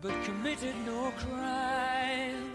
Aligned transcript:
but 0.00 0.12
committed 0.24 0.74
no 0.84 1.12
crime. 1.18 2.52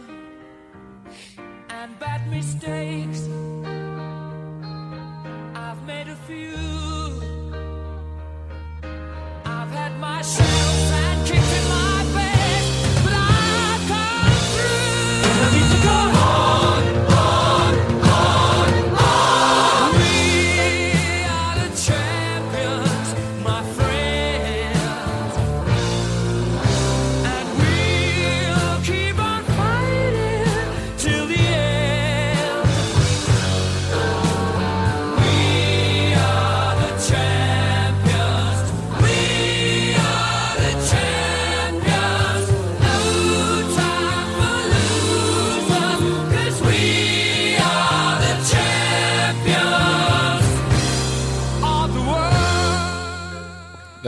And 1.70 1.98
bad 2.00 2.30
mistakes, 2.30 3.28
I've 5.56 5.84
made 5.86 6.08
a 6.08 6.16
few. 6.28 6.71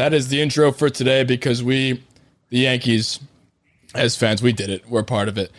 That 0.03 0.13
is 0.13 0.27
the 0.27 0.41
intro 0.41 0.73
for 0.73 0.89
today 0.89 1.23
because 1.23 1.63
we, 1.63 2.03
the 2.49 2.57
Yankees, 2.57 3.21
as 3.95 4.17
fans, 4.17 4.43
we 4.43 4.51
did 4.51 4.69
it. 4.69 4.85
We're 4.89 5.01
part 5.01 5.29
of 5.29 5.37
it. 5.37 5.49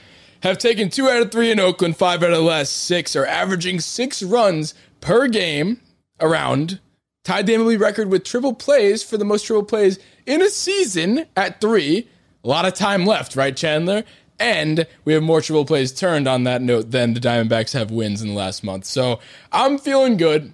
Have 0.43 0.59
taken 0.59 0.91
two 0.91 1.09
out 1.09 1.23
of 1.23 1.33
three 1.33 1.51
in 1.51 1.59
Oakland, 1.59 1.97
five 1.97 2.23
out 2.23 2.31
of 2.31 2.37
the 2.37 2.45
last 2.45 2.71
six, 2.75 3.17
are 3.17 3.25
averaging 3.25 3.81
six 3.81 4.23
runs 4.23 4.75
per 5.01 5.29
game 5.29 5.81
around. 6.21 6.79
Tied 7.25 7.47
the 7.47 7.55
MLB 7.55 7.81
record 7.81 8.11
with 8.11 8.23
triple 8.23 8.53
plays 8.53 9.03
for 9.03 9.17
the 9.17 9.25
most 9.25 9.47
triple 9.47 9.65
plays 9.65 9.99
in 10.27 10.43
a 10.43 10.51
season 10.51 11.25
at 11.35 11.63
three. 11.63 12.07
A 12.45 12.47
lot 12.47 12.67
of 12.67 12.75
time 12.75 13.07
left, 13.07 13.37
right, 13.37 13.57
Chandler? 13.57 14.05
And 14.39 14.87
we 15.07 15.15
have 15.15 15.23
more 15.23 15.41
triple 15.41 15.65
plays 15.65 15.91
turned 15.91 16.29
on 16.29 16.45
that 16.45 16.61
note 16.61 16.91
than 16.91 17.15
the 17.15 17.21
Diamondbacks 17.21 17.73
have 17.73 17.91
wins 17.91 18.21
in 18.21 18.29
the 18.29 18.35
last 18.35 18.63
month. 18.63 18.85
So 18.85 19.21
I'm 19.53 19.79
feeling 19.79 20.19
good. 20.19 20.53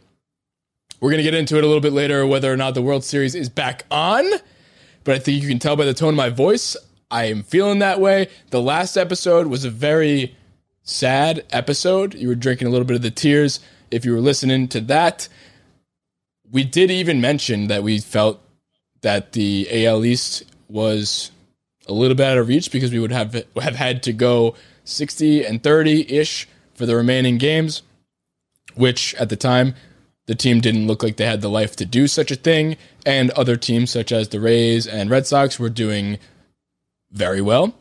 We're 1.01 1.11
going 1.11 1.19
to 1.19 1.25
get 1.25 1.35
into 1.35 1.57
it 1.57 1.65
a 1.65 1.67
little 1.67 1.81
bit 1.81 1.95
later 1.95 2.27
whether 2.27 2.53
or 2.53 2.57
not 2.59 2.75
the 2.75 2.83
World 2.83 3.05
Series 3.05 3.35
is 3.35 3.49
back 3.49 3.85
on. 3.91 4.25
But 5.03 5.15
I 5.15 5.19
think 5.19 5.43
you 5.43 5.49
can 5.49 5.59
tell 5.59 5.75
by 5.75 5.87
the 5.87 5.95
tone 5.95 6.11
of 6.11 6.15
my 6.15 6.29
voice, 6.29 6.77
I 7.11 7.25
am 7.25 7.43
feeling 7.43 7.79
that 7.79 8.01
way. 8.01 8.29
The 8.51 8.61
last 8.61 8.99
episode 8.99 9.47
was 9.47 9.65
a 9.65 9.71
very 9.71 10.37
sad 10.83 11.45
episode. 11.51 12.15
You 12.15 12.29
were 12.29 12.35
drinking 12.35 12.69
a 12.69 12.71
little 12.71 12.87
bit 12.87 12.97
of 12.97 13.03
the 13.03 13.11
tears 13.11 13.61
if 13.91 14.05
you 14.05 14.13
were 14.13 14.21
listening 14.21 14.69
to 14.69 14.81
that. 14.83 15.29
We 16.51 16.65
did 16.65 16.91
even 16.91 17.21
mention 17.21 17.69
that 17.69 17.83
we 17.83 17.99
felt 17.99 18.43
that 19.01 19.33
the 19.33 19.87
AL 19.87 20.05
East 20.05 20.45
was 20.69 21.31
a 21.89 21.93
little 21.95 22.15
bit 22.15 22.27
out 22.27 22.39
of 22.39 22.49
reach 22.49 22.71
because 22.71 22.93
we 22.93 22.99
would 22.99 23.13
have 23.13 23.45
have 23.61 23.77
had 23.77 24.03
to 24.03 24.13
go 24.13 24.55
60 24.85 25.45
and 25.47 25.63
30 25.63 26.13
ish 26.13 26.47
for 26.75 26.85
the 26.85 26.95
remaining 26.95 27.39
games, 27.39 27.83
which 28.75 29.15
at 29.15 29.31
the 29.31 29.37
time 29.37 29.75
the 30.31 30.37
team 30.37 30.61
didn't 30.61 30.87
look 30.87 31.03
like 31.03 31.17
they 31.17 31.27
had 31.27 31.41
the 31.41 31.51
life 31.51 31.75
to 31.75 31.85
do 31.85 32.07
such 32.07 32.31
a 32.31 32.37
thing, 32.37 32.77
and 33.05 33.33
other 33.33 33.57
teams 33.57 33.91
such 33.91 34.13
as 34.13 34.29
the 34.29 34.39
Rays 34.39 34.87
and 34.87 35.11
Red 35.11 35.27
Sox 35.27 35.59
were 35.59 35.69
doing 35.69 36.21
very 37.11 37.41
well. 37.41 37.75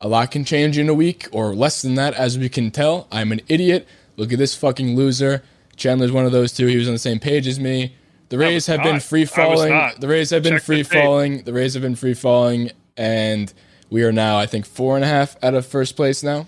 A 0.00 0.06
lot 0.06 0.30
can 0.30 0.44
change 0.44 0.78
in 0.78 0.88
a 0.88 0.94
week 0.94 1.26
or 1.32 1.56
less 1.56 1.82
than 1.82 1.96
that, 1.96 2.14
as 2.14 2.38
we 2.38 2.48
can 2.48 2.70
tell. 2.70 3.08
I'm 3.10 3.32
an 3.32 3.40
idiot. 3.48 3.88
Look 4.16 4.32
at 4.32 4.38
this 4.38 4.54
fucking 4.54 4.94
loser. 4.94 5.42
Chandler's 5.74 6.12
one 6.12 6.24
of 6.24 6.30
those 6.30 6.52
two. 6.52 6.66
He 6.66 6.76
was 6.76 6.86
on 6.86 6.94
the 6.94 7.00
same 7.00 7.18
page 7.18 7.48
as 7.48 7.58
me. 7.58 7.96
The 8.28 8.38
Rays 8.38 8.66
have 8.66 8.84
been 8.84 9.00
free 9.00 9.24
falling. 9.24 9.90
The 9.98 10.06
Rays 10.06 10.30
have 10.30 10.44
been 10.44 10.52
Check 10.52 10.62
free 10.62 10.84
tape. 10.84 11.02
falling. 11.02 11.42
The 11.42 11.52
Rays 11.52 11.74
have 11.74 11.82
been 11.82 11.96
free 11.96 12.14
falling, 12.14 12.70
and 12.96 13.52
we 13.90 14.04
are 14.04 14.12
now, 14.12 14.38
I 14.38 14.46
think, 14.46 14.66
four 14.66 14.94
and 14.94 15.04
a 15.04 15.08
half 15.08 15.36
out 15.42 15.54
of 15.54 15.66
first 15.66 15.96
place 15.96 16.22
now. 16.22 16.46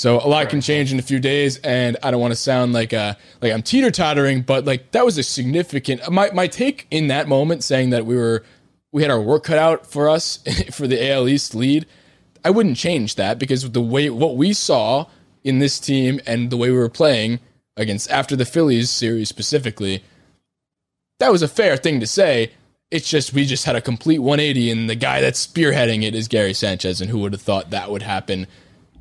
So 0.00 0.16
a 0.16 0.24
lot 0.26 0.48
can 0.48 0.62
change 0.62 0.94
in 0.94 0.98
a 0.98 1.02
few 1.02 1.20
days, 1.20 1.58
and 1.58 1.98
I 2.02 2.10
don't 2.10 2.22
want 2.22 2.32
to 2.32 2.36
sound 2.36 2.72
like 2.72 2.94
uh 2.94 3.16
like 3.42 3.52
I'm 3.52 3.60
teeter 3.60 3.90
tottering, 3.90 4.40
but 4.40 4.64
like 4.64 4.92
that 4.92 5.04
was 5.04 5.18
a 5.18 5.22
significant. 5.22 6.10
My 6.10 6.30
my 6.30 6.46
take 6.46 6.86
in 6.90 7.08
that 7.08 7.28
moment, 7.28 7.62
saying 7.62 7.90
that 7.90 8.06
we 8.06 8.16
were 8.16 8.42
we 8.92 9.02
had 9.02 9.10
our 9.10 9.20
work 9.20 9.44
cut 9.44 9.58
out 9.58 9.86
for 9.86 10.08
us 10.08 10.38
for 10.72 10.86
the 10.86 11.10
AL 11.10 11.28
East 11.28 11.54
lead. 11.54 11.84
I 12.42 12.48
wouldn't 12.48 12.78
change 12.78 13.16
that 13.16 13.38
because 13.38 13.70
the 13.70 13.82
way 13.82 14.08
what 14.08 14.38
we 14.38 14.54
saw 14.54 15.04
in 15.44 15.58
this 15.58 15.78
team 15.78 16.18
and 16.26 16.48
the 16.48 16.56
way 16.56 16.70
we 16.70 16.78
were 16.78 16.88
playing 16.88 17.38
against 17.76 18.10
after 18.10 18.34
the 18.34 18.46
Phillies 18.46 18.88
series 18.88 19.28
specifically, 19.28 20.02
that 21.18 21.30
was 21.30 21.42
a 21.42 21.48
fair 21.48 21.76
thing 21.76 22.00
to 22.00 22.06
say. 22.06 22.52
It's 22.90 23.06
just 23.06 23.34
we 23.34 23.44
just 23.44 23.66
had 23.66 23.76
a 23.76 23.82
complete 23.82 24.20
180, 24.20 24.70
and 24.70 24.88
the 24.88 24.94
guy 24.94 25.20
that's 25.20 25.46
spearheading 25.46 26.04
it 26.04 26.14
is 26.14 26.26
Gary 26.26 26.54
Sanchez, 26.54 27.02
and 27.02 27.10
who 27.10 27.18
would 27.18 27.34
have 27.34 27.42
thought 27.42 27.68
that 27.68 27.90
would 27.90 28.02
happen? 28.02 28.46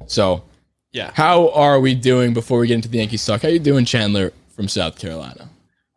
So, 0.06 0.44
Yeah. 0.92 1.12
how 1.14 1.50
are 1.52 1.80
we 1.80 1.94
doing 1.96 2.34
before 2.34 2.60
we 2.60 2.68
get 2.68 2.76
into 2.76 2.90
the 2.90 2.98
Yankees 2.98 3.26
talk? 3.26 3.42
How 3.44 3.50
you 3.50 3.60
doing, 3.60 3.86
Chandler 3.86 4.34
from 4.56 4.68
South 4.68 4.98
Carolina? 4.98 5.50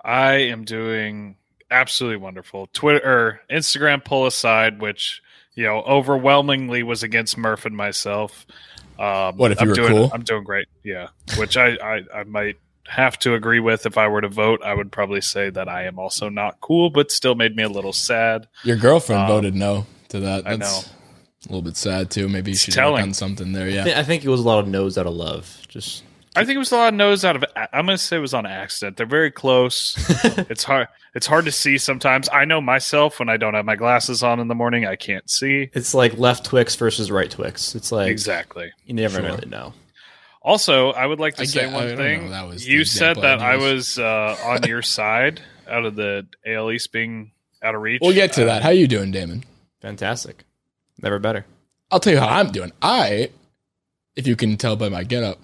I 0.05 0.35
am 0.35 0.65
doing 0.65 1.37
absolutely 1.71 2.19
wonderful. 2.19 2.69
Twitter 2.73 3.41
Instagram 3.51 4.05
pull 4.05 4.27
aside, 4.27 4.81
which 4.81 5.23
you 5.55 5.65
know 5.65 5.83
overwhelmingly 5.83 6.83
was 6.83 7.03
against 7.03 7.39
Murph 7.39 7.65
and 7.67 7.77
myself. 7.77 8.47
Um, 8.99 9.37
What 9.37 9.51
if 9.53 9.61
you 9.61 9.63
I'm 9.65 9.69
were 9.71 9.75
doing, 9.75 9.89
cool? 9.93 10.11
I'm 10.13 10.23
doing 10.23 10.45
great. 10.45 10.69
Yeah, 10.85 11.09
which 11.39 11.57
I, 11.57 11.71
I 11.83 12.03
I 12.15 12.25
might 12.25 12.57
have 12.89 13.19
to 13.21 13.35
agree 13.35 13.61
with 13.61 13.87
if 13.87 13.97
I 13.97 14.09
were 14.09 14.21
to 14.21 14.29
vote. 14.29 14.61
I 14.63 14.75
would 14.75 14.93
probably 14.93 15.21
say 15.23 15.49
that 15.51 15.69
I 15.69 15.85
am 15.85 15.99
also 15.99 16.29
not 16.29 16.61
cool, 16.61 16.91
but 16.91 17.11
still 17.11 17.35
made 17.35 17.57
me 17.57 17.63
a 17.63 17.69
little 17.69 17.93
sad. 17.95 18.49
Your 18.65 18.77
girlfriend 18.77 19.23
Um, 19.23 19.29
voted 19.29 19.55
no 19.55 19.87
to 20.11 20.21
that. 20.21 20.47
I 20.47 20.57
That's 20.57 20.87
know. 20.87 20.93
A 21.47 21.49
little 21.49 21.63
bit 21.63 21.77
sad 21.77 22.11
too. 22.11 22.29
Maybe 22.29 22.53
you 22.53 22.57
should 22.57 22.75
telling. 22.75 22.95
work 22.95 23.03
on 23.03 23.15
something 23.15 23.53
there. 23.53 23.67
I 23.67 23.87
Yeah. 23.89 23.99
I 24.01 24.03
think 24.05 24.25
it 24.25 24.29
was 24.29 24.41
a 24.41 24.45
lot 24.45 24.59
of 24.61 24.69
no's 24.69 24.97
out 24.99 25.07
of 25.07 25.15
love. 25.15 25.59
Just 25.69 26.05
I 26.35 26.45
think 26.45 26.57
it 26.57 26.59
was 26.61 26.73
a 26.73 26.77
lot 26.77 26.89
of 26.89 26.95
no's 26.95 27.25
out 27.25 27.37
of. 27.37 27.45
I'm 27.75 27.85
going 27.85 27.99
to 27.99 28.03
say 28.03 28.17
it 28.17 28.21
was 28.21 28.33
on 28.33 28.47
accident. 28.47 28.97
They're 28.97 29.05
very 29.07 29.31
close. 29.31 29.95
it's 30.49 30.65
hard. 30.65 30.89
It's 31.15 31.27
hard 31.27 31.45
to 31.45 31.53
see 31.53 31.77
sometimes. 31.77 32.29
I 32.33 32.47
know 32.47 32.61
myself 32.63 33.19
when 33.19 33.29
I 33.29 33.37
don't 33.37 33.53
have 33.53 33.67
my 33.67 33.77
glasses 33.77 34.23
on 34.23 34.41
in 34.41 34.49
the 34.49 34.55
morning, 34.55 34.87
I 34.87 34.97
can't 34.97 35.29
see 35.29 35.69
it's 35.75 35.93
like 35.93 36.17
left 36.17 36.47
Twix 36.47 36.75
versus 36.77 37.11
right 37.11 37.31
Twix. 37.31 37.75
It's 37.75 37.93
like 37.93 38.09
exactly. 38.11 38.71
you 38.87 38.95
never 38.95 39.19
Sure. 39.21 39.27
really 39.27 39.47
know. 39.49 39.75
Also, 40.41 40.91
I 40.93 41.05
would 41.07 41.21
like 41.21 41.35
to 41.37 41.43
I 41.43 41.45
say 41.45 41.61
get- 41.63 41.73
one 41.73 41.87
don't 41.89 41.97
thing. 41.99 42.31
that 42.31 42.49
was 42.49 42.67
you 42.67 42.85
said 42.85 43.19
example 43.19 43.25
I 43.25 43.37
that 43.37 43.41
I 43.41 43.57
was 43.57 43.99
uh, 43.99 44.37
on 44.45 44.63
your 44.67 44.83
side 44.83 45.41
out 45.69 45.85
of 45.85 45.95
the 45.97 46.27
AL 46.47 46.71
East 46.73 46.93
being 46.93 47.31
out 47.63 47.75
of 47.75 47.83
reach. 47.83 48.01
We'll 48.03 48.13
get 48.15 48.33
to 48.35 48.43
Uh, 48.43 48.47
that. 48.47 48.63
How 48.63 48.71
are 48.71 48.73
you 48.73 48.89
doing, 48.89 49.11
Damon? 49.13 49.45
Fantastic. 49.83 50.45
Never 51.01 51.19
better. 51.19 51.47
I'll 51.91 52.01
tell 52.01 52.13
you 52.13 52.19
how 52.21 52.29
I'm 52.29 52.51
doing. 52.51 52.73
I, 52.81 53.31
if 54.17 54.27
you 54.27 54.37
can 54.37 54.57
tell 54.57 54.77
by 54.77 54.89
my 54.89 55.05
getup, 55.05 55.39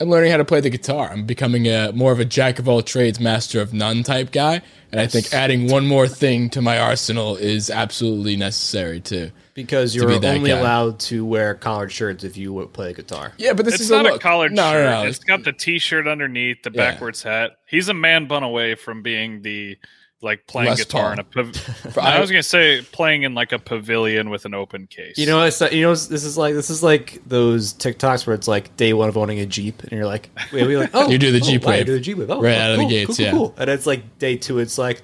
I'm 0.00 0.08
learning 0.08 0.30
how 0.30 0.38
to 0.38 0.44
play 0.44 0.60
the 0.60 0.70
guitar. 0.70 1.10
I'm 1.12 1.26
becoming 1.26 1.66
a 1.68 1.92
more 1.92 2.12
of 2.12 2.18
a 2.20 2.24
jack 2.24 2.58
of 2.58 2.66
all 2.68 2.82
trades, 2.82 3.20
master 3.20 3.60
of 3.60 3.74
none 3.74 4.02
type 4.02 4.32
guy. 4.32 4.62
And 4.90 5.00
I 5.00 5.06
think 5.06 5.32
adding 5.34 5.70
one 5.70 5.86
more 5.86 6.08
thing 6.08 6.48
to 6.50 6.62
my 6.62 6.78
arsenal 6.78 7.36
is 7.36 7.68
absolutely 7.70 8.36
necessary 8.36 9.00
too. 9.00 9.30
Because 9.54 9.94
you're 9.94 10.18
that 10.18 10.36
only 10.36 10.50
guy. 10.50 10.58
allowed 10.58 10.98
to 11.00 11.26
wear 11.26 11.54
collared 11.54 11.92
shirts 11.92 12.24
if 12.24 12.38
you 12.38 12.66
play 12.72 12.94
guitar. 12.94 13.32
Yeah, 13.36 13.52
but 13.52 13.66
this 13.66 13.74
It's 13.74 13.84
is 13.84 13.90
not 13.90 14.06
a, 14.06 14.12
look. 14.12 14.22
collared 14.22 14.52
no, 14.52 14.72
shirt. 14.72 14.84
No, 14.86 15.02
no, 15.02 15.08
it's 15.08 15.18
got 15.18 15.44
the 15.44 15.52
T-shirt 15.52 16.06
underneath, 16.08 16.62
the 16.62 16.70
Yeah. 16.72 16.90
backwards 16.92 17.22
hat. 17.22 17.58
He's 17.68 17.88
a 17.88 17.94
man 17.94 18.26
bun 18.26 18.42
away 18.42 18.74
from 18.76 19.02
being 19.02 19.42
the 19.42 19.76
like 20.22 20.46
playing 20.46 20.70
Les 20.70 20.76
guitar 20.78 21.02
Paul. 21.02 21.12
in 21.12 21.18
a. 21.18 21.24
Pav- 21.24 21.56
For- 21.92 22.00
I 22.00 22.20
was 22.20 22.30
gonna 22.30 22.42
say 22.42 22.80
playing 22.92 23.22
in 23.24 23.34
like 23.34 23.52
a 23.52 23.58
pavilion 23.58 24.30
with 24.30 24.44
an 24.44 24.54
open 24.54 24.86
case. 24.86 25.18
You 25.18 25.26
know, 25.26 25.42
it's, 25.44 25.60
you 25.60 25.82
know, 25.82 25.90
this 25.94 26.24
is 26.24 26.38
like 26.38 26.54
this 26.54 26.70
is 26.70 26.82
like 26.82 27.20
those 27.26 27.74
TikToks 27.74 28.26
where 28.26 28.34
it's 28.34 28.48
like 28.48 28.76
day 28.76 28.92
one 28.92 29.08
of 29.08 29.16
owning 29.16 29.40
a 29.40 29.46
Jeep, 29.46 29.82
and 29.82 29.92
you're 29.92 30.06
like, 30.06 30.30
wait, 30.52 30.66
we're 30.66 30.78
like, 30.78 30.90
oh, 30.94 31.08
You 31.10 31.18
do 31.18 31.32
the 31.32 31.38
oh, 31.38 31.40
Jeep 31.50 31.64
wow, 31.64 31.72
you 31.72 31.76
wave. 31.78 31.86
do 31.86 31.92
the 31.94 32.00
Jeep 32.00 32.18
wave, 32.18 32.30
oh, 32.30 32.40
Right 32.40 32.56
oh, 32.56 32.60
out 32.60 32.70
of 32.72 32.76
the 32.78 32.82
cool, 32.84 32.90
gates, 32.90 33.06
cool, 33.08 33.16
cool, 33.16 33.24
yeah. 33.24 33.30
cool. 33.32 33.54
And 33.58 33.70
it's 33.70 33.86
like 33.86 34.18
day 34.18 34.36
two, 34.36 34.58
it's 34.58 34.78
like 34.78 35.02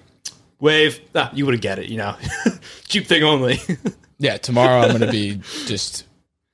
wave. 0.61 1.01
Ah, 1.15 1.31
you 1.35 1.45
wouldn't 1.45 1.63
get 1.63 1.79
it, 1.79 1.89
you 1.89 1.97
know, 1.99 2.17
Jeep 2.89 3.07
thing 3.07 3.23
only. 3.23 3.59
Yeah, 4.19 4.37
tomorrow 4.37 4.81
I'm 4.81 4.89
going 4.89 5.01
to 5.03 5.11
be 5.13 5.37
just 5.67 6.05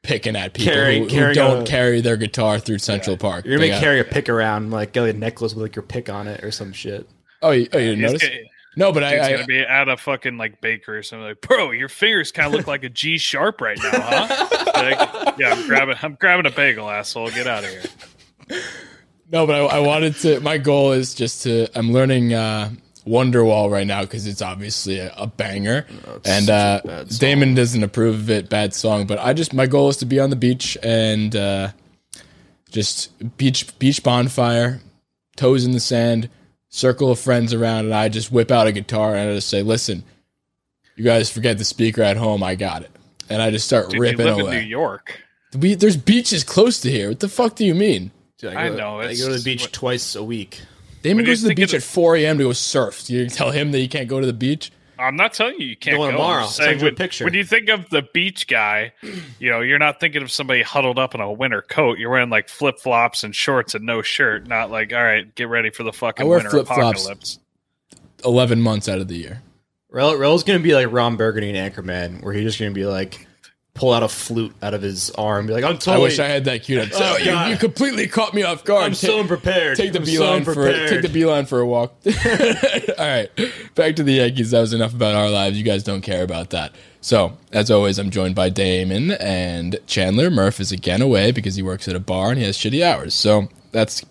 picking 0.02 0.36
at 0.36 0.52
people 0.52 0.74
Carry- 0.74 0.98
who, 0.98 1.04
who 1.08 1.32
don't 1.32 1.62
a- 1.62 1.64
carry 1.70 2.02
their 2.02 2.18
guitar 2.18 2.58
through 2.58 2.78
Central 2.78 3.16
Park. 3.16 3.46
You're 3.46 3.58
gonna 3.58 3.80
carry 3.80 4.00
a 4.00 4.04
pick 4.04 4.28
around, 4.28 4.70
like 4.70 4.92
get 4.92 5.08
a 5.08 5.12
necklace 5.14 5.54
with 5.54 5.62
like 5.62 5.74
your 5.76 5.82
pick 5.82 6.10
on 6.10 6.28
it 6.28 6.44
or 6.44 6.50
some 6.50 6.74
shit. 6.74 7.08
Oh, 7.40 7.52
you, 7.52 7.66
oh, 7.72 7.78
you 7.78 7.96
didn't 7.96 8.00
He's 8.00 8.12
notice? 8.12 8.28
gonna- 8.28 8.40
No, 8.76 8.92
but 8.92 9.08
Dude's 9.08 9.26
I, 9.26 9.32
gonna 9.32 9.44
be 9.44 9.60
at 9.60 9.88
a 9.88 9.96
fucking 9.96 10.36
like 10.36 10.60
baker 10.60 10.98
or 10.98 11.02
something 11.02 11.26
like, 11.26 11.40
bro, 11.40 11.70
your 11.70 11.88
fingers 11.88 12.32
kind 12.32 12.48
of 12.48 12.54
look 12.54 12.66
like 12.66 12.84
a 12.84 12.88
G 12.88 13.18
sharp 13.18 13.60
right 13.60 13.78
now, 13.82 13.90
huh? 13.92 14.48
Like, 14.74 15.38
yeah, 15.38 15.52
I'm 15.52 15.66
grabbing, 15.68 15.96
I'm 16.02 16.14
grabbing 16.14 16.46
a 16.46 16.50
bagel, 16.50 16.90
asshole. 16.90 17.30
Get 17.30 17.46
out 17.46 17.64
of 17.64 17.70
here. 17.70 18.60
no, 19.30 19.46
but 19.46 19.54
I, 19.54 19.76
I 19.76 19.78
wanted 19.78 20.16
to. 20.16 20.40
My 20.40 20.58
goal 20.58 20.92
is 20.92 21.14
just 21.14 21.44
to. 21.44 21.68
I'm 21.78 21.92
learning. 21.92 22.34
Uh, 22.34 22.70
Wonderwall 23.06 23.70
right 23.70 23.86
now 23.86 24.00
because 24.00 24.26
it's 24.26 24.40
obviously 24.40 24.98
a, 24.98 25.12
a 25.16 25.26
banger, 25.26 25.86
it's 26.16 26.26
and 26.28 26.48
uh, 26.48 26.80
a. 26.84 27.04
Damon 27.04 27.54
doesn't 27.54 27.82
approve 27.82 28.14
of 28.14 28.30
it. 28.30 28.48
Bad 28.48 28.72
song, 28.72 29.06
but 29.06 29.18
I 29.18 29.34
just 29.34 29.52
my 29.52 29.66
goal 29.66 29.90
is 29.90 29.98
to 29.98 30.06
be 30.06 30.18
on 30.18 30.30
the 30.30 30.36
beach 30.36 30.78
and 30.82 31.36
uh, 31.36 31.68
just 32.70 33.12
beach 33.36 33.78
beach 33.78 34.02
bonfire, 34.02 34.80
toes 35.36 35.66
in 35.66 35.72
the 35.72 35.80
sand, 35.80 36.30
circle 36.74 37.10
of 37.12 37.20
friends 37.20 37.54
around, 37.54 37.84
and 37.86 37.94
I 37.94 38.08
just 38.08 38.32
whip 38.32 38.50
out 38.50 38.66
a 38.66 38.72
guitar 38.72 39.14
and 39.14 39.30
I 39.30 39.34
just 39.34 39.48
say, 39.48 39.62
"Listen, 39.62 40.02
you 40.96 41.04
guys 41.04 41.30
forget 41.30 41.56
the 41.58 41.64
speaker 41.64 42.02
at 42.02 42.16
home. 42.16 42.42
I 42.42 42.54
got 42.56 42.82
it." 42.82 42.90
And 43.30 43.40
I 43.40 43.50
just 43.50 43.66
start 43.66 43.86
Dude, 43.86 43.94
you 43.94 44.00
ripping 44.02 44.26
live 44.26 44.38
in 44.38 44.40
away. 44.46 44.60
New 44.62 44.66
York. 44.68 45.20
We, 45.58 45.74
there's 45.74 45.96
beaches 45.96 46.42
close 46.44 46.80
to 46.80 46.90
here. 46.90 47.08
What 47.10 47.20
the 47.20 47.28
fuck 47.28 47.54
do 47.56 47.64
you 47.64 47.74
mean? 47.74 48.10
Dude, 48.38 48.54
I 48.54 48.68
go- 48.70 48.76
know, 48.76 49.00
I 49.00 49.14
go 49.14 49.28
to 49.28 49.36
the 49.38 49.42
beach 49.44 49.62
what- 49.62 49.72
twice 49.72 50.14
a 50.16 50.22
week. 50.24 50.60
Damon 51.02 51.24
goes 51.24 51.42
to 51.42 51.48
the 51.48 51.54
beach 51.54 51.70
the- 51.70 51.76
at 51.78 51.82
4 51.82 52.16
a.m. 52.16 52.38
to 52.38 52.44
go 52.44 52.52
surf. 52.52 53.08
You 53.08 53.28
tell 53.28 53.50
him 53.50 53.70
that 53.72 53.80
you 53.80 53.88
can't 53.88 54.08
go 54.08 54.20
to 54.20 54.26
the 54.26 54.32
beach. 54.32 54.72
I'm 54.98 55.16
not 55.16 55.32
telling 55.32 55.56
you 55.60 55.66
you 55.66 55.76
can't 55.76 55.96
Go 55.96 56.04
go. 56.04 56.10
tomorrow. 56.12 56.34
I'm 56.34 56.40
I'll 56.40 56.44
just 56.46 56.56
send 56.56 56.66
saying 56.66 56.78
you 56.80 56.84
a 56.84 56.88
when, 56.88 56.94
picture. 56.96 57.24
when 57.24 57.34
you 57.34 57.44
think 57.44 57.68
of 57.68 57.88
the 57.90 58.02
beach 58.14 58.46
guy, 58.46 58.92
you 59.38 59.50
know, 59.50 59.60
you're 59.60 59.78
not 59.78 60.00
thinking 60.00 60.22
of 60.22 60.30
somebody 60.30 60.62
huddled 60.62 60.98
up 60.98 61.14
in 61.14 61.20
a 61.20 61.32
winter 61.32 61.62
coat. 61.62 61.98
You're 61.98 62.10
wearing 62.10 62.30
like 62.30 62.48
flip 62.48 62.78
flops 62.78 63.24
and 63.24 63.34
shorts 63.34 63.74
and 63.74 63.84
no 63.84 64.02
shirt. 64.02 64.46
Not 64.46 64.70
like, 64.70 64.92
all 64.92 65.02
right, 65.02 65.32
get 65.34 65.48
ready 65.48 65.70
for 65.70 65.82
the 65.82 65.92
fucking 65.92 66.24
I 66.24 66.28
wear 66.28 66.38
winter 66.38 66.50
flip-flops. 66.50 67.00
apocalypse. 67.04 67.38
11 68.24 68.60
months 68.60 68.88
out 68.88 68.98
of 69.00 69.08
the 69.08 69.16
year. 69.16 69.42
Rel, 69.90 70.16
Rel's 70.16 70.42
gonna 70.42 70.58
be 70.58 70.74
like 70.74 70.90
Ron 70.90 71.16
Burgundy 71.16 71.50
in 71.50 71.56
Anchorman, 71.56 72.22
where 72.22 72.32
he's 72.32 72.44
just 72.44 72.58
gonna 72.58 72.70
be 72.72 72.86
like 72.86 73.26
pull 73.74 73.92
out 73.92 74.04
a 74.04 74.08
flute 74.08 74.54
out 74.62 74.72
of 74.72 74.82
his 74.82 75.10
arm, 75.12 75.40
and 75.40 75.48
be 75.48 75.54
like, 75.54 75.64
"I'm 75.64 75.78
I 75.92 75.98
wish 75.98 76.18
I 76.20 76.26
had 76.28 76.44
that 76.44 76.62
queued 76.62 76.80
up. 76.80 76.88
Oh, 76.94 76.98
so 76.98 77.04
Oh, 77.04 77.16
you, 77.18 77.24
God. 77.26 77.50
you 77.50 77.56
completely 77.56 78.06
caught 78.06 78.32
me 78.32 78.42
off 78.44 78.64
guard. 78.64 78.84
I'm 78.84 78.90
Take- 78.92 79.10
so 79.10 79.20
unprepared. 79.20 79.76
Take 79.76 79.92
the 79.92 79.98
I'm 79.98 80.04
beeline 80.04 80.44
so 80.44 80.54
for 80.54 80.72
take 80.88 81.02
the 81.02 81.08
beeline 81.08 81.46
for 81.46 81.60
a 81.60 81.66
walk. 81.66 81.92
All 82.06 83.06
right, 83.06 83.28
back 83.74 83.96
to 83.96 84.02
the 84.02 84.12
Yankees. 84.14 84.52
That 84.52 84.60
was 84.60 84.72
enough 84.72 84.94
about 84.94 85.14
our 85.14 85.28
lives. 85.28 85.58
You 85.58 85.64
guys 85.64 85.82
don't 85.82 86.02
care 86.02 86.22
about 86.22 86.50
that. 86.50 86.72
So, 87.00 87.36
as 87.52 87.70
always, 87.70 87.98
I'm 87.98 88.10
joined 88.10 88.34
by 88.34 88.48
Damon 88.48 89.10
and 89.12 89.78
Chandler. 89.86 90.30
Murph 90.30 90.60
is 90.60 90.72
again 90.72 91.02
away 91.02 91.32
because 91.32 91.54
he 91.56 91.62
works 91.62 91.86
at 91.88 91.94
a 91.96 92.00
bar 92.00 92.30
and 92.30 92.38
he 92.38 92.44
has 92.46 92.56
shitty 92.56 92.82
hours. 92.82 93.12
So 93.14 93.48
that's 93.72 94.02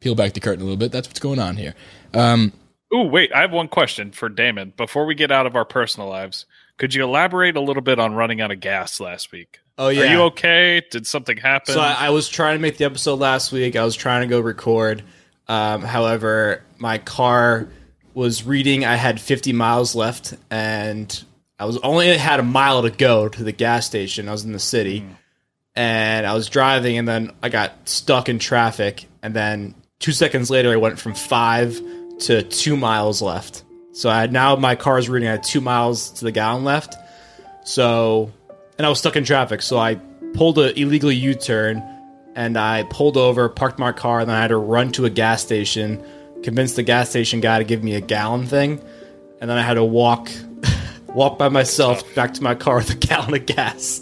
peel 0.00 0.14
back 0.16 0.32
the 0.32 0.40
curtain 0.40 0.62
a 0.62 0.64
little 0.64 0.76
bit. 0.78 0.90
That's 0.90 1.06
what's 1.06 1.20
going 1.20 1.38
on 1.38 1.56
here. 1.56 1.74
Um, 2.14 2.52
Ooh, 2.92 3.02
wait, 3.04 3.32
I 3.32 3.40
have 3.42 3.52
one 3.52 3.68
question 3.68 4.10
for 4.10 4.28
Damon. 4.28 4.72
Before 4.76 5.06
we 5.06 5.14
get 5.14 5.30
out 5.30 5.46
of 5.46 5.54
our 5.54 5.64
personal 5.64 6.08
lives, 6.08 6.46
could 6.80 6.94
you 6.94 7.04
elaborate 7.04 7.56
a 7.56 7.60
little 7.60 7.82
bit 7.82 7.98
on 7.98 8.14
running 8.14 8.40
out 8.40 8.50
of 8.50 8.58
gas 8.58 9.00
last 9.00 9.32
week? 9.32 9.60
Oh 9.76 9.88
yeah. 9.88 10.04
Are 10.04 10.06
you 10.06 10.22
okay? 10.22 10.82
Did 10.90 11.06
something 11.06 11.36
happen? 11.36 11.74
So 11.74 11.80
I, 11.80 12.06
I 12.06 12.10
was 12.10 12.26
trying 12.26 12.56
to 12.56 12.62
make 12.62 12.78
the 12.78 12.86
episode 12.86 13.18
last 13.18 13.52
week. 13.52 13.76
I 13.76 13.84
was 13.84 13.94
trying 13.94 14.22
to 14.22 14.26
go 14.26 14.40
record. 14.40 15.02
Um, 15.46 15.82
however, 15.82 16.62
my 16.78 16.96
car 16.96 17.68
was 18.14 18.44
reading 18.44 18.86
I 18.86 18.96
had 18.96 19.20
50 19.20 19.52
miles 19.52 19.94
left, 19.94 20.34
and 20.50 21.22
I 21.58 21.66
was 21.66 21.76
only 21.78 22.16
had 22.16 22.40
a 22.40 22.44
mile 22.44 22.80
to 22.82 22.90
go 22.90 23.28
to 23.28 23.44
the 23.44 23.52
gas 23.52 23.84
station. 23.84 24.26
I 24.26 24.32
was 24.32 24.46
in 24.46 24.52
the 24.52 24.58
city, 24.58 25.04
and 25.76 26.26
I 26.26 26.32
was 26.32 26.48
driving, 26.48 26.96
and 26.96 27.06
then 27.06 27.32
I 27.42 27.50
got 27.50 27.72
stuck 27.86 28.30
in 28.30 28.38
traffic, 28.38 29.04
and 29.22 29.34
then 29.34 29.74
two 29.98 30.12
seconds 30.12 30.48
later, 30.48 30.72
I 30.72 30.76
went 30.76 30.98
from 30.98 31.12
five 31.12 31.78
to 32.20 32.42
two 32.42 32.74
miles 32.74 33.20
left. 33.20 33.64
So 33.92 34.08
I 34.08 34.20
had, 34.20 34.32
now 34.32 34.56
my 34.56 34.76
car 34.76 34.98
is 34.98 35.08
reading 35.08 35.28
I 35.28 35.32
had 35.32 35.42
two 35.42 35.60
miles 35.60 36.10
to 36.12 36.24
the 36.24 36.32
gallon 36.32 36.64
left. 36.64 36.94
So, 37.64 38.32
and 38.78 38.86
I 38.86 38.88
was 38.88 38.98
stuck 38.98 39.16
in 39.16 39.24
traffic. 39.24 39.62
So 39.62 39.78
I 39.78 39.96
pulled 40.34 40.58
an 40.58 40.76
illegal 40.76 41.10
U 41.10 41.34
turn 41.34 41.82
and 42.34 42.56
I 42.56 42.84
pulled 42.84 43.16
over, 43.16 43.48
parked 43.48 43.78
my 43.78 43.92
car, 43.92 44.20
and 44.20 44.28
then 44.28 44.36
I 44.36 44.40
had 44.40 44.48
to 44.48 44.56
run 44.56 44.92
to 44.92 45.04
a 45.04 45.10
gas 45.10 45.42
station, 45.42 46.02
convince 46.42 46.74
the 46.74 46.82
gas 46.82 47.10
station 47.10 47.40
guy 47.40 47.58
to 47.58 47.64
give 47.64 47.82
me 47.82 47.94
a 47.96 48.00
gallon 48.00 48.46
thing, 48.46 48.80
and 49.40 49.50
then 49.50 49.58
I 49.58 49.62
had 49.62 49.74
to 49.74 49.84
walk, 49.84 50.30
walk 51.08 51.38
by 51.38 51.48
myself 51.48 52.02
back 52.14 52.34
to 52.34 52.42
my 52.42 52.54
car 52.54 52.76
with 52.76 52.90
a 52.90 52.94
gallon 52.94 53.34
of 53.34 53.46
gas, 53.46 54.00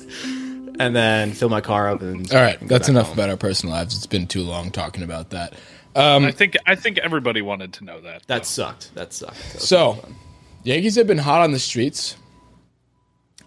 and 0.78 0.94
then 0.94 1.32
fill 1.32 1.48
my 1.48 1.62
car 1.62 1.88
up. 1.88 2.02
And 2.02 2.30
All 2.32 2.40
right, 2.40 2.58
that's 2.68 2.88
enough 2.90 3.06
home. 3.06 3.14
about 3.14 3.30
our 3.30 3.38
personal 3.38 3.74
lives. 3.74 3.96
It's 3.96 4.06
been 4.06 4.26
too 4.26 4.42
long 4.42 4.70
talking 4.70 5.02
about 5.02 5.30
that. 5.30 5.54
Um, 5.98 6.24
I 6.24 6.30
think 6.30 6.56
I 6.66 6.74
think 6.76 6.98
everybody 6.98 7.42
wanted 7.42 7.72
to 7.74 7.84
know 7.84 8.00
that. 8.00 8.26
That 8.28 8.46
sucked. 8.46 8.94
That 8.94 9.12
sucked. 9.12 9.36
That 9.54 9.60
So, 9.62 9.94
fun. 9.94 10.14
Yankees 10.62 10.94
have 10.96 11.06
been 11.06 11.18
hot 11.18 11.42
on 11.42 11.52
the 11.52 11.58
streets. 11.58 12.16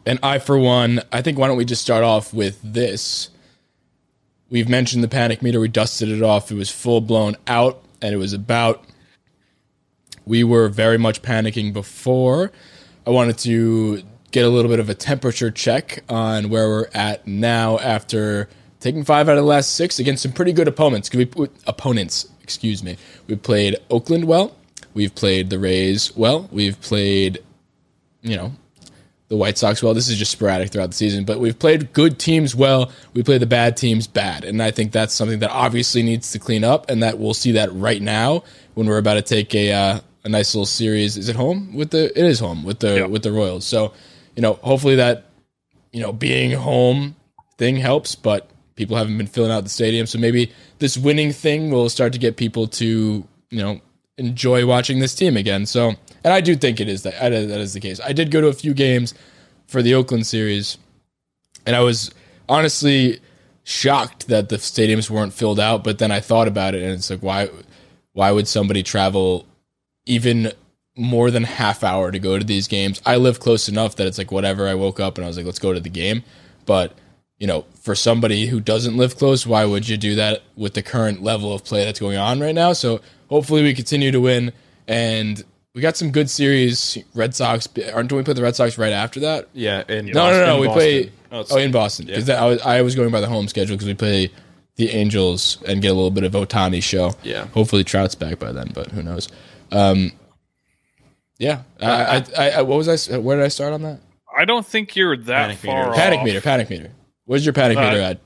And 0.06 0.18
I, 0.24 0.40
for 0.40 0.58
one, 0.58 1.02
I 1.12 1.22
think 1.22 1.38
why 1.38 1.48
don't 1.48 1.58
we 1.58 1.66
just 1.66 1.82
start 1.82 2.04
off 2.04 2.34
with 2.34 2.60
this? 2.64 3.30
We've 4.50 4.68
mentioned 4.68 5.04
the 5.04 5.08
panic 5.08 5.42
meter. 5.42 5.60
We 5.60 5.68
dusted 5.68 6.10
it 6.10 6.24
off. 6.24 6.52
It 6.52 6.56
was 6.56 6.70
full 6.72 7.02
blown 7.02 7.36
out, 7.48 7.82
and 8.02 8.14
it 8.14 8.18
was 8.18 8.34
about. 8.34 8.84
We 10.26 10.44
were 10.44 10.70
very 10.70 10.98
much 10.98 11.22
panicking 11.22 11.72
before. 11.74 12.52
I 13.08 13.12
wanted 13.12 13.38
to 13.40 14.04
get 14.32 14.46
a 14.46 14.50
little 14.50 14.70
bit 14.70 14.80
of 14.80 14.90
a 14.90 14.94
temperature 14.96 15.52
check 15.52 16.04
on 16.10 16.50
where 16.50 16.68
we're 16.68 16.88
at 16.94 17.26
now 17.28 17.78
after 17.80 18.50
taking 18.80 19.04
five 19.04 19.30
out 19.30 19.38
of 19.38 19.44
the 19.44 19.48
last 19.50 19.76
six 19.76 20.00
against 20.00 20.24
some 20.24 20.32
pretty 20.32 20.54
good 20.54 20.68
opponents. 20.68 21.10
'Cause 21.10 21.18
We 21.20 21.48
opponents, 21.68 22.28
excuse 22.44 22.84
me. 22.84 22.98
We've 23.28 23.42
played 23.42 23.78
Oakland 23.90 24.26
well. 24.26 24.56
We've 24.94 25.14
played 25.14 25.50
the 25.50 25.60
Rays 25.60 26.16
well. 26.16 26.50
We've 26.52 26.80
played, 26.82 27.40
you 28.22 28.36
know, 28.36 28.52
the 29.30 29.38
White 29.38 29.58
Sox 29.58 29.82
well. 29.82 29.94
This 29.94 30.10
is 30.10 30.18
just 30.18 30.32
sporadic 30.32 30.72
throughout 30.72 30.90
the 30.90 30.96
season, 30.96 31.24
but 31.24 31.40
we've 31.40 31.58
played 31.58 31.94
good 31.94 32.20
teams 32.20 32.54
well. 32.54 32.92
We 33.14 33.24
play 33.24 33.38
the 33.38 33.46
bad 33.46 33.78
teams 33.78 34.06
bad, 34.08 34.44
and 34.44 34.62
I 34.62 34.72
think 34.72 34.92
that's 34.92 35.14
something 35.14 35.40
that 35.40 35.52
obviously 35.52 36.04
needs 36.04 36.32
to 36.34 36.40
clean 36.40 36.64
up, 36.66 36.90
and 36.90 37.02
that 37.04 37.18
we'll 37.20 37.34
see 37.34 37.54
that 37.54 37.72
right 37.74 38.02
now 38.02 38.44
when 38.74 38.88
we're 38.88 38.98
about 38.98 39.14
to 39.14 39.22
take 39.22 39.56
a 39.56 39.72
uh, 39.72 40.00
a 40.26 40.30
nice 40.30 40.54
little 40.54 40.66
series. 40.66 41.18
Is 41.18 41.30
it 41.30 41.38
home 41.38 41.74
with 41.74 41.92
the? 41.92 42.08
It 42.20 42.26
is 42.26 42.40
home 42.40 42.66
with 42.66 42.80
the 42.80 42.96
Yeah. 42.98 43.06
with 43.06 43.24
the 43.24 43.32
Royals. 43.32 43.64
So, 43.66 43.94
you 44.36 44.42
know, 44.42 44.54
hopefully 44.62 44.96
that 44.96 45.24
you 45.94 46.02
know 46.02 46.12
being 46.12 46.52
home 46.52 47.16
thing 47.58 47.78
helps, 47.78 48.16
but 48.16 48.50
people 48.76 48.98
haven't 48.98 49.18
been 49.18 49.28
filling 49.28 49.52
out 49.52 49.64
the 49.64 49.70
stadium, 49.70 50.06
so 50.06 50.18
maybe 50.18 50.52
this 50.80 50.98
winning 50.98 51.32
thing 51.32 51.72
will 51.72 51.90
start 51.90 52.14
to 52.14 52.20
get 52.20 52.38
people 52.38 52.68
to 52.68 53.24
you 53.50 53.62
know 53.62 53.82
enjoy 54.18 54.66
watching 54.66 55.00
this 55.00 55.16
team 55.16 55.38
again. 55.38 55.66
So, 55.66 55.90
and 56.24 56.34
I 56.34 56.42
do 56.42 56.56
think 56.56 56.80
it 56.80 56.88
is 56.88 57.04
that 57.04 57.20
that 57.20 57.34
is 57.34 57.74
the 57.74 57.80
case. 57.80 58.00
I 58.00 58.14
did 58.14 58.32
go 58.32 58.42
to 58.42 58.48
a 58.48 58.54
few 58.54 58.74
games 58.74 59.14
for 59.68 59.82
the 59.82 59.96
Oakland 59.96 60.28
series, 60.28 60.78
and 61.66 61.76
I 61.76 61.82
was 61.82 62.12
honestly 62.50 63.20
shocked 63.64 64.28
that 64.28 64.50
the 64.50 64.58
stadiums 64.58 65.10
weren't 65.10 65.34
filled 65.34 65.60
out. 65.60 65.84
But 65.84 66.00
then 66.00 66.12
I 66.12 66.20
thought 66.20 66.48
about 66.48 66.76
it, 66.76 66.84
and 66.84 66.92
it's 66.94 67.10
like, 67.10 67.24
why, 67.24 67.50
why 68.14 68.32
would 68.32 68.48
somebody 68.48 68.84
travel 68.84 69.46
even 70.06 70.52
more 70.98 71.32
than 71.32 71.44
half 71.44 71.84
hour 71.84 72.12
to 72.12 72.20
go 72.20 72.38
to 72.38 72.44
these 72.44 72.68
games? 72.68 73.02
I 73.06 73.16
live 73.18 73.40
close 73.40 73.70
enough 73.70 73.96
that 73.96 74.08
it's 74.08 74.18
like 74.18 74.32
whatever. 74.32 74.68
I 74.68 74.76
woke 74.76 75.00
up 75.00 75.18
and 75.18 75.26
I 75.26 75.28
was 75.28 75.38
like, 75.38 75.46
let's 75.46 75.60
go 75.60 75.74
to 75.74 75.80
the 75.80 75.90
game. 75.90 76.24
But 76.66 76.96
you 77.42 77.48
know, 77.48 77.66
for 77.82 77.96
somebody 77.96 78.46
who 78.46 78.60
doesn't 78.60 78.96
live 78.96 79.18
close, 79.18 79.48
why 79.48 79.66
would 79.66 79.90
you 79.90 79.98
do 79.98 80.14
that 80.16 80.44
with 80.56 80.76
the 80.76 80.84
current 80.84 81.24
level 81.24 81.52
of 81.54 81.64
play 81.66 81.84
that's 81.86 82.00
going 82.00 82.18
on 82.18 82.40
right 82.40 82.54
now? 82.54 82.72
So 82.74 83.02
hopefully 83.30 83.64
we 83.64 83.74
continue 83.74 84.12
to 84.12 84.22
win 84.22 84.54
and. 84.88 85.44
We 85.74 85.80
got 85.82 85.96
some 85.96 86.12
good 86.12 86.30
series. 86.30 86.98
Red 87.16 87.34
Sox 87.34 87.70
aren't 87.94 88.10
don't 88.10 88.18
we 88.18 88.24
play 88.26 88.34
the 88.34 88.42
Red 88.42 88.58
Sox 88.58 88.78
right 88.78 88.92
after 88.92 89.22
that? 89.22 89.48
yeah. 89.54 89.84
In 89.88 90.08
No, 90.08 90.30
no, 90.30 90.46
no. 90.46 90.56
in 90.56 90.60
We 90.62 90.68
Boston. 90.68 90.80
play. 90.82 91.12
Oh, 91.32 91.46
Oh, 91.52 91.58
in 91.58 91.72
Boston 91.72 92.06
because 92.08 92.30
I 92.30 92.46
was 92.46 92.62
I 92.62 92.82
was 92.82 92.94
going 92.94 93.10
by 93.10 93.22
the 93.22 93.28
home 93.30 93.48
schedule 93.48 93.78
because 93.78 93.88
we 93.88 93.94
play 93.94 94.30
the 94.76 94.90
Angels 94.90 95.60
and 95.66 95.82
get 95.82 95.88
a 95.88 95.94
little 95.94 96.12
bit 96.12 96.26
of 96.26 96.34
Ohtani 96.34 96.84
show. 96.84 97.14
Yeah. 97.24 97.46
Hopefully 97.54 97.86
Trout's 97.86 98.16
back 98.16 98.38
by 98.38 98.52
then, 98.52 98.72
but 98.74 98.88
who 98.92 99.02
knows? 99.02 99.30
Um, 99.72 100.12
yeah. 101.38 101.62
I, 101.80 101.88
I, 101.88 102.24
I, 102.38 102.50
I 102.50 102.62
what 102.64 102.78
was 102.78 102.90
I? 102.90 102.94
s- 102.94 103.10
Where 103.10 103.38
did 103.38 103.46
I 103.46 103.48
start 103.48 103.72
on 103.72 103.82
that? 103.84 104.00
I 104.38 104.44
don't 104.44 104.66
think 104.66 104.98
you're 104.98 105.16
that 105.16 105.26
Panic 105.48 105.58
far 105.60 105.76
meter. 105.84 105.90
off. 105.92 105.96
Panic 105.96 106.24
meter. 106.24 106.42
Panic 106.42 106.70
meter. 106.70 106.90
Where's 107.26 107.46
your 107.46 107.54
panic 107.54 107.78
Uh, 107.78 107.82
meter 107.82 108.02
at? 108.02 108.20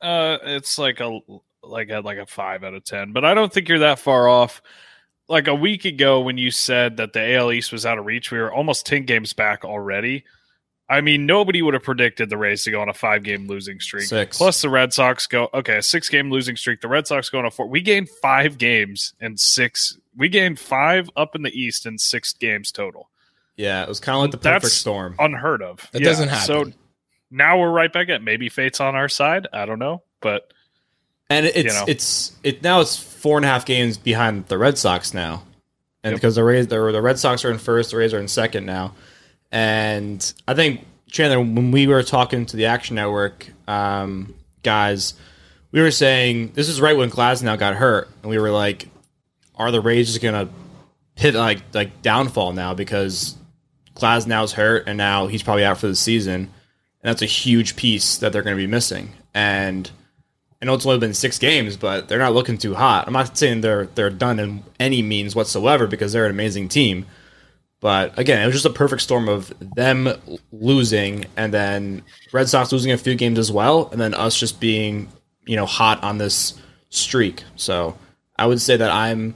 Uh, 0.00 0.38
it's 0.44 0.78
like 0.78 1.00
a 1.00 1.18
like 1.62 1.90
a 1.90 2.00
like 2.00 2.18
a 2.18 2.26
five 2.26 2.64
out 2.64 2.74
of 2.74 2.84
ten, 2.84 3.12
but 3.12 3.24
I 3.24 3.34
don't 3.34 3.52
think 3.52 3.68
you're 3.68 3.80
that 3.80 3.98
far 3.98 4.28
off. 4.28 4.62
Like 5.28 5.46
a 5.46 5.54
week 5.54 5.84
ago, 5.84 6.20
when 6.20 6.36
you 6.36 6.50
said 6.50 6.96
that 6.98 7.12
the 7.12 7.34
AL 7.36 7.52
East 7.52 7.72
was 7.72 7.86
out 7.86 7.98
of 7.98 8.04
reach, 8.04 8.30
we 8.30 8.38
were 8.38 8.52
almost 8.52 8.86
ten 8.86 9.04
games 9.04 9.32
back 9.32 9.64
already. 9.64 10.24
I 10.88 11.00
mean, 11.00 11.24
nobody 11.24 11.62
would 11.62 11.72
have 11.72 11.84
predicted 11.84 12.28
the 12.28 12.36
Rays 12.36 12.64
to 12.64 12.70
go 12.70 12.82
on 12.82 12.88
a 12.88 12.92
five 12.94 13.22
game 13.22 13.46
losing 13.46 13.80
streak. 13.80 14.04
Six. 14.04 14.36
Plus, 14.36 14.60
the 14.60 14.68
Red 14.68 14.92
Sox 14.92 15.26
go 15.26 15.48
okay, 15.54 15.78
a 15.78 15.82
six 15.82 16.08
game 16.08 16.30
losing 16.30 16.56
streak. 16.56 16.80
The 16.80 16.88
Red 16.88 17.06
Sox 17.06 17.30
go 17.30 17.38
on 17.38 17.46
a 17.46 17.50
four. 17.50 17.66
We 17.68 17.80
gained 17.80 18.10
five 18.20 18.58
games 18.58 19.14
and 19.20 19.38
six. 19.40 19.96
We 20.16 20.28
gained 20.28 20.58
five 20.58 21.08
up 21.16 21.34
in 21.34 21.42
the 21.42 21.58
East 21.58 21.86
in 21.86 21.96
six 21.96 22.32
games 22.34 22.72
total. 22.72 23.08
Yeah, 23.56 23.82
it 23.82 23.88
was 23.88 24.00
kind 24.00 24.16
of 24.16 24.22
like 24.22 24.30
the 24.32 24.38
perfect 24.38 24.62
That's 24.64 24.74
storm. 24.74 25.14
Unheard 25.18 25.62
of. 25.62 25.88
That 25.92 26.02
Yeah, 26.02 26.08
doesn't 26.08 26.28
happen. 26.28 26.46
So 26.46 26.72
now 27.32 27.58
we're 27.58 27.70
right 27.70 27.92
back 27.92 28.08
at 28.10 28.22
maybe 28.22 28.48
fate's 28.48 28.80
on 28.80 28.94
our 28.94 29.08
side. 29.08 29.48
I 29.52 29.64
don't 29.66 29.78
know, 29.78 30.02
but 30.20 30.52
And 31.30 31.46
it's 31.46 31.56
you 31.56 31.64
know. 31.64 31.84
it's 31.88 32.32
it 32.44 32.62
now 32.62 32.80
it's 32.80 32.96
four 32.96 33.38
and 33.38 33.44
a 33.44 33.48
half 33.48 33.64
games 33.64 33.96
behind 33.96 34.46
the 34.48 34.58
Red 34.58 34.78
Sox 34.78 35.14
now, 35.14 35.42
and 36.04 36.12
Yep. 36.12 36.20
because 36.20 36.34
the 36.36 36.44
Rays 36.44 36.66
the, 36.68 36.92
the 36.92 37.02
Red 37.02 37.18
Sox 37.18 37.44
are 37.44 37.50
in 37.50 37.58
first, 37.58 37.90
the 37.90 37.96
Rays 37.96 38.12
are 38.14 38.20
in 38.20 38.28
second 38.28 38.66
now, 38.66 38.94
and 39.50 40.32
I 40.46 40.54
think 40.54 40.86
Chandler 41.10 41.40
when 41.40 41.70
we 41.72 41.86
were 41.86 42.02
talking 42.02 42.46
to 42.46 42.56
the 42.56 42.66
Action 42.66 42.96
Network 42.96 43.48
um, 43.68 44.34
guys, 44.62 45.14
we 45.72 45.80
were 45.80 45.90
saying 45.90 46.52
this 46.54 46.68
is 46.68 46.80
right 46.80 46.96
when 46.96 47.10
Glasnow 47.10 47.58
got 47.58 47.74
hurt, 47.74 48.08
and 48.22 48.30
we 48.30 48.38
were 48.38 48.50
like, 48.50 48.88
are 49.56 49.70
the 49.70 49.80
Rays 49.80 50.08
just 50.08 50.22
gonna 50.22 50.48
hit 51.16 51.34
like 51.34 51.62
like 51.74 52.02
downfall 52.02 52.52
now 52.52 52.74
because 52.74 53.36
Glasnow's 53.94 54.52
hurt 54.52 54.84
and 54.88 54.96
now 54.96 55.26
he's 55.26 55.42
probably 55.42 55.64
out 55.64 55.78
for 55.78 55.86
the 55.86 55.94
season, 55.94 56.50
and 57.02 57.10
that's 57.10 57.22
a 57.22 57.26
huge 57.26 57.76
piece 57.76 58.18
that 58.18 58.32
they're 58.32 58.42
going 58.42 58.56
to 58.56 58.62
be 58.62 58.66
missing. 58.66 59.12
And 59.34 59.90
I 60.60 60.64
know 60.64 60.74
it's 60.74 60.86
only 60.86 61.00
been 61.00 61.14
six 61.14 61.38
games, 61.38 61.76
but 61.76 62.08
they're 62.08 62.18
not 62.18 62.34
looking 62.34 62.56
too 62.56 62.74
hot. 62.74 63.06
I'm 63.06 63.12
not 63.12 63.36
saying 63.36 63.60
they're 63.60 63.86
they're 63.86 64.10
done 64.10 64.38
in 64.38 64.62
any 64.78 65.02
means 65.02 65.34
whatsoever 65.34 65.86
because 65.86 66.12
they're 66.12 66.26
an 66.26 66.30
amazing 66.30 66.68
team. 66.68 67.06
But 67.80 68.16
again, 68.16 68.40
it 68.40 68.46
was 68.46 68.54
just 68.54 68.66
a 68.66 68.70
perfect 68.70 69.02
storm 69.02 69.28
of 69.28 69.52
them 69.74 70.08
losing 70.52 71.24
and 71.36 71.52
then 71.52 72.02
Red 72.32 72.48
Sox 72.48 72.70
losing 72.70 72.92
a 72.92 72.96
few 72.96 73.16
games 73.16 73.40
as 73.40 73.50
well, 73.50 73.88
and 73.90 74.00
then 74.00 74.14
us 74.14 74.38
just 74.38 74.60
being, 74.60 75.10
you 75.44 75.56
know, 75.56 75.66
hot 75.66 76.00
on 76.04 76.18
this 76.18 76.54
streak. 76.90 77.42
So 77.56 77.98
I 78.38 78.46
would 78.46 78.60
say 78.60 78.76
that 78.76 78.90
I'm 78.92 79.34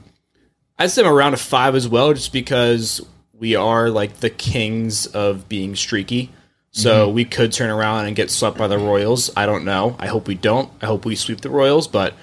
I'd 0.79 0.91
say 0.91 1.01
I'm 1.01 1.11
around 1.11 1.33
a 1.33 1.37
five 1.37 1.75
as 1.75 1.89
well, 1.89 2.13
just 2.13 2.31
because 2.31 3.05
we 3.33 3.55
are 3.55 3.89
like 3.89 4.21
the 4.21 4.29
kings 4.29 5.07
of 5.07 5.49
being 5.49 5.75
streaky. 5.75 6.31
So 6.77 7.07
mm-hmm. 7.07 7.15
we 7.15 7.25
could 7.25 7.51
turn 7.51 7.71
around 7.71 8.05
and 8.05 8.15
get 8.15 8.29
swept 8.29 8.55
by 8.55 8.67
the 8.67 8.77
Royals. 8.77 9.31
I 9.35 9.47
don't 9.47 9.65
know. 9.65 9.95
I 9.97 10.05
hope 10.05 10.27
we 10.27 10.35
don't. 10.35 10.71
I 10.79 10.85
hope 10.85 11.05
we 11.05 11.15
sweep 11.15 11.41
the 11.41 11.49
Royals, 11.49 11.87
but 11.87 12.13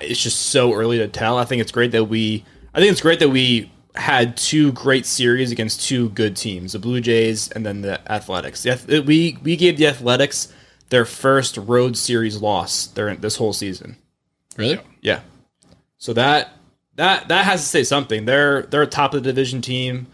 it's 0.00 0.22
just 0.22 0.40
so 0.46 0.72
early 0.72 0.96
to 0.98 1.06
tell. 1.06 1.36
I 1.36 1.44
think 1.44 1.60
it's 1.60 1.70
great 1.70 1.92
that 1.92 2.04
we 2.04 2.46
I 2.72 2.80
think 2.80 2.90
it's 2.90 3.02
great 3.02 3.18
that 3.18 3.28
we 3.28 3.70
had 3.94 4.38
two 4.38 4.72
great 4.72 5.04
series 5.04 5.50
against 5.52 5.82
two 5.86 6.08
good 6.10 6.34
teams, 6.34 6.72
the 6.72 6.78
Blue 6.78 7.02
Jays 7.02 7.50
and 7.50 7.66
then 7.66 7.82
the 7.82 8.00
Athletics. 8.10 8.62
The, 8.62 9.02
we 9.06 9.36
we 9.42 9.54
gave 9.54 9.76
the 9.76 9.86
Athletics 9.86 10.50
their 10.88 11.04
first 11.04 11.58
road 11.58 11.98
series 11.98 12.40
loss 12.40 12.86
during 12.86 13.20
this 13.20 13.36
whole 13.36 13.52
season. 13.52 13.98
Really? 14.56 14.80
Yeah. 15.02 15.20
So 15.98 16.14
that 16.14 16.54
that 16.94 17.28
that 17.28 17.44
has 17.44 17.60
to 17.60 17.66
say 17.66 17.84
something. 17.84 18.24
They're 18.24 18.62
they're 18.62 18.80
a 18.80 18.86
top 18.86 19.12
of 19.12 19.22
the 19.22 19.28
division 19.30 19.60
team. 19.60 20.06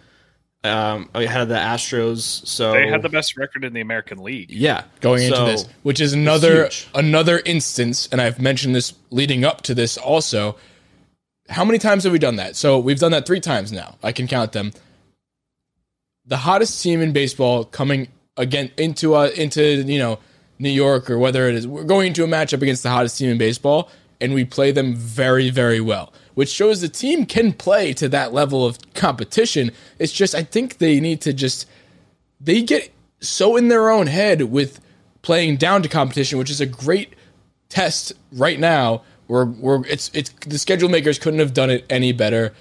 Um, 0.65 1.11
ahead 1.13 1.43
of 1.43 1.49
the 1.49 1.57
Astros. 1.57 2.47
So 2.47 2.73
They 2.73 2.89
had 2.89 3.03
the 3.03 3.11
best 3.11 3.37
record 3.37 3.65
in 3.65 3.75
the 3.75 3.83
American 3.83 4.23
League. 4.23 4.51
yeah 4.51 4.85
Going 5.01 5.23
into 5.23 5.45
this, 5.45 5.67
which 5.83 6.01
is 6.01 6.15
another 6.15 6.71
another 6.95 7.43
instance, 7.45 8.09
and 8.11 8.19
I've 8.21 8.41
mentioned 8.41 8.75
this 8.75 8.95
leading 9.11 9.45
up 9.45 9.61
to 9.63 9.75
this 9.75 9.99
also. 9.99 10.57
How 11.51 11.67
many 11.67 11.79
times 11.79 12.05
have 12.05 12.13
we 12.15 12.19
done 12.19 12.37
that? 12.37 12.57
So 12.57 12.79
we've 12.79 12.99
done 12.99 13.13
that 13.13 13.27
three 13.27 13.41
times 13.41 13.71
now. 13.73 13.97
I 14.03 14.13
can 14.13 14.27
count 14.27 14.53
them. 14.53 14.73
The 16.25 16.39
hottest 16.39 16.83
team 16.83 17.03
in 17.03 17.13
baseball 17.13 17.65
coming 17.65 18.09
again 18.39 18.71
into 18.79 19.15
uh, 19.15 19.29
into 19.37 19.63
you 19.63 19.99
know 19.99 20.19
New 20.59 20.71
York 20.71 21.11
or 21.11 21.19
whether 21.19 21.47
it 21.47 21.55
is 21.57 21.67
we're 21.67 21.85
going 21.85 22.07
into 22.07 22.25
a 22.25 22.27
matchup 22.27 22.63
against 22.63 22.83
the 22.83 22.89
hottest 22.89 23.19
team 23.19 23.29
in 23.29 23.37
baseball, 23.37 23.91
and 24.21 24.33
we 24.33 24.47
play 24.47 24.73
them 24.73 24.95
very 24.95 25.51
very 25.51 25.81
well, 25.81 26.15
which 26.35 26.49
shows 26.49 26.81
the 26.81 26.89
team 26.89 27.27
can 27.27 27.53
play 27.53 27.93
to 27.95 28.09
that 28.09 28.33
level 28.33 28.67
of 28.67 28.79
competition. 28.95 29.71
It's 29.99 30.13
just 30.13 30.35
I 30.35 30.43
think 30.43 30.79
they 30.79 31.01
need 31.01 31.21
to 31.23 31.33
just 31.33 31.67
they 32.41 32.63
get 32.63 32.93
so 33.21 33.57
in 33.57 33.69
their 33.69 33.91
own 33.91 34.07
head 34.07 34.43
with 34.43 34.81
playing 35.23 35.57
down 35.57 35.83
to 35.83 35.89
competition, 35.89 36.39
which 36.39 36.51
is 36.51 36.61
a 36.61 36.67
great 36.67 37.15
test 37.69 38.13
right 38.33 38.59
now. 38.59 39.03
We're, 39.27 39.47
we're 39.47 39.87
it's 39.87 40.11
it's 40.13 40.31
the 40.47 40.59
schedule 40.59 40.89
makers 40.89 41.19
couldn't 41.19 41.41
have 41.41 41.55
done 41.55 41.71
it 41.71 41.85
any 41.89 42.13
better. 42.13 42.53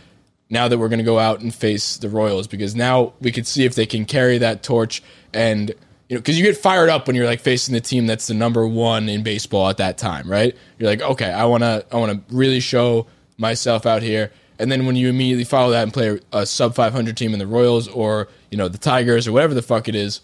Now 0.49 0.67
that 0.67 0.77
we're 0.77 0.89
going 0.89 0.99
to 0.99 1.05
go 1.05 1.17
out 1.17 1.39
and 1.39 1.53
face 1.53 1.97
the 1.97 2.09
Royals, 2.09 2.47
because 2.47 2.75
now 2.75 3.13
we 3.19 3.31
could 3.31 3.47
see 3.47 3.65
if 3.65 3.73
they 3.73 3.87
can 3.87 4.05
carry 4.05 4.37
that 4.37 4.61
torch, 4.61 5.01
and 5.33 5.69
you 6.09 6.15
know, 6.15 6.21
because 6.21 6.37
you 6.37 6.45
get 6.45 6.55
fired 6.55 6.89
up 6.89 7.07
when 7.07 7.15
you're 7.15 7.25
like 7.25 7.39
facing 7.39 7.73
the 7.73 7.81
team 7.81 8.05
that's 8.05 8.27
the 8.27 8.33
number 8.33 8.67
one 8.67 9.09
in 9.09 9.23
baseball 9.23 9.67
at 9.69 9.77
that 9.77 9.97
time, 9.97 10.29
right? 10.29 10.55
You're 10.77 10.89
like, 10.89 11.01
okay, 11.01 11.31
I 11.31 11.45
want 11.45 11.63
to 11.63 11.85
I 11.91 11.97
want 11.97 12.11
to 12.11 12.35
really 12.35 12.59
show 12.59 13.07
myself 13.37 13.85
out 13.85 14.01
here, 14.01 14.31
and 14.59 14.71
then 14.71 14.85
when 14.85 14.95
you 14.95 15.09
immediately 15.09 15.43
follow 15.43 15.71
that 15.71 15.83
and 15.83 15.93
play 15.93 16.19
a 16.31 16.45
sub 16.45 16.75
500 16.75 17.17
team 17.17 17.33
in 17.33 17.39
the 17.39 17.47
Royals 17.47 17.87
or 17.87 18.27
you 18.51 18.57
know 18.57 18.67
the 18.67 18.77
Tigers 18.77 19.27
or 19.27 19.31
whatever 19.31 19.53
the 19.53 19.61
fuck 19.61 19.87
it 19.87 19.95
is, 19.95 20.21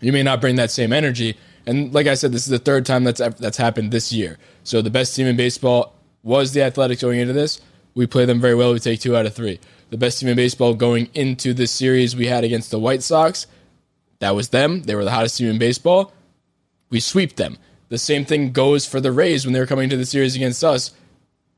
you 0.00 0.12
may 0.12 0.22
not 0.22 0.40
bring 0.40 0.56
that 0.56 0.70
same 0.70 0.92
energy. 0.92 1.36
And 1.66 1.92
like 1.92 2.06
I 2.06 2.14
said, 2.14 2.32
this 2.32 2.42
is 2.42 2.48
the 2.48 2.58
third 2.58 2.86
time 2.86 3.04
that's 3.04 3.20
that's 3.38 3.56
happened 3.56 3.90
this 3.90 4.12
year. 4.12 4.38
So 4.64 4.82
the 4.82 4.90
best 4.90 5.14
team 5.14 5.26
in 5.26 5.36
baseball 5.36 5.94
was 6.22 6.52
the 6.52 6.62
Athletics 6.62 7.02
going 7.02 7.20
into 7.20 7.32
this. 7.32 7.60
We 7.94 8.06
play 8.06 8.24
them 8.24 8.40
very 8.40 8.54
well. 8.54 8.72
We 8.72 8.78
take 8.78 9.00
two 9.00 9.16
out 9.16 9.26
of 9.26 9.34
three. 9.34 9.58
The 9.90 9.98
best 9.98 10.20
team 10.20 10.28
in 10.28 10.36
baseball 10.36 10.74
going 10.74 11.08
into 11.14 11.52
this 11.52 11.72
series 11.72 12.14
we 12.14 12.26
had 12.26 12.44
against 12.44 12.70
the 12.70 12.78
White 12.78 13.02
Sox, 13.02 13.46
that 14.20 14.36
was 14.36 14.50
them. 14.50 14.82
They 14.82 14.94
were 14.94 15.04
the 15.04 15.10
hottest 15.10 15.38
team 15.38 15.48
in 15.48 15.58
baseball. 15.58 16.12
We 16.90 17.00
sweep 17.00 17.36
them. 17.36 17.58
The 17.88 17.98
same 17.98 18.24
thing 18.24 18.52
goes 18.52 18.86
for 18.86 19.00
the 19.00 19.10
Rays 19.10 19.44
when 19.44 19.52
they 19.52 19.58
were 19.58 19.66
coming 19.66 19.90
to 19.90 19.96
the 19.96 20.06
series 20.06 20.36
against 20.36 20.62
us, 20.62 20.92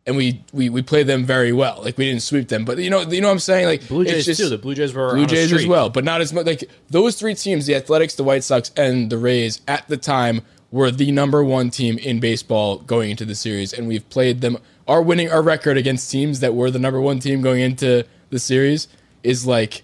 and 0.06 0.16
we 0.16 0.42
we 0.52 0.68
we 0.68 0.82
played 0.82 1.06
them 1.06 1.24
very 1.24 1.52
well. 1.52 1.80
Like 1.82 1.96
we 1.96 2.06
didn't 2.06 2.22
sweep 2.22 2.48
them, 2.48 2.64
but 2.64 2.78
you 2.78 2.90
know 2.90 3.02
you 3.02 3.20
know 3.20 3.28
what 3.28 3.34
I'm 3.34 3.38
saying. 3.38 3.66
Like 3.66 3.86
Blue 3.88 4.04
Jays 4.04 4.26
just- 4.26 4.40
too. 4.40 4.48
The 4.48 4.58
Blue 4.58 4.74
Jays 4.74 4.92
were 4.92 5.14
Blue 5.14 5.26
Jays 5.26 5.52
as 5.52 5.66
well, 5.66 5.90
but 5.90 6.04
not 6.04 6.20
as 6.20 6.32
much. 6.32 6.46
Like 6.46 6.68
those 6.90 7.16
three 7.16 7.34
teams, 7.34 7.66
the 7.66 7.74
Athletics, 7.76 8.14
the 8.14 8.24
White 8.24 8.44
Sox, 8.44 8.70
and 8.76 9.10
the 9.10 9.18
Rays, 9.18 9.60
at 9.68 9.86
the 9.88 9.96
time 9.96 10.42
were 10.70 10.90
the 10.90 11.12
number 11.12 11.44
one 11.44 11.70
team 11.70 11.98
in 11.98 12.18
baseball 12.18 12.78
going 12.78 13.10
into 13.10 13.24
the 13.24 13.34
series, 13.34 13.72
and 13.72 13.86
we've 13.86 14.08
played 14.08 14.40
them. 14.40 14.58
Our 14.88 15.00
winning 15.00 15.30
our 15.30 15.42
record 15.42 15.76
against 15.76 16.10
teams 16.10 16.40
that 16.40 16.54
were 16.54 16.70
the 16.70 16.78
number 16.80 17.00
one 17.00 17.20
team 17.20 17.40
going 17.40 17.60
into 17.60 18.04
the 18.30 18.38
series 18.40 18.88
is 19.22 19.46
like 19.46 19.82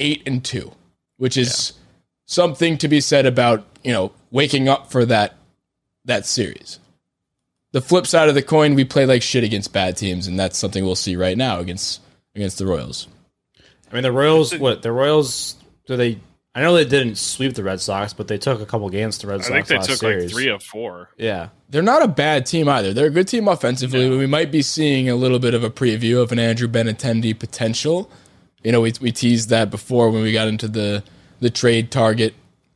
eight 0.00 0.22
and 0.26 0.44
two, 0.44 0.72
which 1.18 1.36
is 1.36 1.74
something 2.26 2.76
to 2.78 2.88
be 2.88 3.00
said 3.00 3.26
about 3.26 3.64
you 3.84 3.92
know 3.92 4.10
waking 4.32 4.68
up 4.68 4.90
for 4.90 5.04
that 5.04 5.36
that 6.04 6.26
series. 6.26 6.80
The 7.74 7.80
flip 7.80 8.06
side 8.06 8.28
of 8.28 8.36
the 8.36 8.42
coin, 8.42 8.76
we 8.76 8.84
play 8.84 9.04
like 9.04 9.20
shit 9.20 9.42
against 9.42 9.72
bad 9.72 9.96
teams, 9.96 10.28
and 10.28 10.38
that's 10.38 10.56
something 10.56 10.84
we'll 10.84 10.94
see 10.94 11.16
right 11.16 11.36
now 11.36 11.58
against 11.58 12.00
against 12.36 12.58
the 12.58 12.66
Royals. 12.66 13.08
I 13.90 13.94
mean, 13.94 14.04
the 14.04 14.12
Royals. 14.12 14.56
What 14.56 14.82
the 14.82 14.92
Royals? 14.92 15.56
Do 15.86 15.96
they? 15.96 16.20
I 16.54 16.60
know 16.60 16.72
they 16.72 16.84
didn't 16.84 17.16
sweep 17.18 17.54
the 17.54 17.64
Red 17.64 17.80
Sox, 17.80 18.12
but 18.12 18.28
they 18.28 18.38
took 18.38 18.60
a 18.60 18.64
couple 18.66 18.88
games 18.90 19.18
to 19.18 19.26
Red 19.26 19.40
I 19.40 19.42
Sox. 19.42 19.48
think 19.50 19.66
they 19.66 19.74
last 19.78 19.88
took 19.88 19.96
series. 19.96 20.26
like 20.26 20.30
three 20.32 20.48
of 20.52 20.62
four. 20.62 21.10
Yeah, 21.16 21.48
they're 21.68 21.82
not 21.82 22.02
a 22.04 22.06
bad 22.06 22.46
team 22.46 22.68
either. 22.68 22.92
They're 22.94 23.08
a 23.08 23.10
good 23.10 23.26
team 23.26 23.48
offensively. 23.48 24.08
but 24.08 24.18
We 24.18 24.26
might 24.28 24.52
be 24.52 24.62
seeing 24.62 25.08
a 25.10 25.16
little 25.16 25.40
bit 25.40 25.54
of 25.54 25.64
a 25.64 25.70
preview 25.70 26.22
of 26.22 26.30
an 26.30 26.38
Andrew 26.38 26.68
Benintendi 26.68 27.36
potential. 27.36 28.08
You 28.62 28.70
know, 28.70 28.82
we, 28.82 28.92
we 29.00 29.10
teased 29.10 29.48
that 29.48 29.70
before 29.72 30.10
when 30.10 30.22
we 30.22 30.32
got 30.32 30.46
into 30.46 30.68
the 30.68 31.02
the 31.40 31.50
trade 31.50 31.90
target 31.90 32.34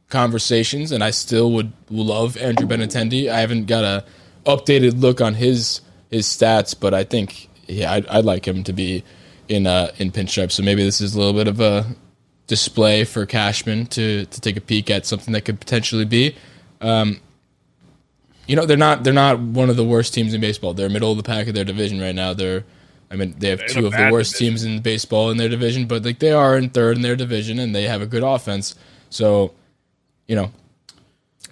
conversations, 0.09 0.91
and 0.91 1.05
I 1.05 1.11
still 1.11 1.53
would 1.53 1.73
love 1.89 2.37
Andrew 2.37 2.67
Benintendi. 2.67 3.31
I 3.31 3.39
haven't 3.39 3.67
got 3.67 3.85
a 3.85 4.05
updated 4.49 5.01
look 5.01 5.21
on 5.21 5.35
his 5.35 5.83
his 6.11 6.27
stats, 6.27 6.75
but 6.79 6.95
I 6.95 7.05
think 7.05 7.49
yeah, 7.67 7.93
I'd, 7.93 8.07
I'd 8.07 8.25
like 8.25 8.49
him 8.49 8.65
to 8.65 8.73
be 8.73 9.05
in 9.49 9.67
uh, 9.67 9.93
in 9.99 10.11
pinstripe. 10.11 10.53
So 10.53 10.63
maybe 10.63 10.85
this 10.85 11.01
is 11.01 11.15
a 11.15 11.19
little 11.19 11.35
bit 11.35 11.49
of 11.49 11.61
a 11.61 11.87
display 12.49 13.05
for 13.05 13.27
Cashman 13.27 13.87
to 13.87 14.27
to 14.27 14.41
take 14.41 14.57
a 14.57 14.61
peek 14.61 14.91
at 14.91 15.07
something 15.07 15.33
that 15.35 15.43
could 15.43 15.61
potentially 15.61 16.07
be 16.07 16.35
you 18.49 18.57
know 18.57 18.67
they're 18.67 18.77
not 18.77 19.05
they're 19.05 19.13
not 19.13 19.39
one 19.39 19.71
of 19.71 19.77
the 19.77 19.85
worst 19.85 20.15
teams 20.15 20.35
in 20.35 20.41
baseball. 20.41 20.75
They're 20.75 20.89
middle 20.89 21.13
of 21.13 21.17
the 21.19 21.23
pack 21.23 21.49
of 21.49 21.55
their 21.55 21.65
division 21.65 22.01
right 22.01 22.15
now. 22.15 22.35
They're 22.35 22.65
I 23.11 23.17
mean 23.17 23.35
they 23.39 23.51
have 23.51 23.59
They're 23.61 23.69
two 23.69 23.87
of 23.87 23.93
the 23.93 24.09
worst 24.11 24.33
division. 24.33 24.55
teams 24.55 24.65
in 24.65 24.83
baseball 24.83 25.31
in 25.31 25.37
their 25.37 25.49
division, 25.51 25.87
but 25.87 26.05
like 26.05 26.19
they 26.19 26.33
are 26.33 26.57
in 26.57 26.71
third 26.71 26.97
in 26.97 27.03
their 27.03 27.17
division 27.17 27.59
and 27.59 27.75
they 27.75 27.85
have 27.85 28.03
a 28.03 28.07
good 28.07 28.23
offense. 28.23 28.75
So, 29.11 29.55
you 30.27 30.37
know, 30.37 30.51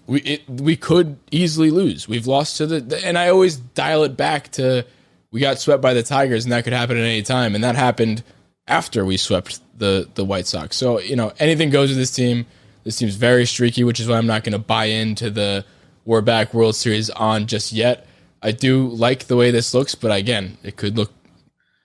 we 0.07 0.21
it, 0.21 0.49
we 0.49 0.77
could 0.77 1.19
easily 1.31 1.71
lose. 1.71 2.09
We've 2.09 2.27
lost 2.27 2.59
to 2.59 2.67
the, 2.67 3.05
and 3.05 3.19
I 3.19 3.29
always 3.29 3.57
dial 3.57 4.05
it 4.05 4.17
back 4.17 4.53
to 4.53 4.85
we 5.31 5.41
got 5.41 5.59
swept 5.59 5.83
by 5.83 5.95
the 5.95 6.03
Tigers 6.03 6.45
and 6.45 6.53
that 6.53 6.65
could 6.65 6.73
happen 6.73 6.97
at 6.97 7.03
any 7.03 7.23
time 7.23 7.55
and 7.55 7.65
that 7.65 7.77
happened 7.77 8.23
after 8.67 9.05
we 9.05 9.17
swept 9.17 9.61
the 9.79 10.09
the 10.15 10.25
White 10.25 10.47
Sox. 10.47 10.77
So, 10.77 11.01
you 11.01 11.17
know, 11.17 11.33
anything 11.39 11.71
goes 11.71 11.91
with 11.91 11.99
this 11.99 12.11
team. 12.11 12.47
This 12.85 12.97
team's 12.97 13.17
very 13.17 13.47
streaky, 13.47 13.83
which 13.83 13.99
is 13.99 14.07
why 14.07 14.17
I'm 14.17 14.29
not 14.29 14.45
going 14.45 14.53
to 14.53 14.59
buy 14.59 14.87
into 14.87 15.29
the 15.29 15.65
we're 16.05 16.21
back 16.21 16.55
World 16.55 16.77
Series 16.77 17.11
on 17.11 17.47
just 17.47 17.73
yet. 17.73 18.07
I 18.43 18.53
do 18.53 18.87
like 18.89 19.25
the 19.25 19.37
way 19.37 19.51
this 19.51 19.75
looks, 19.75 19.97
but 19.97 20.17
again, 20.17 20.57
it 20.63 20.77
could 20.77 20.97
look 20.97 21.13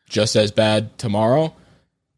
just 0.08 0.36
as 0.36 0.52
bad 0.52 0.96
tomorrow. 1.00 1.56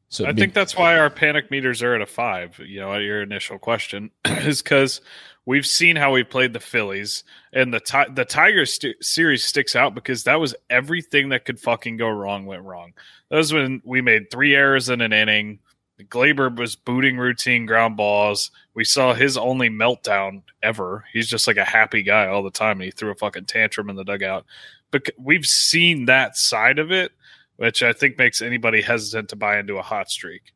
So 0.10 0.25
I 0.25 0.33
be- 0.33 0.41
think 0.41 0.53
that's 0.53 0.75
why 0.75 0.98
our 0.98 1.10
panic 1.10 1.50
meters 1.50 1.81
are 1.81 1.95
at 1.95 2.01
a 2.01 2.05
five. 2.05 2.60
You 2.60 2.81
know, 2.81 2.93
at 2.93 3.01
your 3.01 3.22
initial 3.22 3.57
question 3.57 4.12
is 4.25 4.62
because 4.62 5.01
we've 5.45 5.65
seen 5.65 5.95
how 5.95 6.12
we 6.12 6.23
played 6.23 6.53
the 6.53 6.59
Phillies, 6.59 7.23
and 7.51 7.73
the 7.73 7.79
ti- 7.79 8.12
the 8.13 8.25
Tigers 8.25 8.75
st- 8.75 9.03
series 9.03 9.43
sticks 9.43 9.75
out 9.75 9.95
because 9.95 10.23
that 10.23 10.39
was 10.39 10.55
everything 10.69 11.29
that 11.29 11.45
could 11.45 11.59
fucking 11.59 11.97
go 11.97 12.09
wrong 12.09 12.45
went 12.45 12.63
wrong. 12.63 12.93
That 13.29 13.38
was 13.38 13.53
when 13.53 13.81
we 13.83 14.01
made 14.01 14.31
three 14.31 14.55
errors 14.55 14.89
in 14.89 15.01
an 15.01 15.13
inning. 15.13 15.59
Gleyber 16.01 16.55
was 16.57 16.75
booting 16.75 17.17
routine 17.17 17.65
ground 17.65 17.95
balls. 17.95 18.51
We 18.73 18.83
saw 18.83 19.13
his 19.13 19.38
only 19.38 19.69
meltdown 19.69 20.41
ever. 20.62 21.05
He's 21.13 21.27
just 21.27 21.47
like 21.47 21.57
a 21.57 21.63
happy 21.63 22.03
guy 22.03 22.27
all 22.27 22.43
the 22.43 22.51
time, 22.51 22.77
and 22.77 22.83
he 22.83 22.91
threw 22.91 23.12
a 23.12 23.15
fucking 23.15 23.45
tantrum 23.45 23.89
in 23.89 23.95
the 23.95 24.03
dugout. 24.03 24.45
But 24.91 25.09
we've 25.17 25.45
seen 25.45 26.05
that 26.05 26.35
side 26.38 26.79
of 26.79 26.91
it, 26.91 27.12
which 27.57 27.83
I 27.83 27.93
think 27.93 28.17
makes 28.17 28.41
anybody 28.41 28.81
hesitant 28.81 29.29
to 29.29 29.35
buy 29.35 29.59
into 29.59 29.77
a 29.77 29.81
hot 29.81 30.09
streak. 30.09 30.52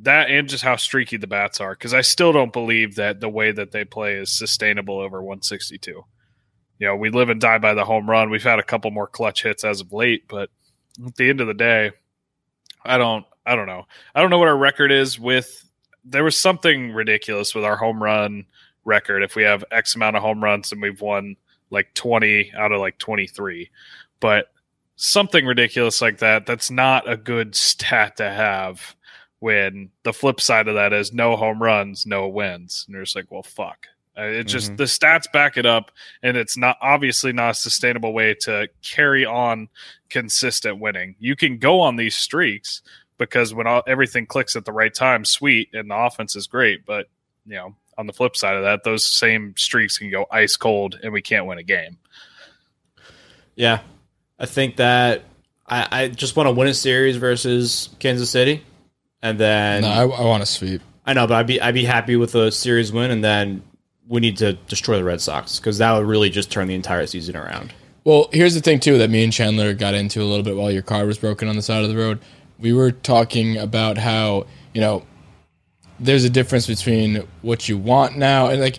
That 0.00 0.30
and 0.30 0.48
just 0.48 0.62
how 0.62 0.76
streaky 0.76 1.16
the 1.16 1.26
bats 1.26 1.60
are, 1.60 1.72
because 1.72 1.94
I 1.94 2.02
still 2.02 2.32
don't 2.32 2.52
believe 2.52 2.96
that 2.96 3.20
the 3.20 3.28
way 3.28 3.50
that 3.52 3.72
they 3.72 3.84
play 3.84 4.16
is 4.16 4.30
sustainable 4.30 4.98
over 4.98 5.22
162. 5.22 6.04
You 6.78 6.86
know, 6.86 6.96
we 6.96 7.08
live 7.08 7.30
and 7.30 7.40
die 7.40 7.58
by 7.58 7.72
the 7.72 7.84
home 7.84 8.08
run. 8.08 8.28
We've 8.28 8.42
had 8.42 8.58
a 8.58 8.64
couple 8.64 8.90
more 8.90 9.06
clutch 9.06 9.42
hits 9.42 9.64
as 9.64 9.80
of 9.80 9.94
late, 9.94 10.28
but 10.28 10.50
at 11.04 11.16
the 11.16 11.30
end 11.30 11.40
of 11.40 11.46
the 11.46 11.54
day, 11.54 11.92
I 12.84 12.98
don't. 12.98 13.24
I 13.46 13.54
don't 13.54 13.66
know. 13.66 13.86
I 14.14 14.20
don't 14.20 14.30
know 14.30 14.38
what 14.38 14.48
our 14.48 14.56
record 14.56 14.90
is 14.90 15.20
with. 15.20 15.64
There 16.04 16.24
was 16.24 16.36
something 16.36 16.92
ridiculous 16.92 17.54
with 17.54 17.64
our 17.64 17.76
home 17.76 18.02
run 18.02 18.44
record. 18.84 19.22
If 19.22 19.36
we 19.36 19.44
have 19.44 19.64
X 19.70 19.94
amount 19.94 20.16
of 20.16 20.22
home 20.22 20.42
runs 20.42 20.72
and 20.72 20.82
we've 20.82 21.00
won 21.00 21.36
like 21.70 21.94
twenty 21.94 22.52
out 22.54 22.72
of 22.72 22.80
like 22.80 22.98
twenty 22.98 23.26
three, 23.26 23.70
but 24.20 24.48
something 24.96 25.46
ridiculous 25.46 26.02
like 26.02 26.18
that. 26.18 26.46
That's 26.46 26.70
not 26.70 27.10
a 27.10 27.16
good 27.16 27.54
stat 27.54 28.16
to 28.16 28.30
have. 28.30 28.96
When 29.38 29.90
the 30.02 30.12
flip 30.12 30.40
side 30.40 30.66
of 30.68 30.74
that 30.76 30.92
is 30.92 31.12
no 31.12 31.36
home 31.36 31.62
runs, 31.62 32.06
no 32.06 32.26
wins, 32.28 32.84
and 32.86 32.94
you're 32.94 33.04
just 33.04 33.16
like, 33.16 33.30
well, 33.30 33.42
fuck. 33.42 33.86
Uh, 34.18 34.22
It's 34.22 34.50
just 34.50 34.72
Mhm. 34.72 34.76
the 34.78 34.84
stats 34.84 35.30
back 35.30 35.58
it 35.58 35.66
up, 35.66 35.90
and 36.22 36.38
it's 36.38 36.56
not 36.56 36.78
obviously 36.80 37.34
not 37.34 37.50
a 37.50 37.54
sustainable 37.54 38.14
way 38.14 38.34
to 38.40 38.66
carry 38.82 39.26
on 39.26 39.68
consistent 40.08 40.78
winning. 40.78 41.16
You 41.18 41.36
can 41.36 41.58
go 41.58 41.80
on 41.80 41.96
these 41.96 42.14
streaks 42.16 42.80
because 43.18 43.52
when 43.52 43.66
all, 43.66 43.82
everything 43.86 44.24
clicks 44.24 44.56
at 44.56 44.64
the 44.64 44.72
right 44.72 44.94
time, 44.94 45.26
sweet, 45.26 45.68
and 45.74 45.90
the 45.90 45.94
offense 45.96 46.34
is 46.34 46.46
great. 46.46 46.86
But 46.86 47.08
you 47.44 47.56
know, 47.56 47.76
on 47.98 48.06
the 48.06 48.12
flip 48.14 48.36
side 48.36 48.56
of 48.56 48.62
that, 48.62 48.84
those 48.84 49.04
same 49.06 49.54
streaks 49.58 49.98
can 49.98 50.10
go 50.10 50.26
ice 50.30 50.56
cold, 50.56 50.98
and 51.02 51.12
we 51.12 51.20
can't 51.20 51.44
win 51.44 51.58
a 51.58 51.62
game. 51.62 51.98
Yeah, 53.54 53.80
I 54.38 54.46
think 54.46 54.76
that 54.76 55.24
I, 55.66 55.88
I 56.04 56.08
just 56.08 56.36
want 56.36 56.46
to 56.46 56.52
win 56.52 56.68
a 56.68 56.74
series 56.74 57.16
versus 57.16 57.90
Kansas 57.98 58.30
City, 58.30 58.64
and 59.26 59.40
then 59.40 59.82
No, 59.82 59.88
I, 59.88 60.02
I 60.02 60.24
want 60.24 60.42
to 60.42 60.46
sweep. 60.46 60.80
I 61.04 61.12
know, 61.12 61.26
but 61.26 61.34
I'd 61.34 61.46
be 61.46 61.60
I'd 61.60 61.74
be 61.74 61.84
happy 61.84 62.16
with 62.16 62.34
a 62.34 62.50
series 62.52 62.92
win, 62.92 63.10
and 63.10 63.24
then 63.24 63.62
we 64.08 64.20
need 64.20 64.36
to 64.38 64.54
destroy 64.68 64.96
the 64.96 65.04
Red 65.04 65.20
Sox 65.20 65.58
because 65.58 65.78
that 65.78 65.92
would 65.92 66.06
really 66.06 66.30
just 66.30 66.50
turn 66.50 66.68
the 66.68 66.74
entire 66.74 67.06
season 67.06 67.36
around. 67.36 67.72
Well, 68.04 68.28
here's 68.32 68.54
the 68.54 68.60
thing 68.60 68.78
too 68.78 68.98
that 68.98 69.10
me 69.10 69.24
and 69.24 69.32
Chandler 69.32 69.74
got 69.74 69.94
into 69.94 70.22
a 70.22 70.24
little 70.24 70.44
bit 70.44 70.56
while 70.56 70.70
your 70.70 70.82
car 70.82 71.04
was 71.06 71.18
broken 71.18 71.48
on 71.48 71.56
the 71.56 71.62
side 71.62 71.82
of 71.82 71.90
the 71.90 71.96
road. 71.96 72.20
We 72.58 72.72
were 72.72 72.92
talking 72.92 73.56
about 73.56 73.98
how 73.98 74.46
you 74.74 74.80
know 74.80 75.04
there's 75.98 76.24
a 76.24 76.30
difference 76.30 76.66
between 76.66 77.26
what 77.42 77.68
you 77.68 77.76
want 77.78 78.16
now 78.16 78.48
and 78.48 78.60
like 78.60 78.78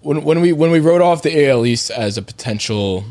when 0.00 0.22
when 0.22 0.40
we 0.40 0.52
when 0.52 0.70
we 0.70 0.78
wrote 0.80 1.00
off 1.00 1.22
the 1.22 1.48
AL 1.48 1.66
East 1.66 1.90
as 1.90 2.16
a 2.16 2.22
potential 2.22 3.04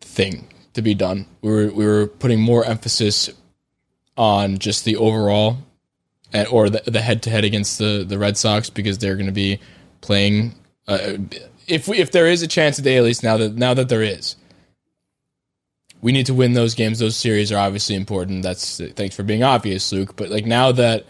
thing 0.00 0.48
to 0.74 0.82
be 0.82 0.94
done, 0.94 1.26
we 1.40 1.50
were 1.50 1.72
we 1.72 1.86
were 1.86 2.06
putting 2.06 2.40
more 2.40 2.64
emphasis 2.64 3.30
on 4.18 4.58
just 4.58 4.84
the 4.84 4.96
overall 4.96 5.56
and 6.32 6.46
or 6.48 6.68
the 6.68 6.82
the 6.90 7.00
head 7.00 7.22
to 7.22 7.30
head 7.30 7.44
against 7.44 7.78
the 7.78 8.04
the 8.06 8.18
Red 8.18 8.36
Sox 8.36 8.68
because 8.68 8.98
they're 8.98 9.14
going 9.14 9.26
to 9.26 9.32
be 9.32 9.60
playing. 10.00 10.54
Uh, 10.86 11.16
if 11.66 11.86
we, 11.86 11.98
if 11.98 12.10
there 12.10 12.26
is 12.26 12.42
a 12.42 12.46
chance 12.48 12.78
at 12.78 12.84
the 12.84 12.96
AL 12.96 13.06
East 13.06 13.22
now 13.22 13.36
that 13.36 13.54
now 13.54 13.72
that 13.72 13.88
there 13.88 14.02
is, 14.02 14.36
we 16.02 16.12
need 16.12 16.26
to 16.26 16.34
win 16.34 16.52
those 16.52 16.74
games. 16.74 16.98
Those 16.98 17.16
series 17.16 17.52
are 17.52 17.58
obviously 17.58 17.94
important. 17.94 18.42
That's 18.42 18.80
thanks 18.96 19.14
for 19.14 19.22
being 19.22 19.42
obvious, 19.42 19.90
Luke. 19.92 20.16
But 20.16 20.30
like 20.30 20.44
now 20.44 20.72
that 20.72 21.06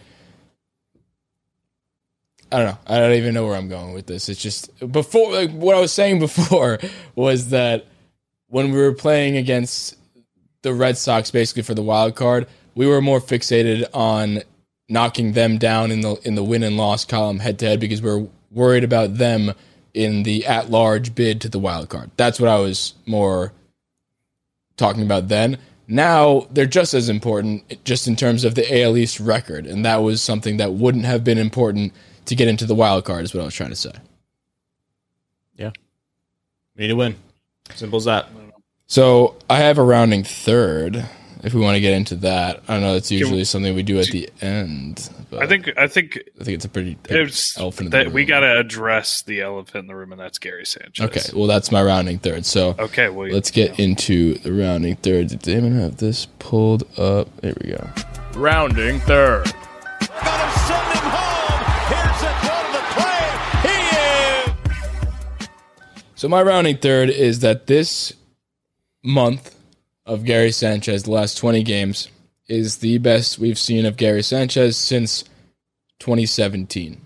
I 2.52 2.58
don't 2.58 2.66
know, 2.66 2.78
I 2.86 2.98
don't 2.98 3.12
even 3.12 3.34
know 3.34 3.46
where 3.46 3.56
I'm 3.56 3.68
going 3.68 3.94
with 3.94 4.06
this. 4.06 4.28
It's 4.28 4.40
just 4.40 4.70
before 4.92 5.32
like 5.32 5.50
what 5.52 5.76
I 5.76 5.80
was 5.80 5.92
saying 5.92 6.18
before 6.20 6.78
was 7.14 7.48
that 7.48 7.86
when 8.48 8.70
we 8.70 8.78
were 8.78 8.94
playing 8.94 9.36
against 9.36 9.96
the 10.62 10.74
Red 10.74 10.98
Sox, 10.98 11.30
basically 11.30 11.62
for 11.62 11.74
the 11.74 11.82
wild 11.82 12.16
card, 12.16 12.46
we 12.78 12.86
were 12.86 13.00
more 13.00 13.20
fixated 13.20 13.84
on 13.92 14.40
knocking 14.88 15.32
them 15.32 15.58
down 15.58 15.90
in 15.90 16.00
the 16.00 16.14
in 16.22 16.36
the 16.36 16.44
win 16.44 16.62
and 16.62 16.76
loss 16.76 17.04
column 17.04 17.40
head 17.40 17.58
to 17.58 17.66
head 17.66 17.80
because 17.80 18.00
we 18.00 18.08
are 18.08 18.28
worried 18.52 18.84
about 18.84 19.14
them 19.14 19.52
in 19.94 20.22
the 20.22 20.46
at 20.46 20.70
large 20.70 21.12
bid 21.12 21.40
to 21.40 21.48
the 21.48 21.58
wild 21.58 21.88
card. 21.88 22.08
That's 22.16 22.38
what 22.38 22.48
I 22.48 22.60
was 22.60 22.94
more 23.04 23.52
talking 24.76 25.02
about 25.02 25.26
then. 25.26 25.58
Now 25.88 26.46
they're 26.52 26.66
just 26.66 26.94
as 26.94 27.08
important, 27.08 27.84
just 27.84 28.06
in 28.06 28.14
terms 28.14 28.44
of 28.44 28.54
the 28.54 28.82
AL 28.82 28.96
East 28.96 29.18
record, 29.18 29.66
and 29.66 29.84
that 29.84 29.96
was 29.96 30.22
something 30.22 30.58
that 30.58 30.74
wouldn't 30.74 31.04
have 31.04 31.24
been 31.24 31.38
important 31.38 31.92
to 32.26 32.36
get 32.36 32.46
into 32.46 32.64
the 32.64 32.76
wild 32.76 33.04
card. 33.04 33.24
Is 33.24 33.34
what 33.34 33.40
I 33.40 33.46
was 33.46 33.54
trying 33.54 33.70
to 33.70 33.76
say. 33.76 33.92
We 36.76 36.82
need 36.84 36.88
to 36.88 36.96
win. 36.96 37.16
Simple 37.74 37.96
as 37.96 38.04
that. 38.04 38.28
So 38.86 39.34
I 39.50 39.58
have 39.58 39.78
a 39.78 39.82
rounding 39.82 40.22
third. 40.22 41.04
If 41.44 41.54
we 41.54 41.60
want 41.60 41.76
to 41.76 41.80
get 41.80 41.92
into 41.94 42.16
that, 42.16 42.62
I 42.66 42.80
know 42.80 42.96
it's 42.96 43.10
usually 43.10 43.44
something 43.44 43.74
we 43.74 43.82
do 43.82 43.98
at 44.00 44.06
the 44.06 44.28
end. 44.40 45.08
But 45.30 45.42
I 45.42 45.46
think. 45.46 45.70
I 45.76 45.86
think 45.86 46.18
I 46.40 46.44
think 46.44 46.56
it's 46.56 46.64
a 46.64 46.68
pretty 46.68 46.98
it's 47.08 47.56
elephant 47.58 47.86
in 47.86 47.90
the 47.90 48.04
that 48.04 48.12
we 48.12 48.24
got 48.24 48.40
to 48.40 48.58
address 48.58 49.22
the 49.22 49.42
elephant 49.42 49.82
in 49.82 49.86
the 49.86 49.94
room, 49.94 50.10
and 50.12 50.20
that's 50.20 50.38
Gary 50.38 50.66
Sanchez. 50.66 51.04
Okay, 51.04 51.20
well 51.38 51.46
that's 51.46 51.70
my 51.70 51.82
rounding 51.82 52.18
third. 52.18 52.44
So 52.44 52.74
Okay. 52.78 53.08
Well, 53.08 53.28
let's 53.28 53.50
get 53.50 53.78
into 53.78 54.34
the 54.38 54.52
rounding 54.52 54.96
third. 54.96 55.28
Did 55.28 55.40
Damon 55.40 55.78
have 55.78 55.98
this 55.98 56.26
pulled 56.38 56.82
up? 56.98 57.28
There 57.40 57.54
we 57.62 57.70
go. 57.70 57.88
Rounding 58.34 59.00
third. 59.00 59.44
Got 59.44 60.40
him 60.40 60.50
sending 60.66 61.02
home. 61.04 61.64
Here's 61.88 62.20
the 62.20 62.32
throw 62.42 62.58
to 62.64 62.72
the 62.72 62.84
plate. 62.94 63.68
He 63.70 65.44
is. 65.44 65.48
So 66.16 66.28
my 66.28 66.42
rounding 66.42 66.78
third 66.78 67.10
is 67.10 67.40
that 67.40 67.66
this 67.66 68.12
month 69.04 69.54
of 70.08 70.24
Gary 70.24 70.50
Sanchez, 70.50 71.04
the 71.04 71.10
last 71.10 71.36
20 71.36 71.62
games, 71.62 72.08
is 72.48 72.78
the 72.78 72.98
best 72.98 73.38
we've 73.38 73.58
seen 73.58 73.86
of 73.86 73.96
Gary 73.96 74.22
Sanchez 74.22 74.76
since 74.76 75.22
2017. 76.00 77.00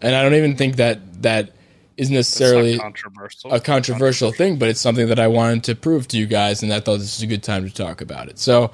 And 0.00 0.14
I 0.14 0.22
don't 0.22 0.34
even 0.34 0.56
think 0.56 0.76
that 0.76 1.22
that 1.22 1.50
is 1.96 2.10
necessarily 2.10 2.78
controversial. 2.78 3.52
a 3.52 3.60
controversial 3.60 4.30
thing, 4.30 4.58
but 4.58 4.68
it's 4.68 4.80
something 4.80 5.08
that 5.08 5.18
I 5.18 5.28
wanted 5.28 5.64
to 5.64 5.74
prove 5.74 6.06
to 6.08 6.18
you 6.18 6.26
guys, 6.26 6.62
and 6.62 6.72
I 6.72 6.80
thought 6.80 6.98
this 6.98 7.16
is 7.16 7.22
a 7.22 7.26
good 7.26 7.42
time 7.42 7.64
to 7.64 7.74
talk 7.74 8.00
about 8.00 8.28
it. 8.28 8.38
So, 8.38 8.70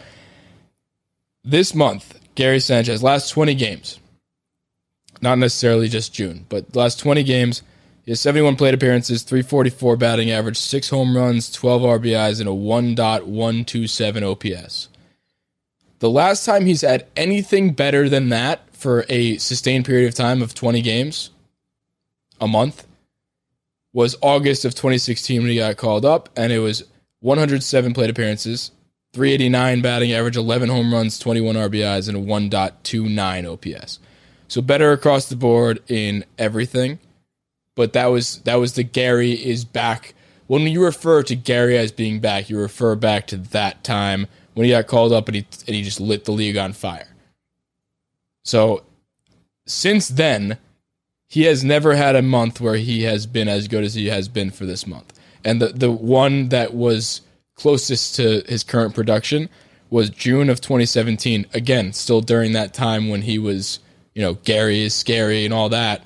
this 1.45 1.75
month, 1.75 2.21
Gary 2.35 2.61
Sanchez, 2.61 3.03
last 3.03 3.31
20 3.31 3.55
games, 3.55 3.99
not 5.21 5.39
necessarily 5.39 5.89
just 5.89 6.13
June, 6.13 6.47
but 6.49 6.75
last 6.75 6.99
20 6.99 7.23
games, 7.23 7.63
he 8.05 8.11
has 8.11 8.21
71 8.21 8.57
plate 8.57 8.75
appearances, 8.75 9.23
344 9.23 9.97
batting 9.97 10.31
average, 10.31 10.57
six 10.57 10.91
home 10.91 11.17
runs, 11.17 11.53
12 11.53 11.83
RBIs, 11.83 12.41
and 12.41 12.49
a 12.49 12.53
1.127 12.53 14.59
OPS. 14.59 14.89
The 16.01 16.11
last 16.11 16.45
time 16.45 16.67
he's 16.67 16.81
had 16.81 17.07
anything 17.17 17.75
better 17.75 18.09
than 18.09 18.31
that 18.31 18.63
for 18.73 19.05
a 19.09 19.39
sustained 19.39 19.85
period 19.85 20.09
of 20.09 20.15
time 20.15 20.43
of 20.43 20.53
20 20.53 20.83
games, 20.83 21.31
a 22.41 22.49
month, 22.49 22.89
was 23.93 24.17
August 24.21 24.65
of 24.65 24.75
2016 24.75 25.41
when 25.41 25.51
he 25.51 25.59
got 25.59 25.77
called 25.77 26.05
up, 26.05 26.29
and 26.35 26.53
it 26.53 26.59
was 26.59 26.83
107 27.21 27.95
plate 27.95 28.11
appearances, 28.11 28.73
389 29.13 29.81
batting 29.81 30.13
average, 30.13 30.37
11 30.37 30.71
home 30.71 30.93
runs, 30.93 31.21
21 31.21 31.55
RBIs, 31.55 32.09
and 32.09 32.17
a 32.17 32.21
1.29 32.21 33.79
OPS. 33.79 34.01
So 34.49 34.61
better 34.61 34.91
across 34.91 35.29
the 35.29 35.37
board 35.37 35.81
in 35.87 36.25
everything. 36.37 36.99
But 37.75 37.93
that 37.95 38.07
was 38.07 38.39
that 38.41 38.57
was 38.57 38.75
the 38.75 38.83
Gary 38.83 39.33
is 39.33 39.65
back. 39.65 40.15
When 40.47 40.63
you 40.63 40.85
refer 40.85 41.23
to 41.23 41.37
Gary 41.37 41.79
as 41.79 41.93
being 41.93 42.21
back, 42.21 42.51
you 42.51 42.59
refer 42.59 42.95
back 42.95 43.27
to 43.29 43.37
that 43.37 43.83
time 43.85 44.27
when 44.55 44.65
he 44.65 44.73
got 44.73 44.87
called 44.87 45.13
up 45.13 45.29
and 45.29 45.37
he 45.37 45.47
and 45.67 45.77
he 45.77 45.83
just 45.83 46.01
lit 46.01 46.25
the 46.25 46.33
league 46.33 46.57
on 46.57 46.73
fire. 46.73 47.09
So 48.45 48.83
since 49.67 50.09
then, 50.09 50.59
he 51.29 51.45
has 51.45 51.65
never 51.65 51.95
had 51.95 52.15
a 52.15 52.23
month 52.23 52.61
where 52.61 52.77
he 52.77 53.05
has 53.05 53.27
been 53.27 53.49
as 53.49 53.69
good 53.69 53.85
as 53.85 53.95
he 53.95 54.09
has 54.09 54.29
been 54.29 54.51
for 54.51 54.67
this 54.67 54.87
month. 54.87 55.19
And 55.45 55.63
the 55.63 55.69
the 55.69 55.91
one 55.91 56.49
that 56.51 56.75
was 56.75 57.23
closest 57.55 58.17
to 58.17 58.43
his 58.47 58.65
current 58.65 58.95
production 58.95 59.49
was 59.89 60.11
June 60.11 60.51
of 60.51 60.61
2017. 60.61 61.47
Again, 61.55 61.93
still 61.93 62.21
during 62.21 62.53
that 62.53 62.75
time 62.75 63.09
when 63.09 63.23
he 63.23 63.39
was, 63.39 63.79
you 64.15 64.23
know, 64.23 64.35
Gary 64.35 64.83
is 64.83 64.95
scary 64.95 65.45
and 65.45 65.55
all 65.55 65.69
that. 65.69 66.03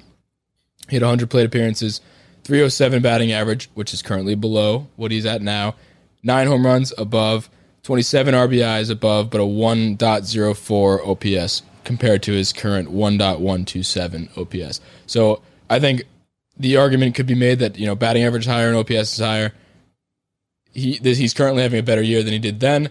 He 0.88 0.96
had 0.96 1.02
100 1.02 1.30
plate 1.30 1.46
appearances, 1.46 2.00
307 2.44 3.02
batting 3.02 3.32
average, 3.32 3.68
which 3.74 3.92
is 3.92 4.02
currently 4.02 4.34
below 4.34 4.88
what 4.96 5.10
he's 5.10 5.26
at 5.26 5.42
now. 5.42 5.74
Nine 6.22 6.46
home 6.46 6.64
runs 6.64 6.92
above, 6.96 7.50
27 7.82 8.34
RBIs 8.34 8.90
above, 8.90 9.30
but 9.30 9.40
a 9.40 9.44
1.04 9.44 11.08
OPS 11.08 11.62
compared 11.84 12.22
to 12.24 12.32
his 12.32 12.52
current 12.52 12.90
1.127 12.92 14.36
OPS. 14.36 14.80
So 15.06 15.40
I 15.70 15.78
think 15.78 16.02
the 16.58 16.76
argument 16.76 17.14
could 17.14 17.26
be 17.26 17.34
made 17.34 17.58
that 17.60 17.78
you 17.78 17.86
know 17.86 17.94
batting 17.94 18.24
average 18.24 18.46
higher 18.46 18.68
and 18.68 18.76
OPS 18.76 19.14
is 19.14 19.18
higher. 19.18 19.52
He 20.72 20.92
he's 21.02 21.32
currently 21.32 21.62
having 21.62 21.78
a 21.78 21.82
better 21.82 22.02
year 22.02 22.22
than 22.22 22.32
he 22.32 22.38
did 22.38 22.60
then, 22.60 22.90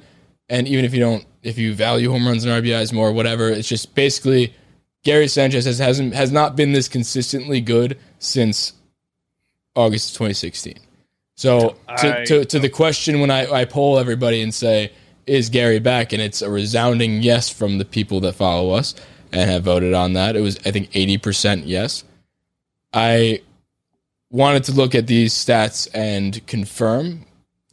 and 0.49 0.67
even 0.67 0.85
if 0.85 0.93
you 0.93 0.99
don't, 0.99 1.25
if 1.43 1.57
you 1.57 1.73
value 1.73 2.11
home 2.11 2.25
runs 2.27 2.45
and 2.45 2.63
RBIs 2.63 2.93
more, 2.93 3.11
whatever, 3.11 3.49
it's 3.49 3.67
just 3.67 3.95
basically 3.95 4.53
Gary 5.05 5.29
Sanchez 5.29 5.63
has 5.63 5.77
hasn't 5.77 6.13
has 6.13 6.31
not 6.31 6.57
been 6.57 6.73
this 6.73 6.89
consistently 6.89 7.61
good 7.61 7.97
since 8.19 8.73
August 9.75 10.13
2016. 10.15 10.75
So 11.35 11.77
to, 11.99 12.21
I- 12.21 12.25
to, 12.25 12.45
to 12.45 12.59
the 12.59 12.69
question 12.69 13.21
when 13.21 13.31
I, 13.31 13.49
I 13.49 13.65
poll 13.65 13.97
everybody 13.99 14.41
and 14.41 14.53
say, 14.53 14.91
is 15.27 15.49
Gary 15.49 15.79
back? 15.79 16.11
And 16.11 16.21
it's 16.21 16.41
a 16.41 16.49
resounding 16.49 17.21
yes 17.21 17.49
from 17.49 17.77
the 17.77 17.85
people 17.85 18.19
that 18.21 18.33
follow 18.33 18.71
us 18.71 18.95
and 19.31 19.49
have 19.49 19.63
voted 19.63 19.93
on 19.93 20.13
that. 20.13 20.35
It 20.35 20.41
was, 20.41 20.57
I 20.65 20.71
think, 20.71 20.91
80% 20.91 21.63
yes. 21.65 22.03
I 22.93 23.41
wanted 24.31 24.63
to 24.65 24.71
look 24.71 24.95
at 24.95 25.07
these 25.07 25.33
stats 25.33 25.87
and 25.93 26.45
confirm 26.47 27.25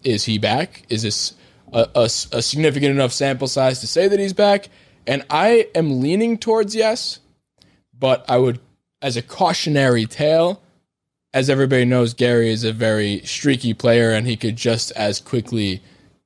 is 0.02 0.24
he 0.24 0.38
back? 0.38 0.84
Is 0.88 1.02
this 1.02 1.34
a 1.72 1.88
a 1.94 2.08
significant 2.42 2.90
enough 2.90 3.12
sample 3.12 3.48
size 3.48 3.80
to 3.80 3.86
say 3.86 4.08
that 4.08 4.18
he's 4.20 4.32
back. 4.32 4.68
And 5.06 5.24
I 5.30 5.68
am 5.74 6.00
leaning 6.00 6.38
towards 6.38 6.74
yes, 6.74 7.18
but 8.02 8.24
I 8.28 8.36
would, 8.36 8.58
as 9.00 9.16
a 9.16 9.22
cautionary 9.22 10.06
tale, 10.06 10.60
as 11.32 11.48
everybody 11.48 11.84
knows, 11.84 12.12
Gary 12.14 12.50
is 12.50 12.64
a 12.64 12.72
very 12.72 13.20
streaky 13.20 13.74
player, 13.74 14.10
and 14.10 14.26
he 14.26 14.36
could 14.36 14.56
just 14.56 14.90
as 14.92 15.20
quickly 15.20 15.80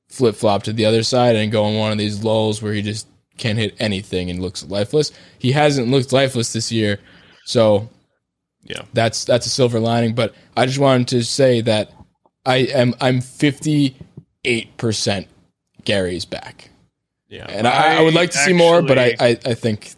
flip 0.09 0.35
flop 0.35 0.63
to 0.63 0.73
the 0.73 0.85
other 0.85 1.03
side 1.03 1.35
and 1.35 1.51
go 1.51 1.63
on 1.65 1.75
one 1.77 1.91
of 1.91 1.99
these 1.99 2.23
lulls 2.23 2.63
where 2.63 2.73
he 2.73 2.81
just 2.81 3.07
can't 3.37 3.59
hit 3.59 3.75
anything 3.79 4.31
and 4.31 4.41
looks 4.41 4.65
lifeless. 4.65 5.11
He 5.37 5.51
hasn't 5.51 5.89
looked 5.89 6.11
lifeless 6.11 6.51
this 6.51 6.71
year, 6.71 6.97
so 7.45 7.87
Yeah. 8.63 8.81
that's 8.93 9.23
that's 9.23 9.45
a 9.45 9.49
silver 9.51 9.79
lining. 9.79 10.15
But 10.15 10.33
I 10.55 10.65
just 10.65 10.79
wanted 10.79 11.09
to 11.09 11.23
say 11.23 11.61
that 11.61 11.91
I 12.43 12.57
am 12.57 12.95
I'm 12.99 13.21
fifty 13.21 13.95
eight 14.45 14.75
percent 14.77 15.27
Gary's 15.85 16.25
back, 16.25 16.71
Yeah. 17.29 17.45
and 17.47 17.67
I, 17.67 17.99
I 17.99 18.01
would 18.01 18.15
like 18.15 18.31
to 18.31 18.37
see 18.39 18.53
more, 18.53 18.81
but 18.81 18.97
I, 18.97 19.15
I 19.19 19.29
I 19.45 19.53
think 19.53 19.93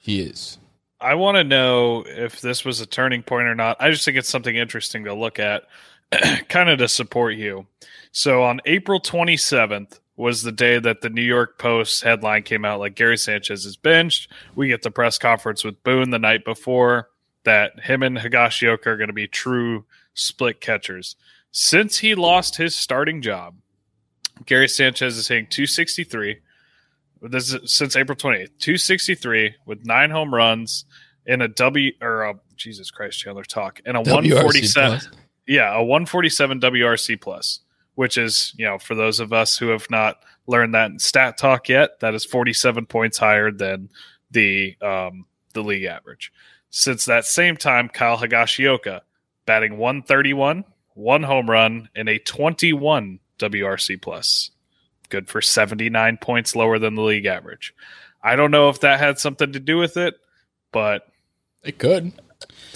he 0.00 0.20
is. 0.20 0.58
I 1.06 1.14
want 1.14 1.36
to 1.36 1.44
know 1.44 2.02
if 2.04 2.40
this 2.40 2.64
was 2.64 2.80
a 2.80 2.86
turning 2.86 3.22
point 3.22 3.46
or 3.46 3.54
not. 3.54 3.76
I 3.78 3.92
just 3.92 4.04
think 4.04 4.16
it's 4.16 4.28
something 4.28 4.56
interesting 4.56 5.04
to 5.04 5.14
look 5.14 5.38
at, 5.38 5.62
kind 6.48 6.68
of 6.68 6.78
to 6.80 6.88
support 6.88 7.36
you. 7.36 7.68
So 8.10 8.42
on 8.42 8.60
April 8.64 9.00
27th 9.00 10.00
was 10.16 10.42
the 10.42 10.50
day 10.50 10.80
that 10.80 11.02
the 11.02 11.08
New 11.08 11.22
York 11.22 11.60
Post 11.60 12.02
headline 12.02 12.42
came 12.42 12.64
out 12.64 12.80
like 12.80 12.96
Gary 12.96 13.16
Sanchez 13.16 13.64
is 13.64 13.76
benched. 13.76 14.32
We 14.56 14.66
get 14.66 14.82
the 14.82 14.90
press 14.90 15.16
conference 15.16 15.62
with 15.62 15.84
Boone 15.84 16.10
the 16.10 16.18
night 16.18 16.44
before 16.44 17.08
that 17.44 17.78
him 17.84 18.02
and 18.02 18.18
Higashioka 18.18 18.86
are 18.88 18.96
going 18.96 19.06
to 19.06 19.12
be 19.12 19.28
true 19.28 19.84
split 20.12 20.60
catchers. 20.60 21.14
Since 21.52 21.98
he 21.98 22.16
lost 22.16 22.56
his 22.56 22.74
starting 22.74 23.22
job, 23.22 23.54
Gary 24.44 24.66
Sanchez 24.66 25.16
is 25.16 25.28
hitting 25.28 25.46
263. 25.46 26.38
This 27.22 27.52
is 27.52 27.72
since 27.72 27.96
April 27.96 28.16
28th. 28.16 28.58
263 28.58 29.54
with 29.64 29.84
nine 29.84 30.10
home 30.10 30.34
runs 30.34 30.84
in 31.24 31.40
a 31.40 31.48
W 31.48 31.92
or 32.00 32.22
a, 32.22 32.34
Jesus 32.56 32.90
Christ, 32.90 33.18
Chandler 33.18 33.44
talk 33.44 33.80
and 33.84 33.96
a 33.96 34.00
WRC 34.00 34.12
147. 34.12 34.98
plus. 34.98 35.08
Yeah, 35.46 35.74
a 35.74 35.82
147 35.82 36.60
WRC 36.60 37.20
plus, 37.20 37.60
which 37.94 38.18
is, 38.18 38.52
you 38.56 38.66
know, 38.66 38.78
for 38.78 38.94
those 38.94 39.20
of 39.20 39.32
us 39.32 39.56
who 39.56 39.68
have 39.68 39.88
not 39.90 40.18
learned 40.46 40.74
that 40.74 40.90
in 40.90 40.98
stat 40.98 41.38
talk 41.38 41.68
yet, 41.68 42.00
that 42.00 42.14
is 42.14 42.24
47 42.24 42.86
points 42.86 43.18
higher 43.18 43.50
than 43.50 43.90
the 44.30 44.76
um, 44.82 45.26
the 45.52 45.62
league 45.62 45.84
average. 45.84 46.32
Since 46.70 47.04
that 47.06 47.24
same 47.24 47.56
time, 47.56 47.88
Kyle 47.88 48.18
Higashioka 48.18 49.00
batting 49.46 49.78
131, 49.78 50.64
one 50.94 51.22
home 51.22 51.48
run, 51.48 51.88
and 51.94 52.08
a 52.08 52.18
21 52.18 53.20
WRC 53.38 54.02
plus. 54.02 54.50
Good 55.08 55.28
for 55.28 55.40
79 55.40 56.18
points 56.18 56.54
lower 56.56 56.78
than 56.78 56.94
the 56.94 57.02
league 57.02 57.26
average. 57.26 57.74
I 58.22 58.36
don't 58.36 58.50
know 58.50 58.68
if 58.68 58.80
that 58.80 58.98
had 58.98 59.18
something 59.18 59.52
to 59.52 59.60
do 59.60 59.78
with 59.78 59.96
it, 59.96 60.14
but 60.72 61.06
It 61.64 61.78
could. 61.78 62.12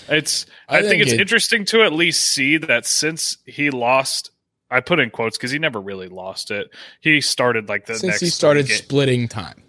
it's 0.09 0.47
I 0.69 0.79
I, 0.79 0.81
think, 0.81 0.91
think 0.91 1.03
it's 1.03 1.13
it- 1.13 1.21
interesting 1.21 1.65
to 1.67 1.83
at 1.83 1.93
least 1.93 2.23
see 2.23 2.57
that 2.59 2.87
since 2.87 3.39
he 3.47 3.71
lost 3.71 4.31
I 4.73 4.79
put 4.81 5.01
in 5.01 5.11
quotes 5.11 5.37
because 5.37 5.51
he 5.51 5.59
never 5.59 5.81
really 5.81 6.07
lost 6.07 6.53
it. 6.53 6.71
He 7.01 7.21
started 7.21 7.69
like 7.69 7.87
the 7.87 7.95
Since 7.95 8.05
next 8.05 8.21
he 8.21 8.29
started 8.29 8.69
splitting 8.69 9.27
time, 9.27 9.61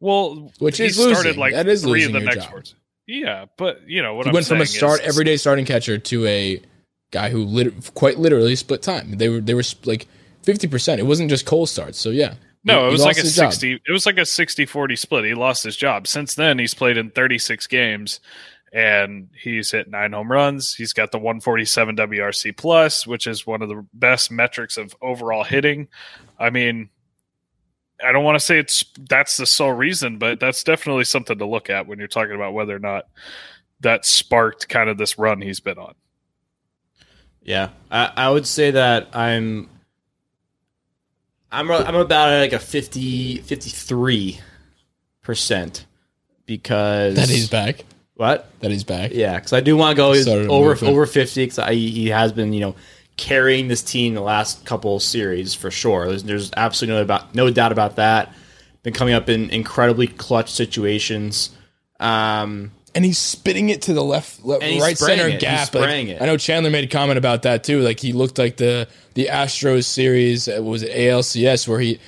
well, 0.00 0.50
which 0.58 0.78
he 0.78 0.86
is 0.86 0.94
started 0.96 1.14
losing. 1.14 1.38
like 1.38 1.52
That 1.54 1.68
is 1.68 1.82
three 1.82 2.00
losing 2.06 2.16
of 2.16 2.22
the 2.22 2.26
next 2.26 2.36
job. 2.44 2.50
four. 2.50 2.62
Yeah, 3.06 3.44
but 3.56 3.82
you 3.88 4.02
know 4.02 4.14
what 4.16 4.26
he 4.26 4.30
I'm 4.30 4.34
went 4.34 4.46
from 4.46 4.60
a 4.60 4.66
start 4.66 5.00
is- 5.02 5.06
everyday 5.06 5.36
starting 5.36 5.64
catcher 5.64 5.96
to 5.96 6.26
a 6.26 6.60
guy 7.12 7.30
who 7.30 7.44
lit- 7.44 7.94
quite 7.94 8.18
literally 8.18 8.56
split 8.56 8.82
time. 8.82 9.12
They 9.16 9.28
were 9.28 9.40
they 9.40 9.54
were 9.54 9.62
like 9.84 10.08
fifty 10.48 10.66
percent. 10.66 10.98
It 10.98 11.04
wasn't 11.04 11.28
just 11.28 11.44
cold 11.44 11.68
starts. 11.68 11.98
So 11.98 12.08
yeah, 12.08 12.34
No, 12.64 12.80
He- 12.82 12.88
it 12.88 12.92
was 12.92 13.04
like 13.04 13.18
a 13.18 13.20
his 13.20 13.36
job. 13.36 13.52
60 13.52 13.82
it 13.86 13.92
was 13.92 14.06
like 14.06 14.16
a 14.16 14.22
60-40 14.22 14.96
split. 14.98 15.24
He 15.26 15.34
lost 15.34 15.62
his 15.62 15.76
job. 15.76 16.06
Since 16.06 16.34
then 16.36 16.58
he's 16.58 16.72
played 16.72 16.96
in 16.96 17.10
36 17.10 17.66
games 17.66 18.20
and 18.72 19.28
he's 19.38 19.70
hit 19.72 19.88
9 19.90 20.12
home 20.12 20.32
runs. 20.32 20.74
He's 20.74 20.92
got 20.94 21.10
the 21.12 21.18
147 21.18 21.96
WRC 21.96 22.56
plus, 22.56 23.06
which 23.06 23.26
is 23.26 23.46
one 23.46 23.60
of 23.60 23.68
the 23.68 23.84
best 23.92 24.30
metrics 24.30 24.78
of 24.78 24.94
overall 25.02 25.44
hitting. 25.44 25.88
I 26.38 26.48
mean, 26.50 26.88
I 28.02 28.12
don't 28.12 28.24
want 28.24 28.38
to 28.38 28.44
say 28.44 28.58
it's 28.58 28.84
that's 29.08 29.36
the 29.36 29.44
sole 29.46 29.72
reason, 29.72 30.16
but 30.18 30.40
that's 30.40 30.62
definitely 30.64 31.04
something 31.04 31.36
to 31.38 31.46
look 31.46 31.68
at 31.68 31.86
when 31.86 31.98
you're 31.98 32.08
talking 32.08 32.34
about 32.34 32.54
whether 32.54 32.74
or 32.74 32.78
not 32.78 33.04
that 33.80 34.06
sparked 34.06 34.68
kind 34.68 34.88
of 34.88 34.96
this 34.98 35.18
run 35.18 35.40
he's 35.42 35.60
been 35.60 35.78
on. 35.78 35.94
Yeah, 37.42 37.70
I, 37.90 38.12
I 38.16 38.30
would 38.30 38.46
say 38.46 38.72
that 38.72 39.08
I'm 39.16 39.68
I'm 41.50 41.70
I'm 41.70 41.94
about 41.94 42.40
like 42.40 42.52
a 42.52 42.58
53 42.58 44.40
percent 45.22 45.86
because 46.46 47.16
that 47.16 47.28
he's 47.28 47.48
back. 47.48 47.84
what 48.14 48.50
That 48.60 48.70
he's 48.70 48.84
back. 48.84 49.12
yeah 49.12 49.36
because 49.36 49.52
I 49.52 49.60
do 49.60 49.76
want 49.76 49.92
to 49.92 49.96
go 49.96 50.14
Started 50.14 50.48
over 50.48 50.76
over 50.84 51.06
50 51.06 51.46
because 51.46 51.68
he 51.70 52.08
has 52.08 52.32
been 52.32 52.52
you 52.52 52.60
know 52.60 52.74
carrying 53.16 53.68
this 53.68 53.82
team 53.82 54.14
the 54.14 54.20
last 54.20 54.64
couple 54.64 55.00
series 55.00 55.52
for 55.54 55.70
sure. 55.70 56.06
There's, 56.08 56.22
there's 56.22 56.50
absolutely 56.56 56.96
no 56.98 57.02
about 57.02 57.34
no 57.34 57.50
doubt 57.50 57.72
about 57.72 57.96
that. 57.96 58.32
Been 58.82 58.94
coming 58.94 59.14
up 59.14 59.28
in 59.28 59.50
incredibly 59.50 60.06
clutch 60.06 60.50
situations. 60.52 61.50
Um, 61.98 62.70
and 62.94 63.04
he's 63.04 63.18
spitting 63.18 63.68
it 63.70 63.82
to 63.82 63.92
the 63.92 64.02
left, 64.02 64.44
left 64.44 64.62
And 64.62 64.80
right 64.80 64.96
center 64.98 65.26
it. 65.28 65.32
He's 65.34 65.40
gap. 65.42 65.74
Like, 65.74 66.06
it. 66.08 66.22
I 66.22 66.26
know 66.26 66.36
Chandler 66.36 66.70
made 66.70 66.84
a 66.84 66.88
comment 66.88 67.18
about 67.18 67.42
that 67.42 67.64
too. 67.64 67.80
Like 67.80 68.00
he 68.00 68.12
looked 68.12 68.38
like 68.38 68.56
the 68.56 68.88
the 69.14 69.26
Astros 69.26 69.84
series. 69.84 70.48
uh, 70.48 70.62
Was 70.62 70.82
it 70.82 70.92
ALCS 70.92 71.68
where 71.68 71.80
he 71.80 71.98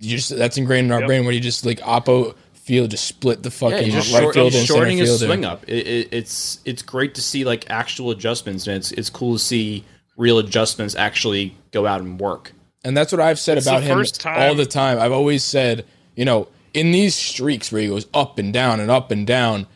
you 0.00 0.16
just 0.16 0.36
that's 0.36 0.56
ingrained 0.58 0.86
in 0.86 0.92
our 0.92 1.00
Yep. 1.00 1.06
brain 1.06 1.24
where 1.24 1.32
he 1.32 1.40
just 1.40 1.64
like 1.66 1.78
oppo 1.80 2.34
field 2.54 2.90
just 2.90 3.04
split 3.04 3.42
the 3.42 3.50
fucking 3.50 3.84
he's 3.84 3.94
just 3.94 4.12
right 4.14 4.22
short, 4.22 4.34
field 4.34 4.46
and 4.46 4.54
center 4.54 4.66
shortening 4.66 4.98
his 4.98 5.08
fielder. 5.10 5.26
swing 5.26 5.44
up. 5.44 5.64
It, 5.68 5.86
it, 5.86 6.08
it's 6.12 6.60
it's 6.64 6.82
great 6.82 7.14
to 7.16 7.20
see 7.22 7.44
like 7.44 7.68
actual 7.70 8.10
adjustments, 8.10 8.66
and 8.66 8.76
it's 8.76 8.92
it's 8.92 9.10
cool 9.10 9.34
to 9.34 9.38
see 9.38 9.84
real 10.16 10.38
adjustments 10.38 10.94
actually 10.94 11.54
go 11.72 11.86
out 11.86 12.00
and 12.00 12.18
work. 12.20 12.52
And 12.84 12.96
that's 12.96 13.12
what 13.12 13.20
I've 13.20 13.38
said 13.38 13.58
It's 13.58 13.66
about 13.66 13.82
him 13.82 13.96
first 13.96 14.20
time- 14.20 14.40
all 14.42 14.54
the 14.54 14.66
time. 14.66 14.98
I've 14.98 15.12
always 15.12 15.42
said, 15.44 15.84
you 16.16 16.24
know, 16.24 16.48
in 16.74 16.90
these 16.90 17.14
streaks 17.14 17.70
where 17.70 17.80
he 17.82 17.88
goes 17.88 18.06
up 18.12 18.38
and 18.38 18.52
down 18.52 18.80
and 18.80 18.90
up 18.90 19.10
and 19.12 19.24
down, 19.26 19.66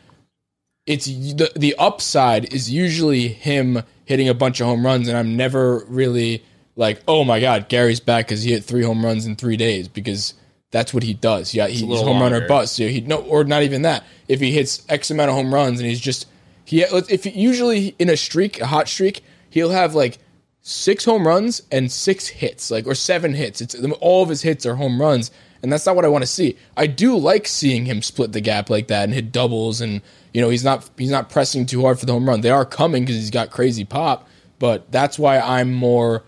it's 0.87 1.05
the 1.05 1.51
the 1.55 1.75
upside 1.77 2.51
is 2.53 2.71
usually 2.71 3.27
him 3.27 3.83
hitting 4.05 4.29
a 4.29 4.33
bunch 4.33 4.61
of 4.61 4.67
home 4.67 4.85
runs, 4.85 5.07
and 5.07 5.17
I'm 5.17 5.35
never 5.35 5.83
really 5.87 6.43
like, 6.75 7.01
oh 7.07 7.23
my 7.23 7.39
god, 7.39 7.67
Gary's 7.69 7.99
back 7.99 8.27
because 8.27 8.43
he 8.43 8.51
hit 8.51 8.63
three 8.63 8.83
home 8.83 9.03
runs 9.03 9.25
in 9.25 9.35
three 9.35 9.57
days 9.57 9.87
because 9.87 10.33
that's 10.71 10.93
what 10.93 11.03
he 11.03 11.13
does. 11.13 11.53
Yeah, 11.53 11.67
he's 11.67 11.81
home 11.81 12.21
run 12.21 12.33
or 12.33 12.37
longer. 12.37 12.47
bust. 12.47 12.75
So 12.75 12.87
he 12.87 13.01
no, 13.01 13.17
or 13.17 13.43
not 13.43 13.63
even 13.63 13.81
that. 13.83 14.05
If 14.27 14.39
he 14.39 14.51
hits 14.51 14.85
X 14.89 15.11
amount 15.11 15.29
of 15.29 15.35
home 15.35 15.53
runs 15.53 15.79
and 15.79 15.89
he's 15.89 15.99
just 15.99 16.25
he 16.63 16.81
if 16.81 17.25
he, 17.25 17.31
usually 17.31 17.95
in 17.99 18.09
a 18.09 18.17
streak, 18.17 18.61
a 18.61 18.67
hot 18.67 18.87
streak, 18.87 19.23
he'll 19.49 19.71
have 19.71 19.93
like 19.93 20.19
six 20.61 21.05
home 21.05 21.25
runs 21.27 21.61
and 21.71 21.91
six 21.91 22.27
hits, 22.27 22.71
like 22.71 22.87
or 22.87 22.95
seven 22.95 23.33
hits. 23.33 23.61
It's 23.61 23.75
all 23.99 24.23
of 24.23 24.29
his 24.29 24.41
hits 24.41 24.65
are 24.65 24.75
home 24.75 25.01
runs, 25.01 25.31
and 25.61 25.71
that's 25.71 25.85
not 25.85 25.95
what 25.95 26.05
I 26.05 26.09
want 26.09 26.23
to 26.23 26.27
see. 26.27 26.57
I 26.75 26.87
do 26.87 27.17
like 27.17 27.47
seeing 27.47 27.85
him 27.85 28.01
split 28.01 28.33
the 28.33 28.41
gap 28.41 28.69
like 28.69 28.87
that 28.87 29.03
and 29.03 29.13
hit 29.13 29.31
doubles, 29.31 29.81
and 29.81 30.01
you 30.37 30.43
know 30.43 30.49
he's 30.49 30.63
not 30.63 30.87
he's 30.99 31.09
not 31.09 31.31
pressing 31.31 31.65
too 31.65 31.81
hard 31.81 31.99
for 31.99 32.05
the 32.05 32.13
home 32.13 32.29
run. 32.29 32.41
They 32.41 32.51
are 32.51 32.63
coming 32.63 33.01
because 33.01 33.15
he's 33.15 33.31
got 33.31 33.49
crazy 33.49 33.83
pop, 33.83 34.27
but 34.59 34.91
that's 34.91 35.17
why 35.17 35.39
I'm 35.39 35.73
more 35.73 36.21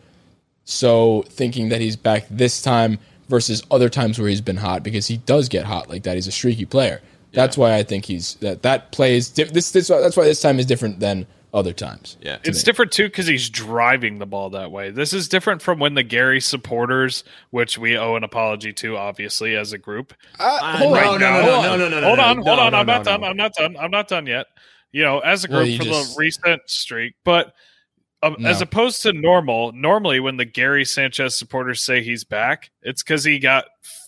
so 0.65 1.23
thinking 1.29 1.69
that 1.69 1.79
he's 1.79 1.95
back 1.95 2.25
this 2.27 2.59
time 2.63 2.97
versus 3.27 3.61
other 3.69 3.87
times 3.87 4.17
where 4.17 4.27
he's 4.27 4.41
been 4.41 4.57
hot 4.57 4.81
because 4.81 5.05
he 5.05 5.17
does 5.17 5.47
get 5.47 5.63
hot 5.63 5.89
like 5.89 6.01
that. 6.03 6.15
He's 6.15 6.25
a 6.25 6.31
streaky 6.31 6.65
player. 6.65 7.03
That's 7.33 7.55
why 7.55 7.75
I 7.75 7.83
think 7.83 8.05
he's 8.05 8.33
that 8.37 8.63
that 8.63 8.91
plays 8.91 9.29
this 9.29 9.69
this 9.69 9.87
that's 9.89 10.17
why 10.17 10.23
this 10.23 10.41
time 10.41 10.57
is 10.57 10.65
different 10.65 10.99
than 10.99 11.27
other 11.53 11.73
times. 11.73 12.17
Yeah, 12.21 12.37
It's 12.43 12.61
different 12.63 12.91
too 12.91 13.05
because 13.05 13.25
he's 13.27 13.49
driving 13.49 14.19
the 14.19 14.25
ball 14.25 14.51
that 14.51 14.71
way. 14.71 14.91
This 14.91 15.13
is 15.13 15.27
different 15.27 15.61
from 15.61 15.79
when 15.79 15.95
the 15.95 16.03
Gary 16.03 16.39
supporters, 16.41 17.23
which 17.49 17.77
we 17.77 17.97
owe 17.97 18.15
an 18.15 18.23
apology 18.23 18.71
to, 18.73 18.97
obviously 18.97 19.55
as 19.55 19.73
a 19.73 19.77
group. 19.77 20.13
Uh, 20.39 20.77
hold 20.77 20.93
right 20.93 21.07
on, 21.07 21.19
now- 21.19 21.33
hold 21.41 21.45
no, 21.45 21.55
on. 21.55 21.63
no, 21.63 21.77
no, 21.77 21.89
no, 21.89 21.99
no, 22.01 22.07
hold 22.07 22.19
on, 22.19 22.37
no, 22.37 22.43
hold 22.43 22.59
on. 22.59 22.71
no, 22.73 22.77
I'm 22.79 22.85
no, 22.85 22.93
not 22.93 23.03
done. 23.05 23.21
no. 23.21 23.27
I'm 23.27 23.37
not 23.37 23.53
done. 23.53 23.77
I'm 23.77 23.91
not 23.91 24.07
done 24.07 24.27
yet. 24.27 24.47
You 24.91 25.03
know, 25.03 25.19
as 25.19 25.43
a 25.43 25.47
group 25.47 25.67
you 25.67 25.77
for 25.77 25.83
just- 25.85 26.15
the 26.15 26.19
recent 26.19 26.61
streak, 26.67 27.15
but 27.25 27.53
um, 28.21 28.35
No. 28.39 28.49
as 28.49 28.61
opposed 28.61 29.01
to 29.03 29.13
normal, 29.13 29.71
normally 29.71 30.19
when 30.19 30.35
the 30.37 30.45
Gary 30.45 30.83
Sanchez 30.83 31.37
supporters 31.37 31.81
say 31.81 32.03
he's 32.03 32.25
back, 32.25 32.69
it's 32.81 33.01
because 33.01 33.23
he 33.23 33.39
got, 33.39 33.65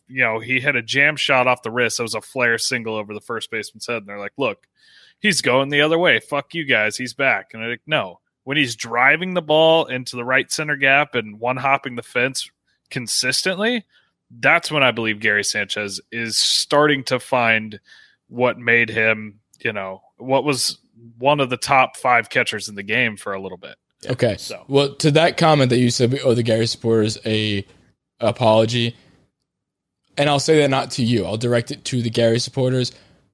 you 0.08 0.22
know, 0.22 0.40
he 0.40 0.60
had 0.60 0.76
a 0.76 0.82
jam 0.82 1.16
shot 1.16 1.48
off 1.48 1.62
the 1.64 1.72
wrist. 1.72 1.98
It 2.00 2.04
was 2.04 2.14
a 2.14 2.20
flare 2.20 2.58
single 2.58 2.96
over 2.96 3.14
the 3.14 3.22
first 3.22 3.50
baseman's 3.50 3.88
head, 3.88 3.98
and 3.98 4.08
they're 4.08 4.20
like, 4.20 4.34
"Look, 4.38 4.68
he's 5.22 5.42
going 5.42 5.70
the 5.70 5.82
other 5.82 5.98
way. 5.98 6.20
Fuck 6.20 6.54
you 6.54 6.66
guys. 6.66 6.98
He's 6.98 7.14
back." 7.14 7.52
And 7.54 7.64
I'm 7.64 7.70
like, 7.70 7.82
"No." 7.88 8.20
When 8.44 8.58
he's 8.58 8.76
driving 8.76 9.36
the 9.36 9.42
ball 9.42 9.86
into 9.86 10.16
the 10.16 10.26
right 10.26 10.52
center 10.52 10.76
gap 10.76 11.14
and 11.16 11.40
one 11.40 11.58
hopping 11.58 11.96
the 11.96 12.02
fence 12.04 12.50
consistently, 12.90 13.86
that's 14.40 14.72
when 14.72 14.82
I 14.84 14.92
believe 14.92 15.20
Gary 15.20 15.44
Sanchez 15.44 16.02
is 16.12 16.38
starting 16.38 17.04
to 17.06 17.20
find 17.20 17.80
what 18.30 18.58
made 18.58 18.90
him, 18.90 19.40
you 19.64 19.72
know, 19.74 20.02
what 20.18 20.44
was 20.44 20.80
one 21.18 21.40
of 21.40 21.50
the 21.50 21.58
top 21.58 21.98
five 21.98 22.30
catchers 22.30 22.68
in 22.68 22.76
the 22.76 22.84
game 22.84 23.16
for 23.18 23.34
a 23.34 23.40
little 23.42 23.58
bit. 23.58 23.76
Okay. 24.10 24.38
So- 24.38 24.66
well, 24.68 24.96
to 24.96 25.12
that 25.12 25.38
comment 25.38 25.70
that 25.70 25.80
you 25.80 25.92
said, 25.92 26.12
we 26.12 26.20
owe 26.22 26.34
the 26.34 26.44
Gary 26.44 26.66
supporters 26.68 27.18
a 27.26 27.66
apology. 28.20 28.96
and 30.18 30.30
I'll 30.30 30.40
say 30.40 30.58
that 30.60 30.70
not 30.70 30.92
to 30.92 31.04
you. 31.04 31.26
I'll 31.26 31.38
direct 31.38 31.72
it 31.72 31.86
to 31.86 32.02
the 32.02 32.10
Gary 32.10 32.40
supporters 32.40 32.92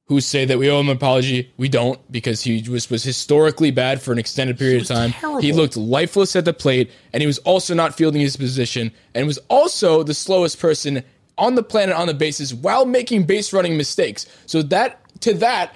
who 0.08 0.22
say 0.22 0.46
that 0.46 0.58
we 0.58 0.70
owe 0.70 0.80
him 0.80 0.89
an 0.89 0.96
apology. 0.96 1.52
We 1.58 1.67
don't 1.70 2.00
because 2.12 2.41
he 2.41 2.63
was 2.70 2.89
was 2.89 3.04
historically 3.04 3.72
bad 3.72 4.02
for 4.02 4.13
an 4.13 4.20
extended 4.20 4.58
period 4.58 4.82
of 4.82 4.88
time. 4.88 5.13
He 5.41 5.52
looked 5.52 5.76
lifeless 5.76 6.36
at 6.36 6.46
the 6.46 6.54
plate, 6.54 6.91
and 7.13 7.22
he 7.22 7.28
was 7.28 7.39
also 7.39 7.74
not 7.74 7.96
fielding 7.96 8.22
his 8.22 8.38
position, 8.38 8.91
and 9.13 9.28
was 9.28 9.39
also 9.50 10.04
the 10.04 10.13
slowest 10.13 10.60
person 10.60 11.04
on 11.38 11.56
the 11.56 11.63
planet 11.63 11.96
on 11.96 12.08
the 12.08 12.13
bases 12.13 12.54
while 12.54 12.86
making 12.86 13.24
base 13.24 13.54
running 13.54 13.78
mistakes. 13.78 14.26
So 14.46 14.62
that 14.63 15.00
to 15.22 15.34
that, 15.36 15.76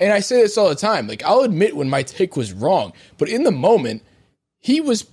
and 0.00 0.12
I 0.12 0.20
say 0.20 0.42
this 0.42 0.58
all 0.58 0.68
the 0.68 0.74
time. 0.74 1.06
Like 1.06 1.22
I'll 1.24 1.40
admit 1.40 1.76
when 1.76 1.88
my 1.88 2.02
take 2.02 2.36
was 2.36 2.52
wrong, 2.52 2.92
but 3.18 3.28
in 3.28 3.44
the 3.44 3.52
moment, 3.52 4.02
he 4.60 4.80
was 4.80 5.06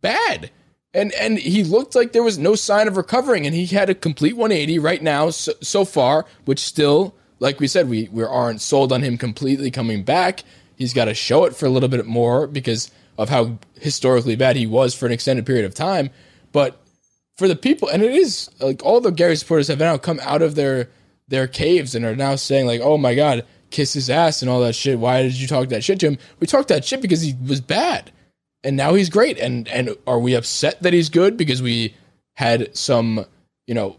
bad. 0.00 0.50
And 0.94 1.12
and 1.14 1.38
he 1.38 1.64
looked 1.64 1.94
like 1.94 2.12
there 2.12 2.22
was 2.22 2.38
no 2.38 2.54
sign 2.54 2.88
of 2.88 2.96
recovering, 2.96 3.46
and 3.46 3.54
he 3.54 3.66
had 3.66 3.90
a 3.90 3.94
complete 3.94 4.36
180 4.36 4.78
right 4.78 5.02
now 5.02 5.30
so, 5.30 5.52
so 5.60 5.84
far, 5.84 6.24
which 6.44 6.60
still, 6.60 7.14
like 7.44 7.60
we 7.60 7.68
said, 7.68 7.88
we 7.88 8.08
we 8.10 8.24
aren't 8.24 8.60
sold 8.60 8.92
on 8.92 9.02
him 9.02 9.16
completely 9.18 9.70
coming 9.70 10.02
back. 10.02 10.42
He's 10.76 10.92
got 10.92 11.04
to 11.04 11.14
show 11.14 11.44
it 11.44 11.54
for 11.54 11.66
a 11.66 11.70
little 11.70 11.88
bit 11.88 12.06
more 12.06 12.46
because 12.46 12.90
of 13.16 13.28
how 13.28 13.58
historically 13.80 14.34
bad 14.34 14.56
he 14.56 14.66
was 14.66 14.94
for 14.94 15.06
an 15.06 15.12
extended 15.12 15.46
period 15.46 15.64
of 15.64 15.74
time. 15.74 16.10
But 16.52 16.80
for 17.36 17.46
the 17.46 17.56
people, 17.56 17.88
and 17.88 18.02
it 18.02 18.12
is 18.12 18.50
like 18.60 18.82
all 18.82 19.00
the 19.00 19.12
Gary 19.12 19.36
supporters 19.36 19.68
have 19.68 19.78
now 19.78 19.96
come 19.98 20.20
out 20.22 20.42
of 20.42 20.54
their 20.54 20.88
their 21.28 21.46
caves 21.46 21.94
and 21.94 22.04
are 22.04 22.16
now 22.16 22.34
saying 22.36 22.66
like, 22.66 22.80
"Oh 22.80 22.98
my 22.98 23.14
God, 23.14 23.44
kiss 23.70 23.92
his 23.92 24.10
ass" 24.10 24.42
and 24.42 24.50
all 24.50 24.60
that 24.62 24.74
shit. 24.74 24.98
Why 24.98 25.22
did 25.22 25.34
you 25.34 25.46
talk 25.46 25.68
that 25.68 25.84
shit 25.84 26.00
to 26.00 26.06
him? 26.08 26.18
We 26.40 26.46
talked 26.46 26.68
that 26.68 26.84
shit 26.84 27.02
because 27.02 27.20
he 27.20 27.36
was 27.46 27.60
bad 27.60 28.10
and 28.64 28.76
now 28.76 28.94
he's 28.94 29.10
great. 29.10 29.38
And 29.38 29.68
and 29.68 29.96
are 30.06 30.18
we 30.18 30.34
upset 30.34 30.82
that 30.82 30.92
he's 30.92 31.10
good 31.10 31.36
because 31.36 31.62
we 31.62 31.94
had 32.34 32.74
some, 32.76 33.26
you 33.66 33.74
know, 33.74 33.96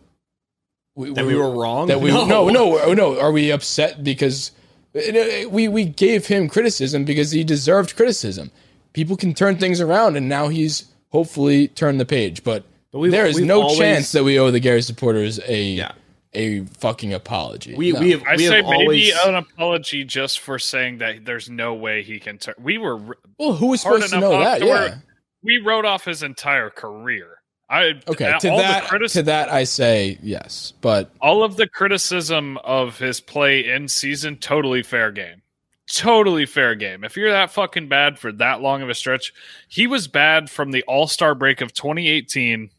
we, 0.96 1.12
That 1.14 1.26
we 1.26 1.36
were 1.36 1.52
wrong? 1.52 1.88
That 1.88 2.00
we 2.02 2.10
No. 2.12 2.26
no 2.26 2.50
no 2.50 2.94
no. 2.94 3.20
Are 3.20 3.32
we 3.32 3.52
upset 3.52 4.04
because 4.04 4.52
uh, 4.96 5.48
we 5.50 5.68
we 5.68 5.86
gave 5.86 6.28
him 6.28 6.48
criticism 6.48 7.06
because 7.06 7.32
he 7.32 7.44
deserved 7.44 7.96
criticism? 7.96 8.52
People 8.94 9.18
can 9.18 9.34
turn 9.34 9.58
things 9.58 9.82
around, 9.82 10.16
and 10.16 10.30
now 10.30 10.48
he's 10.48 10.86
hopefully 11.10 11.68
turned 11.70 12.00
the 12.00 12.06
page. 12.06 12.44
But, 12.44 12.64
we've- 12.94 13.12
there 13.12 13.26
is 13.26 13.40
no 13.40 13.64
always- 13.64 13.78
chance 13.78 14.12
that 14.14 14.24
we 14.24 14.40
owe 14.40 14.52
the 14.52 14.60
Gary 14.62 14.82
supporters 14.82 15.40
a 15.48 15.62
Yeah. 15.64 15.92
a 16.34 16.62
fucking 16.80 17.14
apology. 17.14 17.76
We 17.76 17.92
No. 17.92 18.00
we 18.00 18.12
have 18.12 18.24
I 18.24 18.36
we 18.38 18.48
say 18.48 18.56
have 18.58 18.66
maybe 18.66 18.84
always 18.84 19.14
an 19.26 19.36
apology 19.36 20.04
just 20.06 20.40
for 20.40 20.58
saying 20.60 21.00
that 21.00 21.26
there's 21.26 21.50
no 21.50 21.74
way 21.74 22.04
he 22.04 22.20
can 22.20 22.38
turn. 22.38 22.56
We 22.58 22.78
were 22.78 22.98
well, 23.38 23.54
who 23.54 23.68
was 23.68 23.84
hard 23.84 23.96
supposed 24.04 24.14
to 24.14 24.20
know 24.22 24.40
that? 24.40 24.62
Yeah. 24.64 24.96
we 25.44 25.58
wrote 25.58 25.84
off 25.86 26.06
his 26.06 26.24
entire 26.24 26.70
career. 26.70 27.35
I 27.70 28.02
Okay. 28.08 28.26
Uh, 28.26 28.34
all 28.34 28.40
To 28.40 28.50
that 28.50 29.10
to 29.12 29.24
that 29.24 29.52
I 29.52 29.64
say 29.64 30.20
yes, 30.22 30.74
but 30.82 31.12
all 31.22 31.44
of 31.44 31.58
the 31.58 31.68
criticism 31.68 32.58
of 32.60 33.00
his 33.00 33.20
play 33.20 33.68
in 33.68 33.88
season 33.88 34.38
totally 34.38 34.84
fair 34.84 35.12
game 35.12 35.42
totally 35.88 36.48
fair 36.48 36.74
game 36.74 37.04
if 37.04 37.16
you're 37.16 37.32
that 37.32 37.52
fucking 37.52 37.88
bad 37.88 38.18
for 38.18 38.32
that 38.32 38.60
long 38.60 38.82
of 38.82 38.90
a 38.90 38.96
stretch 38.96 39.32
he 39.68 39.86
was 39.86 40.08
bad 40.08 40.50
from 40.50 40.72
the 40.72 40.84
all-star 40.88 41.36
break 41.36 41.62
of 41.62 41.74
2018 41.74 42.72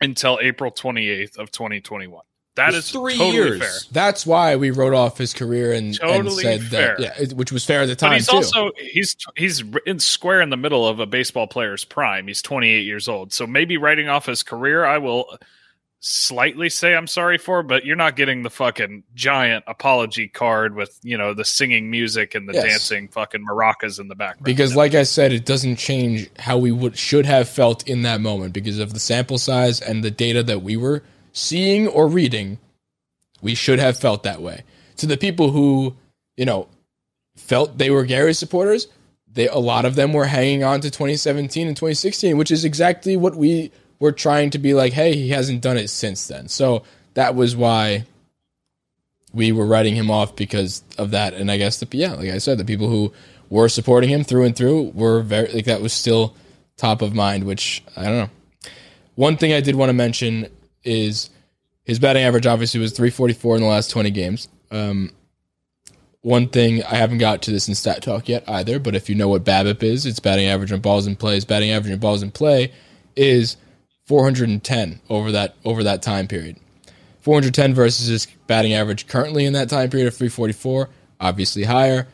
until 0.00 0.38
april 0.40 0.70
28th 0.70 1.36
of 1.36 1.50
2021 1.50 2.22
That 2.58 2.74
is 2.74 2.90
three 2.90 3.16
totally 3.16 3.34
years. 3.34 3.58
fair 3.60 3.90
That's 3.92 4.26
why 4.26 4.56
we 4.56 4.70
wrote 4.70 4.92
off 4.94 5.16
his 5.18 5.32
career 5.32 5.72
and, 5.72 5.98
and 6.02 6.30
said 6.32 6.62
fair. 6.64 6.96
that, 6.98 7.18
yeah, 7.30 7.34
which 7.34 7.50
was 7.52 7.64
fair 7.64 7.80
at 7.80 7.86
the 7.86 7.94
but 7.94 7.98
time 8.00 8.12
he's 8.14 8.26
too. 8.28 8.36
also 8.36 8.70
he's 8.78 9.16
he's 9.36 9.64
in 9.86 9.98
square 9.98 10.40
in 10.40 10.50
the 10.50 10.56
middle 10.56 10.86
of 10.86 11.00
a 11.00 11.06
baseball 11.06 11.46
player's 11.46 11.84
prime 11.84 12.26
he's 12.26 12.42
28 12.42 12.80
years 12.84 13.08
old 13.08 13.32
so 13.32 13.46
maybe 13.46 13.76
writing 13.78 14.08
off 14.08 14.26
his 14.26 14.42
career 14.42 14.84
i 14.84 14.98
will 14.98 15.38
slightly 16.00 16.68
say 16.68 16.94
i'm 16.94 17.08
sorry 17.08 17.38
for 17.38 17.64
but 17.64 17.84
you're 17.84 17.96
not 17.96 18.14
getting 18.14 18.44
the 18.44 18.50
fucking 18.50 19.02
giant 19.14 19.64
apology 19.66 20.28
card 20.28 20.76
with 20.76 20.96
you 21.02 21.18
know 21.18 21.34
the 21.34 21.44
singing 21.44 21.90
music 21.90 22.36
and 22.36 22.48
the 22.48 22.52
Yes. 22.52 22.64
dancing 22.64 23.08
fucking 23.08 23.44
maracas 23.44 23.98
in 23.98 24.06
the 24.06 24.14
background 24.14 24.44
because, 24.44 24.76
like 24.76 24.94
I 24.94 25.02
said, 25.02 25.32
it 25.32 25.44
doesn't 25.44 25.76
change 25.76 26.30
how 26.38 26.56
we 26.56 26.70
would 26.70 26.96
should 26.96 27.26
have 27.26 27.48
felt 27.48 27.86
in 27.88 28.02
that 28.02 28.20
moment 28.20 28.52
because 28.52 28.78
of 28.78 28.92
the 28.94 29.00
sample 29.00 29.38
size 29.38 29.80
and 29.80 30.04
the 30.04 30.10
data 30.12 30.42
that 30.44 30.62
we 30.62 30.76
were 30.76 31.02
seeing 31.32 31.86
or 31.88 32.08
reading. 32.08 32.58
We 33.40 33.54
should 33.54 33.78
have 33.78 33.98
felt 33.98 34.22
that 34.24 34.42
way. 34.42 34.64
To 34.96 35.06
the 35.06 35.16
people 35.16 35.50
who, 35.50 35.96
you 36.36 36.44
know, 36.44 36.68
felt 37.36 37.78
they 37.78 37.90
were 37.90 38.04
Gary 38.04 38.34
supporters, 38.34 38.88
they 39.32 39.48
a 39.48 39.58
lot 39.58 39.84
of 39.84 39.94
them 39.94 40.12
were 40.12 40.26
hanging 40.26 40.64
on 40.64 40.80
to 40.80 40.90
2017 40.90 41.68
and 41.68 41.76
2016, 41.76 42.36
which 42.36 42.50
is 42.50 42.64
exactly 42.64 43.16
what 43.16 43.36
we 43.36 43.70
were 44.00 44.12
trying 44.12 44.50
to 44.50 44.58
be 44.58 44.74
like. 44.74 44.92
Hey, 44.92 45.14
he 45.14 45.28
hasn't 45.28 45.62
done 45.62 45.76
it 45.76 45.88
since 45.88 46.26
then. 46.26 46.48
So 46.48 46.82
that 47.14 47.34
was 47.34 47.54
why 47.54 48.06
we 49.32 49.52
were 49.52 49.66
writing 49.66 49.94
him 49.94 50.10
off 50.10 50.34
because 50.34 50.82
of 50.96 51.10
that. 51.12 51.34
And 51.34 51.50
I 51.50 51.56
guess 51.56 51.78
the 51.78 51.96
yeah, 51.96 52.14
like 52.14 52.30
I 52.30 52.38
said, 52.38 52.58
the 52.58 52.64
people 52.64 52.88
who 52.88 53.12
were 53.50 53.68
supporting 53.68 54.10
him 54.10 54.24
through 54.24 54.44
and 54.44 54.56
through 54.56 54.90
were 54.94 55.20
very 55.20 55.52
like 55.52 55.66
that 55.66 55.80
was 55.82 55.92
still 55.92 56.34
top 56.76 57.02
of 57.02 57.14
mind. 57.14 57.44
Which 57.44 57.82
I 57.96 58.04
don't 58.04 58.18
know. 58.18 58.30
One 59.14 59.36
thing 59.36 59.52
I 59.52 59.60
did 59.60 59.74
want 59.74 59.90
to 59.90 59.94
mention 59.94 60.48
is 60.84 61.30
his 61.84 61.98
batting 61.98 62.22
average 62.22 62.46
obviously 62.46 62.80
was 62.80 62.92
344 62.92 63.56
in 63.56 63.62
the 63.62 63.68
last 63.68 63.90
20 63.90 64.10
games. 64.10 64.48
Um, 64.70 65.10
one 66.22 66.48
thing 66.48 66.82
I 66.84 66.96
haven't 66.96 67.18
got 67.18 67.42
to 67.42 67.50
this 67.50 67.68
in 67.68 67.74
stat 67.74 68.02
talk 68.02 68.28
yet 68.28 68.48
either, 68.48 68.78
but 68.78 68.94
if 68.94 69.08
you 69.08 69.14
know 69.14 69.28
what 69.28 69.44
BABIP 69.44 69.82
is, 69.82 70.04
it's 70.04 70.20
batting 70.20 70.46
average 70.46 70.72
on 70.72 70.80
balls 70.80 71.06
in 71.06 71.16
play. 71.16 71.36
His 71.36 71.44
batting 71.44 71.70
average 71.70 71.92
on 71.92 71.98
balls 71.98 72.22
in 72.22 72.30
play 72.30 72.72
is 73.16 73.56
410 74.06 75.00
over 75.08 75.32
that 75.32 75.54
over 75.64 75.82
that 75.84 76.02
time 76.02 76.26
period. 76.26 76.56
410 77.20 77.74
versus 77.74 78.06
his 78.06 78.26
batting 78.46 78.72
average 78.72 79.06
currently 79.06 79.44
in 79.44 79.52
that 79.52 79.68
time 79.68 79.90
period 79.90 80.06
of 80.06 80.14
344, 80.14 80.88
obviously 81.20 81.64
higher. 81.64 82.08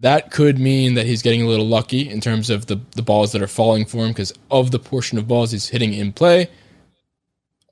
That 0.00 0.30
could 0.30 0.58
mean 0.58 0.94
that 0.94 1.06
he's 1.06 1.22
getting 1.22 1.42
a 1.42 1.46
little 1.46 1.66
lucky 1.66 2.08
in 2.08 2.20
terms 2.20 2.50
of 2.50 2.66
the, 2.66 2.80
the 2.94 3.02
balls 3.02 3.32
that 3.32 3.42
are 3.42 3.48
falling 3.48 3.84
for 3.84 4.04
him 4.04 4.12
because 4.12 4.32
of 4.50 4.70
the 4.70 4.78
portion 4.78 5.18
of 5.18 5.26
balls 5.26 5.50
he's 5.50 5.68
hitting 5.68 5.94
in 5.94 6.12
play, 6.12 6.48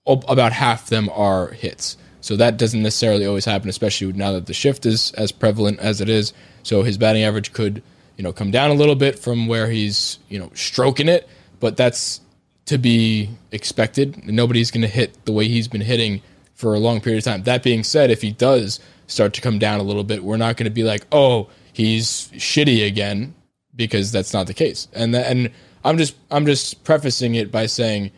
about 0.07 0.53
half 0.53 0.89
them 0.89 1.11
are 1.13 1.49
hits. 1.49 1.97
So 2.21 2.37
that 2.37 2.57
doesn't 2.57 2.83
necessarily 2.83 3.27
always 3.27 3.45
happen, 3.45 3.69
especially 3.69 4.13
now 4.13 4.33
that 4.33 4.47
the 4.47 4.55
shift 4.55 4.87
is 4.87 5.13
as 5.13 5.31
prevalent 5.31 5.79
as 5.79 6.01
it 6.01 6.09
is. 6.09 6.33
So 6.63 6.83
his 6.83 6.99
batting 6.99 7.23
average 7.23 7.53
could, 7.53 7.83
you 8.17 8.25
know, 8.25 8.33
come 8.33 8.51
down 8.51 8.71
a 8.71 8.75
little 8.75 8.97
bit 8.97 9.19
from 9.19 9.47
where 9.47 9.71
he's, 9.71 10.19
you 10.29 10.39
know, 10.39 10.51
stroking 10.55 11.09
it, 11.09 11.29
but 11.61 11.77
that's 11.77 12.21
to 12.67 12.79
be 12.79 13.31
expected. 13.53 14.27
Nobody's 14.27 14.71
going 14.71 14.83
to 14.83 14.89
hit 14.89 15.25
the 15.25 15.33
way 15.33 15.47
he's 15.49 15.69
been 15.69 15.81
hitting 15.81 16.21
for 16.55 16.75
a 16.75 16.79
long 16.79 17.01
period 17.01 17.19
of 17.19 17.25
time. 17.25 17.43
That 17.45 17.63
being 17.63 17.85
said, 17.85 18.11
if 18.11 18.23
he 18.23 18.33
does 18.33 18.81
start 19.07 19.35
to 19.35 19.41
come 19.41 19.59
down 19.59 19.79
a 19.79 19.85
little 19.85 20.05
bit, 20.05 20.25
we're 20.25 20.37
not 20.37 20.57
going 20.57 20.65
to 20.65 20.71
be 20.71 20.83
like, 20.83 21.07
"Oh, 21.13 21.49
he's 21.73 22.29
shitty 22.35 22.85
again," 22.87 23.35
because 23.75 24.11
that's 24.11 24.33
not 24.33 24.47
the 24.47 24.55
case. 24.55 24.89
And 24.93 25.15
tha- 25.15 25.29
and 25.29 25.51
I'm 25.85 25.99
just 25.99 26.17
I'm 26.31 26.47
just 26.47 26.83
prefacing 26.83 27.37
it 27.37 27.53
by 27.53 27.67
saying 27.67 28.11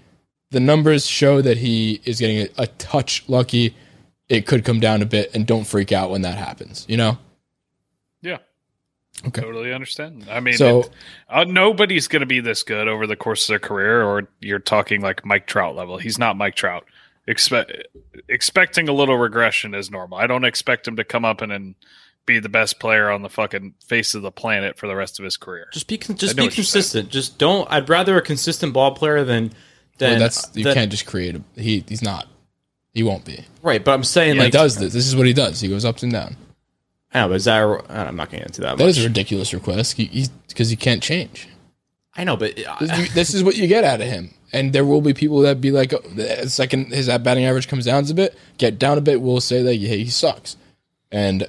the 0.50 0.60
numbers 0.60 1.06
show 1.06 1.42
that 1.42 1.58
he 1.58 2.00
is 2.04 2.18
getting 2.20 2.38
a, 2.42 2.48
a 2.62 2.66
touch 2.66 3.24
lucky. 3.28 3.76
It 4.28 4.46
could 4.46 4.64
come 4.64 4.78
down 4.80 5.00
a 5.02 5.06
bit, 5.06 5.30
and 5.34 5.46
don't 5.46 5.64
freak 5.64 5.90
out 5.92 6.10
when 6.10 6.22
that 6.22 6.36
happens. 6.38 6.84
You 6.88 6.96
know. 6.98 7.18
yeah 8.22 8.38
Okay. 9.26 9.40
totally 9.40 9.72
understand 9.72 10.26
i 10.30 10.38
mean 10.38 10.54
So- 10.54 10.80
it- 10.82 10.90
uh, 11.28 11.42
nobody's 11.44 12.06
going 12.06 12.20
to 12.20 12.26
be 12.26 12.38
this 12.38 12.62
good 12.62 12.86
over 12.86 13.04
the 13.06 13.16
course 13.16 13.42
of 13.44 13.48
their 13.48 13.58
career 13.58 14.02
or 14.04 14.28
you're 14.40 14.60
talking 14.60 15.00
like 15.00 15.24
mike 15.26 15.46
trout 15.48 15.74
level 15.74 15.98
he's 15.98 16.18
not 16.20 16.36
mike 16.36 16.54
trout 16.54 16.84
Expect, 17.26 17.72
expecting 18.28 18.88
a 18.88 18.92
little 18.92 19.16
regression 19.18 19.74
is 19.74 19.90
normal 19.90 20.18
i 20.18 20.28
don't 20.28 20.44
expect 20.44 20.86
him 20.86 20.94
to 20.96 21.04
come 21.04 21.24
up 21.24 21.40
and, 21.40 21.50
and 21.50 21.74
be 22.26 22.38
the 22.38 22.48
best 22.48 22.78
player 22.78 23.10
on 23.10 23.22
the 23.22 23.28
fucking 23.28 23.74
face 23.84 24.14
of 24.14 24.22
the 24.22 24.30
planet 24.30 24.78
for 24.78 24.86
the 24.86 24.94
rest 24.94 25.18
of 25.18 25.24
his 25.24 25.36
career 25.36 25.66
Just 25.72 25.88
be 25.88 25.98
con- 25.98 26.16
just 26.16 26.36
be 26.36 26.42
what 26.44 26.56
you're 26.56 26.64
saying. 26.64 26.82
consistent. 26.82 27.08
Just 27.10 27.38
don't. 27.38 27.66
I'd 27.72 27.88
rather 27.88 28.16
a 28.18 28.22
consistent 28.22 28.72
ball 28.72 28.94
player 28.94 29.24
than 29.24 29.50
than 29.98 30.12
Well, 30.12 30.18
that's 30.20 30.48
you 30.54 30.64
than- 30.64 30.74
can't 30.74 30.90
just 30.90 31.06
create 31.06 31.36
a. 31.36 31.42
He 31.60 31.84
he's 31.88 32.02
not. 32.02 32.26
He 32.94 33.02
won't 33.02 33.24
be. 33.24 33.44
right. 33.62 33.84
But 33.84 33.92
I'm 33.92 34.02
saying 34.04 34.34
he 34.34 34.40
like 34.40 34.52
does 34.52 34.76
this. 34.76 34.92
This 34.92 35.06
is 35.06 35.14
what 35.14 35.26
he 35.26 35.32
does. 35.32 35.60
He 35.60 35.68
goes 35.68 35.84
up 35.84 36.02
and 36.02 36.12
down. 36.12 36.36
I 37.14 37.20
know, 37.20 37.28
but 37.28 37.34
is 37.36 37.44
that? 37.44 37.62
I'm 37.88 38.16
not 38.16 38.30
going 38.30 38.30
to 38.30 38.36
get 38.38 38.46
into 38.48 38.60
that. 38.62 38.76
That 38.76 38.84
much. 38.84 38.96
is 38.98 39.04
a 39.04 39.08
ridiculous 39.08 39.54
request. 39.54 39.92
He 39.94 40.26
because 40.48 40.68
he 40.70 40.76
can't 40.76 41.02
change. 41.02 41.48
I 42.16 42.24
know, 42.24 42.36
but 42.36 42.58
uh, 42.66 42.76
This, 42.80 43.14
this 43.14 43.34
is 43.34 43.44
what 43.44 43.56
you 43.56 43.66
get 43.68 43.84
out 43.84 44.00
of 44.00 44.08
him. 44.08 44.34
And 44.52 44.72
there 44.72 44.84
will 44.84 45.00
be 45.00 45.14
people 45.14 45.40
that 45.42 45.60
be 45.60 45.70
like, 45.70 45.92
oh, 45.92 46.00
the 46.14 46.48
second 46.48 46.92
his 46.92 47.06
batting 47.06 47.44
average 47.44 47.68
comes 47.68 47.84
down 47.84 48.04
a 48.10 48.14
bit, 48.14 48.36
get 48.56 48.78
down 48.78 48.98
a 48.98 49.00
bit, 49.00 49.20
We'll 49.20 49.40
say 49.40 49.62
that 49.62 49.74
hey, 49.74 49.98
he 49.98 50.08
sucks. 50.08 50.56
And 51.12 51.46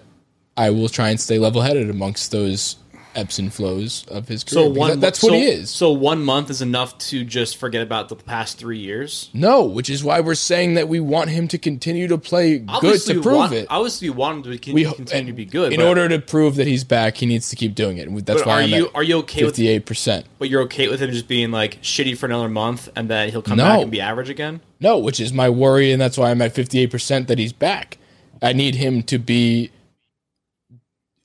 I 0.55 0.69
will 0.69 0.89
try 0.89 1.09
and 1.09 1.19
stay 1.19 1.39
level 1.39 1.61
headed 1.61 1.89
amongst 1.89 2.31
those 2.31 2.75
ebbs 3.15 3.39
and 3.39 3.53
flows 3.53 4.05
of 4.09 4.27
his 4.27 4.43
career. 4.43 4.65
So 4.65 4.69
one 4.69 4.89
that- 4.91 5.01
that's 5.01 5.23
what 5.23 5.29
so- 5.31 5.35
he 5.35 5.43
is. 5.45 5.69
So 5.69 5.91
one 5.91 6.23
month 6.23 6.49
is 6.49 6.61
enough 6.61 6.97
to 7.09 7.23
just 7.23 7.57
forget 7.57 7.81
about 7.81 8.09
the 8.09 8.15
past 8.15 8.57
three 8.57 8.77
years. 8.79 9.29
no, 9.33 9.63
which 9.65 9.89
is 9.89 10.03
why 10.03 10.19
we're 10.19 10.35
saying 10.35 10.75
that 10.75 10.87
we 10.87 10.99
want 10.99 11.29
him 11.29 11.47
to 11.49 11.57
continue 11.57 12.07
to 12.07 12.17
play 12.17 12.59
good 12.81 13.01
to 13.01 13.13
prove 13.21 13.35
want, 13.35 13.53
it. 13.53 13.67
Obviously, 13.69 14.09
we 14.09 14.15
want 14.15 14.45
him 14.45 14.51
to 14.51 14.57
con- 14.57 14.73
We 14.73 14.85
continue 14.85 15.31
to 15.31 15.35
be 15.35 15.45
good. 15.45 15.73
In 15.73 15.79
but- 15.79 15.87
order 15.87 16.07
to 16.09 16.19
prove 16.19 16.55
that 16.57 16.67
he's 16.67 16.83
back, 16.83 17.17
he 17.17 17.25
needs 17.25 17.49
to 17.49 17.55
keep 17.55 17.75
doing 17.75 17.97
it. 17.97 18.07
And 18.07 18.17
That's 18.25 18.45
why 18.45 18.59
are 18.59 18.63
I'm 18.63 18.69
you 18.69 18.85
at 18.87 18.95
are 18.95 19.03
you 19.03 19.17
okay 19.19 19.43
with? 19.43 19.55
fifty-eight 19.55 19.85
percent. 19.85 20.25
But 20.37 20.49
you're 20.49 20.61
okay 20.63 20.87
with 20.87 21.01
him 21.01 21.11
just 21.11 21.27
being 21.27 21.51
like 21.51 21.81
shitty 21.81 22.17
for 22.17 22.25
another 22.27 22.49
month, 22.49 22.89
and 22.95 23.09
then 23.09 23.29
he'll 23.29 23.41
come 23.41 23.57
No. 23.57 23.63
back 23.63 23.81
and 23.81 23.91
be 23.91 24.01
average 24.01 24.29
again. 24.29 24.61
No, 24.79 24.97
which 24.97 25.19
is 25.19 25.33
my 25.33 25.49
worry, 25.49 25.91
and 25.91 26.01
that's 26.01 26.17
why 26.17 26.31
I'm 26.31 26.41
at 26.41 26.53
58% 26.53 27.27
that 27.27 27.37
he's 27.39 27.51
back. 27.53 27.97
I 28.41 28.53
need 28.53 28.75
him 28.75 29.03
to 29.03 29.17
be 29.19 29.71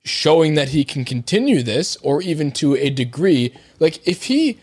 showing 0.04 0.54
that 0.54 0.68
he 0.68 0.84
can 0.84 1.04
continue 1.04 1.62
this, 1.62 1.96
or 2.02 2.22
even 2.22 2.52
to 2.52 2.76
a 2.76 2.90
degree. 2.90 3.54
Like, 3.80 4.06
if 4.06 4.24
he 4.24 4.58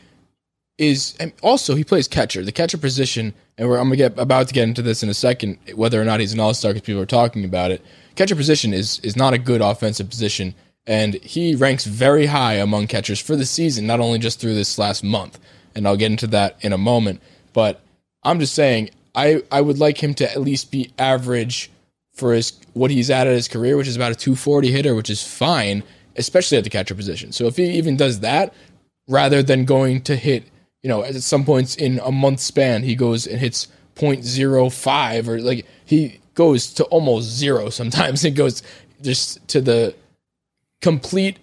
is, 0.77 1.17
also 1.41 1.75
he 1.75 1.83
plays 1.83 2.07
catcher, 2.07 2.43
the 2.43 2.51
catcher 2.51 2.77
position, 2.77 3.33
and 3.57 3.67
I'm 3.67 3.85
gonna 3.85 3.95
get 3.95 4.17
about 4.17 4.47
to 4.47 4.53
get 4.53 4.67
into 4.67 4.81
this 4.81 5.03
in 5.03 5.09
a 5.09 5.13
second, 5.13 5.57
whether 5.75 6.01
or 6.01 6.05
not 6.05 6.19
he's 6.19 6.33
an 6.33 6.39
all 6.39 6.53
star, 6.53 6.73
because 6.73 6.85
people 6.85 7.01
are 7.01 7.05
talking 7.05 7.45
about 7.45 7.71
it. 7.71 7.83
Catcher 8.15 8.35
position 8.35 8.73
is 8.73 8.99
is 8.99 9.15
not 9.15 9.33
a 9.33 9.37
good 9.37 9.61
offensive 9.61 10.09
position, 10.09 10.55
and 10.87 11.15
he 11.15 11.55
ranks 11.55 11.85
very 11.85 12.25
high 12.25 12.55
among 12.55 12.87
catchers 12.87 13.19
for 13.19 13.35
the 13.35 13.45
season, 13.45 13.85
not 13.85 13.99
only 13.99 14.19
just 14.19 14.39
through 14.39 14.55
this 14.55 14.77
last 14.77 15.03
month. 15.03 15.39
And 15.73 15.87
I'll 15.87 15.97
get 15.97 16.11
into 16.11 16.27
that 16.27 16.57
in 16.61 16.73
a 16.73 16.77
moment, 16.77 17.21
but 17.53 17.81
I'm 18.23 18.39
just 18.39 18.53
saying 18.53 18.89
I 19.15 19.43
I 19.51 19.61
would 19.61 19.79
like 19.79 20.01
him 20.01 20.13
to 20.15 20.29
at 20.29 20.41
least 20.41 20.71
be 20.71 20.91
average 20.97 21.71
for 22.13 22.33
his 22.33 22.53
what 22.73 22.91
he's 22.91 23.09
at 23.09 23.27
at 23.27 23.33
his 23.33 23.47
career, 23.47 23.77
which 23.77 23.87
is 23.87 23.95
about 23.95 24.11
a 24.11 24.15
240 24.15 24.71
hitter, 24.71 24.95
which 24.95 25.09
is 25.09 25.25
fine, 25.25 25.83
especially 26.15 26.57
at 26.57 26.63
the 26.63 26.69
catcher 26.69 26.95
position. 26.95 27.31
So 27.31 27.45
if 27.45 27.57
he 27.57 27.71
even 27.71 27.97
does 27.97 28.19
that, 28.19 28.53
rather 29.07 29.41
than 29.43 29.65
going 29.65 30.01
to 30.03 30.15
hit, 30.15 30.45
you 30.83 30.89
know, 30.89 31.03
at 31.03 31.15
some 31.15 31.45
points 31.45 31.75
in 31.75 31.99
a 32.03 32.11
month 32.11 32.39
span, 32.39 32.83
he 32.83 32.95
goes 32.95 33.27
and 33.27 33.39
hits 33.39 33.67
0.05 33.95 35.27
or 35.27 35.39
like 35.41 35.65
he 35.85 36.19
goes 36.33 36.73
to 36.73 36.83
almost 36.85 37.29
zero 37.29 37.69
sometimes. 37.69 38.23
It 38.31 38.31
goes 38.31 38.63
just 39.01 39.45
to 39.49 39.61
the 39.61 39.95
complete 40.81 41.39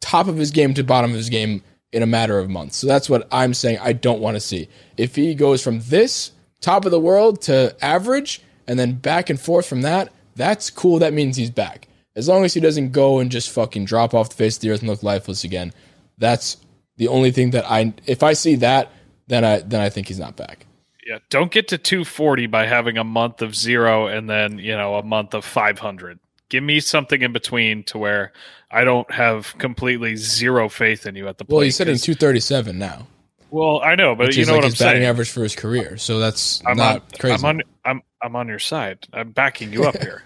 top 0.00 0.28
of 0.28 0.36
his 0.36 0.50
game 0.50 0.74
to 0.74 0.84
bottom 0.84 1.10
of 1.10 1.16
his 1.16 1.28
game 1.28 1.62
in 1.92 2.02
a 2.02 2.06
matter 2.06 2.38
of 2.38 2.48
months. 2.48 2.76
So 2.76 2.86
that's 2.86 3.10
what 3.10 3.28
I'm 3.32 3.54
saying 3.54 3.78
I 3.80 3.92
don't 3.92 4.20
want 4.20 4.36
to 4.36 4.40
see. 4.40 4.68
If 4.96 5.16
he 5.16 5.34
goes 5.34 5.62
from 5.62 5.80
this 5.80 6.32
top 6.60 6.84
of 6.84 6.90
the 6.90 7.00
world 7.00 7.42
to 7.42 7.76
average 7.82 8.42
and 8.70 8.78
then 8.78 8.92
back 8.92 9.28
and 9.30 9.40
forth 9.40 9.66
from 9.66 9.82
that, 9.82 10.12
that's 10.36 10.70
cool. 10.70 11.00
That 11.00 11.12
means 11.12 11.36
he's 11.36 11.50
back. 11.50 11.88
As 12.14 12.28
long 12.28 12.44
as 12.44 12.54
he 12.54 12.60
doesn't 12.60 12.92
go 12.92 13.18
and 13.18 13.30
just 13.30 13.50
fucking 13.50 13.84
drop 13.84 14.14
off 14.14 14.28
the 14.30 14.36
face 14.36 14.56
of 14.56 14.62
the 14.62 14.70
earth 14.70 14.80
and 14.80 14.88
look 14.88 15.02
lifeless 15.02 15.42
again, 15.42 15.72
that's 16.18 16.56
the 16.96 17.08
only 17.08 17.30
thing 17.32 17.50
that 17.50 17.68
I 17.68 17.92
if 18.06 18.22
I 18.22 18.32
see 18.34 18.54
that, 18.56 18.90
then 19.26 19.44
I 19.44 19.58
then 19.60 19.80
I 19.80 19.88
think 19.90 20.06
he's 20.08 20.18
not 20.20 20.36
back. 20.36 20.66
Yeah, 21.06 21.18
don't 21.30 21.50
get 21.50 21.66
to 21.68 21.78
240 21.78 22.46
by 22.46 22.66
having 22.66 22.96
a 22.96 23.02
month 23.04 23.42
of 23.42 23.56
zero 23.56 24.06
and 24.06 24.30
then 24.30 24.58
you 24.58 24.76
know 24.76 24.94
a 24.96 25.02
month 25.02 25.34
of 25.34 25.44
500. 25.44 26.18
Give 26.48 26.62
me 26.62 26.78
something 26.80 27.22
in 27.22 27.32
between 27.32 27.82
to 27.84 27.98
where 27.98 28.32
I 28.70 28.84
don't 28.84 29.10
have 29.12 29.56
completely 29.58 30.16
zero 30.16 30.68
faith 30.68 31.06
in 31.06 31.14
you 31.16 31.26
at 31.28 31.38
the. 31.38 31.44
Well, 31.48 31.64
you 31.64 31.70
said 31.70 31.86
he's 31.88 32.04
hitting 32.04 32.14
'cause- 32.16 32.18
237 32.20 32.78
now, 32.78 33.06
Well, 33.50 33.80
I 33.82 33.94
know, 33.94 34.14
but 34.16 34.36
you 34.36 34.44
know 34.46 34.52
like 34.54 34.62
what 34.62 34.64
I'm 34.66 34.70
batting 34.72 35.00
saying. 35.00 35.04
average 35.04 35.30
for 35.30 35.42
his 35.44 35.54
career. 35.56 35.96
So 35.96 36.18
that's 36.18 36.60
I'm 36.66 36.76
not 36.76 36.96
on, 36.96 37.02
crazy. 37.18 37.34
I'm 37.34 37.44
on. 37.44 37.62
I'm 37.84 38.02
I'm 38.22 38.36
on 38.36 38.48
your 38.48 38.58
side. 38.58 39.06
I'm 39.12 39.30
backing 39.30 39.72
you 39.72 39.84
up 39.84 39.98
here. 40.02 40.22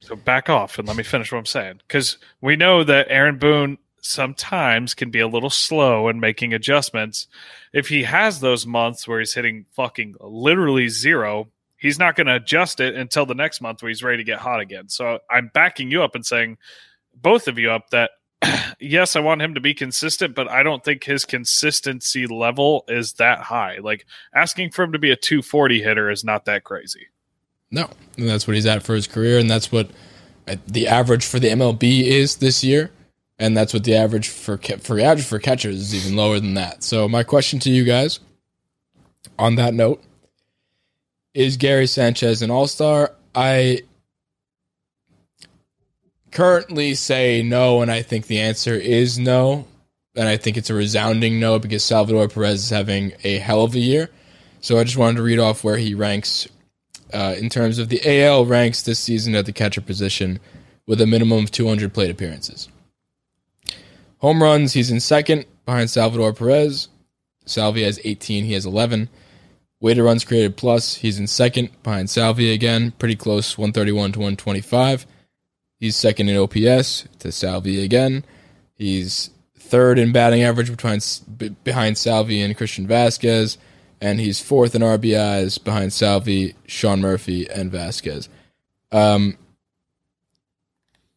So 0.00 0.14
back 0.14 0.48
off 0.48 0.78
and 0.78 0.86
let 0.86 0.96
me 0.96 1.02
finish 1.02 1.32
what 1.32 1.38
I'm 1.38 1.46
saying. 1.46 1.80
Because 1.86 2.18
we 2.40 2.56
know 2.56 2.84
that 2.84 3.06
Aaron 3.08 3.38
Boone 3.38 3.78
sometimes 4.00 4.94
can 4.94 5.10
be 5.10 5.20
a 5.20 5.28
little 5.28 5.50
slow 5.50 6.08
in 6.08 6.20
making 6.20 6.54
adjustments. 6.54 7.26
If 7.72 7.88
he 7.88 8.04
has 8.04 8.40
those 8.40 8.66
months 8.66 9.08
where 9.08 9.18
he's 9.18 9.34
hitting 9.34 9.66
fucking 9.72 10.16
literally 10.20 10.88
zero, 10.88 11.48
he's 11.76 11.98
not 11.98 12.14
going 12.14 12.28
to 12.28 12.36
adjust 12.36 12.80
it 12.80 12.94
until 12.94 13.26
the 13.26 13.34
next 13.34 13.60
month 13.60 13.82
where 13.82 13.88
he's 13.88 14.02
ready 14.02 14.18
to 14.18 14.24
get 14.24 14.38
hot 14.38 14.60
again. 14.60 14.88
So 14.88 15.18
I'm 15.30 15.50
backing 15.52 15.90
you 15.90 16.02
up 16.02 16.14
and 16.14 16.24
saying, 16.24 16.58
both 17.14 17.48
of 17.48 17.58
you 17.58 17.70
up, 17.70 17.90
that 17.90 18.12
yes, 18.80 19.16
I 19.16 19.20
want 19.20 19.42
him 19.42 19.54
to 19.54 19.60
be 19.60 19.74
consistent, 19.74 20.34
but 20.34 20.48
I 20.48 20.62
don't 20.62 20.84
think 20.84 21.04
his 21.04 21.24
consistency 21.24 22.26
level 22.26 22.84
is 22.88 23.14
that 23.14 23.40
high. 23.40 23.78
Like 23.78 24.06
asking 24.34 24.70
for 24.70 24.84
him 24.84 24.92
to 24.92 24.98
be 24.98 25.10
a 25.10 25.16
240 25.16 25.82
hitter 25.82 26.10
is 26.10 26.24
not 26.24 26.44
that 26.44 26.64
crazy. 26.64 27.08
No, 27.76 27.90
and 28.16 28.26
that's 28.26 28.46
what 28.46 28.54
he's 28.54 28.64
at 28.64 28.82
for 28.82 28.94
his 28.94 29.06
career, 29.06 29.38
and 29.38 29.50
that's 29.50 29.70
what 29.70 29.90
uh, 30.48 30.56
the 30.66 30.88
average 30.88 31.26
for 31.26 31.38
the 31.38 31.50
MLB 31.50 32.04
is 32.04 32.36
this 32.36 32.64
year, 32.64 32.90
and 33.38 33.54
that's 33.54 33.74
what 33.74 33.84
the 33.84 33.94
average 33.94 34.30
for 34.30 34.56
for 34.56 34.98
average 34.98 35.26
for 35.26 35.38
catchers 35.38 35.76
is 35.76 35.94
even 35.94 36.16
lower 36.16 36.40
than 36.40 36.54
that. 36.54 36.82
So 36.82 37.06
my 37.06 37.22
question 37.22 37.58
to 37.60 37.70
you 37.70 37.84
guys, 37.84 38.18
on 39.38 39.56
that 39.56 39.74
note, 39.74 40.02
is 41.34 41.58
Gary 41.58 41.86
Sanchez 41.86 42.40
an 42.40 42.50
All 42.50 42.66
Star? 42.66 43.12
I 43.34 43.82
currently 46.30 46.94
say 46.94 47.42
no, 47.42 47.82
and 47.82 47.90
I 47.90 48.00
think 48.00 48.26
the 48.26 48.40
answer 48.40 48.74
is 48.74 49.18
no, 49.18 49.66
and 50.14 50.26
I 50.26 50.38
think 50.38 50.56
it's 50.56 50.70
a 50.70 50.74
resounding 50.74 51.40
no 51.40 51.58
because 51.58 51.84
Salvador 51.84 52.26
Perez 52.28 52.64
is 52.64 52.70
having 52.70 53.12
a 53.22 53.36
hell 53.36 53.64
of 53.64 53.74
a 53.74 53.80
year. 53.80 54.08
So 54.62 54.78
I 54.78 54.84
just 54.84 54.96
wanted 54.96 55.18
to 55.18 55.22
read 55.22 55.38
off 55.38 55.62
where 55.62 55.76
he 55.76 55.94
ranks 55.94 56.48
uh, 57.12 57.34
in 57.38 57.48
terms 57.48 57.78
of 57.78 57.88
the 57.88 58.00
AL 58.04 58.46
ranks 58.46 58.82
this 58.82 58.98
season 58.98 59.34
at 59.34 59.46
the 59.46 59.52
catcher 59.52 59.80
position 59.80 60.40
with 60.86 61.00
a 61.00 61.06
minimum 61.06 61.44
of 61.44 61.50
200 61.50 61.92
plate 61.92 62.10
appearances. 62.10 62.68
Home 64.18 64.42
runs, 64.42 64.72
he's 64.72 64.90
in 64.90 65.00
second 65.00 65.44
behind 65.64 65.90
Salvador 65.90 66.32
Perez. 66.32 66.88
Salvi 67.44 67.82
has 67.82 68.00
18, 68.04 68.44
he 68.44 68.54
has 68.54 68.66
11. 68.66 69.08
Weighted 69.80 70.04
runs 70.04 70.24
created 70.24 70.56
plus, 70.56 70.96
he's 70.96 71.18
in 71.18 71.26
second 71.26 71.70
behind 71.82 72.08
Salvi 72.08 72.52
again, 72.52 72.92
pretty 72.92 73.14
close, 73.14 73.58
131 73.58 74.12
to 74.12 74.18
125. 74.18 75.06
He's 75.78 75.96
second 75.96 76.28
in 76.28 76.36
OPS 76.38 77.06
to 77.18 77.30
Salvi 77.30 77.84
again. 77.84 78.24
He's 78.74 79.30
third 79.58 79.98
in 79.98 80.12
batting 80.12 80.42
average 80.42 80.70
between, 80.70 81.00
behind 81.64 81.98
Salvi 81.98 82.40
and 82.40 82.56
Christian 82.56 82.86
Vasquez 82.86 83.58
and 84.00 84.20
he's 84.20 84.40
fourth 84.40 84.74
in 84.74 84.82
RBIs 84.82 85.62
behind 85.62 85.92
Salvi, 85.92 86.54
Sean 86.66 87.00
Murphy, 87.00 87.48
and 87.48 87.70
Vasquez. 87.70 88.28
Um, 88.92 89.36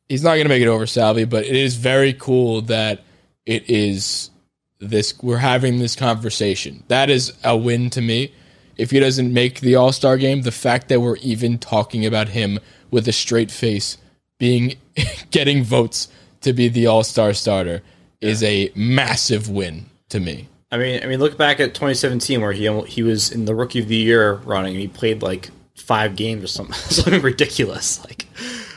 he's 0.09 0.23
not 0.23 0.31
going 0.31 0.43
to 0.45 0.49
make 0.49 0.61
it 0.61 0.67
over 0.67 0.85
Salvi, 0.85 1.25
but 1.25 1.45
it 1.45 1.55
is 1.55 1.75
very 1.75 2.13
cool 2.13 2.61
that 2.63 3.03
it 3.45 3.69
is 3.69 4.31
this. 4.79 5.13
We're 5.21 5.37
having 5.37 5.79
this 5.79 5.95
conversation. 5.95 6.83
That 6.87 7.09
is 7.09 7.33
a 7.43 7.55
win 7.55 7.89
to 7.91 8.01
me. 8.01 8.33
If 8.77 8.91
he 8.91 8.99
doesn't 8.99 9.33
make 9.33 9.59
the 9.59 9.75
All 9.75 9.91
Star 9.91 10.17
game, 10.17 10.41
the 10.41 10.51
fact 10.51 10.89
that 10.89 11.01
we're 11.01 11.17
even 11.17 11.57
talking 11.57 12.05
about 12.05 12.29
him 12.29 12.59
with 12.91 13.07
a 13.07 13.11
straight 13.13 13.51
face 13.51 13.97
being 14.37 14.75
getting 15.31 15.63
votes 15.63 16.07
to 16.41 16.53
be 16.53 16.67
the 16.67 16.87
All 16.87 17.03
Star 17.03 17.33
starter 17.33 17.81
is 18.21 18.43
a 18.43 18.71
massive 18.75 19.49
win 19.49 19.85
to 20.09 20.19
me. 20.19 20.48
I 20.71 20.77
mean, 20.77 21.01
I 21.03 21.07
mean, 21.07 21.19
look 21.19 21.37
back 21.37 21.59
at 21.59 21.73
2017 21.73 22.41
where 22.41 22.51
he 22.51 22.81
he 22.83 23.03
was 23.03 23.31
in 23.31 23.45
the 23.45 23.55
Rookie 23.55 23.79
of 23.79 23.87
the 23.87 23.95
Year 23.95 24.33
running 24.35 24.73
and 24.73 24.81
he 24.81 24.87
played 24.87 25.21
like 25.21 25.49
five 25.75 26.15
games 26.15 26.43
or 26.43 26.47
something, 26.47 26.73
something 26.89 27.21
ridiculous. 27.21 28.03
Like, 28.05 28.27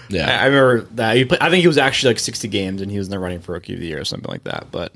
Yeah. 0.09 0.27
I, 0.31 0.45
I 0.45 0.47
remember 0.47 0.81
that. 0.95 1.17
He 1.17 1.25
played, 1.25 1.41
I 1.41 1.51
think 1.51 1.61
he 1.61 1.67
was 1.67 1.79
actually 1.79 2.15
like 2.15 2.21
60 2.21 2.49
games 2.49 2.81
and 2.81 2.91
he 2.91 2.99
was 2.99 3.09
in 3.09 3.11
the 3.11 3.19
running 3.19 3.41
for 3.41 3.53
Rookie 3.53 3.75
of 3.75 3.81
the 3.81 3.87
Year 3.87 4.01
or 4.01 4.05
something 4.05 4.31
like 4.31 4.45
that. 4.45 4.69
But 4.71 4.93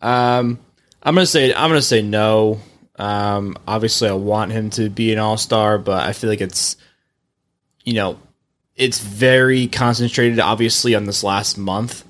um, 0.00 0.58
I'm 1.02 1.14
gonna 1.14 1.26
say 1.26 1.54
I'm 1.54 1.70
gonna 1.70 1.82
say 1.82 2.02
no. 2.02 2.60
Um, 2.96 3.56
obviously, 3.66 4.08
I 4.08 4.12
want 4.12 4.52
him 4.52 4.70
to 4.70 4.90
be 4.90 5.12
an 5.12 5.18
All 5.18 5.36
Star, 5.36 5.78
but 5.78 6.06
I 6.06 6.12
feel 6.12 6.28
like 6.28 6.40
it's 6.40 6.76
you 7.84 7.94
know 7.94 8.18
it's 8.76 9.00
very 9.00 9.66
concentrated, 9.68 10.40
obviously, 10.40 10.94
on 10.94 11.04
this 11.04 11.22
last 11.22 11.58
month. 11.58 12.04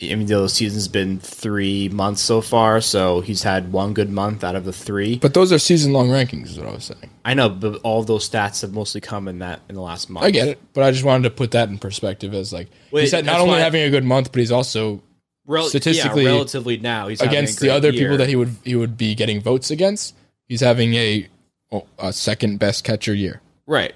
I 0.00 0.14
mean, 0.16 0.26
the 0.26 0.48
season's 0.48 0.88
been 0.88 1.20
three 1.20 1.88
months 1.88 2.22
so 2.22 2.40
far, 2.40 2.80
so 2.80 3.20
he's 3.20 3.42
had 3.44 3.70
one 3.72 3.92
good 3.94 4.10
month 4.10 4.42
out 4.42 4.56
of 4.56 4.64
the 4.64 4.72
three. 4.72 5.18
But 5.18 5.34
those 5.34 5.52
are 5.52 5.58
season 5.58 5.92
long 5.92 6.08
rankings, 6.08 6.46
is 6.46 6.58
what 6.58 6.66
I 6.66 6.72
was 6.72 6.84
saying. 6.84 7.10
I 7.24 7.34
know, 7.34 7.48
but 7.48 7.80
all 7.84 8.02
those 8.02 8.28
stats 8.28 8.62
have 8.62 8.72
mostly 8.72 9.00
come 9.00 9.28
in 9.28 9.38
that 9.40 9.60
in 9.68 9.76
the 9.76 9.80
last 9.80 10.10
month. 10.10 10.26
I 10.26 10.30
get 10.30 10.48
it, 10.48 10.58
but 10.72 10.82
I 10.82 10.90
just 10.90 11.04
wanted 11.04 11.24
to 11.24 11.30
put 11.30 11.52
that 11.52 11.68
in 11.68 11.78
perspective 11.78 12.34
as 12.34 12.52
like 12.52 12.68
Wait, 12.90 13.02
he 13.02 13.06
said, 13.06 13.24
not 13.24 13.40
only 13.40 13.60
having 13.60 13.82
a 13.82 13.90
good 13.90 14.04
month, 14.04 14.32
but 14.32 14.40
he's 14.40 14.50
also 14.50 15.02
Rel- 15.46 15.68
statistically 15.68 16.24
yeah, 16.24 16.30
relatively 16.30 16.78
now 16.78 17.08
he's 17.08 17.20
against 17.20 17.60
the 17.60 17.70
other 17.70 17.90
year. 17.90 18.02
people 18.04 18.16
that 18.16 18.28
he 18.28 18.34
would 18.36 18.56
he 18.64 18.74
would 18.74 18.96
be 18.96 19.14
getting 19.14 19.40
votes 19.40 19.70
against. 19.70 20.16
He's 20.48 20.60
having 20.60 20.94
a, 20.94 21.28
oh, 21.70 21.86
a 21.98 22.12
second 22.12 22.58
best 22.58 22.82
catcher 22.82 23.14
year. 23.14 23.40
right. 23.66 23.94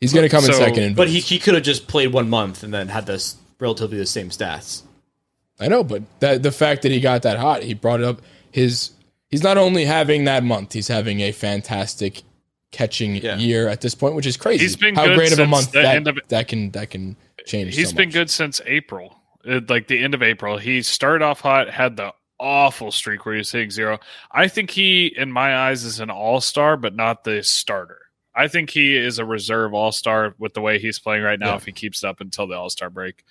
He's 0.00 0.12
going 0.12 0.28
to 0.28 0.28
come 0.28 0.44
in 0.44 0.52
second. 0.52 0.82
In 0.82 0.94
But 0.94 1.08
he 1.08 1.20
he 1.20 1.38
could 1.38 1.54
have 1.54 1.62
just 1.62 1.86
played 1.86 2.12
one 2.12 2.28
month 2.28 2.64
and 2.64 2.74
then 2.74 2.88
had 2.88 3.06
this 3.06 3.36
relatively 3.62 3.96
the 3.96 4.04
same 4.06 4.28
stats. 4.28 4.82
I 5.60 5.68
know, 5.68 5.84
but 5.84 6.02
that 6.20 6.42
the 6.42 6.50
fact 6.52 6.82
that 6.82 6.90
he 6.92 7.00
got 7.00 7.22
that 7.22 7.38
hot, 7.38 7.62
he 7.62 7.72
brought 7.74 8.02
up 8.02 8.20
his. 8.50 8.90
He's 9.30 9.42
not 9.42 9.56
only 9.56 9.86
having 9.86 10.24
that 10.24 10.44
month, 10.44 10.74
he's 10.74 10.88
having 10.88 11.20
a 11.20 11.32
fantastic 11.32 12.22
catching 12.70 13.16
Yeah. 13.16 13.36
year 13.38 13.68
at 13.68 13.80
this 13.80 13.94
point, 13.94 14.14
which 14.14 14.26
is 14.26 14.36
crazy. 14.36 14.62
He's 14.64 14.76
been 14.76 14.94
how 14.94 15.06
good 15.06 15.16
great 15.16 15.32
of 15.32 15.38
a 15.38 15.46
month 15.46 15.72
that, 15.72 16.06
of- 16.06 16.18
that 16.28 16.48
can 16.48 16.70
that 16.72 16.90
can 16.90 17.16
change. 17.46 17.74
He's 17.74 17.90
so 17.90 17.96
been 17.96 18.08
much. 18.08 18.14
good 18.14 18.30
since 18.30 18.60
April. 18.66 19.16
Uh, 19.48 19.60
like 19.68 19.88
the 19.88 20.02
end 20.02 20.14
of 20.14 20.22
April. 20.22 20.58
He 20.58 20.82
started 20.82 21.24
off 21.24 21.40
hot, 21.40 21.70
had 21.70 21.96
the 21.96 22.12
awful 22.38 22.92
streak 22.92 23.24
where 23.24 23.34
he 23.34 23.38
was 23.38 23.50
hitting 23.52 23.70
zero. 23.70 23.98
I 24.30 24.48
think 24.48 24.70
he, 24.70 25.06
in 25.16 25.32
my 25.32 25.56
eyes, 25.56 25.82
is 25.84 25.98
an 26.00 26.10
all 26.10 26.40
star, 26.40 26.76
but 26.76 26.94
not 26.94 27.24
the 27.24 27.42
starter. 27.42 27.98
I 28.34 28.48
think 28.48 28.70
he 28.70 28.96
is 28.96 29.18
a 29.18 29.24
reserve 29.24 29.74
all 29.74 29.92
star 29.92 30.34
with 30.38 30.54
the 30.54 30.60
way 30.60 30.78
he's 30.78 30.98
playing 30.98 31.22
right 31.22 31.38
now. 31.38 31.50
Yeah. 31.50 31.56
If 31.56 31.66
he 31.66 31.72
keeps 31.72 32.02
up 32.02 32.20
until 32.20 32.46
the 32.46 32.56
all 32.56 32.70
star 32.70 32.90
break, 32.90 33.24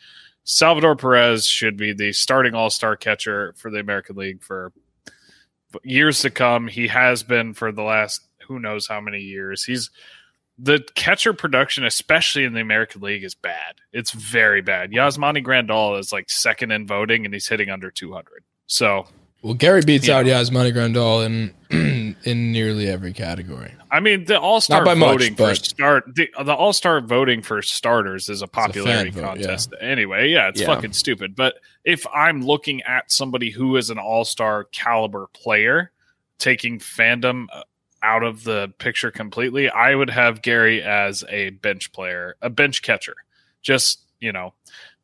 Salvador 0.44 0.96
Perez 0.96 1.46
should 1.46 1.78
be 1.78 1.94
the 1.94 2.14
starting 2.14 2.54
all 2.54 2.70
star 2.70 2.96
catcher 2.96 3.54
for 3.58 3.72
the 3.72 3.80
American 3.80 4.16
League 4.16 4.44
for 4.44 4.72
years 5.84 6.22
to 6.22 6.30
come. 6.30 6.68
He 6.68 6.88
has 6.88 7.24
been 7.24 7.54
for 7.54 7.72
the 7.72 7.84
last 7.84 8.22
who 8.48 8.60
knows 8.60 8.88
how 8.88 9.02
many 9.02 9.20
years. 9.20 9.64
He's 9.64 9.90
the 10.58 10.86
catcher 10.96 11.34
production, 11.34 11.86
especially 11.86 12.44
in 12.44 12.54
the 12.54 12.62
American 12.62 13.02
League, 13.02 13.24
is 13.24 13.34
bad. 13.34 13.76
It's 13.92 14.12
very 14.12 14.62
bad. 14.62 14.92
Yasmani 14.92 15.44
Grandal 15.44 15.98
is 16.00 16.12
like 16.12 16.30
second 16.30 16.72
in 16.72 16.86
voting, 16.86 17.26
and 17.26 17.34
he's 17.34 17.48
hitting 17.48 17.70
under 17.70 17.90
200. 17.90 18.44
So, 18.68 19.08
Well, 19.42 19.56
Gary 19.56 19.82
beats 19.82 20.08
Yeah. 20.08 20.18
out 20.18 20.26
Yasmani 20.26 20.72
Grandal 20.74 21.26
in 21.26 21.54
in 22.26 22.52
nearly 22.52 22.88
every 22.88 23.14
category. 23.14 23.74
I 23.90 24.00
mean, 24.00 24.26
the 24.26 24.40
All 24.40 24.62
Star 24.62 24.80
Not 24.82 24.86
by 24.86 24.94
much, 24.94 25.24
for 25.30 25.36
but- 25.36 25.58
start 25.58 26.04
the, 26.16 26.30
the 26.44 26.54
All 26.54 26.74
Star 26.74 27.02
voting 27.02 27.42
for 27.42 27.62
starters 27.62 28.30
is 28.30 28.42
a 28.42 28.48
popularity 28.48 29.10
vote, 29.10 29.22
contest. 29.24 29.74
Anyway, 29.82 30.30
yeah, 30.30 30.50
it's 30.50 30.62
Yeah. 30.62 30.68
fucking 30.68 30.94
stupid. 30.94 31.36
But 31.36 31.56
if 31.84 32.06
I'm 32.14 32.42
looking 32.46 32.82
at 32.84 33.12
somebody 33.12 33.50
who 33.50 33.76
is 33.78 33.90
an 33.90 33.98
All 33.98 34.26
Star 34.26 34.66
caliber 34.66 35.28
player, 35.34 35.92
taking 36.38 36.78
fandom 36.80 37.46
uh, 37.52 37.64
out 38.04 38.24
of 38.24 38.44
the 38.44 38.72
picture 38.78 39.12
completely, 39.12 39.70
I 39.70 39.96
would 39.96 40.10
have 40.12 40.42
Gary 40.42 40.84
as 40.84 41.24
a 41.30 41.50
bench 41.52 41.92
player, 41.94 42.36
a 42.42 42.50
bench 42.50 42.82
catcher. 42.84 43.16
Just 43.64 44.02
you 44.20 44.32
know, 44.32 44.54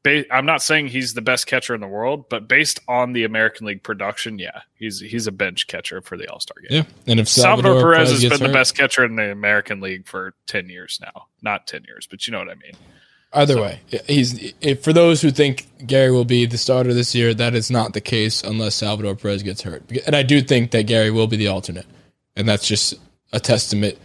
ba- 0.08 0.34
I'm 0.34 0.46
not 0.46 0.62
saying 0.62 0.88
he's 0.88 1.14
the 1.14 1.22
best 1.22 1.48
catcher 1.48 1.76
in 1.76 1.82
the 1.82 1.88
world, 1.88 2.30
but 2.30 2.48
based 2.48 2.80
on 2.88 3.14
the 3.14 3.24
American 3.24 3.68
League 3.68 3.84
production, 3.84 4.40
yeah, 4.40 4.62
he's 4.76 5.00
he's 5.00 5.28
a 5.28 5.32
bench 5.32 5.68
catcher 5.68 6.02
for 6.02 6.18
the 6.18 6.28
All 6.32 6.40
Star 6.40 6.56
game. 6.62 6.70
Yeah, 6.86 7.12
and 7.12 7.20
if 7.20 7.28
Salvador, 7.28 7.74
Salvador, 7.74 7.94
Perez 7.94 8.12
has 8.12 8.30
been 8.30 8.48
the 8.48 8.54
best 8.54 8.76
catcher 8.76 9.04
in 9.06 9.16
the 9.16 9.32
American 9.32 9.82
League 9.82 10.08
for 10.08 10.34
10 10.48 10.70
years 10.70 11.00
now. 11.02 11.28
Not 11.42 11.68
10 11.68 11.84
years, 11.88 12.08
but 12.10 12.26
you 12.28 12.32
know 12.32 12.40
what 12.40 12.50
I 12.50 12.56
mean. 12.56 12.74
Either 13.34 13.56
So- 13.56 13.62
way, 13.62 13.80
he's 14.08 14.54
for 14.82 14.94
those 14.94 15.22
who 15.22 15.32
think 15.32 15.68
Gary 15.86 16.12
will 16.12 16.26
be 16.26 16.46
the 16.46 16.58
starter 16.58 16.94
this 16.94 17.14
year, 17.14 17.34
that 17.34 17.54
is 17.56 17.70
not 17.70 17.94
the 17.94 18.02
case 18.02 18.42
unless 18.42 18.76
Salvador 18.76 19.16
Perez 19.16 19.44
gets 19.44 19.62
hurt. 19.62 19.84
And 20.06 20.16
I 20.16 20.24
do 20.24 20.42
think 20.42 20.72
that 20.72 20.84
Gary 20.84 21.12
will 21.12 21.28
be 21.28 21.36
the 21.38 21.48
alternate, 21.48 21.86
and 22.36 22.48
that's 22.48 22.66
just 22.68 22.94
a 23.34 23.40
testament 23.40 23.98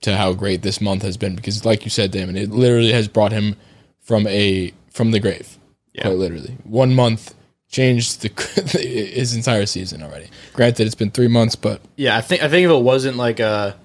to 0.00 0.16
how 0.16 0.32
great 0.32 0.62
this 0.62 0.80
month 0.80 1.02
has 1.02 1.16
been. 1.18 1.34
Because, 1.36 1.64
like 1.64 1.84
you 1.84 1.90
said, 1.90 2.12
Damin, 2.12 2.36
it 2.36 2.50
literally 2.50 2.92
has 2.92 3.06
brought 3.06 3.32
him 3.32 3.56
from 4.00 4.26
a 4.26 4.72
from 4.94 5.10
the 5.10 5.20
grave, 5.20 5.58
quite 6.00 6.14
literally. 6.16 6.56
One 6.64 6.94
month 6.94 7.34
changed 7.68 8.22
the, 8.22 8.78
his 8.78 9.34
entire 9.34 9.66
season 9.66 10.02
already. 10.02 10.28
Granted, 10.54 10.86
it's 10.86 10.94
been 10.94 11.10
three 11.10 11.28
months, 11.28 11.56
but 11.56 11.82
Yeah, 11.96 12.16
I 12.16 12.20
think 12.22 12.42
I 12.42 12.48
think 12.48 12.64
if 12.64 12.70
it 12.70 12.82
wasn't 12.82 13.16
like 13.18 13.40
a, 13.40 13.76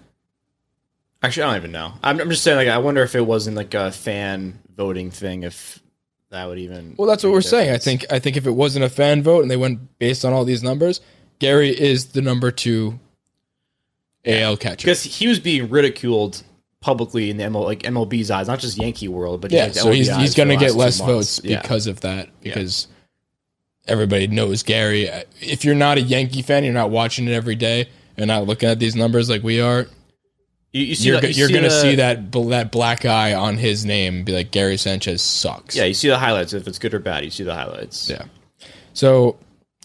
actually, 1.22 1.44
I 1.44 1.48
don't 1.48 1.58
even 1.58 1.72
know. 1.72 1.94
I'm, 2.04 2.22
I'm 2.22 2.30
just 2.30 2.44
saying, 2.44 2.58
like, 2.58 2.68
I 2.68 2.78
wonder 2.78 3.02
if 3.04 3.16
it 3.16 3.26
wasn't 3.26 3.58
like 3.58 3.74
a 3.74 3.92
fan 3.92 4.60
voting 4.78 5.12
thing, 5.12 5.44
if 5.44 5.82
that 6.30 6.48
would 6.48 6.60
even. 6.60 6.94
Well, 6.98 7.08
that's 7.08 7.24
what 7.24 7.34
we're 7.34 7.40
a 7.40 7.44
saying. 7.44 7.74
I 7.74 7.78
think 7.80 8.06
I 8.12 8.20
think 8.20 8.38
if 8.38 8.46
it 8.46 8.52
wasn't 8.52 8.86
a 8.86 8.90
fan 8.90 9.24
vote 9.24 9.42
and 9.42 9.50
they 9.52 9.58
went 9.58 9.98
based 10.00 10.24
on 10.24 10.32
all 10.32 10.46
these 10.46 10.62
numbers, 10.64 11.02
Gary 11.40 11.70
is 11.70 12.08
the 12.08 12.22
number 12.22 12.52
two 12.52 13.00
AL 14.26 14.58
catcher. 14.58 14.86
because 14.86 15.04
he 15.04 15.28
was 15.28 15.40
being 15.40 15.70
ridiculed 15.70 16.44
publicly 16.82 17.30
in 17.30 17.38
the 17.38 17.44
ML, 17.44 17.64
like 17.66 17.84
MLB's 17.84 18.32
eyes, 18.32 18.48
not 18.48 18.60
just 18.60 18.78
Yankee 18.78 19.08
world, 19.08 19.42
but 19.42 19.52
Yeah, 19.52 19.72
so 19.72 19.92
he's 19.92 20.14
he's 20.16 20.36
going 20.36 20.50
to 20.50 20.56
get 20.58 20.76
less 20.76 21.00
votes 21.00 21.42
Yeah. 21.44 21.62
because 21.62 21.88
of 21.88 22.02
that. 22.02 22.30
Because 22.42 22.88
everybody 23.88 24.28
knows 24.28 24.64
Gary. 24.64 25.10
If 25.42 25.66
you're 25.66 25.76
not 25.76 25.98
a 25.98 26.02
Yankee 26.02 26.42
fan, 26.42 26.64
you're 26.64 26.74
not 26.74 26.90
watching 26.92 27.28
it 27.28 27.34
every 27.34 27.56
day 27.56 27.90
and 28.18 28.28
not 28.28 28.46
looking 28.48 28.70
at 28.70 28.80
these 28.80 28.96
numbers 28.96 29.30
like 29.30 29.44
we 29.44 29.60
are. 29.62 29.88
you, 30.72 30.84
you 30.84 30.96
see 30.96 31.08
You're 31.10 31.24
you 31.26 31.30
you're 31.30 31.50
going 31.50 31.64
to 31.64 31.72
see 31.82 31.96
that 31.96 32.32
that 32.32 32.72
black 32.72 33.06
eye 33.06 33.34
on 33.34 33.58
his 33.58 33.86
name 33.86 34.24
be 34.24 34.32
like 34.34 34.52
Gary 34.52 34.78
Sanchez 34.78 35.22
sucks. 35.22 35.76
Yeah, 35.76 35.86
you 35.86 35.94
see 35.94 36.08
the 36.10 36.18
highlights. 36.20 36.54
If 36.54 36.68
it's 36.68 36.80
good 36.80 36.94
or 36.94 37.00
bad, 37.00 37.24
you 37.26 37.32
see 37.32 37.44
the 37.44 37.56
highlights. 37.56 38.10
Yeah. 38.10 38.26
So, 38.94 39.38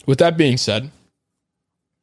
with 0.07 0.18
that 0.18 0.36
being 0.36 0.57
said, 0.57 0.90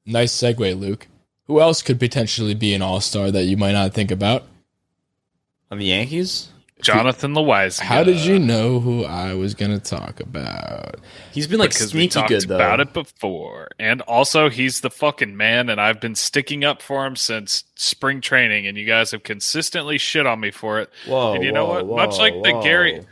nice 0.05 0.33
segue, 0.33 0.79
Luke. 0.79 1.07
Who 1.47 1.59
else 1.59 1.81
could 1.81 1.99
potentially 1.99 2.53
be 2.53 2.73
an 2.73 2.81
all 2.81 3.01
star 3.01 3.29
that 3.31 3.43
you 3.43 3.57
might 3.57 3.73
not 3.73 3.93
think 3.93 4.09
about? 4.11 4.43
On 5.71 5.77
the 5.79 5.85
Yankees, 5.85 6.49
Jonathan 6.81 7.33
Lewis. 7.33 7.79
How 7.79 8.03
did 8.03 8.17
you 8.17 8.37
know 8.39 8.79
who 8.81 9.05
I 9.05 9.33
was 9.33 9.53
going 9.55 9.71
to 9.71 9.79
talk 9.79 10.19
about? 10.19 10.97
he's 11.31 11.47
been 11.47 11.59
like 11.59 11.69
Because 11.69 11.93
we 11.93 12.01
sneaky 12.09 12.13
talked 12.13 12.29
good 12.29 12.47
though. 12.49 12.55
about 12.55 12.79
it 12.81 12.93
before. 12.93 13.69
And 13.79 14.01
also, 14.01 14.49
he's 14.49 14.81
the 14.81 14.89
fucking 14.89 15.37
man, 15.37 15.69
and 15.69 15.79
I've 15.79 16.01
been 16.01 16.15
sticking 16.15 16.65
up 16.65 16.81
for 16.81 17.05
him 17.05 17.15
since 17.15 17.63
spring 17.75 18.19
training, 18.19 18.67
and 18.67 18.77
you 18.77 18.85
guys 18.85 19.11
have 19.11 19.23
consistently 19.23 19.97
shit 19.97 20.25
on 20.27 20.41
me 20.41 20.51
for 20.51 20.79
it. 20.81 20.89
Whoa, 21.07 21.35
and 21.35 21.43
you 21.43 21.53
know 21.53 21.65
whoa, 21.67 21.83
what? 21.85 21.95
Much 21.95 22.17
whoa, 22.17 22.23
like 22.23 22.33
the 22.43 22.53
whoa. 22.53 22.63
Gary. 22.63 23.05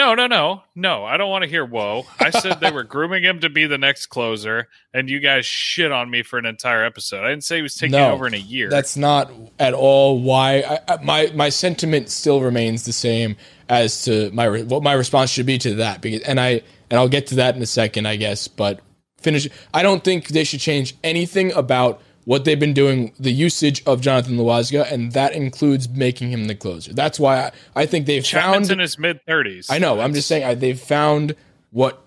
No, 0.00 0.14
no, 0.14 0.26
no, 0.26 0.62
no. 0.74 1.04
I 1.04 1.18
don't 1.18 1.28
want 1.28 1.44
to 1.44 1.50
hear 1.50 1.62
whoa. 1.62 2.06
I 2.18 2.30
said 2.30 2.58
they 2.58 2.70
were 2.70 2.84
grooming 2.94 3.22
him 3.22 3.40
to 3.40 3.50
be 3.50 3.66
the 3.66 3.76
next 3.76 4.06
closer, 4.06 4.68
and 4.94 5.10
you 5.10 5.20
guys 5.20 5.44
shit 5.44 5.92
on 5.92 6.08
me 6.08 6.22
for 6.22 6.38
an 6.38 6.46
entire 6.46 6.82
episode. 6.82 7.22
I 7.22 7.28
didn't 7.28 7.44
say 7.44 7.56
he 7.56 7.62
was 7.62 7.74
taking 7.74 7.98
No, 7.98 8.12
over 8.12 8.26
in 8.26 8.32
a 8.32 8.38
year. 8.38 8.70
That's 8.70 8.96
not 8.96 9.30
at 9.58 9.74
all 9.74 10.18
why 10.18 10.80
I, 10.88 10.96
my 11.02 11.30
my 11.34 11.50
sentiment 11.50 12.08
still 12.08 12.40
remains 12.40 12.86
the 12.86 12.94
same 12.94 13.36
as 13.68 14.04
to 14.04 14.30
my 14.30 14.48
what 14.62 14.82
my 14.82 14.94
response 14.94 15.28
should 15.28 15.44
be 15.44 15.58
to 15.58 15.74
that. 15.74 16.00
Because, 16.00 16.22
and 16.22 16.40
I 16.40 16.62
and 16.90 16.98
I'll 16.98 17.10
get 17.10 17.26
to 17.26 17.34
that 17.34 17.54
in 17.54 17.60
a 17.60 17.66
second, 17.66 18.06
I 18.06 18.16
guess. 18.16 18.48
But 18.48 18.80
finish. 19.18 19.50
I 19.74 19.82
don't 19.82 20.02
think 20.02 20.28
they 20.28 20.44
should 20.44 20.60
change 20.60 20.96
anything 21.04 21.52
about 21.52 22.00
what 22.24 22.44
they've 22.44 22.60
been 22.60 22.74
doing, 22.74 23.12
the 23.18 23.32
usage 23.32 23.82
of 23.86 24.00
Jonathan 24.00 24.36
Loaisiga, 24.36 24.90
and 24.92 25.12
that 25.12 25.32
includes 25.32 25.88
making 25.88 26.30
him 26.30 26.46
the 26.46 26.54
closer. 26.54 26.92
That's 26.92 27.18
why 27.18 27.38
I, 27.46 27.52
I 27.82 27.86
think 27.86 28.06
they've 28.06 28.24
Chapman's 28.24 28.68
found 28.68 28.72
in 28.72 28.78
his 28.80 28.98
mid 28.98 29.20
thirties. 29.26 29.68
I 29.70 29.78
know. 29.78 30.00
I'm 30.00 30.12
just 30.14 30.28
saying 30.28 30.44
I, 30.44 30.54
they've 30.54 30.78
found 30.78 31.34
what. 31.70 32.02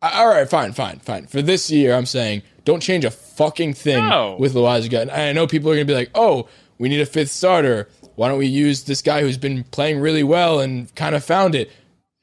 I- 0.00 0.20
All 0.20 0.28
right, 0.28 0.48
fine, 0.48 0.72
fine, 0.72 1.00
fine. 1.00 1.26
For 1.26 1.42
this 1.42 1.70
year, 1.70 1.94
I'm 1.94 2.06
saying 2.06 2.42
don't 2.64 2.80
change 2.82 3.04
a 3.04 3.10
fucking 3.10 3.74
thing 3.74 4.08
No. 4.08 4.36
with 4.38 4.54
Loaisiga. 4.54 5.02
And 5.02 5.10
I 5.10 5.32
know 5.32 5.46
people 5.46 5.70
are 5.70 5.74
gonna 5.74 5.84
be 5.86 5.94
like, 5.94 6.10
"Oh, 6.14 6.48
we 6.78 6.88
need 6.88 7.00
a 7.00 7.06
fifth 7.06 7.30
starter. 7.30 7.88
Why 8.14 8.28
don't 8.28 8.38
we 8.38 8.46
use 8.46 8.84
this 8.84 9.02
guy 9.02 9.20
who's 9.22 9.38
been 9.38 9.64
playing 9.64 9.98
really 10.00 10.22
well 10.22 10.60
and 10.60 10.94
kind 10.94 11.14
of 11.14 11.24
found 11.24 11.54
it? 11.54 11.70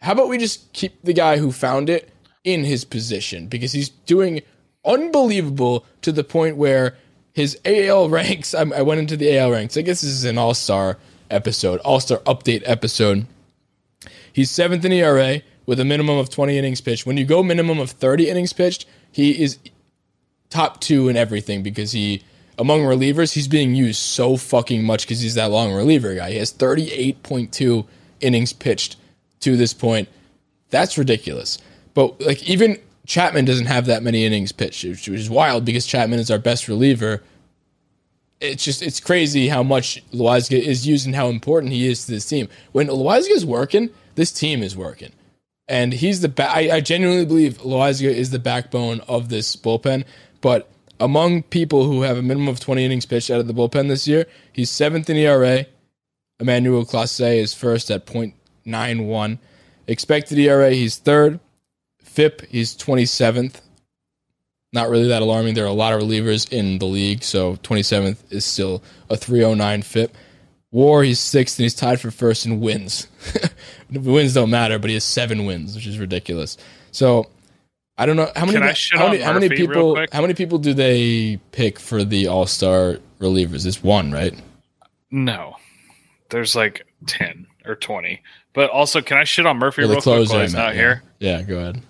How 0.02 0.12
about 0.14 0.30
we 0.30 0.38
just 0.38 0.72
keep 0.74 1.02
the 1.04 1.14
guy 1.14 1.38
who 1.38 1.52
found 1.52 1.90
it 1.90 2.10
in 2.44 2.64
his 2.64 2.86
position 2.86 3.48
because 3.48 3.72
he's 3.72 3.90
doing 3.90 4.42
unbelievable 4.86 5.86
to 6.02 6.12
the 6.12 6.24
point 6.24 6.58
where 6.58 6.96
his 7.36 7.60
AL 7.66 8.10
ranks. 8.10 8.56
I, 8.56 8.62
I 8.62 8.82
went 8.82 9.02
into 9.02 9.18
the 9.18 9.38
AL 9.38 9.52
ranks. 9.52 9.78
I 9.78 9.82
guess 9.82 10.02
this 10.02 10.10
is 10.10 10.24
an 10.24 10.40
All 10.40 10.56
Star 10.56 10.98
episode, 11.30 11.80
All 11.82 12.00
Star 12.00 12.20
update 12.20 12.64
episode. 12.66 13.28
He's 14.34 14.50
seventh 14.50 14.84
in 14.84 14.92
ERA 14.92 15.42
with 15.66 15.80
a 15.80 15.86
minimum 15.86 16.18
of 16.18 16.30
20 16.30 16.58
innings 16.58 16.82
pitched. 16.82 17.06
When 17.06 17.18
you 17.18 17.26
go 17.26 17.44
minimum 17.44 17.80
of 17.80 17.92
30 17.92 18.30
innings 18.30 18.54
pitched, 18.54 18.86
he 19.12 19.44
is 19.44 19.60
top 20.50 20.80
two 20.80 21.10
in 21.10 21.18
everything 21.18 21.62
because 21.62 21.92
he, 21.92 22.24
among 22.58 22.82
relievers, 22.82 23.34
he's 23.34 23.48
being 23.48 23.76
used 23.76 24.00
so 24.00 24.38
fucking 24.38 24.84
much 24.84 25.06
because 25.06 25.22
he's 25.22 25.36
that 25.36 25.52
long 25.52 25.74
reliever 25.74 26.16
guy. 26.16 26.32
He 26.32 26.38
has 26.38 26.54
38.2 26.54 27.86
innings 28.22 28.54
pitched 28.54 28.96
to 29.42 29.58
this 29.58 29.74
point. 29.74 30.08
That's 30.70 30.98
ridiculous. 30.98 31.58
But 31.94 32.20
like 32.22 32.44
even 32.44 32.80
Chapman 33.06 33.46
doesn't 33.46 33.68
have 33.68 33.86
that 33.86 34.04
many 34.04 34.26
innings 34.26 34.52
pitched, 34.52 34.84
which 34.84 35.08
is 35.08 35.30
wild 35.30 35.66
because 35.66 35.86
Chapman 35.86 36.20
is 36.20 36.32
our 36.32 36.40
best 36.40 36.68
reliever. 36.68 37.24
It's 38.42 38.64
just 38.64 38.82
it's 38.82 39.00
crazy 39.00 39.48
how 39.48 39.64
much 39.64 40.04
Loaisiga 40.12 40.60
is 40.60 40.88
used 40.88 41.06
and 41.06 41.16
how 41.16 41.30
important 41.30 41.72
he 41.72 41.88
is 41.88 42.06
to 42.06 42.12
this 42.12 42.26
team. 42.26 42.50
When 42.72 42.88
Loaisiga 42.88 43.32
is 43.32 43.46
working, 43.46 43.90
this 44.16 44.32
team 44.32 44.62
is 44.62 44.76
working, 44.76 45.12
and 45.68 45.94
he's 45.94 46.22
the. 46.22 46.30
Ba- 46.30 46.50
I, 46.50 46.76
I 46.76 46.82
genuinely 46.82 47.26
believe 47.26 47.60
Loaisiga 47.60 48.12
is 48.12 48.32
the 48.32 48.40
backbone 48.40 49.02
of 49.08 49.30
this 49.30 49.56
bullpen. 49.56 50.04
But 50.42 50.70
among 51.00 51.44
people 51.44 51.86
who 51.86 52.02
have 52.02 52.18
a 52.18 52.22
minimum 52.22 52.50
of 52.50 52.60
twenty 52.60 52.84
innings 52.84 53.06
pitched 53.06 53.30
out 53.30 53.40
of 53.40 53.48
the 53.48 53.54
bullpen 53.54 53.88
this 53.88 54.08
year, 54.08 54.26
he's 54.52 54.70
seventh 54.70 55.10
in 55.10 55.18
ERA. 55.18 55.66
Emmanuel 56.40 56.86
Clase 56.86 57.38
is 57.38 57.54
first 57.54 57.90
at 57.90 58.06
.91. 58.06 59.40
Expected 59.88 60.38
ERA, 60.38 60.72
he's 60.72 60.98
third. 60.98 61.40
FIP, 62.16 62.46
he's 62.50 62.76
27th. 62.76 63.62
Not 64.74 64.90
really 64.90 65.08
that 65.08 65.22
alarming. 65.22 65.54
There 65.54 65.66
are 65.66 65.68
a 65.68 65.74
lot 65.74 65.94
of 65.94 66.02
relievers 66.02 66.52
in 66.52 66.80
the 66.80 66.86
league, 66.86 67.24
so 67.24 67.56
27th 67.58 68.18
is 68.30 68.46
still 68.46 68.84
a 69.10 69.16
309 69.16 69.82
FIP. 69.84 70.16
WAR, 70.72 71.04
he's 71.04 71.20
sixth, 71.20 71.58
and 71.58 71.64
he's 71.64 71.76
tied 71.76 72.02
for 72.02 72.12
first 72.12 72.46
in 72.46 72.60
wins. 72.60 73.08
wins 73.92 74.34
don't 74.34 74.50
matter, 74.50 74.78
but 74.78 74.90
he 74.90 74.96
has 74.96 75.06
seven 75.06 75.46
wins, 75.46 75.76
which 75.76 75.88
is 75.88 75.98
ridiculous. 75.98 76.58
So 76.92 77.30
I 77.98 78.06
don't 78.06 78.18
know 78.18 78.30
how 78.36 78.46
many. 78.46 78.58
Can 78.58 78.68
I 78.68 78.74
shit 78.74 79.00
how 79.00 79.08
many, 79.08 79.22
how 79.22 79.34
many 79.34 79.48
people? 79.48 80.06
How 80.12 80.22
many 80.22 80.34
people 80.34 80.58
do 80.58 80.74
they 80.74 81.40
pick 81.54 81.80
for 81.80 82.04
the 82.04 82.28
All 82.28 82.46
Star 82.46 82.98
relievers? 83.20 83.66
It's 83.66 83.82
one, 83.82 84.12
right? 84.12 84.34
No, 85.12 85.56
there's 86.30 86.56
like 86.56 86.86
ten 87.08 87.48
or 87.66 87.76
twenty. 87.76 88.22
But 88.54 88.70
also, 88.70 89.02
can 89.02 89.18
I 89.18 89.24
shit 89.24 89.46
on 89.46 89.58
Murphy 89.58 89.84
the 89.84 89.90
real 89.90 90.02
quick 90.02 90.30
while 90.30 90.42
he's 90.42 90.54
not 90.54 90.76
yeah. 90.76 90.82
here? 90.82 91.04
Yeah, 91.20 91.42
go 91.44 91.58
ahead. 91.58 91.82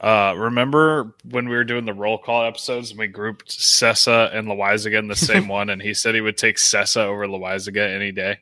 Uh, 0.00 0.34
remember 0.36 1.14
when 1.24 1.48
we 1.48 1.56
were 1.56 1.64
doing 1.64 1.86
the 1.86 1.94
roll 1.94 2.18
call 2.18 2.44
episodes 2.44 2.90
and 2.90 2.98
we 2.98 3.06
grouped 3.06 3.48
Cessa 3.48 4.34
and 4.34 4.46
Loaisiga 4.46 4.98
in 4.98 5.08
the 5.08 5.16
same 5.16 5.48
one, 5.48 5.70
and 5.70 5.80
he 5.80 5.94
said 5.94 6.14
he 6.14 6.20
would 6.20 6.36
take 6.36 6.56
Cessa 6.56 7.04
over 7.04 7.26
Loaisiga 7.26 7.94
any 7.94 8.12
day. 8.12 8.38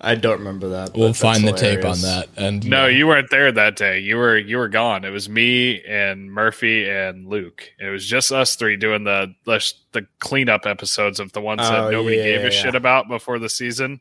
I 0.00 0.14
don't 0.14 0.38
remember 0.38 0.70
that. 0.70 0.94
We'll 0.94 1.10
but 1.10 1.16
find 1.16 1.46
the 1.46 1.52
tape 1.52 1.84
on 1.84 2.00
that. 2.00 2.28
And 2.36 2.66
No, 2.66 2.86
you 2.86 3.06
weren't 3.06 3.30
there 3.30 3.52
that 3.52 3.76
day. 3.76 3.98
You 3.98 4.16
were 4.16 4.36
you 4.36 4.56
were 4.56 4.68
gone. 4.68 5.04
It 5.04 5.10
was 5.10 5.28
me 5.28 5.82
and 5.84 6.32
Murphy 6.32 6.88
and 6.88 7.26
Luke. 7.28 7.70
It 7.78 7.88
was 7.88 8.06
just 8.06 8.32
us 8.32 8.56
three 8.56 8.76
doing 8.76 9.04
the 9.04 9.34
the, 9.44 9.72
the 9.92 10.06
cleanup 10.20 10.66
episodes 10.66 11.20
of 11.20 11.32
the 11.32 11.40
ones 11.40 11.60
Oh, 11.62 11.70
that 11.70 11.92
nobody 11.92 12.16
yeah, 12.16 12.24
gave 12.24 12.40
yeah, 12.40 12.46
a 12.46 12.50
shit 12.50 12.74
about 12.74 13.08
before 13.08 13.38
the 13.38 13.50
season. 13.50 14.00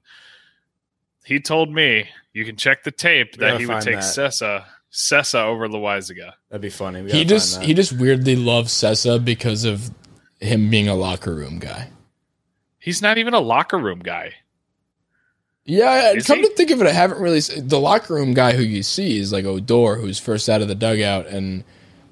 He 1.25 1.39
told 1.39 1.69
me 1.69 2.09
you 2.33 2.45
can 2.45 2.55
check 2.55 2.83
the 2.83 2.91
tape 2.91 3.37
that 3.37 3.59
he 3.59 3.65
would 3.65 3.81
take 3.81 3.95
that. 3.95 4.03
Cessa 4.03 4.65
Cessa 4.93 5.43
over 5.43 5.67
Loaisiga. 5.67 6.33
That'd 6.49 6.61
be 6.61 6.69
funny. 6.69 7.09
He 7.11 7.25
just 7.25 7.61
he 7.63 7.73
just 7.73 7.93
weirdly 7.93 8.35
loves 8.35 8.71
Cessa 8.73 9.23
because 9.23 9.65
of 9.65 9.89
him 10.39 10.69
being 10.69 10.87
a 10.87 10.95
locker 10.95 11.33
room 11.33 11.57
guy. 11.59 11.89
He's 12.79 13.01
not 13.01 13.17
even 13.17 13.33
a 13.33 13.39
locker 13.39 13.79
room 13.79 13.99
guy. 13.99 14.33
Yeah, 15.65 16.11
Is 16.11 16.27
come 16.27 16.39
he? 16.39 16.49
to 16.49 16.55
think 16.55 16.71
of 16.71 16.81
it, 16.81 16.87
I 16.87 16.91
haven't 16.91 17.21
really. 17.21 17.39
The 17.39 17.79
locker 17.79 18.13
room 18.15 18.33
guy 18.33 18.51
who 18.51 18.61
you 18.63 18.83
see 18.83 19.17
is 19.17 19.31
like 19.31 19.45
Odor, 19.45 19.95
who's 19.95 20.19
first 20.19 20.49
out 20.49 20.61
of 20.61 20.67
the 20.67 20.75
dugout 20.75 21.25
and 21.27 21.63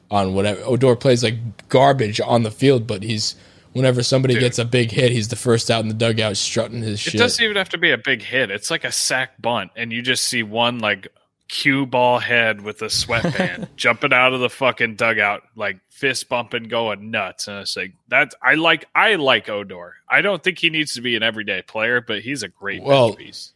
on 0.10 0.34
whatever. 0.34 0.62
Odor 0.64 0.96
plays 0.96 1.22
like 1.24 1.68
garbage 1.68 2.22
on 2.22 2.44
the 2.44 2.52
field, 2.52 2.88
but 2.88 3.04
he's 3.04 3.36
whenever 3.74 4.04
somebody 4.04 4.36
Dude. 4.36 4.42
gets 4.44 4.58
a 4.60 4.64
big 4.66 4.92
hit, 4.92 5.12
he's 5.12 5.28
the 5.28 5.36
first 5.36 5.70
out 5.70 5.82
in 5.82 5.90
the 5.90 5.94
dugout 5.94 6.38
strutting 6.38 6.82
his 6.82 6.94
It 7.06 7.12
shit. 7.12 7.18
doesn't 7.20 7.44
even 7.44 7.58
have 7.58 7.70
to 7.70 7.78
be 7.78 7.92
a 7.92 7.98
big 7.98 8.22
hit. 8.22 8.50
It's 8.50 8.72
like 8.72 8.86
a 8.86 8.92
sack 8.92 9.42
bunt, 9.42 9.72
and 9.76 9.92
you 9.92 10.02
just 10.02 10.24
see 10.26 10.44
one 10.44 10.80
like 10.80 11.10
cue 11.52 11.86
ball 11.86 12.18
head 12.18 12.62
with 12.62 12.82
a 12.82 12.90
sweatband 12.90 13.68
jumping 13.76 14.14
out 14.14 14.34
of 14.34 14.40
the 14.40 14.50
fucking 14.50 14.96
dugout, 14.96 15.44
like 15.58 15.78
fist 15.90 16.30
bumping, 16.30 16.64
going 16.64 17.12
nuts. 17.12 17.48
And 17.50 17.60
it's 17.60 17.76
like 17.76 17.92
that's 18.08 18.34
I 18.42 18.56
like 18.56 18.88
I 18.96 19.16
like 19.16 19.50
Odor. 19.50 19.96
I 20.10 20.22
don't 20.22 20.42
think 20.42 20.60
he 20.60 20.70
needs 20.70 20.94
to 20.94 21.02
be 21.02 21.16
an 21.18 21.24
everyday 21.24 21.62
player, 21.62 22.00
but 22.00 22.22
he's 22.22 22.42
a 22.42 22.48
great 22.48 22.82
Well, 22.82 23.14
piece. 23.16 23.52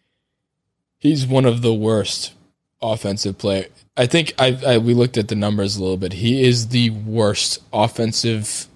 he's 1.00 1.26
one 1.26 1.46
of 1.46 1.62
the 1.62 1.74
worst 1.74 2.34
offensive 2.82 3.38
player. 3.38 3.68
I 3.96 4.08
think 4.08 4.34
I, 4.38 4.60
I 4.68 4.78
we 4.78 4.94
looked 4.94 5.18
at 5.18 5.30
the 5.30 5.36
numbers 5.36 5.78
a 5.78 5.82
little 5.82 5.98
bit. 5.98 6.12
He 6.14 6.44
is 6.44 6.68
the 6.68 6.90
worst 6.90 7.64
offensive, 7.72 8.68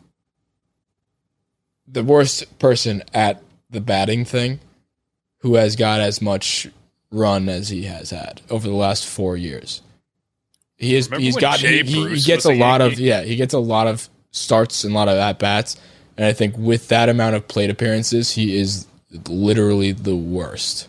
the 1.86 2.06
worst 2.06 2.58
person 2.58 3.04
at 3.14 3.44
the 3.70 3.82
batting 3.82 4.24
thing, 4.24 4.62
who 5.40 5.56
has 5.56 5.76
got 5.76 6.00
as 6.00 6.22
much 6.22 6.70
run 7.12 7.50
as 7.50 7.70
he 7.70 7.84
has 7.84 8.10
had 8.12 8.42
over 8.50 8.68
the 8.68 8.76
last 8.76 9.06
four 9.08 9.36
years. 9.38 9.82
He 10.78 10.96
is. 10.96 11.08
Remember 11.08 11.24
he's 11.24 11.36
got. 11.36 11.60
He, 11.60 11.84
he, 11.84 12.22
gets 12.22 12.46
a 12.46 12.54
lot 12.54 12.82
of. 12.82 13.00
Yeah, 13.00 13.22
he 13.24 13.36
gets 13.36 13.54
a 13.54 13.60
lot 13.60 13.88
of 13.88 14.08
starts 14.32 14.84
and 14.84 14.94
a 14.94 14.98
lot 14.98 15.10
of 15.10 15.18
at 15.18 15.40
bats. 15.40 15.76
And 16.18 16.26
I 16.26 16.34
think 16.34 16.56
with 16.58 16.88
that 16.90 17.10
amount 17.10 17.36
of 17.36 17.48
plate 17.48 17.70
appearances, 17.70 18.32
he 18.32 18.58
is 18.58 18.88
literally 19.28 19.92
the 19.92 20.16
worst. 20.16 20.88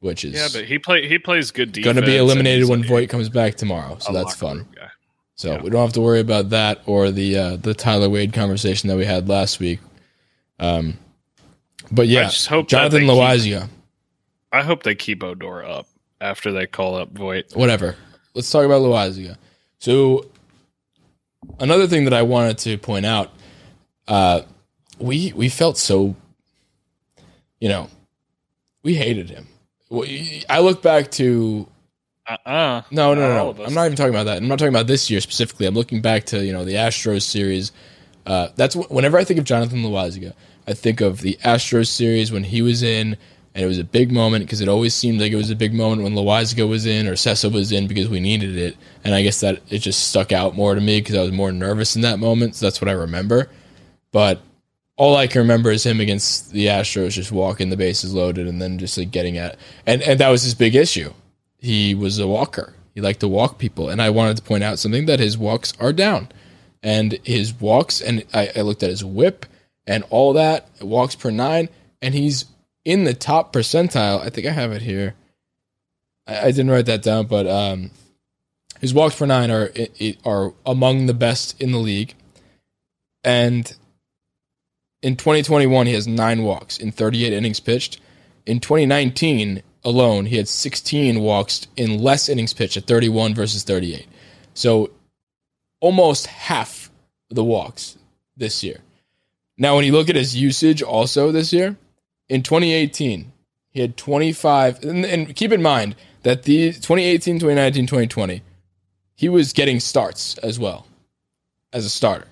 Which 0.00 0.24
is 0.24 0.34
Yeah, 0.34 0.48
but 0.52 0.64
he 0.66 0.78
play 0.78 1.06
he 1.06 1.18
plays 1.18 1.50
good 1.50 1.72
defense. 1.72 1.84
going 1.84 1.96
to 1.96 2.10
be 2.10 2.16
eliminated 2.16 2.68
when 2.68 2.82
Voit 2.82 3.08
comes 3.10 3.28
back 3.28 3.56
tomorrow. 3.56 3.98
So 4.00 4.12
that's 4.12 4.34
fun. 4.34 4.66
So 5.34 5.52
Yeah. 5.52 5.62
we 5.62 5.70
don't 5.70 5.82
have 5.82 5.92
to 5.94 6.00
worry 6.00 6.20
about 6.20 6.50
that 6.50 6.80
or 6.86 7.10
the 7.10 7.36
uh, 7.36 7.56
the 7.56 7.74
Tyler 7.74 8.08
Wade 8.08 8.32
conversation 8.32 8.88
that 8.88 8.96
we 8.96 9.04
had 9.04 9.28
last 9.28 9.60
week. 9.60 9.78
Um, 10.58 10.98
but 11.90 12.08
yeah, 12.08 12.30
Jonathan 12.30 13.06
they 13.06 13.06
keep- 13.06 13.68
I 14.52 14.62
hope 14.62 14.82
they 14.82 14.94
keep 14.94 15.22
Odor 15.22 15.64
up 15.64 15.86
after 16.20 16.52
they 16.52 16.66
call 16.66 16.96
up 16.96 17.10
Voit. 17.12 17.46
whatever. 17.54 17.96
Let's 18.34 18.50
talk 18.50 18.64
about 18.64 18.82
Loaisiga. 18.82 19.36
So 19.78 20.26
another 21.58 21.86
thing 21.86 22.04
that 22.04 22.14
I 22.14 22.22
wanted 22.22 22.58
to 22.58 22.78
point 22.78 23.06
out, 23.06 23.30
uh, 24.08 24.42
we 24.98 25.32
we 25.34 25.48
felt 25.48 25.78
so, 25.78 26.14
you 27.60 27.68
know, 27.68 27.88
we 28.82 28.94
hated 28.94 29.30
him. 29.30 29.46
We- 29.88 30.44
I 30.48 30.60
look 30.60 30.82
back 30.82 31.10
to 31.12 31.66
Uh 32.28 32.36
uh 32.46 32.82
No, 32.90 33.14
no, 33.14 33.20
no, 33.28 33.52
no. 33.52 33.64
I'm 33.64 33.74
not 33.74 33.86
even 33.86 33.96
talking 33.96 34.14
about 34.14 34.24
that. 34.24 34.36
I'm 34.38 34.48
not 34.48 34.58
talking 34.58 34.74
about 34.74 34.86
this 34.86 35.10
year 35.10 35.20
specifically. 35.20 35.66
I'm 35.66 35.74
looking 35.74 36.00
back 36.02 36.24
to 36.26 36.44
you 36.44 36.52
know 36.52 36.64
the 36.64 36.74
Astros 36.74 37.22
series. 37.22 37.72
Uh, 38.26 38.48
that's 38.56 38.74
wh- 38.74 38.90
whenever 38.90 39.16
I 39.18 39.24
think 39.24 39.38
of 39.38 39.44
Jonathan 39.46 39.82
Loaisiga, 39.82 40.34
I 40.68 40.74
think 40.74 41.00
of 41.00 41.20
the 41.22 41.38
Astros 41.42 41.86
series 41.88 42.30
when 42.30 42.44
he 42.44 42.60
was 42.62 42.82
in, 42.82 43.16
and 43.54 43.64
it 43.64 43.66
was 43.66 43.78
a 43.78 43.84
big 43.84 44.12
moment 44.12 44.44
because 44.44 44.60
it 44.60 44.68
always 44.68 44.94
seemed 44.94 45.20
like 45.20 45.32
it 45.32 45.36
was 45.36 45.50
a 45.50 45.56
big 45.56 45.74
moment 45.74 46.02
when 46.02 46.14
Loaisiga 46.14 46.68
was 46.68 46.86
in 46.86 47.08
or 47.08 47.14
Cessa 47.14 47.52
was 47.52 47.72
in 47.72 47.88
because 47.88 48.08
we 48.08 48.20
needed 48.20 48.56
it. 48.56 48.76
And 49.02 49.12
I 49.12 49.22
guess 49.22 49.40
that 49.40 49.60
it 49.68 49.78
just 49.78 50.08
stuck 50.08 50.30
out 50.30 50.54
more 50.54 50.74
to 50.74 50.80
me 50.80 51.00
because 51.00 51.16
I 51.16 51.22
was 51.22 51.32
more 51.32 51.50
nervous 51.50 51.96
in 51.96 52.02
that 52.02 52.20
moment. 52.20 52.54
So 52.54 52.66
that's 52.66 52.80
what 52.80 52.88
I 52.88 52.92
remember. 52.92 53.50
But 54.12 54.40
all 54.96 55.16
I 55.16 55.26
can 55.26 55.40
remember 55.40 55.70
is 55.70 55.84
him 55.84 55.98
against 55.98 56.52
the 56.52 56.66
Astros 56.66 57.12
just 57.12 57.32
walking 57.32 57.70
the 57.70 57.76
bases 57.76 58.14
loaded 58.14 58.46
and 58.46 58.62
then 58.62 58.78
just 58.78 58.96
like 58.96 59.10
getting 59.10 59.36
at 59.36 59.56
and 59.86 60.02
and 60.02 60.20
that 60.20 60.28
was 60.28 60.42
his 60.42 60.54
big 60.54 60.76
issue. 60.76 61.12
He 61.58 61.94
was 61.94 62.18
a 62.18 62.28
walker. 62.28 62.74
He 62.94 63.00
liked 63.00 63.20
to 63.20 63.28
walk 63.28 63.58
people, 63.58 63.88
and 63.88 64.02
I 64.02 64.10
wanted 64.10 64.36
to 64.36 64.42
point 64.42 64.64
out 64.64 64.78
something 64.78 65.06
that 65.06 65.20
his 65.20 65.38
walks 65.38 65.72
are 65.78 65.92
down, 65.92 66.28
and 66.82 67.18
his 67.24 67.54
walks 67.54 68.00
and 68.00 68.24
I, 68.34 68.50
I 68.54 68.60
looked 68.60 68.82
at 68.82 68.90
his 68.90 69.04
whip 69.04 69.46
and 69.86 70.04
all 70.10 70.34
that 70.34 70.68
walks 70.80 71.14
per 71.14 71.30
nine, 71.30 71.68
and 72.02 72.14
he's 72.14 72.44
in 72.84 73.04
the 73.04 73.14
top 73.14 73.52
percentile. 73.52 74.20
I 74.20 74.30
think 74.30 74.46
I 74.46 74.52
have 74.52 74.72
it 74.72 74.82
here. 74.82 75.14
I, 76.26 76.40
I 76.40 76.50
didn't 76.50 76.70
write 76.70 76.86
that 76.86 77.02
down, 77.02 77.26
but 77.26 77.46
um, 77.46 77.90
his 78.80 78.94
walks 78.94 79.16
per 79.16 79.26
nine 79.26 79.50
are 79.50 79.70
are 80.24 80.52
among 80.64 81.06
the 81.06 81.14
best 81.14 81.60
in 81.60 81.72
the 81.72 81.78
league, 81.78 82.14
and 83.24 83.74
in 85.02 85.16
2021 85.16 85.86
he 85.86 85.94
has 85.94 86.06
nine 86.06 86.42
walks 86.42 86.78
in 86.78 86.92
38 86.92 87.32
innings 87.32 87.60
pitched. 87.60 88.00
In 88.46 88.58
2019 88.60 89.62
alone, 89.84 90.26
he 90.26 90.36
had 90.36 90.48
16 90.48 91.20
walks 91.20 91.66
in 91.76 92.02
less 92.02 92.28
innings 92.28 92.52
pitched 92.52 92.76
at 92.76 92.86
31 92.86 93.34
versus 93.34 93.62
38. 93.62 94.06
So 94.54 94.90
almost 95.80 96.26
half 96.26 96.90
the 97.28 97.44
walks 97.44 97.96
this 98.36 98.62
year. 98.62 98.80
Now, 99.56 99.76
when 99.76 99.84
you 99.84 99.92
look 99.92 100.08
at 100.08 100.16
his 100.16 100.36
usage 100.36 100.82
also 100.82 101.32
this 101.32 101.52
year, 101.52 101.76
in 102.30 102.42
2018, 102.44 103.32
he 103.70 103.80
had 103.80 103.96
25. 103.96 104.84
And, 104.84 105.04
and 105.04 105.36
keep 105.36 105.52
in 105.52 105.60
mind 105.60 105.96
that 106.22 106.44
the 106.44 106.72
2018, 106.72 107.40
2019, 107.40 107.86
2020, 107.86 108.42
he 109.16 109.28
was 109.28 109.52
getting 109.52 109.80
starts 109.80 110.38
as 110.38 110.58
well 110.58 110.86
as 111.72 111.84
a 111.84 111.90
starter. 111.90 112.26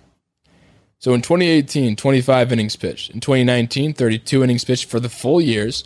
So 1.01 1.15
in 1.15 1.21
2018, 1.21 1.97
25 1.97 2.53
innings 2.53 2.77
pitched. 2.77 3.11
In 3.11 3.21
2019, 3.21 3.93
32 3.93 4.43
innings 4.43 4.65
pitched 4.65 4.89
for 4.89 5.01
the 5.01 5.09
full 5.09 5.41
years. 5.41 5.83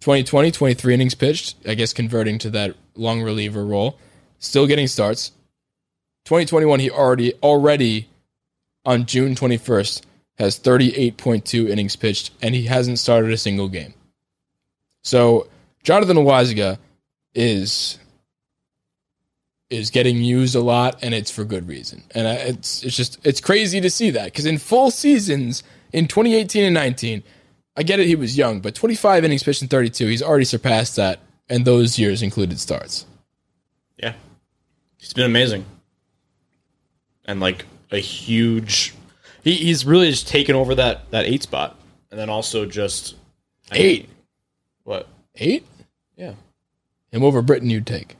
2020, 0.00 0.50
23 0.50 0.94
innings 0.94 1.14
pitched, 1.14 1.56
I 1.66 1.74
guess 1.74 1.92
converting 1.92 2.38
to 2.38 2.50
that 2.50 2.76
long 2.94 3.22
reliever 3.22 3.64
role. 3.64 3.98
Still 4.38 4.66
getting 4.66 4.86
starts. 4.86 5.32
2021, 6.24 6.80
he 6.80 6.90
already 6.90 7.34
already 7.42 8.08
on 8.84 9.06
June 9.06 9.34
21st 9.34 10.02
has 10.38 10.58
38.2 10.58 11.68
innings 11.68 11.96
pitched, 11.96 12.30
and 12.42 12.54
he 12.54 12.64
hasn't 12.64 12.98
started 12.98 13.32
a 13.32 13.36
single 13.36 13.68
game. 13.68 13.94
So 15.02 15.48
Jonathan 15.82 16.16
Loaisiga 16.16 16.78
is 17.34 17.98
is 19.70 19.90
getting 19.90 20.16
used 20.16 20.54
a 20.54 20.60
lot, 20.60 20.98
and 21.02 21.12
it's 21.12 21.30
for 21.30 21.44
good 21.44 21.68
reason. 21.68 22.02
And 22.14 22.26
it's 22.26 22.82
it's 22.82 22.96
just 22.96 23.18
it's 23.24 23.40
crazy 23.40 23.80
to 23.80 23.90
see 23.90 24.10
that 24.10 24.26
because 24.26 24.46
in 24.46 24.58
full 24.58 24.90
seasons 24.90 25.62
in 25.92 26.06
2018 26.06 26.64
and 26.64 26.74
19, 26.74 27.22
I 27.76 27.82
get 27.82 28.00
it 28.00 28.06
he 28.06 28.16
was 28.16 28.36
young, 28.36 28.60
but 28.60 28.74
25 28.74 29.24
innings 29.24 29.42
pitched 29.42 29.62
in 29.62 29.68
32, 29.68 30.06
he's 30.06 30.22
already 30.22 30.44
surpassed 30.44 30.96
that, 30.96 31.20
and 31.48 31.64
those 31.64 31.98
years 31.98 32.22
included 32.22 32.60
starts. 32.60 33.06
Yeah. 33.96 34.14
He's 34.98 35.12
been 35.12 35.26
amazing. 35.26 35.64
And 37.24 37.40
like 37.40 37.66
a 37.90 37.98
huge 37.98 38.94
he, 39.48 39.54
he's 39.64 39.84
really 39.86 40.10
just 40.10 40.28
taken 40.28 40.54
over 40.54 40.74
that 40.76 41.10
that 41.10 41.24
eight 41.26 41.42
spot. 41.42 41.76
And 42.10 42.18
then 42.18 42.28
also 42.30 42.64
just 42.66 43.16
I 43.70 43.74
mean, 43.74 43.82
Eight, 43.86 44.08
what? 44.84 45.08
eight, 45.36 45.66
Yeah. 46.16 46.32
him 47.12 47.22
over 47.22 47.42
Britton, 47.42 47.68
you'd 47.70 47.86
take. 47.86 48.16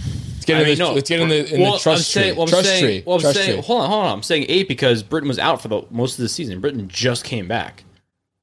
Let's 0.00 0.44
get 0.46 0.56
I 0.56 0.60
in, 0.60 0.66
mean, 0.66 0.78
the, 0.78 0.84
no. 0.84 0.92
let's 0.94 1.08
get 1.08 1.20
in 1.20 1.28
the, 1.28 1.54
in 1.54 1.60
Well, 1.60 1.72
the 1.74 1.78
trust 1.78 2.00
I'm 2.00 2.22
saying, 2.22 2.28
tree. 2.34 2.36
well, 2.38 2.42
I'm 2.44 2.48
trust 2.48 2.66
saying, 2.68 2.82
tree. 2.84 3.02
Well, 3.06 3.16
I'm 3.16 3.20
trust 3.20 3.36
saying, 3.38 3.52
tree. 3.58 3.62
hold 3.62 3.82
on, 3.82 3.90
hold 3.90 4.04
on. 4.06 4.12
I'm 4.14 4.22
saying 4.22 4.46
eight 4.48 4.66
because 4.68 5.02
Britton 5.02 5.28
was 5.28 5.38
out 5.38 5.60
for 5.62 5.68
the 5.68 5.82
most 5.90 6.18
of 6.18 6.22
the 6.22 6.28
season. 6.28 6.60
Britton 6.60 6.88
just 6.88 7.24
came 7.24 7.46
back. 7.46 7.84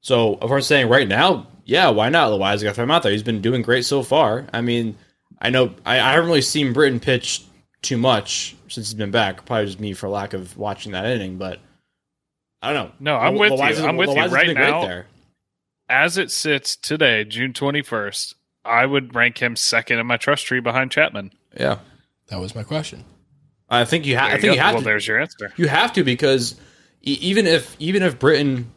So 0.00 0.38
if 0.40 0.48
we're 0.48 0.60
saying 0.60 0.88
right 0.88 1.06
now, 1.08 1.46
yeah, 1.64 1.90
why 1.90 2.08
not? 2.08 2.28
Otherwise, 2.28 2.62
I 2.62 2.64
got 2.64 2.70
to 2.70 2.74
throw 2.76 2.84
him 2.84 2.90
out 2.92 3.02
there. 3.02 3.12
He's 3.12 3.22
been 3.22 3.42
doing 3.42 3.60
great 3.62 3.84
so 3.84 4.02
far. 4.02 4.46
I 4.54 4.60
mean, 4.62 4.96
I 5.40 5.50
know 5.50 5.74
I, 5.84 5.94
I 6.00 6.12
haven't 6.12 6.26
really 6.28 6.40
seen 6.40 6.72
Britton 6.72 7.00
pitch 7.00 7.44
too 7.82 7.96
much 7.96 8.56
since 8.68 8.88
he's 8.88 8.94
been 8.94 9.10
back. 9.10 9.44
Probably 9.46 9.66
just 9.66 9.80
me 9.80 9.92
for 9.92 10.08
lack 10.08 10.32
of 10.32 10.56
watching 10.56 10.92
that 10.92 11.06
inning, 11.06 11.36
but 11.38 11.60
I 12.62 12.72
don't 12.72 12.88
know. 12.88 12.92
No, 13.00 13.16
I'm 13.16 13.36
with 13.36 13.52
you. 13.52 13.86
I'm 13.86 13.96
with 13.96 14.10
you. 14.10 14.24
Right 14.26 14.54
now- 14.54 14.82
there. 14.86 15.06
As 15.90 16.18
it 16.18 16.30
sits 16.30 16.76
today, 16.76 17.24
June 17.24 17.54
21st, 17.54 18.34
I 18.62 18.84
would 18.84 19.14
rank 19.14 19.38
him 19.38 19.56
second 19.56 19.98
in 19.98 20.06
my 20.06 20.18
trust 20.18 20.44
tree 20.44 20.60
behind 20.60 20.90
Chapman. 20.90 21.30
Yeah. 21.58 21.78
That 22.26 22.40
was 22.40 22.54
my 22.54 22.62
question. 22.62 23.04
I 23.70 23.86
think 23.86 24.04
you, 24.04 24.18
ha- 24.18 24.26
There 24.26 24.36
I 24.36 24.40
think 24.40 24.50
go. 24.50 24.52
you 24.54 24.60
have 24.60 24.74
well, 24.74 24.82
to. 24.82 24.84
there's 24.84 25.06
your 25.08 25.18
answer. 25.18 25.50
You 25.56 25.66
have 25.68 25.94
to 25.94 26.04
because 26.04 26.56
e- 27.02 27.16
even 27.22 27.46
if 27.46 27.74
even 27.78 28.02
if 28.02 28.18
Britton, 28.18 28.70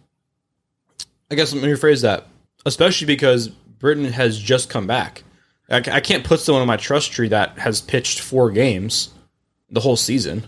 I 1.30 1.36
guess 1.36 1.52
let 1.54 1.62
me 1.64 1.70
rephrase 1.70 2.02
that. 2.04 2.28
Especially 2.66 3.08
because 3.08 3.50
Britton 3.50 4.06
has 4.06 4.40
just 4.40 4.70
come 4.70 4.88
back. 4.88 5.24
I, 5.72 5.78
I 5.78 6.00
can't 6.02 6.24
put 6.24 6.40
someone 6.40 6.62
on 6.62 6.68
my 6.68 6.78
trust 6.78 7.12
tree 7.12 7.30
that 7.30 7.58
has 7.58 7.82
pitched 7.82 8.20
four 8.20 8.52
games 8.52 9.10
the 9.70 9.80
whole 9.80 9.96
season. 9.96 10.46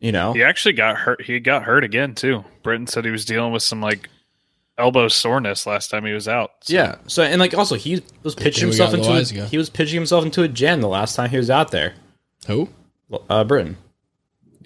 You 0.00 0.12
know, 0.12 0.34
He 0.34 0.42
actually 0.42 0.74
got 0.74 0.96
hurt. 0.96 1.22
He 1.22 1.40
got 1.40 1.62
hurt 1.62 1.82
again 1.82 2.14
too. 2.14 2.44
Britton 2.62 2.86
said 2.86 3.04
he 3.06 3.10
was 3.10 3.24
dealing 3.24 3.52
with 3.52 3.62
some 3.62 3.80
like 3.80 4.10
elbow 4.76 5.08
soreness 5.08 5.66
last 5.66 5.90
time 5.90 6.04
he 6.04 6.12
was 6.12 6.28
out. 6.28 6.50
So- 6.62 6.74
yeah. 6.74 6.96
So 7.06 7.22
and 7.22 7.40
like 7.40 7.54
also 7.54 7.74
he 7.76 8.02
was 8.22 8.34
pitching 8.34 8.68
himself 8.68 8.92
into 8.92 9.10
a, 9.10 9.46
he 9.46 9.56
was 9.56 9.70
pitching 9.70 9.96
himself 9.96 10.24
into 10.24 10.42
a 10.42 10.48
jam 10.48 10.80
the 10.82 10.88
last 10.88 11.16
time 11.16 11.30
he 11.30 11.38
was 11.38 11.48
out 11.48 11.70
there. 11.70 11.94
Who? 12.46 12.68
Uh, 13.30 13.44
Britton. 13.44 13.76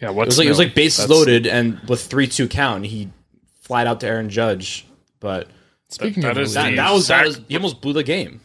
yeah. 0.01 0.09
It 0.11 0.15
was 0.15 0.39
like 0.39 0.47
it 0.47 0.51
was 0.51 0.59
like 0.59 0.75
bases 0.75 1.07
That's- 1.07 1.17
loaded 1.19 1.47
and 1.47 1.79
with 1.89 2.05
three 2.05 2.27
two 2.27 2.49
count, 2.49 2.77
and 2.79 2.87
he 2.87 3.11
flied 3.61 3.87
out 3.87 4.01
to 4.01 4.09
Aaron 4.09 4.31
Judge. 4.31 4.87
But 5.21 5.49
Speaking 5.89 6.23
that 6.25 6.33
of 6.33 6.39
is 6.39 6.55
that, 6.55 6.75
that 6.75 6.93
was 6.93 7.07
that 7.09 7.27
was 7.27 7.41
he 7.49 7.55
almost 7.55 7.81
blew 7.81 7.93
the 7.93 8.03
game. 8.03 8.41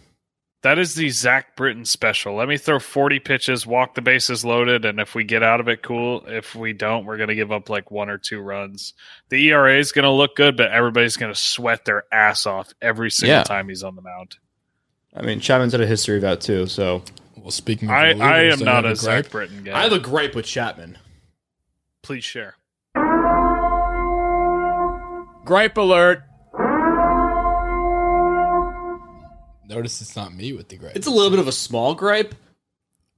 That 0.63 0.79
is 0.79 0.95
the 0.95 1.09
Zach 1.09 1.57
Britton 1.57 1.83
special. 1.83 2.35
Let 2.35 2.47
me 2.47 2.57
throw 2.57 2.79
40 2.79 3.19
pitches, 3.19 3.67
walk 3.67 3.95
the 3.95 4.01
bases 4.01 4.45
loaded, 4.45 4.85
and 4.85 4.97
if 4.99 5.13
we 5.13 5.25
get 5.25 5.43
out 5.43 5.59
of 5.59 5.67
it, 5.67 5.81
cool. 5.83 6.23
If 6.25 6.55
we 6.55 6.71
don't, 6.71 7.05
we're 7.05 7.17
going 7.17 7.27
to 7.29 7.35
give 7.35 7.51
up 7.51 7.69
like 7.69 7.91
one 7.91 8.09
or 8.09 8.17
two 8.17 8.39
runs. 8.39 8.93
The 9.27 9.45
ERA 9.49 9.77
is 9.77 9.91
going 9.91 10.03
to 10.03 10.09
look 10.11 10.37
good, 10.37 10.55
but 10.55 10.71
everybody's 10.71 11.17
going 11.17 11.33
to 11.33 11.39
sweat 11.39 11.83
their 11.83 12.05
ass 12.13 12.45
off 12.45 12.73
every 12.81 13.11
single 13.11 13.39
Yeah. 13.39 13.43
time 13.43 13.67
he's 13.67 13.83
on 13.83 13.95
the 13.97 14.01
mound. 14.01 14.37
I 15.13 15.21
mean, 15.21 15.41
Chapman's 15.41 15.73
had 15.73 15.81
a 15.81 15.85
history 15.85 16.15
of 16.15 16.21
that 16.21 16.39
too. 16.39 16.65
So 16.67 17.03
well, 17.35 17.51
speaking 17.51 17.89
of 17.89 17.95
I, 17.95 18.13
relievers, 18.13 18.21
I 18.21 18.43
am 18.43 18.59
not 18.59 18.85
have 18.85 18.93
a 18.93 18.95
gripe. 18.95 19.23
Zach 19.25 19.31
Britton 19.31 19.63
guy. 19.65 19.77
I 19.77 19.83
have 19.83 19.91
a 19.93 19.99
gripe 19.99 20.33
with 20.33 20.45
Chapman. 20.45 20.97
Please 22.03 22.23
share. 22.23 22.55
gripe 25.45 25.77
alert. 25.77 26.23
Notice 29.73 30.01
it's 30.01 30.15
not 30.15 30.33
me 30.33 30.53
with 30.53 30.69
the 30.69 30.77
gripe. 30.77 30.95
It's 30.95 31.07
a 31.07 31.11
little 31.11 31.29
bit 31.29 31.39
of 31.39 31.47
a 31.47 31.51
small 31.51 31.95
gripe, 31.95 32.35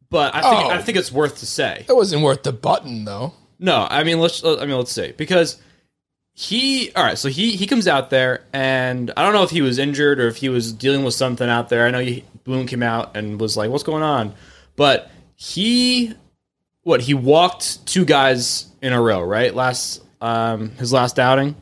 but 0.10 0.34
I 0.34 0.42
think 0.42 0.66
Oh. 0.66 0.70
I 0.70 0.82
think 0.82 0.98
it's 0.98 1.12
worth 1.12 1.40
to 1.40 1.46
say. 1.46 1.84
That 1.88 1.96
wasn't 1.96 2.22
worth 2.24 2.44
the 2.44 2.54
button 2.54 3.06
though. 3.06 3.34
No, 3.60 3.88
I 3.90 4.04
mean 4.04 4.20
let's 4.20 4.44
I 4.44 4.66
mean 4.66 4.78
let's 4.78 4.92
see 4.92 5.12
because 5.14 5.58
he 6.34 6.92
all 6.94 7.04
right. 7.04 7.18
So 7.18 7.30
he 7.30 7.52
he 7.56 7.68
comes 7.68 7.88
out 7.88 8.10
there 8.10 8.44
and 8.54 9.12
I 9.16 9.24
don't 9.24 9.34
know 9.34 9.44
if 9.44 9.50
he 9.52 9.62
was 9.62 9.78
injured 9.80 10.20
or 10.20 10.28
if 10.28 10.38
he 10.38 10.50
was 10.50 10.74
dealing 10.74 11.04
with 11.04 11.14
something 11.14 11.48
out 11.50 11.70
there. 11.70 11.86
I 11.86 11.92
know 11.92 12.00
he, 12.00 12.24
Boone 12.44 12.68
came 12.68 12.84
out 12.84 13.16
and 13.18 13.40
was 13.40 13.56
like, 13.58 13.70
"What's 13.70 13.84
going 13.84 14.04
on?" 14.04 14.34
But 14.76 15.10
he 15.36 16.14
what 16.84 17.02
he 17.02 17.14
walked 17.14 17.86
two 17.88 18.06
guys 18.06 18.68
in 18.82 18.94
a 18.94 19.02
row 19.02 19.22
right 19.22 19.54
last 19.56 20.04
um 20.22 20.72
his 20.72 20.94
last 20.94 21.18
outing. 21.20 21.56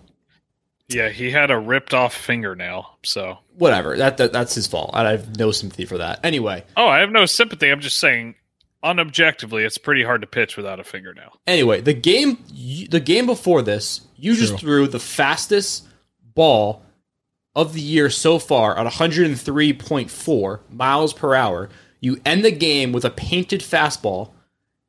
Yeah, 0.89 1.09
he 1.09 1.31
had 1.31 1.49
a 1.49 1.57
ripped 1.57 1.93
off 1.93 2.13
fingernail. 2.13 2.97
So, 3.03 3.37
Whatever 3.55 3.97
that, 3.97 4.17
that 4.17 4.33
that's 4.33 4.55
his 4.55 4.67
fault. 4.67 4.91
I 4.93 5.11
have 5.11 5.37
no 5.37 5.51
sympathy 5.51 5.85
for 5.85 5.99
that. 5.99 6.19
Anyway, 6.23 6.63
oh, 6.75 6.87
I 6.87 6.99
have 6.99 7.11
no 7.11 7.25
sympathy. 7.25 7.69
I'm 7.69 7.81
just 7.81 7.99
saying, 7.99 8.35
unobjectively, 8.83 9.63
it's 9.63 9.77
pretty 9.77 10.03
hard 10.03 10.21
to 10.21 10.27
pitch 10.27 10.57
without 10.57 10.79
a 10.79 10.83
fingernail. 10.83 11.39
Anyway, 11.45 11.81
the 11.81 11.93
game 11.93 12.43
the 12.89 12.99
game 12.99 13.25
before 13.25 13.61
this, 13.61 14.01
you 14.15 14.35
just 14.35 14.59
threw 14.59 14.87
the 14.87 14.99
fastest 14.99 15.85
ball 16.33 16.83
of 17.55 17.73
the 17.73 17.81
year 17.81 18.09
so 18.09 18.39
far 18.39 18.77
at 18.77 18.91
103.4 18.91 20.59
miles 20.69 21.13
per 21.13 21.35
hour. 21.35 21.69
You 21.99 22.19
end 22.25 22.43
the 22.43 22.51
game 22.51 22.91
with 22.91 23.05
a 23.05 23.09
painted 23.09 23.61
fastball, 23.61 24.31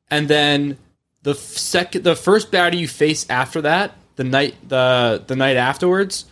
and 0.09 0.27
then 0.27 0.77
the 1.21 1.35
second, 1.35 2.03
the 2.03 2.15
first 2.15 2.51
batter 2.51 2.75
you 2.75 2.87
face 2.87 3.25
after 3.29 3.61
that, 3.61 3.95
the 4.15 4.23
night 4.23 4.55
the 4.67 5.23
the 5.25 5.35
night 5.35 5.57
afterwards, 5.57 6.25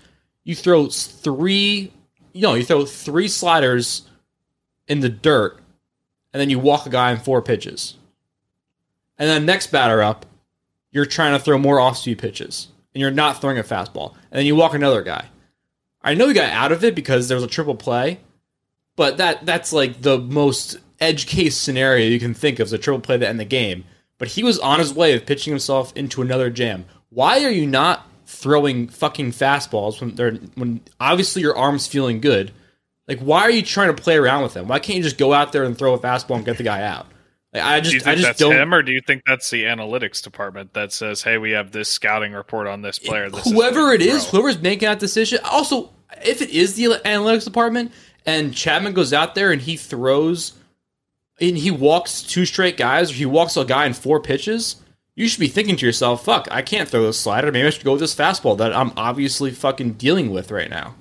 you 0.43 0.55
throw 0.55 0.87
three, 0.87 1.93
you 2.33 2.41
know, 2.41 2.55
you 2.55 2.63
throw 2.63 2.85
three 2.85 3.27
sliders 3.27 4.09
in 4.87 4.99
the 4.99 5.09
dirt, 5.09 5.59
and 6.33 6.41
then 6.41 6.49
you 6.49 6.59
walk 6.59 6.85
a 6.85 6.89
guy 6.89 7.11
in 7.11 7.19
four 7.19 7.41
pitches. 7.41 7.95
And 9.17 9.29
then 9.29 9.45
next 9.45 9.67
batter 9.67 10.01
up, 10.01 10.25
you're 10.91 11.05
trying 11.05 11.33
to 11.33 11.43
throw 11.43 11.57
more 11.57 11.79
off 11.79 11.97
speed 11.97 12.19
pitches, 12.19 12.67
and 12.93 13.01
you're 13.01 13.11
not 13.11 13.39
throwing 13.39 13.59
a 13.59 13.63
fastball. 13.63 14.13
And 14.31 14.39
then 14.39 14.45
you 14.45 14.55
walk 14.55 14.73
another 14.73 15.03
guy. 15.03 15.27
I 16.01 16.15
know 16.15 16.27
you 16.27 16.33
got 16.33 16.51
out 16.51 16.71
of 16.71 16.83
it 16.83 16.95
because 16.95 17.27
there 17.27 17.37
was 17.37 17.43
a 17.43 17.47
triple 17.47 17.75
play, 17.75 18.19
but 18.95 19.17
that 19.17 19.45
that's 19.45 19.71
like 19.71 20.01
the 20.01 20.19
most 20.19 20.77
edge 20.99 21.27
case 21.27 21.55
scenario 21.55 22.07
you 22.07 22.19
can 22.19 22.33
think 22.33 22.59
of 22.59 22.65
as 22.65 22.73
a 22.73 22.77
triple 22.77 22.99
play 22.99 23.17
to 23.17 23.27
end 23.27 23.39
the 23.39 23.45
game. 23.45 23.85
But 24.17 24.27
he 24.29 24.43
was 24.43 24.59
on 24.59 24.79
his 24.79 24.93
way 24.93 25.13
of 25.13 25.25
pitching 25.25 25.51
himself 25.51 25.93
into 25.95 26.21
another 26.21 26.49
jam. 26.49 26.85
Why 27.09 27.43
are 27.43 27.51
you 27.51 27.65
not 27.65 28.07
throwing 28.33 28.87
fucking 28.87 29.31
fastballs 29.31 30.01
when 30.01 30.15
they're 30.15 30.33
when 30.55 30.81
obviously 30.99 31.41
your 31.41 31.55
arm's 31.55 31.87
feeling 31.87 32.19
good? 32.19 32.51
Like 33.07 33.19
why 33.19 33.41
are 33.41 33.51
you 33.51 33.61
trying 33.61 33.93
to 33.95 34.01
play 34.01 34.17
around 34.17 34.43
with 34.43 34.53
them? 34.53 34.67
Why 34.67 34.79
can't 34.79 34.97
you 34.97 35.03
just 35.03 35.17
go 35.17 35.33
out 35.33 35.51
there 35.51 35.63
and 35.63 35.77
throw 35.77 35.93
a 35.93 35.99
fastball 35.99 36.35
and 36.35 36.45
get 36.45 36.57
the 36.57 36.63
guy 36.63 36.83
out? 36.83 37.07
Like, 37.53 37.63
I 37.63 37.79
Do 37.79 37.91
just 37.91 38.07
I 38.07 38.11
think 38.11 38.17
just 38.17 38.27
that's 38.27 38.39
don't 38.39 38.53
him, 38.53 38.73
or 38.73 38.81
do 38.81 38.91
you 38.91 39.01
think 39.05 39.23
that's 39.27 39.49
the 39.51 39.65
analytics 39.65 40.23
department 40.23 40.73
that 40.73 40.91
says, 40.91 41.21
"Hey, 41.21 41.37
we 41.37 41.51
have 41.51 41.71
this 41.71 41.87
scouting 41.87 42.33
report 42.33 42.65
on 42.65 42.81
this 42.81 42.97
player"? 42.97 43.29
This 43.29 43.45
whoever 43.45 43.89
the 43.89 43.93
it 43.93 44.01
is, 44.01 44.27
whoever's 44.27 44.59
making 44.59 44.87
that 44.87 44.99
decision. 44.99 45.39
Also, 45.43 45.91
if 46.25 46.41
it 46.41 46.49
is 46.49 46.75
the 46.75 46.85
analytics 47.05 47.43
department 47.45 47.91
and 48.25 48.55
Chapman 48.55 48.93
goes 48.93 49.13
out 49.13 49.35
there 49.35 49.51
and 49.51 49.61
he 49.61 49.77
throws 49.77 50.53
and 51.39 51.57
he 51.57 51.69
walks 51.69 52.23
two 52.23 52.45
straight 52.45 52.77
guys, 52.77 53.11
or 53.11 53.15
he 53.15 53.25
walks 53.25 53.57
a 53.57 53.65
guy 53.65 53.85
in 53.85 53.93
four 53.93 54.19
pitches, 54.19 54.77
you 55.15 55.27
should 55.27 55.39
be 55.39 55.47
thinking 55.47 55.75
to 55.75 55.85
yourself, 55.85 56.25
"Fuck, 56.25 56.47
I 56.51 56.61
can't 56.61 56.89
throw 56.89 57.03
this 57.03 57.19
slider. 57.19 57.51
Maybe 57.51 57.67
I 57.67 57.69
should 57.69 57.83
go 57.83 57.91
with 57.91 58.01
this 58.01 58.15
fastball 58.15 58.57
that 58.57 58.73
I'm 58.73 58.91
obviously 58.97 59.51
fucking 59.51 59.93
dealing 59.93 60.31
with 60.31 60.51
right 60.51 60.69
now." 60.69 60.95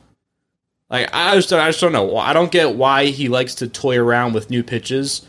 Like 0.90 1.08
I 1.12 1.34
just 1.36 1.52
I 1.52 1.68
just 1.68 1.80
don't 1.80 1.92
know. 1.92 2.16
I 2.18 2.32
don't 2.32 2.52
get 2.52 2.74
why 2.74 3.06
he 3.06 3.28
likes 3.28 3.54
to 3.56 3.68
toy 3.68 3.98
around 3.98 4.34
with 4.34 4.50
new 4.50 4.62
pitches 4.62 5.22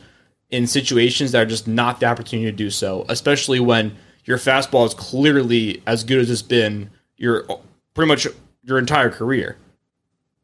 in 0.49 0.67
situations 0.67 1.31
that 1.31 1.41
are 1.41 1.49
just 1.49 1.67
not 1.67 1.99
the 1.99 2.05
opportunity 2.05 2.51
to 2.51 2.55
do 2.55 2.69
so, 2.69 3.05
especially 3.09 3.59
when 3.59 3.95
your 4.25 4.37
fastball 4.37 4.85
is 4.85 4.93
clearly 4.93 5.81
as 5.87 6.03
good 6.03 6.19
as 6.19 6.29
it's 6.29 6.41
been 6.41 6.89
your 7.17 7.45
pretty 7.93 8.07
much 8.07 8.27
your 8.63 8.77
entire 8.77 9.09
career. 9.09 9.57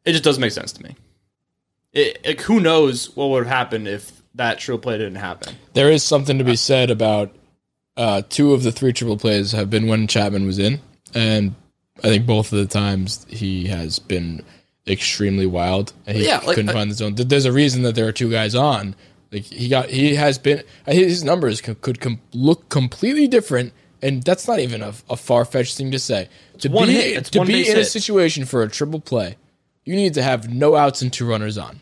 It 0.04 0.12
just 0.12 0.24
doesn't 0.24 0.40
make 0.40 0.52
sense 0.52 0.72
to 0.72 0.82
me. 0.82 0.96
It, 1.92 2.24
like, 2.26 2.40
who 2.40 2.60
knows 2.60 3.14
what 3.16 3.28
would 3.28 3.44
have 3.44 3.52
happened 3.52 3.88
if 3.88 4.22
that 4.34 4.58
triple 4.58 4.78
play 4.78 4.98
didn't 4.98 5.16
happen? 5.16 5.56
There 5.74 5.90
is 5.90 6.02
something 6.02 6.38
to 6.38 6.44
be 6.44 6.56
said 6.56 6.90
about 6.90 7.34
uh, 8.00 8.22
two 8.28 8.52
of 8.54 8.62
the 8.62 8.72
three 8.72 8.92
triple 8.92 9.16
plays 9.18 9.52
have 9.52 9.68
been 9.70 9.86
when 9.86 10.06
Chapman 10.06 10.46
was 10.46 10.58
in, 10.58 10.80
and 11.14 11.54
I 12.02 12.08
think 12.08 12.26
both 12.26 12.52
of 12.52 12.58
the 12.58 12.66
times 12.66 13.26
he 13.28 13.66
has 13.66 13.98
been 13.98 14.42
extremely 14.88 15.46
wild 15.46 15.92
and 16.06 16.16
he 16.16 16.24
Yeah, 16.26 16.38
like, 16.38 16.54
couldn't 16.56 16.70
I- 16.70 16.72
find 16.72 16.90
the 16.90 16.94
zone. 16.94 17.14
There's 17.14 17.44
a 17.44 17.52
reason 17.52 17.82
that 17.82 17.94
there 17.94 18.08
are 18.08 18.12
two 18.12 18.30
guys 18.30 18.54
on. 18.54 18.94
Like 19.30 19.44
he 19.44 19.68
got, 19.68 19.90
he 19.90 20.14
has 20.16 20.38
been. 20.38 20.62
His 20.86 21.22
numbers 21.22 21.60
could, 21.60 21.80
could 21.82 22.00
com- 22.00 22.20
look 22.32 22.68
completely 22.68 23.28
different, 23.28 23.72
and 24.02 24.22
that's 24.24 24.48
not 24.48 24.58
even 24.58 24.82
a, 24.82 24.92
a 25.08 25.16
far 25.16 25.44
fetched 25.44 25.76
thing 25.76 25.90
to 25.92 25.98
say. 26.00 26.28
To 26.60 26.68
one 26.68 26.88
be 26.88 26.94
hit. 26.94 27.26
To 27.26 27.44
be 27.44 27.68
in 27.68 27.78
a 27.78 27.84
situation 27.84 28.44
for 28.46 28.62
a 28.62 28.68
triple 28.68 28.98
play, 28.98 29.36
you 29.84 29.94
need 29.94 30.14
to 30.14 30.22
have 30.22 30.52
no 30.52 30.74
outs 30.74 31.02
and 31.02 31.12
two 31.12 31.26
runners 31.28 31.58
on. 31.58 31.80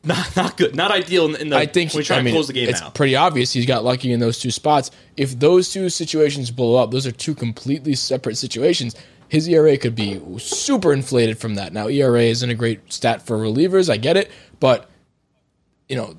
Not 0.04 0.34
not 0.34 0.56
good. 0.56 0.74
Not 0.74 0.90
ideal 0.90 1.26
in, 1.26 1.36
in 1.36 1.48
the 1.50 1.56
I 1.56 1.66
think 1.66 1.92
we 1.92 2.02
try 2.02 2.18
I 2.18 2.22
to 2.22 2.30
close 2.30 2.46
the 2.46 2.54
game 2.54 2.70
it's 2.70 2.80
out. 2.80 2.94
pretty 2.94 3.16
obvious 3.16 3.52
he's 3.52 3.66
got 3.66 3.84
lucky 3.84 4.12
in 4.12 4.18
those 4.20 4.38
two 4.38 4.50
spots. 4.50 4.90
If 5.18 5.38
those 5.38 5.70
two 5.70 5.90
situations 5.90 6.50
blow 6.50 6.76
up, 6.76 6.90
those 6.90 7.06
are 7.06 7.12
two 7.12 7.34
completely 7.34 7.94
separate 7.94 8.36
situations. 8.38 8.96
His 9.28 9.46
ERA 9.46 9.76
could 9.76 9.94
be 9.94 10.18
super 10.38 10.94
inflated 10.94 11.38
from 11.38 11.56
that. 11.56 11.74
Now 11.74 11.88
ERA 11.88 12.22
isn't 12.22 12.48
a 12.48 12.54
great 12.54 12.90
stat 12.90 13.20
for 13.26 13.36
relievers, 13.36 13.90
I 13.90 13.98
get 13.98 14.16
it, 14.16 14.30
but 14.58 14.88
you 15.90 15.96
know, 15.96 16.16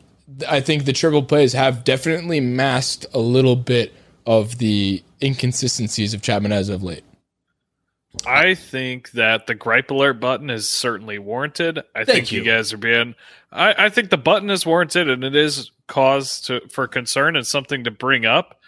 I 0.48 0.60
think 0.60 0.86
the 0.86 0.94
triple 0.94 1.24
plays 1.24 1.54
have 1.54 1.84
definitely 1.84 2.40
masked 2.40 3.08
a 3.14 3.20
little 3.20 3.56
bit 3.56 3.94
of 4.28 4.60
the 4.60 5.04
inconsistencies 5.24 6.14
of 6.14 6.22
Chapman 6.22 6.52
as 6.52 6.70
of 6.70 6.84
late. 6.84 7.04
I 8.26 8.56
think 8.56 9.12
that 9.12 9.48
the 9.48 9.56
gripe 9.56 9.92
alert 9.92 10.20
button 10.20 10.50
is 10.50 10.70
certainly 10.70 11.18
warranted. 11.18 11.82
I 11.96 12.04
think 12.04 12.32
you. 12.32 12.40
you. 12.40 12.46
guys 12.46 12.74
are 12.74 12.78
being. 12.78 13.16
I, 13.52 13.86
I 13.86 13.90
think 13.90 14.10
the 14.10 14.18
button 14.18 14.50
is 14.50 14.66
warranted, 14.66 15.10
and 15.10 15.24
it 15.24 15.36
is 15.36 15.72
cause 15.88 16.42
to 16.42 16.62
for 16.70 16.88
concern 16.88 17.36
and 17.36 17.46
something 17.46 17.86
to 17.86 17.92
bring 17.92 18.26
up. 18.26 18.60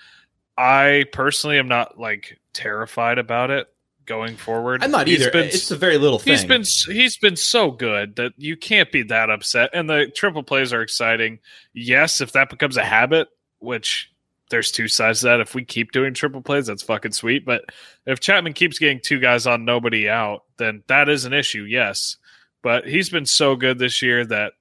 I 0.57 1.05
personally 1.11 1.57
am 1.57 1.67
not 1.67 1.99
like 1.99 2.39
terrified 2.53 3.17
about 3.17 3.49
it 3.49 3.67
going 4.05 4.35
forward. 4.37 4.83
I'm 4.83 4.91
not 4.91 5.07
He's 5.07 5.21
either. 5.21 5.31
been- 5.31 5.47
it's 5.47 5.71
a 5.71 5.77
very 5.77 5.97
little 5.97 6.19
thing. 6.19 6.33
He's 6.33 6.45
been 6.45 6.95
he's 6.95 7.17
been 7.17 7.35
so 7.35 7.71
good 7.71 8.15
that 8.17 8.33
you 8.37 8.55
can't 8.55 8.91
be 8.91 9.03
that 9.03 9.29
upset. 9.29 9.71
And 9.73 9.89
the 9.89 10.07
triple 10.07 10.43
plays 10.43 10.73
are 10.73 10.81
exciting. 10.81 11.39
Yes, 11.73 12.21
if 12.21 12.31
that 12.33 12.49
becomes 12.49 12.77
a 12.77 12.83
habit, 12.85 13.29
which 13.59 14.12
there's 14.49 14.71
two 14.71 14.87
sides 14.87 15.21
to 15.21 15.27
that. 15.27 15.39
If 15.39 15.55
we 15.55 15.65
keep 15.65 15.91
doing 15.91 16.13
triple 16.13 16.41
plays, 16.41 16.67
that's 16.67 16.83
fucking 16.83 17.13
sweet. 17.13 17.45
But 17.45 17.65
if 18.05 18.19
Chapman 18.19 18.53
keeps 18.53 18.79
getting 18.79 18.99
two 18.99 19.19
guys 19.19 19.47
on, 19.47 19.65
nobody 19.65 20.09
out, 20.09 20.43
then 20.57 20.83
that 20.87 21.09
is 21.09 21.25
an 21.25 21.33
issue. 21.33 21.63
Yes, 21.63 22.17
but 22.61 22.87
he's 22.87 23.09
been 23.09 23.25
so 23.25 23.55
good 23.55 23.79
this 23.79 24.01
year 24.01 24.25
that 24.25 24.53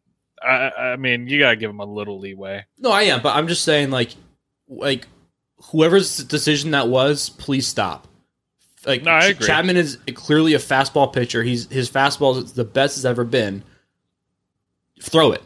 I, 0.42 0.70
I 0.70 0.96
mean, 0.96 1.26
you 1.26 1.38
gotta 1.38 1.56
give 1.56 1.70
him 1.70 1.80
a 1.80 1.84
little 1.84 2.18
leeway. 2.18 2.64
No, 2.78 2.90
I 2.90 3.02
am, 3.02 3.22
but 3.22 3.36
I'm 3.36 3.48
just 3.48 3.64
saying, 3.64 3.90
like, 3.90 4.10
like 4.68 5.06
whoever's 5.70 6.16
decision 6.24 6.72
that 6.72 6.88
was, 6.88 7.30
please 7.30 7.66
stop. 7.66 8.08
Like 8.84 9.04
No. 9.04 9.32
Chapman 9.32 9.76
is 9.76 9.98
clearly 10.14 10.54
a 10.54 10.58
fastball 10.58 11.12
pitcher. 11.12 11.42
He's 11.42 11.70
his 11.70 11.90
fastball 11.90 12.42
is 12.42 12.52
the 12.52 12.64
best 12.64 12.96
it's 12.96 13.04
ever 13.04 13.24
been. 13.24 13.62
Throw 15.00 15.32
it. 15.32 15.42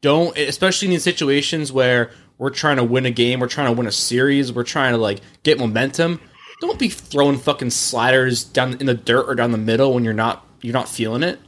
Don't 0.00 0.36
especially 0.36 0.92
in 0.92 1.00
situations 1.00 1.72
where 1.72 2.10
we're 2.38 2.50
trying 2.50 2.76
to 2.76 2.84
win 2.84 3.04
a 3.04 3.10
game, 3.10 3.40
we're 3.40 3.48
trying 3.48 3.66
to 3.66 3.72
win 3.72 3.86
a 3.86 3.92
series, 3.92 4.52
we're 4.52 4.64
trying 4.64 4.92
to 4.92 4.98
like 4.98 5.20
get 5.42 5.58
momentum. 5.58 6.20
Don't 6.60 6.78
be 6.78 6.88
throwing 6.88 7.38
fucking 7.38 7.70
sliders 7.70 8.44
down 8.44 8.74
in 8.80 8.86
the 8.86 8.94
dirt 8.94 9.28
or 9.28 9.34
down 9.34 9.52
the 9.52 9.58
middle 9.58 9.94
when 9.94 10.04
you're 10.04 10.14
not 10.14 10.46
you're 10.62 10.72
not 10.72 10.88
feeling 10.88 11.22
it. 11.22 11.38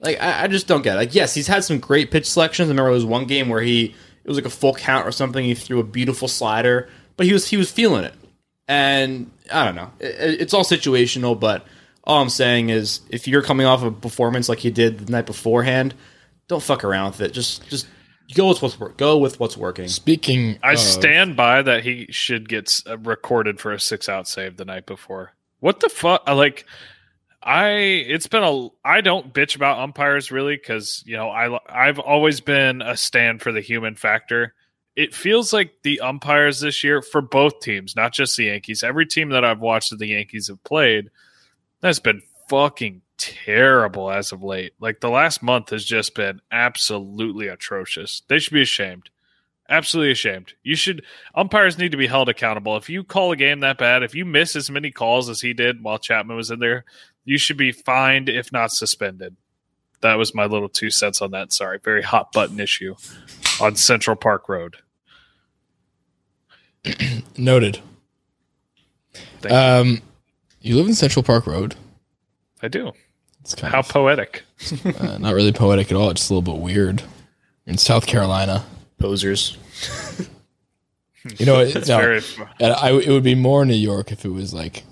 Like 0.00 0.20
I, 0.20 0.44
I 0.44 0.46
just 0.48 0.66
don't 0.66 0.82
get 0.82 0.94
it. 0.94 0.98
Like 0.98 1.14
yes, 1.14 1.34
he's 1.34 1.46
had 1.46 1.64
some 1.64 1.78
great 1.78 2.10
pitch 2.10 2.28
selections. 2.28 2.68
I 2.68 2.70
remember 2.70 2.88
there 2.88 2.94
was 2.94 3.04
one 3.04 3.26
game 3.26 3.48
where 3.48 3.62
he 3.62 3.94
it 4.24 4.28
was 4.28 4.36
like 4.36 4.46
a 4.46 4.50
full 4.50 4.74
count 4.74 5.06
or 5.06 5.12
something. 5.12 5.44
He 5.44 5.54
threw 5.54 5.78
a 5.78 5.84
beautiful 5.84 6.28
slider, 6.28 6.88
but 7.16 7.26
he 7.26 7.32
was 7.32 7.48
he 7.48 7.56
was 7.56 7.70
feeling 7.70 8.04
it. 8.04 8.14
And 8.68 9.30
I 9.52 9.64
don't 9.64 9.76
know. 9.76 9.92
It, 10.00 10.40
it's 10.40 10.52
all 10.52 10.64
situational, 10.64 11.38
but 11.38 11.64
all 12.04 12.22
I'm 12.22 12.28
saying 12.28 12.70
is 12.70 13.00
if 13.10 13.26
you're 13.28 13.42
coming 13.42 13.66
off 13.66 13.82
a 13.82 13.90
performance 13.90 14.48
like 14.48 14.58
he 14.58 14.70
did 14.70 14.98
the 14.98 15.12
night 15.12 15.26
beforehand, 15.26 15.94
don't 16.48 16.62
fuck 16.62 16.84
around 16.84 17.12
with 17.12 17.20
it. 17.20 17.32
Just 17.32 17.66
just 17.68 17.86
go 18.34 18.48
with 18.48 18.62
what's 18.62 18.78
work. 18.78 18.96
Go 18.96 19.18
with 19.18 19.38
what's 19.40 19.56
working. 19.56 19.88
Speaking, 19.88 20.58
I 20.62 20.72
of- 20.72 20.78
stand 20.78 21.36
by 21.36 21.62
that 21.62 21.84
he 21.84 22.06
should 22.10 22.48
get 22.48 22.82
uh, 22.88 22.98
recorded 22.98 23.60
for 23.60 23.72
a 23.72 23.80
six 23.80 24.08
out 24.08 24.28
save 24.28 24.56
the 24.56 24.64
night 24.64 24.86
before. 24.86 25.32
What 25.60 25.80
the 25.80 25.88
fuck? 25.88 26.26
Like, 26.28 26.66
I 27.42 27.68
it's 27.70 28.26
been 28.26 28.42
a 28.42 28.68
I 28.84 29.00
don't 29.00 29.32
bitch 29.32 29.54
about 29.54 29.78
umpires 29.78 30.32
really 30.32 30.56
because 30.56 31.02
you 31.06 31.16
know 31.16 31.30
I 31.30 31.58
I've 31.68 31.98
always 31.98 32.40
been 32.40 32.82
a 32.82 32.96
stand 32.96 33.40
for 33.40 33.52
the 33.52 33.60
human 33.60 33.94
factor. 33.94 34.54
It 34.96 35.14
feels 35.14 35.52
like 35.52 35.72
the 35.82 36.00
umpires 36.00 36.60
this 36.60 36.82
year 36.82 37.02
for 37.02 37.20
both 37.20 37.60
teams, 37.60 37.94
not 37.94 38.12
just 38.14 38.36
the 38.36 38.44
Yankees. 38.44 38.82
Every 38.82 39.06
team 39.06 39.28
that 39.28 39.44
I've 39.44 39.60
watched 39.60 39.90
that 39.90 39.98
the 39.98 40.08
Yankees 40.08 40.48
have 40.48 40.62
played 40.64 41.10
has 41.82 42.00
been 42.00 42.22
fucking 42.48 43.02
terrible 43.18 44.10
as 44.10 44.32
of 44.32 44.42
late. 44.42 44.72
Like 44.80 45.00
the 45.00 45.10
last 45.10 45.42
month 45.42 45.70
has 45.70 45.84
just 45.84 46.14
been 46.14 46.40
absolutely 46.50 47.48
atrocious. 47.48 48.22
They 48.28 48.38
should 48.38 48.54
be 48.54 48.62
ashamed. 48.62 49.10
Absolutely 49.68 50.12
ashamed. 50.12 50.54
You 50.62 50.76
should 50.76 51.04
umpires 51.34 51.78
need 51.78 51.90
to 51.90 51.96
be 51.96 52.06
held 52.06 52.28
accountable. 52.28 52.76
If 52.76 52.88
you 52.88 53.02
call 53.02 53.32
a 53.32 53.36
game 53.36 53.60
that 53.60 53.78
bad, 53.78 54.02
if 54.02 54.14
you 54.14 54.24
miss 54.24 54.54
as 54.54 54.70
many 54.70 54.90
calls 54.92 55.28
as 55.28 55.40
he 55.40 55.54
did 55.54 55.82
while 55.82 55.98
Chapman 55.98 56.36
was 56.36 56.50
in 56.50 56.60
there, 56.60 56.84
you 57.24 57.38
should 57.38 57.56
be 57.56 57.72
fined, 57.72 58.28
if 58.28 58.52
not 58.52 58.70
suspended. 58.70 59.36
That 60.02 60.14
was 60.14 60.34
my 60.34 60.44
little 60.44 60.68
two 60.68 60.90
cents 60.90 61.20
on 61.20 61.32
that. 61.32 61.52
Sorry, 61.52 61.80
very 61.82 62.02
hot 62.02 62.30
button 62.32 62.60
issue 62.60 62.94
on 63.60 63.74
Central 63.74 64.14
Park 64.14 64.48
Road. 64.48 64.76
noted. 67.36 67.80
Thank 69.40 69.52
you. 69.52 69.58
Um, 69.58 70.02
you 70.60 70.76
live 70.76 70.86
in 70.86 70.94
Central 70.94 71.22
Park 71.22 71.46
Road. 71.46 71.74
I 72.62 72.68
do. 72.68 72.92
It's 73.46 73.54
kind 73.54 73.72
How 73.72 73.78
of 73.78 73.88
poetic. 73.88 74.42
uh, 74.98 75.18
not 75.18 75.34
really 75.34 75.52
poetic 75.52 75.92
at 75.92 75.96
all. 75.96 76.10
It's 76.10 76.20
just 76.22 76.30
a 76.32 76.34
little 76.34 76.54
bit 76.54 76.60
weird. 76.60 77.00
In 77.64 77.78
South 77.78 78.04
Carolina, 78.06 78.64
Posers. 78.98 79.56
you 81.38 81.46
know, 81.46 81.60
it, 81.60 81.76
It's 81.76 81.88
no, 81.88 81.98
very 81.98 82.20
and 82.60 82.72
I, 82.74 82.90
it 82.90 83.08
would 83.08 83.22
be 83.22 83.36
more 83.36 83.64
New 83.64 83.74
York 83.74 84.10
if 84.10 84.24
it 84.24 84.30
was 84.30 84.52
like 84.52 84.82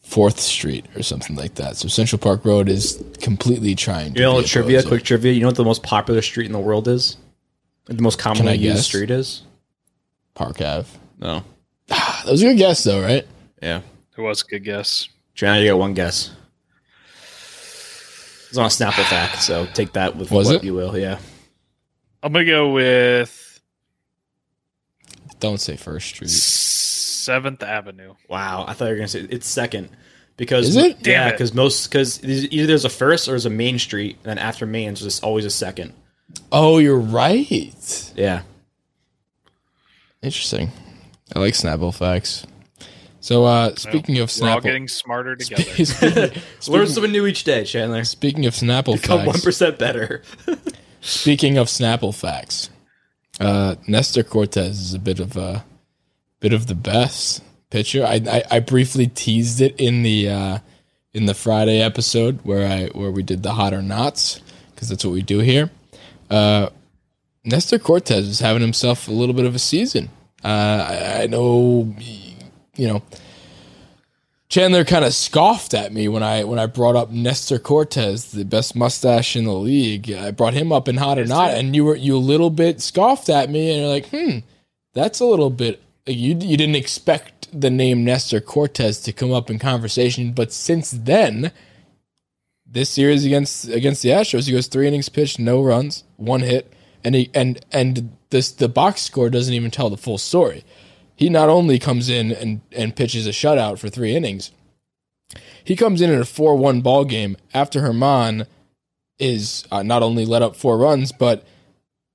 Fourth 0.00 0.40
Street 0.40 0.86
or 0.96 1.02
something 1.02 1.36
like 1.36 1.56
that. 1.56 1.76
So 1.76 1.88
Central 1.88 2.18
Park 2.18 2.46
Road 2.46 2.70
is 2.70 3.04
completely 3.20 3.74
trying. 3.74 4.14
to 4.14 4.20
You 4.20 4.24
know, 4.26 4.38
be 4.38 4.44
a 4.44 4.48
trivia, 4.48 4.78
poser. 4.78 4.88
quick 4.88 5.02
trivia. 5.04 5.32
You 5.32 5.40
know 5.40 5.48
what 5.48 5.56
the 5.56 5.64
most 5.64 5.82
popular 5.82 6.22
street 6.22 6.46
in 6.46 6.52
the 6.52 6.58
world 6.58 6.88
is? 6.88 7.18
The 7.84 8.00
most 8.00 8.18
commonly 8.18 8.52
I 8.52 8.54
used 8.54 8.76
guess? 8.76 8.86
street 8.86 9.10
is? 9.10 9.42
Park 10.34 10.62
Ave. 10.62 10.88
No. 11.18 11.44
That 11.88 12.24
was 12.30 12.42
a 12.42 12.46
good 12.46 12.56
guess, 12.56 12.82
though, 12.82 13.02
right? 13.02 13.26
Yeah. 13.62 13.82
it 14.16 14.20
was 14.22 14.40
a 14.40 14.46
good 14.46 14.64
guess. 14.64 15.06
Trying 15.34 15.60
to 15.60 15.64
get 15.66 15.76
one 15.76 15.92
guess. 15.92 16.30
It's 18.54 18.58
on 18.60 18.66
a 18.66 18.68
Snapple 18.68 19.02
fact, 19.06 19.42
so 19.42 19.66
take 19.74 19.94
that 19.94 20.14
with 20.14 20.30
Was 20.30 20.46
what 20.46 20.56
it? 20.58 20.64
you 20.64 20.74
will. 20.74 20.96
Yeah. 20.96 21.18
I'm 22.22 22.32
gonna 22.32 22.44
go 22.44 22.70
with 22.70 23.60
Don't 25.40 25.58
say 25.58 25.74
First 25.74 26.06
Street. 26.10 26.30
Seventh 26.30 27.64
Avenue. 27.64 28.14
Wow. 28.28 28.64
I 28.68 28.74
thought 28.74 28.84
you 28.84 28.90
were 28.92 28.96
gonna 28.96 29.08
say 29.08 29.26
it's 29.28 29.48
second 29.48 29.88
because 30.36 30.68
Is 30.68 30.76
it? 30.76 31.02
Damn 31.02 31.12
yeah, 31.12 31.28
it. 31.30 31.32
because 31.32 31.52
most 31.52 31.88
because 31.90 32.22
either 32.22 32.68
there's 32.68 32.84
a 32.84 32.88
first 32.88 33.26
or 33.26 33.32
there's 33.32 33.44
a 33.44 33.50
main 33.50 33.80
street, 33.80 34.18
and 34.18 34.24
then 34.26 34.38
after 34.38 34.66
main, 34.66 34.86
there's 34.90 35.02
just 35.02 35.24
always 35.24 35.44
a 35.44 35.50
second. 35.50 35.92
Oh, 36.52 36.78
you're 36.78 36.96
right. 36.96 38.12
Yeah. 38.14 38.42
Interesting. 40.22 40.70
I 41.34 41.40
like 41.40 41.54
Snapple 41.54 41.92
facts. 41.92 42.46
So, 43.24 43.46
uh, 43.46 43.74
speaking 43.76 44.18
of 44.18 44.30
We're 44.38 44.50
all 44.50 44.60
getting 44.60 44.86
smarter 44.86 45.34
together. 45.34 45.62
speaking, 45.86 46.42
Learn 46.68 46.86
something 46.86 47.10
new 47.10 47.24
each 47.24 47.42
day, 47.44 47.64
Chandler. 47.64 48.04
speaking 48.04 48.44
of 48.44 48.52
Snapple 48.52 49.00
Become 49.00 49.24
one 49.24 49.76
better. 49.78 50.20
speaking 51.00 51.56
of 51.56 51.68
Snapple 51.68 52.14
facts, 52.14 52.68
uh, 53.40 53.76
Nestor 53.86 54.24
Cortes 54.24 54.58
is 54.58 54.92
a 54.92 54.98
bit 54.98 55.20
of 55.20 55.38
a 55.38 55.64
bit 56.40 56.52
of 56.52 56.66
the 56.66 56.74
best 56.74 57.42
pitcher. 57.70 58.04
I, 58.04 58.20
I, 58.30 58.42
I 58.50 58.60
briefly 58.60 59.06
teased 59.06 59.62
it 59.62 59.74
in 59.80 60.02
the 60.02 60.28
uh, 60.28 60.58
in 61.14 61.24
the 61.24 61.32
Friday 61.32 61.80
episode 61.80 62.40
where 62.42 62.70
I 62.70 62.88
where 62.88 63.10
we 63.10 63.22
did 63.22 63.42
the 63.42 63.54
hot 63.54 63.72
or 63.72 63.80
nots 63.80 64.42
because 64.74 64.90
that's 64.90 65.02
what 65.02 65.14
we 65.14 65.22
do 65.22 65.38
here. 65.38 65.70
Uh, 66.28 66.68
Nestor 67.42 67.78
Cortes 67.78 68.10
is 68.10 68.40
having 68.40 68.60
himself 68.60 69.08
a 69.08 69.12
little 69.12 69.34
bit 69.34 69.46
of 69.46 69.54
a 69.54 69.58
season. 69.58 70.10
Uh, 70.44 70.86
I, 71.18 71.22
I 71.22 71.26
know, 71.26 71.94
you 72.76 72.88
know, 72.88 73.02
Chandler 74.48 74.84
kind 74.84 75.04
of 75.04 75.14
scoffed 75.14 75.74
at 75.74 75.92
me 75.92 76.06
when 76.06 76.22
I 76.22 76.44
when 76.44 76.58
I 76.58 76.66
brought 76.66 76.96
up 76.96 77.10
Nestor 77.10 77.58
Cortes, 77.58 78.30
the 78.30 78.44
best 78.44 78.76
mustache 78.76 79.34
in 79.36 79.44
the 79.44 79.52
league. 79.52 80.12
I 80.12 80.30
brought 80.30 80.54
him 80.54 80.70
up 80.70 80.86
in 80.86 80.96
hot 80.96 81.18
or 81.18 81.24
not, 81.24 81.52
and 81.52 81.74
you 81.74 81.84
were 81.84 81.96
you 81.96 82.16
a 82.16 82.18
little 82.18 82.50
bit 82.50 82.80
scoffed 82.80 83.28
at 83.28 83.50
me, 83.50 83.70
and 83.70 83.80
you're 83.80 83.88
like, 83.88 84.08
hmm, 84.10 84.38
that's 84.92 85.20
a 85.20 85.24
little 85.24 85.50
bit. 85.50 85.82
You 86.06 86.36
you 86.38 86.56
didn't 86.56 86.76
expect 86.76 87.48
the 87.52 87.70
name 87.70 88.04
Nestor 88.04 88.40
Cortes 88.40 89.00
to 89.02 89.12
come 89.12 89.32
up 89.32 89.50
in 89.50 89.58
conversation, 89.58 90.32
but 90.32 90.52
since 90.52 90.90
then, 90.90 91.50
this 92.66 92.90
series 92.90 93.24
against 93.24 93.68
against 93.68 94.02
the 94.02 94.10
Astros, 94.10 94.46
he 94.46 94.52
goes 94.52 94.66
three 94.66 94.86
innings 94.86 95.08
pitched, 95.08 95.38
no 95.38 95.62
runs, 95.62 96.04
one 96.16 96.40
hit, 96.40 96.72
and 97.02 97.14
he 97.14 97.30
and 97.34 97.64
and 97.72 98.16
this 98.30 98.52
the 98.52 98.68
box 98.68 99.02
score 99.02 99.30
doesn't 99.30 99.54
even 99.54 99.70
tell 99.70 99.90
the 99.90 99.96
full 99.96 100.18
story. 100.18 100.64
He 101.16 101.28
not 101.28 101.48
only 101.48 101.78
comes 101.78 102.08
in 102.08 102.32
and 102.32 102.60
and 102.72 102.96
pitches 102.96 103.26
a 103.26 103.30
shutout 103.30 103.78
for 103.78 103.88
three 103.88 104.16
innings, 104.16 104.50
he 105.62 105.76
comes 105.76 106.00
in 106.00 106.10
in 106.10 106.20
a 106.20 106.24
four 106.24 106.56
one 106.56 106.80
ball 106.80 107.04
game 107.04 107.36
after 107.52 107.80
German 107.80 108.46
is 109.18 109.64
uh, 109.70 109.82
not 109.82 110.02
only 110.02 110.24
let 110.24 110.42
up 110.42 110.56
four 110.56 110.76
runs, 110.76 111.12
but 111.12 111.44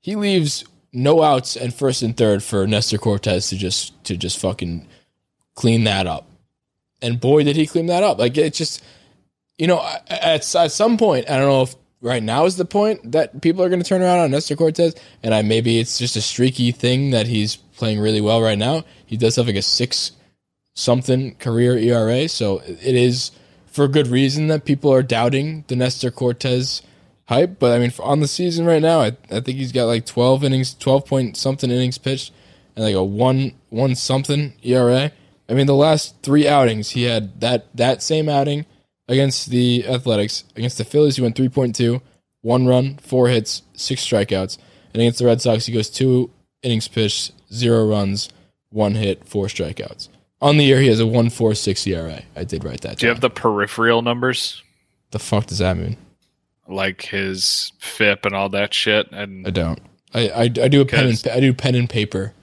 he 0.02 0.16
leaves 0.16 0.66
no 0.91 1.22
outs 1.24 1.56
and 1.56 1.74
first 1.74 2.02
and 2.02 2.18
third 2.18 2.43
for 2.43 2.68
Nestor 2.68 2.97
Cortes 2.97 3.50
to 3.50 3.58
just 3.58 4.04
to 4.04 4.18
just 4.18 4.39
fucking 4.39 4.88
clean 5.56 5.84
that 5.86 6.08
up. 6.08 6.28
And 7.02 7.20
boy, 7.20 7.43
did 7.43 7.56
he 7.56 7.68
clean 7.68 7.86
that 7.86 8.04
up! 8.04 8.20
Like 8.20 8.38
it's 8.38 8.58
just 8.58 8.84
you 9.58 9.68
know, 9.68 9.86
at, 10.08 10.56
at 10.56 10.72
some 10.72 10.97
point, 10.97 11.30
I 11.30 11.38
don't 11.38 11.47
know 11.47 11.62
if 11.64 11.76
right 12.02 12.24
now 12.24 12.45
is 12.45 12.58
the 12.58 12.66
point 12.66 13.12
that 13.12 13.41
people 13.41 13.64
are 13.64 13.70
going 13.70 13.82
to 13.82 13.88
turn 13.88 14.02
around 14.02 14.20
on 14.20 14.32
Nestor 14.32 14.56
Cortes, 14.56 14.93
and 15.24 15.34
I 15.34 15.41
maybe 15.41 15.80
it's 15.80 15.97
just 15.97 16.16
a 16.16 16.22
streaky 16.22 16.72
thing 16.72 17.12
that 17.12 17.28
he's 17.28 17.56
playing 17.56 18.00
really 18.00 18.22
well 18.22 18.41
right 18.41 18.58
now. 18.58 18.84
He 19.06 19.18
does 19.18 19.36
have 19.36 19.47
like 19.47 19.56
a 19.56 19.62
six 19.62 20.12
something 20.74 21.36
career 21.36 21.78
ERA, 21.78 22.28
so 22.28 22.60
it 22.60 22.95
is 22.95 23.32
for 23.66 23.88
good 23.88 24.08
reason 24.08 24.47
that 24.47 24.66
people 24.66 24.93
are 24.93 25.04
doubting 25.04 25.64
the 25.68 25.76
Nestor 25.76 26.12
Cortes 26.12 26.82
hype. 27.26 27.60
But 27.60 27.74
I 27.74 27.80
mean, 27.80 27.91
on 28.00 28.20
the 28.20 28.28
season 28.28 28.66
right 28.66 28.82
now, 28.82 29.02
I, 29.02 29.18
I 29.32 29.39
think 29.39 29.58
he's 29.58 29.72
got 29.72 29.86
like 29.86 30.06
twelve 30.06 30.43
innings, 30.43 30.74
twelve 30.74 31.06
point 31.06 31.38
something 31.38 31.70
innings 31.70 31.97
pitched, 31.97 32.34
and 32.76 32.86
like 32.86 32.95
a 32.95 33.04
one 33.04 33.54
one 33.70 33.95
something 33.95 34.54
ERA. 34.64 35.12
I 35.50 35.54
mean, 35.54 35.66
the 35.66 35.74
last 35.74 36.16
three 36.22 36.47
outings, 36.47 36.91
he 36.91 37.04
had 37.04 37.41
that 37.41 37.68
that 37.76 38.04
same 38.04 38.30
outing 38.30 38.66
against 39.10 39.49
the 39.49 39.86
Athletics. 39.86 40.45
Against 40.55 40.78
the 40.78 40.86
Phillies, 40.86 41.18
he 41.18 41.22
went 41.22 41.36
3.2, 41.36 42.01
one 42.41 42.66
run, 42.68 42.97
four 42.99 43.28
hits, 43.28 43.64
six 43.74 44.05
strikeouts. 44.05 44.57
And 44.93 45.01
against 45.01 45.20
the 45.20 45.26
Red 45.26 45.41
Sox, 45.41 45.66
he 45.66 45.74
goes 45.74 45.89
two 45.89 46.30
innings 46.64 46.88
pitched, 46.88 47.34
zero 47.53 47.86
runs, 47.86 48.30
one 48.70 48.95
hit, 48.95 49.28
four 49.28 49.47
strikeouts. 49.47 50.07
On 50.41 50.55
the 50.57 50.64
year, 50.64 50.80
he 50.80 50.88
has 50.88 51.01
a 51.01 51.03
1.46 51.03 51.86
ERA. 51.88 52.22
I 52.36 52.43
did 52.45 52.64
write 52.64 52.82
that 52.82 52.97
Do 52.97 53.05
you 53.05 53.10
have 53.10 53.20
the 53.20 53.30
peripheral 53.30 54.01
numbers? 54.01 54.64
the 55.12 55.20
fuck 55.20 55.47
does 55.47 55.57
that 55.57 55.76
mean? 55.76 55.97
Like 56.68 57.01
his 57.01 57.72
FIP 57.80 58.26
and 58.26 58.36
all 58.36 58.49
that 58.49 58.74
shit? 58.74 59.12
And 59.12 59.45
I 59.45 59.49
don't. 59.49 59.80
I 60.14 60.30
I, 60.30 60.41
I 60.43 60.68
do 60.68 60.82
a 60.82 60.86
pen 60.86 61.07
and 61.07 61.28
I 61.32 61.39
do 61.39 61.51
pen 61.53 61.76
and 61.76 61.89
paper, 61.89 62.34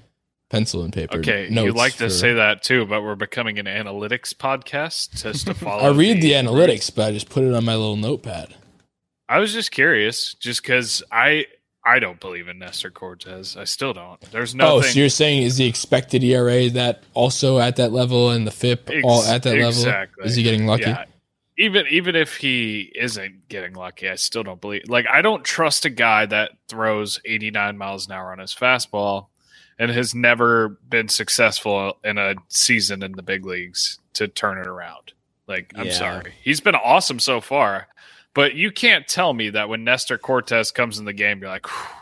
pencil 0.48 0.82
and 0.82 0.92
paper. 0.92 1.18
Okay, 1.18 1.48
you 1.50 1.72
like 1.72 1.94
to 1.94 2.04
for- 2.04 2.10
say 2.10 2.34
that 2.34 2.62
too, 2.62 2.86
but 2.86 3.02
we're 3.02 3.14
becoming 3.14 3.58
an 3.58 3.66
analytics 3.66 4.34
podcast 4.34 5.22
just 5.22 5.46
to 5.46 5.54
follow. 5.54 5.82
I 5.82 5.96
read 5.96 6.22
the 6.22 6.32
analytics, 6.32 6.94
but 6.94 7.08
I 7.08 7.12
just 7.12 7.28
put 7.28 7.44
it 7.44 7.54
on 7.54 7.64
my 7.64 7.74
little 7.74 7.96
notepad. 7.96 8.54
I 9.28 9.38
was 9.38 9.52
just 9.52 9.72
curious, 9.72 10.34
just 10.34 10.62
because 10.62 11.02
I 11.10 11.46
I 11.84 11.98
don't 11.98 12.18
believe 12.18 12.48
in 12.48 12.58
Nestor 12.58 12.90
Cortes. 12.90 13.56
I 13.56 13.64
still 13.64 13.92
don't. 13.92 14.20
There's 14.32 14.54
no. 14.54 14.76
Oh, 14.76 14.80
so 14.80 14.98
you're 14.98 15.08
saying 15.08 15.42
is 15.42 15.56
the 15.56 15.66
expected 15.66 16.22
ERA 16.24 16.68
that 16.70 17.02
also 17.14 17.58
at 17.58 17.76
that 17.76 17.92
level 17.92 18.30
and 18.30 18.46
the 18.46 18.50
FIP 18.50 18.90
all 19.04 19.22
at 19.22 19.42
that 19.44 19.54
level? 19.54 19.68
exactly. 19.68 20.26
Is 20.26 20.34
he 20.34 20.42
getting 20.42 20.66
lucky? 20.66 20.84
Yeah. 20.84 21.04
Even 21.58 21.86
even 21.88 22.14
if 22.16 22.36
he 22.36 22.92
isn't 22.94 23.48
getting 23.48 23.74
lucky, 23.74 24.08
I 24.08 24.16
still 24.16 24.42
don't 24.42 24.60
believe. 24.60 24.82
Like 24.88 25.06
I 25.10 25.22
don't 25.22 25.44
trust 25.44 25.84
a 25.84 25.90
guy 25.90 26.26
that 26.26 26.52
throws 26.68 27.18
89 27.24 27.78
miles 27.78 28.06
an 28.06 28.12
hour 28.12 28.30
on 28.30 28.38
his 28.38 28.54
fastball 28.54 29.28
and 29.78 29.90
has 29.90 30.14
never 30.14 30.68
been 30.88 31.08
successful 31.08 31.98
in 32.04 32.18
a 32.18 32.34
season 32.48 33.02
in 33.02 33.12
the 33.12 33.22
big 33.22 33.44
leagues 33.44 33.98
to 34.14 34.26
turn 34.28 34.58
it 34.58 34.66
around. 34.66 35.12
Like 35.46 35.72
I'm 35.76 35.86
Yeah. 35.86 35.92
sorry, 35.92 36.32
he's 36.42 36.60
been 36.60 36.74
awesome 36.74 37.18
so 37.20 37.40
far, 37.40 37.88
but 38.34 38.54
you 38.54 38.70
can't 38.72 39.06
tell 39.06 39.32
me 39.32 39.50
that 39.50 39.68
when 39.68 39.84
Nestor 39.84 40.18
Cortes 40.18 40.70
comes 40.72 40.98
in 40.98 41.04
the 41.04 41.12
game, 41.12 41.40
you're 41.40 41.48
like, 41.50 41.66
"Whew, 41.66 41.96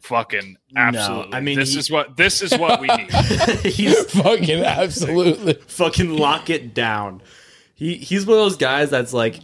fucking 0.00 0.56
No, 0.72 0.80
absolutely. 0.80 1.34
I 1.34 1.40
mean, 1.40 1.58
this 1.58 1.72
he- 1.74 1.78
is 1.80 1.90
what 1.90 2.16
this 2.16 2.40
is 2.40 2.56
what 2.56 2.80
we 2.80 2.86
need. 2.88 3.10
He's 3.64 4.00
Fucking 4.12 4.64
absolutely. 4.64 5.54
fucking 5.54 6.16
lock 6.16 6.50
it 6.50 6.72
down. 6.74 7.20
He 7.74 7.94
he's 7.96 8.24
one 8.26 8.38
of 8.38 8.44
those 8.44 8.56
guys 8.56 8.90
that's 8.90 9.12
like 9.12 9.38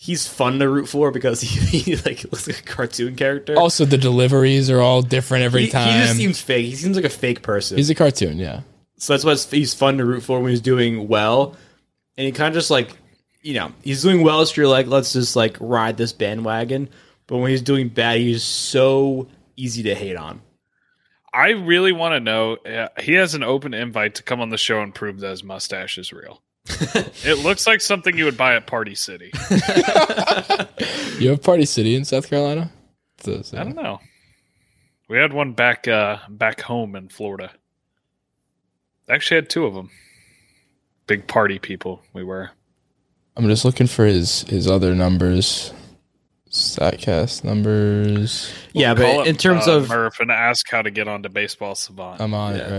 he's 0.00 0.28
fun 0.28 0.60
to 0.60 0.68
root 0.68 0.88
for 0.88 1.10
because 1.10 1.40
he, 1.42 1.78
he 1.80 1.96
like 1.96 2.22
looks 2.24 2.46
like 2.46 2.60
a 2.60 2.62
cartoon 2.62 3.16
character. 3.16 3.56
Also, 3.56 3.84
the 3.84 3.98
deliveries 3.98 4.70
are 4.70 4.80
all 4.80 5.02
different 5.02 5.44
every 5.44 5.64
he, 5.64 5.70
time. 5.70 5.92
he 5.92 6.06
just 6.06 6.16
seems 6.16 6.40
fake. 6.40 6.66
He 6.66 6.76
seems 6.76 6.96
like 6.96 7.04
a 7.04 7.10
fake 7.10 7.42
person. 7.42 7.76
He's 7.76 7.90
a 7.90 7.94
cartoon, 7.94 8.38
yeah. 8.38 8.62
so 8.96 9.12
that's 9.12 9.24
why 9.24 9.56
he's 9.56 9.74
fun 9.74 9.98
to 9.98 10.04
root 10.04 10.22
for 10.22 10.40
when 10.40 10.50
he's 10.50 10.60
doing 10.60 11.08
well. 11.08 11.56
And 12.16 12.24
he 12.24 12.32
kind 12.32 12.48
of 12.48 12.54
just 12.54 12.70
like, 12.70 12.96
you 13.42 13.54
know, 13.54 13.72
he's 13.82 14.02
doing 14.02 14.22
well. 14.22 14.44
So 14.46 14.60
you're 14.60 14.70
like, 14.70 14.86
let's 14.86 15.12
just 15.12 15.36
like 15.36 15.56
ride 15.60 15.96
this 15.96 16.12
bandwagon. 16.12 16.88
But 17.26 17.38
when 17.38 17.50
he's 17.50 17.62
doing 17.62 17.88
bad, 17.88 18.18
he's 18.18 18.42
so 18.42 19.28
easy 19.56 19.82
to 19.84 19.94
hate 19.94 20.16
on. 20.16 20.40
I 21.32 21.50
really 21.50 21.92
want 21.92 22.14
to 22.14 22.20
know. 22.20 22.56
Uh, 22.56 22.88
he 23.00 23.14
has 23.14 23.34
an 23.34 23.42
open 23.42 23.74
invite 23.74 24.14
to 24.16 24.22
come 24.22 24.40
on 24.40 24.48
the 24.48 24.56
show 24.56 24.80
and 24.80 24.94
prove 24.94 25.20
that 25.20 25.30
his 25.30 25.44
mustache 25.44 25.98
is 25.98 26.12
real. 26.12 26.40
It 27.24 27.38
looks 27.42 27.66
like 27.66 27.80
something 27.80 28.16
you 28.16 28.24
would 28.24 28.36
buy 28.36 28.54
at 28.56 28.66
Party 28.66 28.94
City. 28.94 29.32
You 31.18 31.30
have 31.30 31.42
Party 31.42 31.64
City 31.64 31.96
in 31.96 32.04
South 32.04 32.28
Carolina? 32.30 32.70
So- 33.20 33.42
so- 33.42 33.58
I 33.58 33.64
don't 33.64 33.74
know. 33.74 33.98
We 35.08 35.18
had 35.18 35.32
one 35.32 35.52
back 35.52 35.88
uh, 35.88 36.18
back 36.28 36.60
home 36.60 36.94
in 36.94 37.08
Florida. 37.08 37.50
Actually, 39.08 39.36
had 39.38 39.50
two 39.50 39.64
of 39.66 39.74
them. 39.74 39.90
Big 41.06 41.26
party 41.26 41.58
people. 41.58 42.02
We 42.12 42.22
were. 42.22 42.50
I'm 43.36 43.48
just 43.48 43.64
looking 43.64 43.86
for 43.86 44.04
his 44.04 44.42
his 44.42 44.66
other 44.68 44.94
numbers. 44.94 45.72
Statcast 46.78 47.44
numbers. 47.44 48.52
Yeah, 48.72 48.94
Call 48.94 49.04
but 49.04 49.20
up, 49.22 49.26
in 49.26 49.36
terms 49.36 49.66
uh, 49.66 49.78
of 49.78 49.88
Murph 49.88 50.20
and 50.20 50.30
ask 50.30 50.68
how 50.70 50.82
to 50.82 50.90
get 50.90 51.08
onto 51.08 51.28
Baseball 51.28 51.74
Savant. 51.74 52.20
I'm 52.20 52.34
on 52.34 52.56
Yeah. 52.56 52.68
it 52.68 52.70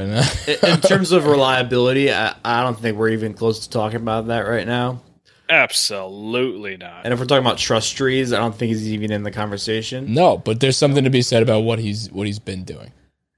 right 0.48 0.58
now. 0.64 0.70
in 0.74 0.82
terms 0.82 1.12
of 1.12 1.26
reliability, 1.28 2.12
I, 2.14 2.36
I 2.46 2.64
don't 2.64 2.80
think 2.80 2.98
we're 2.98 3.10
even 3.10 3.34
close 3.34 3.60
to 3.60 3.70
talking 3.70 3.98
about 3.98 4.28
that 4.28 4.42
right 4.42 4.66
now. 4.68 5.02
Absolutely 5.50 6.78
not. 6.78 7.02
And 7.04 7.14
if 7.14 7.20
we're 7.20 7.26
talking 7.26 7.46
about 7.46 7.58
trust 7.58 7.96
trees, 7.98 8.32
I 8.34 8.38
don't 8.38 8.56
think 8.56 8.70
he's 8.70 8.88
even 8.92 9.12
in 9.12 9.24
the 9.24 9.32
conversation. 9.32 10.14
no, 10.14 10.38
but 10.38 10.60
there's 10.60 10.78
something 10.78 11.04
to 11.04 11.10
be 11.10 11.22
said 11.22 11.42
about 11.44 11.62
what 11.62 11.80
he's 11.80 12.12
what 12.12 12.28
he's 12.28 12.40
been 12.40 12.64
doing. 12.64 12.92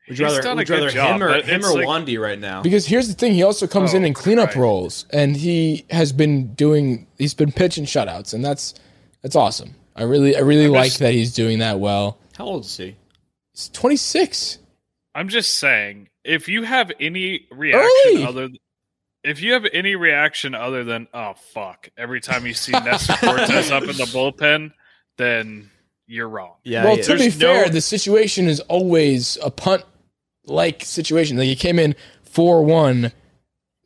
Would 0.10 0.20
you 0.20 0.26
He's 0.26 0.34
rather, 0.34 0.42
done 0.42 0.52
a 0.54 0.56
would 0.58 0.70
you 0.70 0.76
good 0.76 0.82
rather 0.82 0.90
job, 0.94 1.16
him 1.16 1.24
or 1.24 1.28
but 1.30 1.46
him 1.46 1.60
it's 1.62 1.70
or 1.70 1.76
like- 1.76 1.88
Wandy 1.88 2.20
right 2.20 2.38
now? 2.40 2.62
Because 2.62 2.86
here's 2.86 3.08
the 3.08 3.14
thing, 3.14 3.34
he 3.34 3.44
also 3.44 3.66
comes 3.66 3.94
in 3.94 4.04
Oh, 4.04 4.08
in 4.08 4.14
cleanup 4.14 4.48
Christ. 4.48 4.58
roles, 4.58 5.06
and 5.14 5.38
he 5.38 5.86
has 5.90 6.12
been 6.12 6.54
doing. 6.54 7.08
He's 7.18 7.34
been 7.34 7.52
pitching 7.54 7.86
shutouts, 7.86 8.34
and 8.34 8.44
that's 8.44 8.74
that's 9.22 9.38
awesome. 9.38 9.76
I 9.96 10.04
really 10.04 10.36
I 10.36 10.40
really 10.40 10.66
I'm 10.66 10.72
like 10.72 10.86
just- 10.90 11.00
that 11.00 11.14
he's 11.14 11.34
doing 11.34 11.60
that 11.60 11.80
well. 11.80 12.18
How 12.38 12.46
old 12.46 12.66
is 12.66 12.78
he? 12.78 12.96
He's 13.54 13.70
26. 13.70 14.58
I'm 15.14 15.28
just 15.28 15.56
saying, 15.58 16.08
if 16.24 16.48
you 16.48 16.64
have 16.64 16.92
any 17.00 17.48
reaction 17.52 17.90
Early. 18.08 18.26
other, 18.26 18.50
if 19.24 19.42
you 19.42 19.54
have 19.54 19.66
any 19.74 19.96
reaction 19.96 20.56
other 20.56 20.84
than 20.86 21.08
"oh 21.14 21.34
fuck" 21.54 21.90
every 21.98 22.22
time 22.22 22.46
you 22.48 22.54
see 22.54 22.72
Nestor 22.72 23.14
Cortes 23.18 23.70
up 23.72 23.84
in 23.84 23.90
the 23.98 24.06
bullpen, 24.14 24.72
then 25.18 25.70
you're 26.08 26.30
wrong. 26.30 26.54
Yeah, 26.64 26.86
well, 26.86 26.96
yeah. 26.98 27.04
to 27.04 27.14
be 27.14 27.18
There's 27.28 27.36
fair, 27.36 27.66
no- 27.66 27.72
the 27.72 27.82
situation 27.82 28.48
is 28.48 28.62
always 28.62 29.38
a 29.44 29.52
punt 29.52 29.84
like 30.46 30.84
situation. 30.86 31.38
Like 31.38 31.48
he 31.48 31.56
came 31.58 31.78
in 31.78 31.96
4 32.24 32.64
1, 32.64 33.12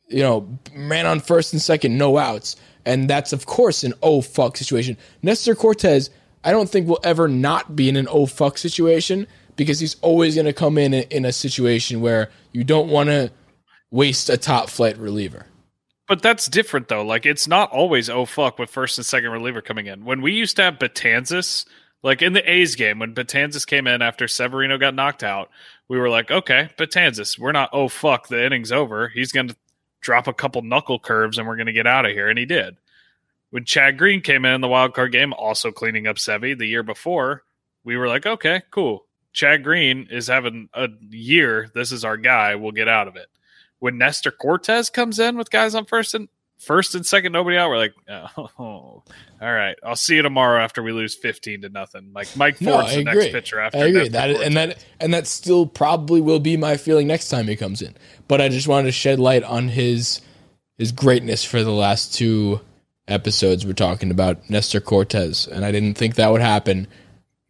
you 0.08 0.22
know, 0.22 0.48
ran 0.76 1.06
on 1.06 1.18
first 1.20 1.52
and 1.52 1.60
second, 1.60 1.98
no 1.98 2.16
outs. 2.18 2.54
And 2.86 3.10
that's, 3.10 3.32
of 3.32 3.44
course, 3.44 3.84
an 3.84 3.92
oh 4.02 4.22
fuck 4.22 4.56
situation. 4.56 4.96
Nestor 5.22 5.54
Cortes, 5.54 6.08
I 6.44 6.52
don't 6.52 6.70
think 6.70 6.88
will 6.88 7.00
ever 7.02 7.28
not 7.28 7.76
be 7.76 7.88
in 7.88 7.96
an 7.96 8.06
oh 8.08 8.26
fuck 8.26 8.56
situation 8.56 9.26
because 9.56 9.80
he's 9.80 9.96
always 10.00 10.36
going 10.36 10.46
to 10.46 10.52
come 10.52 10.78
in 10.78 10.94
in 10.94 11.24
a 11.24 11.32
situation 11.32 12.00
where 12.00 12.30
you 12.52 12.62
don't 12.62 12.88
want 12.88 13.08
to 13.08 13.32
waste 13.90 14.30
a 14.30 14.36
top 14.36 14.70
flight 14.70 14.96
reliever. 14.98 15.46
But 16.06 16.22
that's 16.22 16.46
different 16.46 16.86
though. 16.86 17.04
Like 17.04 17.26
it's 17.26 17.48
not 17.48 17.72
always 17.72 18.08
oh 18.08 18.26
fuck 18.26 18.58
with 18.58 18.70
first 18.70 18.96
and 18.96 19.04
second 19.04 19.30
reliever 19.30 19.60
coming 19.60 19.86
in. 19.86 20.04
When 20.04 20.22
we 20.22 20.32
used 20.32 20.54
to 20.56 20.62
have 20.62 20.78
Betances, 20.78 21.66
like 22.04 22.22
in 22.22 22.32
the 22.32 22.48
A's 22.48 22.76
game, 22.76 23.00
when 23.00 23.14
Betances 23.14 23.66
came 23.66 23.88
in 23.88 24.02
after 24.02 24.28
Severino 24.28 24.78
got 24.78 24.94
knocked 24.94 25.24
out, 25.24 25.50
we 25.88 25.98
were 25.98 26.08
like, 26.08 26.30
okay, 26.30 26.70
Betances, 26.78 27.38
we're 27.38 27.50
not 27.50 27.70
oh 27.72 27.88
fuck, 27.88 28.28
the 28.28 28.44
inning's 28.44 28.70
over. 28.70 29.08
He's 29.08 29.32
gonna 29.32 29.56
drop 30.06 30.28
a 30.28 30.32
couple 30.32 30.62
knuckle 30.62 31.00
curves 31.00 31.36
and 31.36 31.46
we're 31.46 31.56
gonna 31.56 31.72
get 31.72 31.86
out 31.86 32.06
of 32.06 32.12
here. 32.12 32.28
And 32.28 32.38
he 32.38 32.46
did. 32.46 32.76
When 33.50 33.64
Chad 33.64 33.98
Green 33.98 34.20
came 34.22 34.44
in 34.44 34.54
in 34.54 34.60
the 34.60 34.68
wild 34.68 34.94
card 34.94 35.12
game, 35.12 35.32
also 35.32 35.72
cleaning 35.72 36.06
up 36.06 36.16
Sevy 36.16 36.56
the 36.56 36.66
year 36.66 36.82
before, 36.82 37.42
we 37.84 37.96
were 37.96 38.08
like, 38.08 38.24
okay, 38.24 38.62
cool. 38.70 39.06
Chad 39.32 39.64
Green 39.64 40.06
is 40.10 40.28
having 40.28 40.68
a 40.72 40.88
year. 41.10 41.70
This 41.74 41.92
is 41.92 42.04
our 42.04 42.16
guy. 42.16 42.54
We'll 42.54 42.72
get 42.72 42.88
out 42.88 43.08
of 43.08 43.16
it 43.16 43.28
when 43.78 43.98
Nestor 43.98 44.30
Cortes 44.30 44.90
comes 44.90 45.18
in 45.18 45.36
with 45.36 45.50
guys 45.50 45.74
on 45.74 45.84
first 45.84 46.14
and 46.14 46.28
first 46.58 46.94
and 46.94 47.04
second, 47.06 47.32
nobody 47.32 47.56
out, 47.56 47.68
we're 47.68 47.76
like, 47.78 47.94
oh, 48.08 48.52
all 48.58 49.02
right, 49.40 49.76
I'll 49.84 49.96
see 49.96 50.16
you 50.16 50.22
tomorrow 50.22 50.60
after 50.62 50.82
we 50.82 50.92
lose 50.92 51.14
fifteen 51.14 51.62
to 51.62 51.68
nothing. 51.68 52.12
Like 52.14 52.34
Mike 52.36 52.56
Ford's 52.58 52.88
I 52.92 52.94
the 52.96 53.00
agree. 53.10 53.14
next 53.22 53.32
pitcher 53.32 53.60
after. 53.60 53.78
I 53.78 53.86
agree. 53.86 53.92
Nestor 54.08 54.12
That 54.12 54.30
is, 54.30 54.40
and 54.40 54.56
that 54.56 54.84
and 55.00 55.14
that 55.14 55.26
still 55.26 55.66
probably 55.66 56.20
will 56.20 56.40
be 56.40 56.56
my 56.56 56.76
feeling 56.76 57.06
next 57.06 57.28
time 57.28 57.46
he 57.48 57.56
comes 57.56 57.82
in. 57.82 57.94
But 58.28 58.40
I 58.40 58.48
just 58.48 58.68
wanted 58.68 58.86
to 58.86 58.92
shed 58.92 59.18
light 59.20 59.44
on 59.44 59.68
his 59.68 60.20
his 60.78 60.92
greatness 60.92 61.44
for 61.44 61.62
the 61.62 61.70
last 61.72 62.14
two 62.14 62.60
episodes 63.08 63.64
we're 63.64 63.72
talking 63.72 64.10
about 64.10 64.50
Nestor 64.50 64.80
Cortes, 64.80 65.46
and 65.46 65.64
I 65.64 65.70
didn't 65.72 65.94
think 65.94 66.16
that 66.16 66.30
would 66.32 66.40
happen 66.40 66.88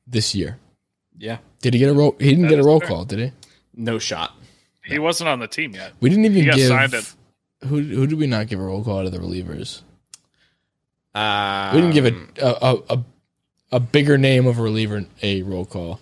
this 0.06 0.34
year. 0.34 0.58
yeah, 1.18 1.38
Did 1.62 1.72
he 1.74 1.80
get 1.80 1.88
a 1.88 1.94
roll? 1.94 2.14
He 2.18 2.26
didn't 2.30 2.42
That 2.42 2.48
get 2.50 2.58
a 2.60 2.62
roll 2.62 2.78
fair. 2.80 2.88
call, 2.88 3.04
did 3.04 3.18
he? 3.18 3.32
no 3.74 3.98
shot. 3.98 4.32
he 4.84 4.98
wasn't 4.98 5.28
on 5.28 5.38
the 5.40 5.48
team 5.48 5.74
yet. 5.74 5.92
We 6.00 6.10
didn't 6.10 6.26
even 6.26 6.42
He 6.42 6.44
got 6.46 6.56
give. 6.56 7.16
Signed 7.62 7.62
at- 7.62 7.68
Who 7.68 7.80
who 7.82 8.06
did 8.06 8.18
we 8.18 8.26
not 8.26 8.46
give 8.48 8.58
a 8.60 8.62
roll 8.62 8.82
call 8.84 9.04
to 9.04 9.10
the 9.10 9.18
relievers? 9.18 9.82
Uh, 11.14 11.72
We 11.74 11.80
didn't 11.80 11.94
give 11.94 12.06
a 12.06 12.46
a, 12.46 12.78
a 12.96 13.04
a 13.72 13.80
bigger 13.80 14.18
name 14.18 14.46
of 14.46 14.58
a 14.58 14.62
reliever 14.62 15.04
a 15.22 15.42
roll 15.42 15.64
call, 15.64 16.00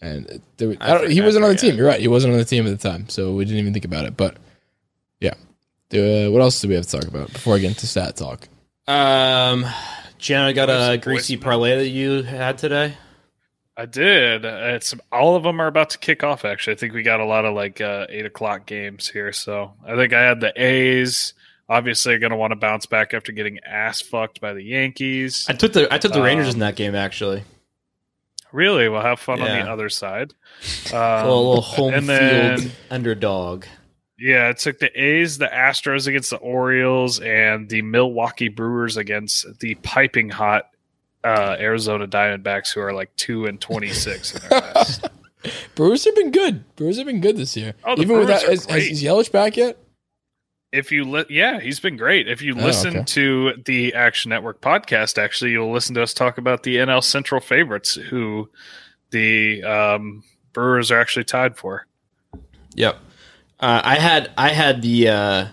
and 0.00 0.40
there, 0.58 0.68
was- 0.68 0.76
I 0.80 0.94
don't, 0.98 1.10
he 1.10 1.20
wasn't 1.20 1.44
on 1.44 1.50
the 1.50 1.56
forget. 1.56 1.70
team. 1.70 1.78
You're 1.78 1.86
right. 1.88 2.00
He 2.00 2.08
wasn't 2.08 2.32
on 2.32 2.38
the 2.38 2.44
team 2.44 2.66
at 2.66 2.70
the 2.78 2.88
time, 2.88 3.08
so 3.08 3.32
we 3.34 3.44
didn't 3.44 3.58
even 3.60 3.72
think 3.72 3.84
about 3.84 4.04
it. 4.04 4.16
But 4.16 4.36
yeah, 5.20 5.34
uh, 5.94 6.30
what 6.30 6.42
else 6.42 6.60
do 6.60 6.68
we 6.68 6.74
have 6.74 6.84
to 6.86 6.90
talk 7.00 7.08
about 7.08 7.32
before 7.32 7.56
I 7.56 7.58
get 7.58 7.68
into 7.68 7.86
stat 7.86 8.16
talk? 8.16 8.46
Um, 8.86 9.64
Gianna 10.18 10.52
got 10.52 10.68
a 10.68 10.96
greasy 10.98 11.36
voicemail? 11.36 11.40
parlay 11.42 11.76
that 11.76 11.88
you 11.88 12.22
had 12.22 12.58
today. 12.58 12.94
I 13.76 13.84
did. 13.86 14.44
It's 14.44 14.94
all 15.12 15.36
of 15.36 15.42
them 15.42 15.60
are 15.60 15.66
about 15.66 15.90
to 15.90 15.98
kick 15.98 16.24
off. 16.24 16.44
Actually, 16.44 16.74
I 16.74 16.76
think 16.78 16.94
we 16.94 17.02
got 17.02 17.20
a 17.20 17.24
lot 17.26 17.44
of 17.44 17.54
like 17.54 17.80
uh, 17.80 18.06
eight 18.08 18.24
o'clock 18.24 18.64
games 18.66 19.08
here. 19.08 19.32
So 19.32 19.74
I 19.86 19.94
think 19.96 20.12
I 20.12 20.22
had 20.22 20.40
the 20.40 20.52
A's. 20.56 21.34
Obviously, 21.68 22.16
going 22.18 22.30
to 22.30 22.36
want 22.36 22.52
to 22.52 22.56
bounce 22.56 22.86
back 22.86 23.12
after 23.12 23.32
getting 23.32 23.58
ass 23.66 24.00
fucked 24.00 24.40
by 24.40 24.54
the 24.54 24.62
Yankees. 24.62 25.46
I 25.48 25.52
took 25.52 25.72
the 25.72 25.92
I 25.92 25.98
took 25.98 26.12
the 26.12 26.22
Rangers 26.22 26.48
Um, 26.48 26.54
in 26.54 26.58
that 26.60 26.76
game 26.76 26.94
actually. 26.94 27.42
Really, 28.52 28.88
we'll 28.88 29.02
have 29.02 29.18
fun 29.20 29.42
on 29.42 29.48
the 29.48 29.68
other 29.70 29.88
side. 29.90 30.32
a 30.92 30.96
Um, 30.96 31.26
little, 31.26 31.48
little 31.48 31.60
home 31.62 31.92
and 31.94 32.06
field 32.06 32.20
then- 32.60 32.70
underdog. 32.90 33.64
Yeah, 34.18 34.48
it 34.48 34.56
took 34.58 34.78
the 34.78 34.90
A's, 34.98 35.36
the 35.36 35.48
Astros 35.48 36.06
against 36.06 36.30
the 36.30 36.36
Orioles, 36.38 37.20
and 37.20 37.68
the 37.68 37.82
Milwaukee 37.82 38.48
Brewers 38.48 38.96
against 38.96 39.58
the 39.60 39.74
piping 39.74 40.30
hot 40.30 40.70
uh, 41.26 41.56
Arizona 41.58 42.06
Diamondbacks, 42.06 42.72
who 42.72 42.80
are 42.80 42.92
like 42.92 43.14
two 43.16 43.46
and 43.46 43.60
twenty 43.60 43.88
six 43.90 44.34
in 44.34 44.48
their. 44.48 45.10
Brewers 45.74 46.04
have 46.04 46.14
been 46.16 46.30
good. 46.32 46.64
Brewers 46.76 46.96
have 46.96 47.06
been 47.06 47.20
good 47.20 47.36
this 47.36 47.56
year. 47.56 47.74
Oh, 47.84 47.94
the 47.94 48.02
Even 48.02 48.16
Brewers 48.16 48.26
without 48.28 48.44
are 48.44 48.52
is, 48.52 48.60
is, 48.60 48.66
great. 48.66 48.90
is 48.92 49.02
Yelich 49.02 49.30
back 49.32 49.56
yet? 49.56 49.78
if 50.72 50.90
you 50.92 51.04
li- 51.04 51.24
yeah, 51.30 51.58
he's 51.60 51.80
been 51.80 51.96
great. 51.96 52.28
If 52.28 52.42
you 52.42 52.54
Oh, 52.58 52.62
listen 52.62 52.96
okay. 52.96 53.04
to 53.04 53.52
the 53.64 53.94
Action 53.94 54.28
Network 54.28 54.60
podcast, 54.60 55.16
actually, 55.16 55.52
you'll 55.52 55.72
listen 55.72 55.94
to 55.94 56.02
us 56.02 56.12
talk 56.12 56.36
about 56.38 56.64
the 56.64 56.76
NL 56.76 57.02
Central 57.02 57.40
favorites, 57.40 57.94
who 57.94 58.50
the 59.10 59.62
um, 59.62 60.22
Brewers 60.52 60.90
are 60.90 61.00
actually 61.00 61.24
tied 61.24 61.56
for. 61.56 61.86
Yep. 62.74 62.96
Uh, 63.60 63.80
I 63.84 63.94
had 63.96 64.30
I 64.36 64.48
had 64.50 64.82
the 64.82 65.08
uh, 65.08 65.46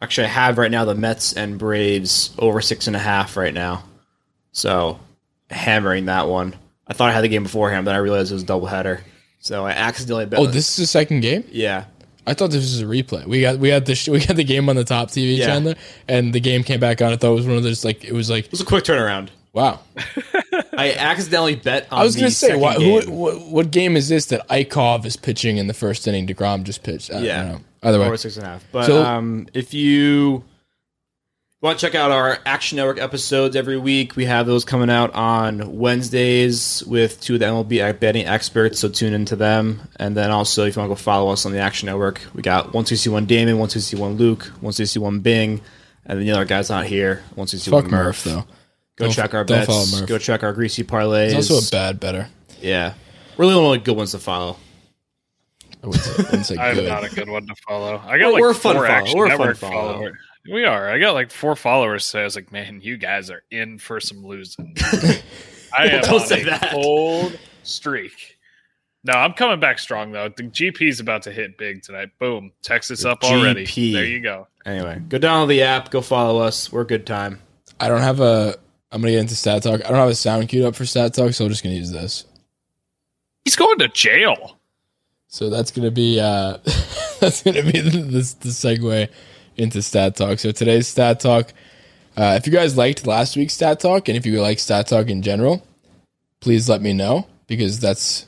actually 0.00 0.24
I 0.26 0.30
have 0.30 0.58
right 0.58 0.70
now 0.70 0.86
the 0.86 0.94
Mets 0.94 1.34
and 1.34 1.58
Braves 1.58 2.34
over 2.38 2.60
six 2.60 2.86
and 2.88 2.96
a 2.96 3.00
half 3.00 3.36
right 3.36 3.54
now. 3.54 3.84
So 4.52 4.98
hammering 5.50 6.06
that 6.06 6.28
one. 6.28 6.54
I 6.86 6.94
thought 6.94 7.10
I 7.10 7.12
had 7.12 7.22
the 7.24 7.28
game 7.28 7.42
beforehand, 7.44 7.84
but 7.84 7.94
I 7.94 7.98
realized 7.98 8.30
it 8.30 8.34
was 8.34 8.42
a 8.42 8.46
doubleheader. 8.46 9.00
So 9.40 9.64
I 9.66 9.70
accidentally 9.72 10.26
bet. 10.26 10.38
Oh, 10.40 10.46
this 10.46 10.68
is 10.70 10.76
the 10.76 10.86
second 10.86 11.20
game. 11.20 11.44
yeah. 11.50 11.84
I 12.24 12.34
thought 12.34 12.50
this 12.52 12.60
was 12.62 12.80
a 12.80 12.84
replay. 12.84 13.26
We 13.26 13.40
got 13.40 13.58
we 13.58 13.68
had 13.68 13.84
the 13.84 13.96
sh- 13.96 14.08
we 14.14 14.24
got 14.24 14.36
the 14.36 14.44
game 14.44 14.68
on 14.68 14.76
the 14.76 14.84
top 14.84 15.08
TV 15.08 15.36
Yeah. 15.38 15.46
channel, 15.46 15.74
and 16.06 16.32
the 16.32 16.38
game 16.38 16.62
came 16.62 16.78
back 16.78 17.02
on. 17.02 17.12
I 17.12 17.16
thought 17.16 17.32
it 17.32 17.34
was 17.34 17.46
one 17.48 17.56
of 17.56 17.64
those 17.64 17.84
like 17.84 18.04
it 18.04 18.12
was 18.12 18.30
like 18.30 18.44
It 18.44 18.50
was 18.52 18.60
a 18.60 18.64
quick 18.64 18.84
turnaround. 18.84 19.30
wow. 19.52 19.80
I 20.74 20.94
accidentally 20.96 21.56
bet 21.56 21.88
on 21.90 22.00
I 22.00 22.04
was 22.04 22.14
gonna 22.14 22.30
say, 22.30 22.46
second 22.48 22.60
why, 22.60 22.74
who, 22.74 23.10
what, 23.10 23.40
what 23.48 23.70
game 23.72 23.96
is 23.96 24.08
this 24.08 24.26
that 24.26 24.46
Ikov 24.48 25.04
is 25.04 25.16
pitching 25.16 25.56
in 25.56 25.66
the 25.66 25.74
first 25.74 26.06
inning? 26.06 26.26
deGrom 26.28 26.62
just 26.62 26.82
pitched. 26.84 27.12
I 27.12 27.18
Yeah. 27.20 27.42
don't 27.42 27.52
know. 27.52 27.60
Either 27.82 27.98
way, 28.00 28.06
Or 28.06 28.16
six 28.16 28.36
and 28.36 28.46
a 28.46 28.50
half. 28.50 28.64
But 28.70 28.86
So- 28.86 29.02
um, 29.04 29.48
if 29.52 29.74
you 29.74 30.44
want 31.62 31.78
to 31.78 31.86
check 31.86 31.94
out 31.94 32.10
our 32.10 32.38
Action 32.44 32.76
Network 32.76 32.98
episodes 32.98 33.54
every 33.56 33.78
week, 33.78 34.16
we 34.16 34.24
have 34.24 34.46
those 34.46 34.64
coming 34.64 34.90
out 34.90 35.14
on 35.14 35.78
Wednesdays 35.78 36.82
with 36.84 37.20
two 37.20 37.34
of 37.34 37.40
the 37.40 37.46
MLB 37.46 37.98
betting 38.00 38.26
experts. 38.26 38.80
So 38.80 38.88
tune 38.88 39.14
into 39.14 39.36
them. 39.36 39.80
And 39.96 40.16
then 40.16 40.30
also, 40.30 40.64
if 40.66 40.74
you 40.76 40.80
want 40.80 40.90
to 40.90 40.94
go 40.96 41.00
follow 41.00 41.30
us 41.30 41.46
on 41.46 41.52
the 41.52 41.60
Action 41.60 41.86
Network, 41.86 42.20
we 42.34 42.42
got 42.42 42.74
one 42.74 42.84
two 42.84 42.96
C 42.96 43.08
one 43.10 43.26
Damin, 43.26 43.58
one 43.58 43.68
two 43.68 43.80
C 43.80 43.96
one 43.96 44.14
Luke, 44.16 44.44
one 44.60 44.72
two 44.72 44.86
C 44.86 44.98
one 44.98 45.20
Bing, 45.20 45.60
and 46.04 46.18
then 46.18 46.26
the 46.26 46.32
other 46.32 46.44
guys 46.44 46.68
not 46.68 46.84
here. 46.86 47.22
161 47.36 47.82
fuck 47.84 47.92
one 47.92 48.00
Murph 48.04 48.24
though. 48.24 48.44
Go 48.96 49.06
Don't- 49.06 49.12
check 49.12 49.32
our 49.34 49.44
don't 49.44 49.66
bets. 49.66 50.00
Murph. 50.00 50.08
Go 50.08 50.18
check 50.18 50.42
our 50.42 50.52
greasy 50.52 50.82
parlays. 50.84 51.32
He's 51.32 51.50
also 51.50 51.66
a 51.66 51.70
bad 51.70 52.00
better. 52.00 52.28
yeah, 52.60 52.94
really 53.38 53.54
one 53.54 53.64
of 53.66 53.70
the 53.72 53.78
good 53.78 53.96
ones 53.96 54.10
to 54.10 54.18
follow. 54.18 54.56
I 55.82 55.86
wouldn't 55.86 56.04
say, 56.04 56.12
I 56.12 56.22
wouldn't 56.24 56.46
say 56.46 56.56
I'm 56.58 56.84
not 56.86 57.04
a 57.04 57.14
good 57.14 57.28
one 57.28 57.46
to 57.46 57.54
follow. 57.68 58.02
I 58.04 58.18
got 58.18 58.26
We're- 58.26 58.32
like 58.32 58.40
we're 58.42 58.50
a 58.50 58.54
fun 58.54 58.76
four 58.76 58.86
follow. 58.86 59.14
We're 59.16 59.26
a 59.26 59.28
fun 59.30 59.38
Network 59.38 59.56
follow. 59.58 59.92
follower- 59.94 60.18
We 60.50 60.64
are. 60.64 60.90
I 60.90 60.98
got 60.98 61.14
like 61.14 61.30
four 61.30 61.54
followers. 61.54 62.04
So 62.04 62.20
I 62.20 62.24
was 62.24 62.34
like, 62.34 62.50
man, 62.50 62.80
you 62.82 62.96
guys 62.96 63.30
are 63.30 63.42
in 63.50 63.78
for 63.78 64.00
some 64.00 64.24
losing. 64.24 64.76
I 65.76 65.86
am 65.86 66.02
Don't 66.02 66.20
on 66.20 66.26
say 66.26 66.42
a 66.42 66.44
that. 66.46 66.70
cold 66.72 67.38
streak. 67.62 68.38
No, 69.04 69.14
I'm 69.14 69.32
coming 69.32 69.58
back 69.60 69.78
strong 69.78 70.12
though. 70.12 70.28
The 70.28 70.44
GP's 70.44 71.00
about 71.00 71.22
to 71.22 71.32
hit 71.32 71.58
big 71.58 71.82
tonight. 71.82 72.10
Boom, 72.18 72.52
Texas 72.62 73.04
up 73.04 73.24
already. 73.24 73.64
GP. 73.64 73.92
There 73.92 74.04
you 74.04 74.20
go. 74.20 74.46
Anyway, 74.64 75.00
go 75.08 75.18
download 75.18 75.48
the 75.48 75.62
app. 75.62 75.90
Go 75.90 76.00
follow 76.00 76.40
us. 76.40 76.70
We're 76.72 76.82
a 76.82 76.86
good 76.86 77.06
time. 77.06 77.40
I 77.80 77.88
don't 77.88 78.00
have 78.00 78.20
a. 78.20 78.56
I'm 78.92 79.00
gonna 79.00 79.12
get 79.12 79.20
into 79.20 79.34
stat 79.34 79.62
talk. 79.62 79.84
I 79.84 79.88
don't 79.88 79.96
have 79.96 80.08
a 80.08 80.14
sound 80.14 80.48
queued 80.48 80.64
up 80.64 80.76
for 80.76 80.84
stat 80.86 81.14
talk, 81.14 81.32
so 81.32 81.44
I'm 81.44 81.50
just 81.50 81.62
gonna 81.64 81.74
use 81.74 81.90
this. 81.90 82.26
He's 83.44 83.56
going 83.56 83.78
to 83.78 83.88
jail. 83.88 84.58
So 85.26 85.50
that's 85.50 85.70
gonna 85.70 85.90
be 85.90 86.20
uh, 86.20 86.58
that's 87.20 87.42
gonna 87.42 87.62
be 87.64 87.80
the, 87.80 87.90
the, 87.90 88.36
the 88.40 88.48
segue 88.50 89.08
into 89.56 89.82
stat 89.82 90.16
talk. 90.16 90.38
So 90.38 90.52
today's 90.52 90.88
stat 90.88 91.20
talk. 91.20 91.52
Uh, 92.16 92.34
if 92.38 92.46
you 92.46 92.52
guys 92.52 92.76
liked 92.76 93.06
last 93.06 93.36
week's 93.36 93.54
stat 93.54 93.80
talk, 93.80 94.08
and 94.08 94.16
if 94.16 94.26
you 94.26 94.40
like 94.40 94.58
stat 94.58 94.86
talk 94.86 95.08
in 95.08 95.22
general, 95.22 95.66
please 96.40 96.68
let 96.68 96.82
me 96.82 96.92
know 96.92 97.26
because 97.46 97.80
that's 97.80 98.26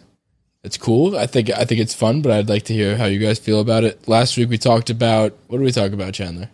it's 0.63 0.79
cool. 0.79 1.17
I 1.17 1.27
think 1.27 1.51
I 1.51 1.65
think 1.65 1.81
it's 1.81 1.95
fun, 1.95 2.23
but 2.23 2.33
I'd 2.33 2.49
like 2.49 2.65
to 2.65 2.73
hear 2.73 2.97
how 2.97 3.05
you 3.05 3.19
guys 3.19 3.39
feel 3.39 3.61
about 3.61 3.85
it. 3.85 4.09
Last 4.09 4.37
week 4.37 4.49
we 4.49 4.59
talked 4.59 4.89
about 4.89 5.37
what 5.49 5.59
did 5.59 5.65
we 5.65 5.73
talk 5.73 5.93
about, 5.93 6.15
Chandler? 6.15 6.49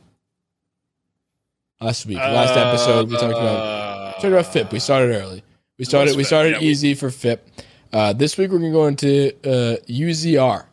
Last 1.80 2.04
week, 2.06 2.18
last 2.18 2.56
episode, 2.58 3.08
we 3.08 3.16
talked 3.16 3.32
about 3.32 4.14
talked 4.14 4.24
about 4.24 4.46
FIP. 4.52 4.72
We 4.72 4.80
started 4.80 5.14
early. 5.14 5.42
We 5.78 5.84
started 5.84 6.16
we 6.16 6.24
started 6.24 6.54
yeah, 6.54 6.58
we- 6.60 6.66
easy 6.66 6.94
for 6.94 7.10
FIP. 7.10 7.46
Uh, 7.92 8.12
this 8.12 8.36
week 8.36 8.50
we're 8.50 8.58
gonna 8.58 8.72
go 8.72 8.86
into 8.86 9.32
uh, 9.44 9.76
UZR. 9.88 10.66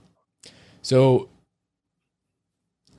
So 0.81 1.29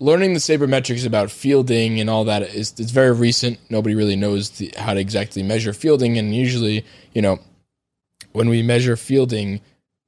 learning 0.00 0.32
the 0.32 0.40
sabermetrics 0.40 1.06
about 1.06 1.30
fielding 1.30 2.00
and 2.00 2.08
all 2.08 2.24
that 2.24 2.42
is 2.42 2.74
it's 2.78 2.90
very 2.90 3.12
recent. 3.12 3.58
Nobody 3.70 3.94
really 3.94 4.16
knows 4.16 4.50
the, 4.50 4.72
how 4.76 4.94
to 4.94 5.00
exactly 5.00 5.42
measure 5.42 5.72
fielding, 5.72 6.18
and 6.18 6.34
usually, 6.34 6.84
you 7.12 7.22
know, 7.22 7.38
when 8.32 8.48
we 8.48 8.62
measure 8.62 8.96
fielding, 8.96 9.60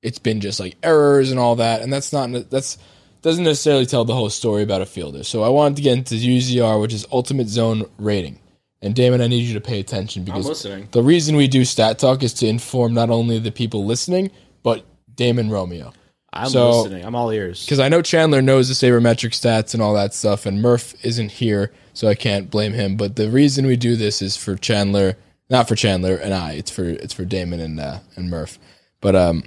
it's 0.02 0.18
been 0.18 0.40
just 0.40 0.60
like 0.60 0.76
errors 0.82 1.30
and 1.30 1.40
all 1.40 1.56
that, 1.56 1.82
and 1.82 1.92
that's 1.92 2.12
not 2.12 2.50
that's 2.50 2.78
doesn't 3.22 3.44
necessarily 3.44 3.84
tell 3.84 4.04
the 4.04 4.14
whole 4.14 4.30
story 4.30 4.62
about 4.62 4.80
a 4.80 4.86
fielder. 4.86 5.22
So 5.24 5.42
I 5.42 5.48
wanted 5.48 5.76
to 5.76 5.82
get 5.82 5.98
into 5.98 6.14
UZR, 6.14 6.80
which 6.80 6.94
is 6.94 7.06
Ultimate 7.12 7.48
Zone 7.48 7.84
Rating. 7.98 8.38
And 8.82 8.94
Damin, 8.94 9.22
I 9.22 9.26
need 9.26 9.42
you 9.42 9.52
to 9.54 9.60
pay 9.60 9.78
attention 9.78 10.24
because 10.24 10.62
the 10.62 11.02
reason 11.02 11.36
we 11.36 11.48
do 11.48 11.66
Stat 11.66 11.98
Talk 11.98 12.22
is 12.22 12.32
to 12.34 12.46
inform 12.46 12.94
not 12.94 13.10
only 13.10 13.38
the 13.38 13.52
people 13.52 13.84
listening, 13.84 14.30
but 14.62 14.86
Damin 15.14 15.50
Romeo. 15.50 15.92
I'm 16.32 16.48
So- 16.48 16.82
listening. 16.82 17.04
I'm 17.04 17.14
all 17.14 17.30
ears. 17.30 17.64
Because 17.64 17.80
I 17.80 17.88
know 17.88 18.02
Chandler 18.02 18.40
knows 18.42 18.68
the 18.68 18.74
sabermetric 18.74 19.30
stats 19.32 19.74
and 19.74 19.82
all 19.82 19.94
that 19.94 20.14
stuff, 20.14 20.46
and 20.46 20.62
Murph 20.62 20.94
isn't 21.04 21.32
here, 21.32 21.72
so 21.92 22.06
I 22.08 22.14
can't 22.14 22.50
blame 22.50 22.72
him. 22.72 22.96
But 22.96 23.16
the 23.16 23.28
reason 23.30 23.66
we 23.66 23.76
do 23.76 23.96
this 23.96 24.22
is 24.22 24.36
for 24.36 24.54
Chandler, 24.56 25.16
not 25.48 25.66
for 25.66 25.74
Chandler 25.74 26.14
and 26.14 26.32
I. 26.32 26.52
It's 26.52 26.70
for 26.70 26.84
it's 26.84 27.12
for 27.14 27.24
Damin 27.24 27.60
and 27.60 27.80
uh, 27.80 27.98
and 28.16 28.30
Murph. 28.30 28.58
But 29.00 29.16
um, 29.16 29.42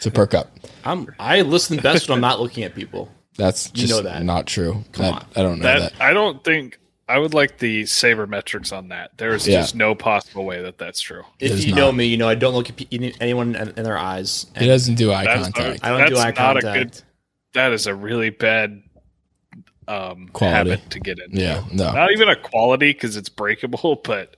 to 0.00 0.10
perk 0.10 0.34
up. 0.34 0.50
I'm 0.84 1.08
I 1.18 1.40
listen 1.42 1.78
best 1.78 2.08
when 2.08 2.16
I'm 2.16 2.20
not 2.20 2.40
looking 2.40 2.64
at 2.64 2.74
people. 2.74 3.10
That's 3.36 3.70
just 3.70 3.90
know 3.90 4.02
that. 4.02 4.22
not 4.22 4.46
true. 4.46 4.84
That- 4.92 5.12
on. 5.14 5.26
I 5.34 5.42
don't 5.42 5.58
know 5.60 5.64
That 5.64 5.92
that. 5.94 6.00
I 6.02 6.12
don't 6.12 6.44
think 6.44 6.78
I 7.08 7.18
would 7.18 7.34
like 7.34 7.58
the 7.58 7.84
saber 7.86 8.26
metrics 8.26 8.72
on 8.72 8.88
that. 8.88 9.10
There 9.18 9.34
is 9.34 9.46
Yeah. 9.46 9.60
just 9.60 9.74
no 9.74 9.94
possible 9.94 10.44
way 10.46 10.62
that 10.62 10.78
that's 10.78 11.00
true. 11.00 11.22
If 11.38 11.64
you 11.64 11.72
not. 11.72 11.76
know 11.76 11.92
me, 11.92 12.06
you 12.06 12.16
know 12.16 12.28
I 12.28 12.34
don't 12.34 12.54
look 12.54 12.70
at 12.70 12.86
anyone 13.20 13.54
in, 13.56 13.68
in 13.76 13.84
their 13.84 13.98
eyes. 13.98 14.46
He 14.56 14.66
doesn't 14.66 14.94
do 14.94 15.12
eye 15.12 15.24
That's, 15.24 15.42
contact. 15.50 15.84
I 15.84 15.88
don't 15.90 16.08
do 16.08 16.14
that's 16.14 16.20
eye 16.38 16.42
not 16.42 16.56
a 16.56 16.60
contact. 16.62 16.94
good. 16.94 17.02
That 17.52 17.72
is 17.72 17.86
a 17.86 17.94
really 17.94 18.30
bad 18.30 18.82
um, 19.86 20.28
Quality. 20.32 20.70
habit 20.70 20.90
to 20.90 21.00
get 21.00 21.18
into. 21.18 21.40
Yeah, 21.40 21.62
no. 21.72 21.92
not 21.92 22.10
even 22.12 22.28
a 22.30 22.36
quality 22.36 22.92
because 22.92 23.16
it's 23.16 23.28
breakable, 23.28 24.00
but 24.04 24.36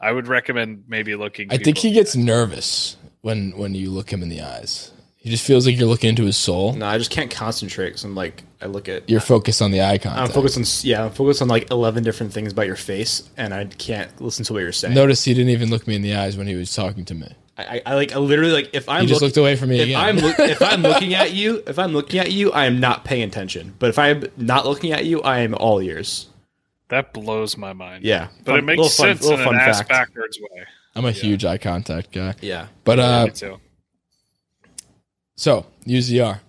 I 0.00 0.10
would 0.12 0.26
recommend 0.26 0.84
maybe 0.88 1.14
looking. 1.14 1.52
I 1.52 1.58
think 1.58 1.78
he 1.78 1.92
gets 1.92 2.16
nervous 2.16 2.96
when 3.20 3.52
when 3.56 3.74
you 3.74 3.90
look 3.90 4.12
him 4.12 4.22
in 4.22 4.28
the 4.28 4.40
eyes. 4.42 4.90
He 5.22 5.28
just 5.28 5.44
feels 5.44 5.66
like 5.66 5.76
you're 5.78 5.86
looking 5.86 6.08
into 6.08 6.24
his 6.24 6.38
soul. 6.38 6.72
No, 6.72 6.86
I 6.86 6.96
just 6.96 7.10
can't 7.10 7.30
concentrate 7.30 7.88
because 7.90 8.04
I'm 8.04 8.14
like 8.14 8.42
I 8.62 8.66
look 8.66 8.88
at. 8.88 9.08
You're 9.10 9.20
focused 9.20 9.60
on 9.60 9.70
the 9.70 9.82
eye 9.82 9.98
contact. 9.98 10.18
I'm 10.28 10.32
focused 10.34 10.56
on 10.56 10.64
yeah. 10.88 11.04
I'm 11.04 11.10
focused 11.12 11.42
on 11.42 11.48
like 11.48 11.70
eleven 11.70 12.02
different 12.02 12.32
things 12.32 12.52
about 12.52 12.66
your 12.66 12.76
face, 12.76 13.28
and 13.36 13.52
I 13.52 13.66
can't 13.66 14.18
listen 14.20 14.46
to 14.46 14.54
what 14.54 14.60
you're 14.60 14.72
saying. 14.72 14.94
Notice 14.94 15.22
he 15.24 15.34
didn't 15.34 15.50
even 15.50 15.68
look 15.68 15.86
me 15.86 15.94
in 15.94 16.00
the 16.02 16.14
eyes 16.16 16.36
when 16.38 16.46
he 16.46 16.54
was 16.54 16.74
talking 16.74 17.04
to 17.04 17.14
me. 17.14 17.28
I, 17.58 17.64
I, 17.64 17.82
I 17.86 17.94
like 17.96 18.12
I 18.12 18.18
literally 18.18 18.52
like 18.52 18.70
if 18.72 18.88
I'm 18.88 19.02
He 19.02 19.08
just 19.08 19.20
look- 19.20 19.28
looked 19.28 19.36
away 19.36 19.56
from 19.56 19.68
me 19.68 19.80
if 19.80 19.84
again. 19.88 20.00
I'm 20.00 20.16
look, 20.16 20.38
if 20.38 20.62
I'm 20.62 20.80
looking 20.80 21.12
at 21.12 21.32
you, 21.32 21.62
if 21.66 21.78
I'm 21.78 21.92
looking 21.92 22.18
at 22.18 22.32
you, 22.32 22.50
I 22.52 22.64
am 22.64 22.80
not 22.80 23.04
paying 23.04 23.24
attention. 23.24 23.74
But 23.78 23.90
if 23.90 23.98
I'm 23.98 24.24
not 24.38 24.64
looking 24.64 24.92
at 24.92 25.04
you, 25.04 25.20
I 25.20 25.40
am 25.40 25.54
all 25.54 25.82
ears. 25.82 26.28
that 26.88 27.12
blows 27.12 27.58
my 27.58 27.74
mind. 27.74 28.04
Yeah, 28.04 28.28
but 28.46 28.52
Fun- 28.52 28.58
it 28.60 28.62
makes 28.62 28.78
little 28.78 28.88
fun- 28.90 29.06
sense 29.18 29.22
little 29.22 29.38
in 29.38 29.44
fun 29.44 29.54
an 29.56 29.60
ass 29.60 29.78
fact. 29.80 29.90
backwards 29.90 30.38
way. 30.40 30.64
I'm 30.96 31.04
a 31.04 31.12
huge 31.12 31.44
eye 31.44 31.58
contact 31.58 32.10
guy. 32.10 32.34
Yeah, 32.40 32.68
But 32.84 32.98
uh, 32.98 33.24
Me 33.26 33.30
too. 33.32 33.60
So 35.40 35.64
UZR. 35.86 36.40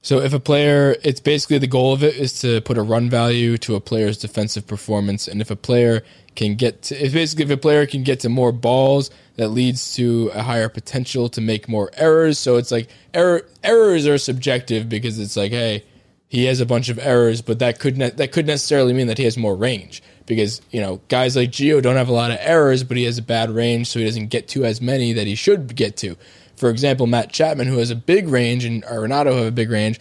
So 0.00 0.20
if 0.20 0.32
a 0.32 0.40
player, 0.40 0.96
it's 1.04 1.20
basically 1.20 1.58
the 1.58 1.66
goal 1.66 1.92
of 1.92 2.02
it 2.02 2.16
is 2.16 2.40
to 2.40 2.62
put 2.62 2.78
a 2.78 2.82
run 2.82 3.10
value 3.10 3.58
to 3.58 3.74
a 3.74 3.82
player's 3.82 4.16
defensive 4.16 4.66
performance, 4.66 5.28
and 5.28 5.42
if 5.42 5.50
a 5.50 5.56
player 5.56 6.02
can 6.34 6.54
get 6.54 6.80
to, 6.84 7.04
if 7.04 7.12
basically 7.12 7.44
if 7.44 7.50
a 7.50 7.58
player 7.58 7.84
can 7.84 8.04
get 8.04 8.20
to 8.20 8.30
more 8.30 8.50
balls, 8.50 9.10
that 9.36 9.48
leads 9.48 9.94
to 9.96 10.30
a 10.32 10.42
higher 10.42 10.70
potential 10.70 11.28
to 11.28 11.42
make 11.42 11.68
more 11.68 11.90
errors. 11.98 12.38
So 12.38 12.56
it's 12.56 12.70
like 12.70 12.88
error 13.12 13.42
errors 13.62 14.06
are 14.06 14.16
subjective 14.16 14.88
because 14.88 15.18
it's 15.18 15.36
like, 15.36 15.52
hey, 15.52 15.84
he 16.28 16.46
has 16.46 16.60
a 16.62 16.66
bunch 16.66 16.88
of 16.88 16.98
errors, 16.98 17.42
but 17.42 17.58
that 17.58 17.78
could 17.78 17.98
ne- 17.98 18.08
that 18.08 18.32
could 18.32 18.46
necessarily 18.46 18.94
mean 18.94 19.08
that 19.08 19.18
he 19.18 19.24
has 19.24 19.36
more 19.36 19.54
range 19.54 20.02
because 20.24 20.62
you 20.70 20.80
know 20.80 21.02
guys 21.08 21.36
like 21.36 21.50
Gio 21.50 21.82
don't 21.82 21.96
have 21.96 22.08
a 22.08 22.14
lot 22.14 22.30
of 22.30 22.38
errors, 22.40 22.84
but 22.84 22.96
he 22.96 23.04
has 23.04 23.18
a 23.18 23.22
bad 23.22 23.50
range, 23.50 23.88
so 23.88 23.98
he 23.98 24.06
doesn't 24.06 24.28
get 24.28 24.48
to 24.48 24.64
as 24.64 24.80
many 24.80 25.12
that 25.12 25.26
he 25.26 25.34
should 25.34 25.76
get 25.76 25.98
to. 25.98 26.16
For 26.58 26.70
example, 26.70 27.06
Matt 27.06 27.32
Chapman, 27.32 27.68
who 27.68 27.78
has 27.78 27.90
a 27.90 27.96
big 27.96 28.28
range, 28.28 28.64
and 28.64 28.82
Arenado 28.84 29.36
have 29.36 29.46
a 29.46 29.52
big 29.52 29.70
range, 29.70 30.00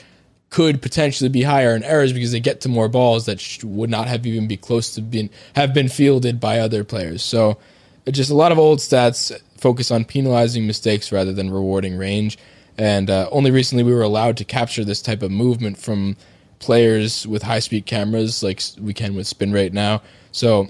could 0.50 0.82
potentially 0.82 1.30
be 1.30 1.44
higher 1.44 1.76
in 1.76 1.84
errors 1.84 2.14
because 2.14 2.32
they 2.32 2.40
get 2.40 2.62
to 2.62 2.70
more 2.70 2.88
balls 2.88 3.26
that 3.26 3.40
sh- 3.40 3.64
would 3.64 3.90
not 3.90 4.08
have 4.08 4.26
even 4.26 4.48
be 4.48 4.58
close 4.58 4.96
to 4.96 5.02
being 5.02 5.30
have 5.56 5.74
been 5.74 5.90
fielded 5.90 6.40
by 6.40 6.60
other 6.60 6.84
players. 6.84 7.22
So, 7.22 7.58
just 8.10 8.32
a 8.32 8.36
lot 8.36 8.52
of 8.52 8.58
old 8.58 8.80
stats 8.80 9.38
focus 9.58 9.92
on 9.92 10.06
penalizing 10.06 10.66
mistakes 10.66 11.12
rather 11.12 11.34
than 11.34 11.52
rewarding 11.52 11.98
range. 11.98 12.38
And 12.78 13.10
uh, 13.10 13.28
only 13.32 13.52
recently 13.52 13.84
we 13.84 13.94
were 13.94 14.04
allowed 14.04 14.38
to 14.38 14.46
capture 14.46 14.86
this 14.86 15.02
type 15.02 15.24
of 15.24 15.32
movement 15.32 15.78
from 15.78 16.16
players 16.60 17.26
with 17.26 17.44
high 17.44 17.60
speed 17.60 17.86
cameras, 17.86 18.44
like 18.44 18.62
we 18.80 18.94
can 18.94 19.16
with 19.16 19.28
spin 19.28 19.52
rate 19.52 19.74
now. 19.74 20.02
So 20.32 20.70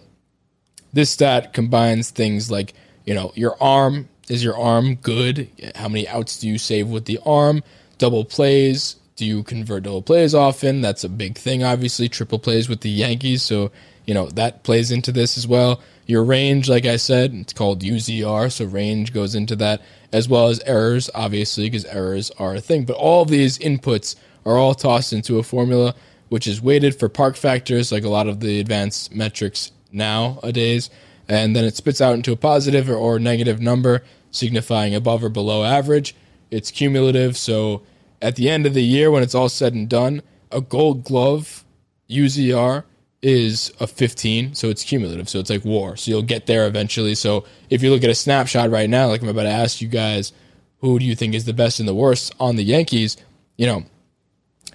this 0.94 1.10
stat 1.10 1.54
combines 1.54 2.10
things 2.10 2.50
like 2.50 2.74
you 3.06 3.14
know 3.14 3.32
your 3.36 3.62
arm 3.62 4.10
is 4.30 4.44
your 4.44 4.58
arm 4.58 4.96
good? 4.96 5.50
How 5.76 5.88
many 5.88 6.08
outs 6.08 6.40
do 6.40 6.48
you 6.48 6.58
save 6.58 6.88
with 6.88 7.06
the 7.06 7.20
arm? 7.26 7.64
Double 7.98 8.26
plays. 8.26 8.96
Do 9.16 9.26
you 9.26 9.44
convert 9.44 9.84
double 9.84 10.02
plays 10.02 10.36
often? 10.36 10.82
That's 10.82 11.04
a 11.04 11.10
big 11.10 11.38
thing 11.38 11.64
obviously. 11.64 12.10
Triple 12.10 12.40
plays 12.40 12.70
with 12.70 12.82
the 12.82 12.90
yankees. 12.90 13.42
So 13.42 13.72
you 14.06 14.14
know 14.14 14.28
that 14.30 14.64
plays 14.64 14.92
into 14.92 15.12
this 15.12 15.38
as 15.38 15.48
well. 15.48 15.82
Your 16.06 16.24
range 16.24 16.70
like 16.70 16.86
i 16.86 16.96
said 16.96 17.34
it's 17.34 17.52
called 17.52 17.82
UZR 17.82 18.50
so 18.50 18.64
range 18.64 19.14
goes 19.14 19.36
into 19.36 19.58
that 19.58 19.82
as 20.14 20.30
well 20.30 20.48
as 20.48 20.62
errors 20.62 21.10
obviously 21.14 21.66
because 21.66 21.86
errors 21.86 22.32
are 22.32 22.56
a 22.56 22.62
thing. 22.62 22.86
But 22.86 22.96
all 22.96 23.26
these 23.26 23.58
inputs 23.58 24.16
are 24.46 24.58
all 24.58 24.76
tossed 24.76 25.14
into 25.14 25.40
a 25.40 25.44
formula 25.44 25.96
which 26.30 26.48
is 26.48 26.62
weighted 26.62 26.98
for 26.98 27.10
park 27.10 27.36
factors 27.36 27.92
like 27.92 28.04
a 28.04 28.10
lot 28.10 28.28
of 28.28 28.40
the 28.40 28.60
advanced 28.60 29.14
metrics 29.14 29.72
nowadays. 29.92 30.90
And 31.30 31.56
then 31.56 31.66
it 31.66 31.76
spits 31.76 32.00
out 32.00 32.16
into 32.16 32.32
a 32.32 32.38
positive 32.38 32.90
or, 32.90 32.96
or 32.96 33.20
negative 33.20 33.60
number, 33.60 34.04
signifying 34.38 34.96
above 34.96 35.24
or 35.24 35.30
below 35.30 35.64
average. 35.64 36.16
It's 36.50 36.72
cumulative, 36.72 37.36
so 37.36 37.82
at 38.22 38.36
the 38.36 38.50
end 38.50 38.66
of 38.66 38.74
the 38.74 38.84
year, 38.84 39.12
when 39.12 39.24
it's 39.24 39.36
all 39.36 39.50
said 39.50 39.74
and 39.74 39.90
done, 39.90 40.22
a 40.52 40.62
Gold 40.62 41.04
Glove 41.04 41.66
UZR 42.10 42.84
is 43.22 43.74
a 43.80 43.88
15, 43.88 44.56
so 44.56 44.70
it's 44.70 44.84
cumulative. 44.84 45.28
So 45.28 45.40
it's 45.40 45.50
like 45.50 45.66
war. 45.66 45.98
So 45.98 46.12
you'll 46.12 46.22
get 46.22 46.46
there 46.46 46.68
eventually. 46.68 47.16
So 47.16 47.46
if 47.70 47.82
you 47.82 47.90
look 47.90 48.04
at 48.04 48.10
a 48.10 48.16
snapshot 48.16 48.70
right 48.70 48.90
now, 48.90 49.08
like 49.08 49.22
I'm 49.22 49.28
about 49.28 49.44
to 49.44 49.50
ask 49.50 49.82
you 49.82 49.88
guys, 49.88 50.32
who 50.80 51.00
do 51.00 51.06
you 51.06 51.16
think 51.16 51.34
is 51.34 51.46
the 51.46 51.54
best 51.54 51.80
and 51.80 51.90
the 51.90 51.96
worst 51.96 52.34
on 52.40 52.56
the 52.56 52.64
Yankees? 52.64 53.18
You 53.58 53.66
know, 53.66 53.84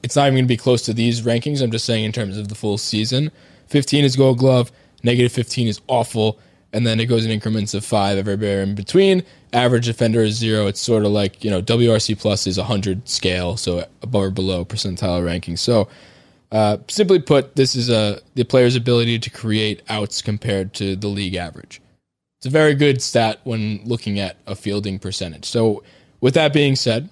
it's 0.03 0.17
not 0.17 0.27
even 0.27 0.35
going 0.35 0.45
to 0.45 0.49
be 0.49 0.57
close 0.57 0.83
to 0.83 0.93
these 0.93 1.23
rankings. 1.23 1.63
I'm 1.63 1.71
just 1.71 1.85
saying 1.85 2.05
in 2.05 2.13
terms 2.13 2.37
of 2.37 2.49
the 2.49 2.55
full 2.55 2.79
season. 2.79 3.31
15 3.69 4.05
is 4.05 4.17
Gold 4.17 4.39
Glove, 4.39 4.73
negative 5.03 5.33
15 5.33 5.69
is 5.69 5.81
awful, 5.87 6.39
and 6.73 6.87
then 6.87 7.01
it 7.01 7.07
goes 7.07 7.25
in 7.25 7.31
increments 7.31 7.75
of 7.75 7.85
five 7.85 8.19
everywhere 8.19 8.63
in 8.63 8.75
between. 8.75 9.23
Average 9.53 9.87
defender 9.87 10.23
is 10.23 10.37
zero. 10.37 10.67
It's 10.67 10.81
sort 10.81 11.05
of 11.05 11.13
like 11.13 11.45
you 11.45 11.51
know 11.51 11.61
WRC 11.63 12.19
plus 12.19 12.47
is 12.47 12.59
a 12.59 12.63
100 12.63 13.09
scale, 13.09 13.57
so 13.57 13.87
above 14.03 14.23
or 14.23 14.31
below 14.31 14.65
percentile 14.65 15.25
ranking. 15.25 15.57
So 15.57 15.89
uh, 16.53 16.77
simply 16.89 17.19
put, 17.19 17.57
this 17.57 17.75
is 17.75 17.89
a 17.89 18.21
the 18.35 18.45
player's 18.45 18.77
ability 18.77 19.19
to 19.19 19.31
create 19.31 19.83
outs 19.89 20.21
compared 20.21 20.75
to 20.75 20.95
the 20.95 21.09
league 21.09 21.35
average. 21.35 21.81
It's 22.39 22.47
a 22.47 22.51
very 22.51 22.75
good 22.75 23.01
stat 23.01 23.41
when 23.45 23.81
looking 23.85 24.19
at 24.19 24.37
a 24.47 24.55
fielding 24.55 24.99
percentage. 24.99 25.47
So, 25.47 25.83
with 26.21 26.35
that 26.35 26.53
being 26.53 26.77
said, 26.77 27.09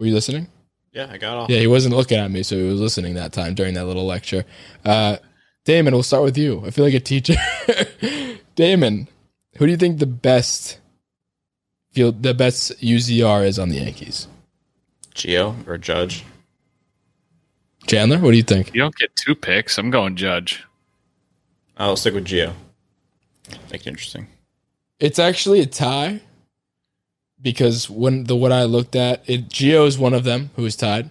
were 0.00 0.06
you 0.06 0.14
listening? 0.14 0.48
Yeah, 0.92 1.08
I 1.10 1.18
got 1.18 1.36
all. 1.36 1.46
Yeah, 1.48 1.60
he 1.60 1.66
wasn't 1.66 1.94
looking 1.94 2.18
at 2.18 2.30
me, 2.30 2.42
so 2.42 2.56
he 2.56 2.62
was 2.64 2.80
listening 2.80 3.14
that 3.14 3.32
time 3.32 3.54
during 3.54 3.74
that 3.74 3.86
little 3.86 4.06
lecture. 4.06 4.44
Uh, 4.84 5.18
Damin, 5.66 5.92
we'll 5.92 6.02
start 6.02 6.24
with 6.24 6.36
you. 6.36 6.62
I 6.66 6.70
feel 6.70 6.84
like 6.84 6.94
a 6.94 7.00
teacher. 7.00 7.34
Damin, 8.56 9.08
who 9.56 9.66
do 9.66 9.72
you 9.72 9.78
think 9.78 9.98
the 9.98 10.06
best 10.06 10.78
field, 11.92 12.22
the 12.22 12.34
best 12.34 12.72
UZR 12.80 13.44
is 13.46 13.58
on 13.58 13.68
the 13.68 13.76
Yankees? 13.76 14.28
Gio 15.14 15.66
or 15.66 15.78
Judge? 15.78 16.24
Chandler, 17.86 18.18
what 18.18 18.30
do 18.30 18.36
you 18.36 18.42
think? 18.42 18.74
You 18.74 18.80
don't 18.80 18.96
get 18.96 19.14
two 19.16 19.34
picks. 19.34 19.76
I'm 19.78 19.90
going 19.90 20.16
Judge. 20.16 20.64
I'll 21.76 21.96
stick 21.96 22.14
with 22.14 22.24
Gio. 22.26 22.52
Make 23.70 23.82
it 23.82 23.88
interesting. 23.88 24.28
It's 25.00 25.18
actually 25.18 25.60
a 25.60 25.66
tie 25.66 26.20
because 27.42 27.90
when 27.90 28.24
the 28.24 28.36
what 28.36 28.52
I 28.52 28.64
looked 28.64 28.96
at, 28.96 29.22
it 29.28 29.48
Gio 29.50 29.86
is 29.86 29.98
one 29.98 30.14
of 30.14 30.24
them 30.24 30.50
who 30.56 30.64
is 30.64 30.76
tied, 30.76 31.10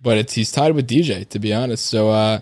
but 0.00 0.18
it's 0.18 0.34
he's 0.34 0.52
tied 0.52 0.72
with 0.74 0.86
DJ 0.88 1.28
to 1.30 1.38
be 1.38 1.52
honest. 1.52 1.86
So 1.86 2.10
uh, 2.10 2.40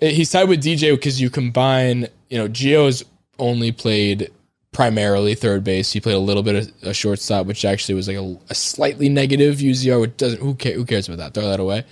it- 0.00 0.12
he's 0.14 0.30
tied 0.30 0.48
with 0.48 0.62
DJ 0.62 0.90
because 0.94 1.20
you 1.20 1.30
combine, 1.30 2.08
you 2.28 2.36
know, 2.38 2.48
Gio's 2.48 3.04
only 3.38 3.72
played 3.72 4.30
primarily 4.72 5.34
third 5.34 5.64
base. 5.64 5.92
He 5.92 6.00
played 6.00 6.14
a 6.14 6.20
little 6.20 6.42
bit 6.42 6.54
of 6.54 6.72
a 6.82 6.94
shortstop, 6.94 7.46
which 7.46 7.64
actually 7.64 7.94
was 7.94 8.08
like 8.08 8.16
a, 8.16 8.38
a 8.50 8.54
slightly 8.54 9.08
negative 9.08 9.56
UZR. 9.56 10.00
Which 10.00 10.16
doesn't 10.16 10.40
who 10.40 10.54
cares, 10.54 10.76
who 10.76 10.84
cares 10.84 11.08
about 11.08 11.18
that? 11.18 11.34
Throw 11.34 11.48
that 11.48 11.60
away. 11.60 11.84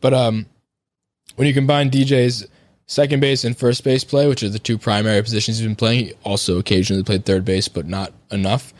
But 0.00 0.14
um, 0.14 0.46
when 1.36 1.46
you 1.46 1.54
combine 1.54 1.90
DJ's 1.90 2.46
second 2.86 3.20
base 3.20 3.44
and 3.44 3.56
first 3.56 3.84
base 3.84 4.04
play, 4.04 4.26
which 4.26 4.42
are 4.42 4.48
the 4.48 4.58
two 4.58 4.78
primary 4.78 5.22
positions 5.22 5.58
he's 5.58 5.66
been 5.66 5.76
playing, 5.76 6.06
he 6.06 6.12
also 6.24 6.58
occasionally 6.58 7.02
played 7.02 7.24
third 7.24 7.44
base, 7.44 7.68
but 7.68 7.86
not 7.86 8.12
enough. 8.30 8.74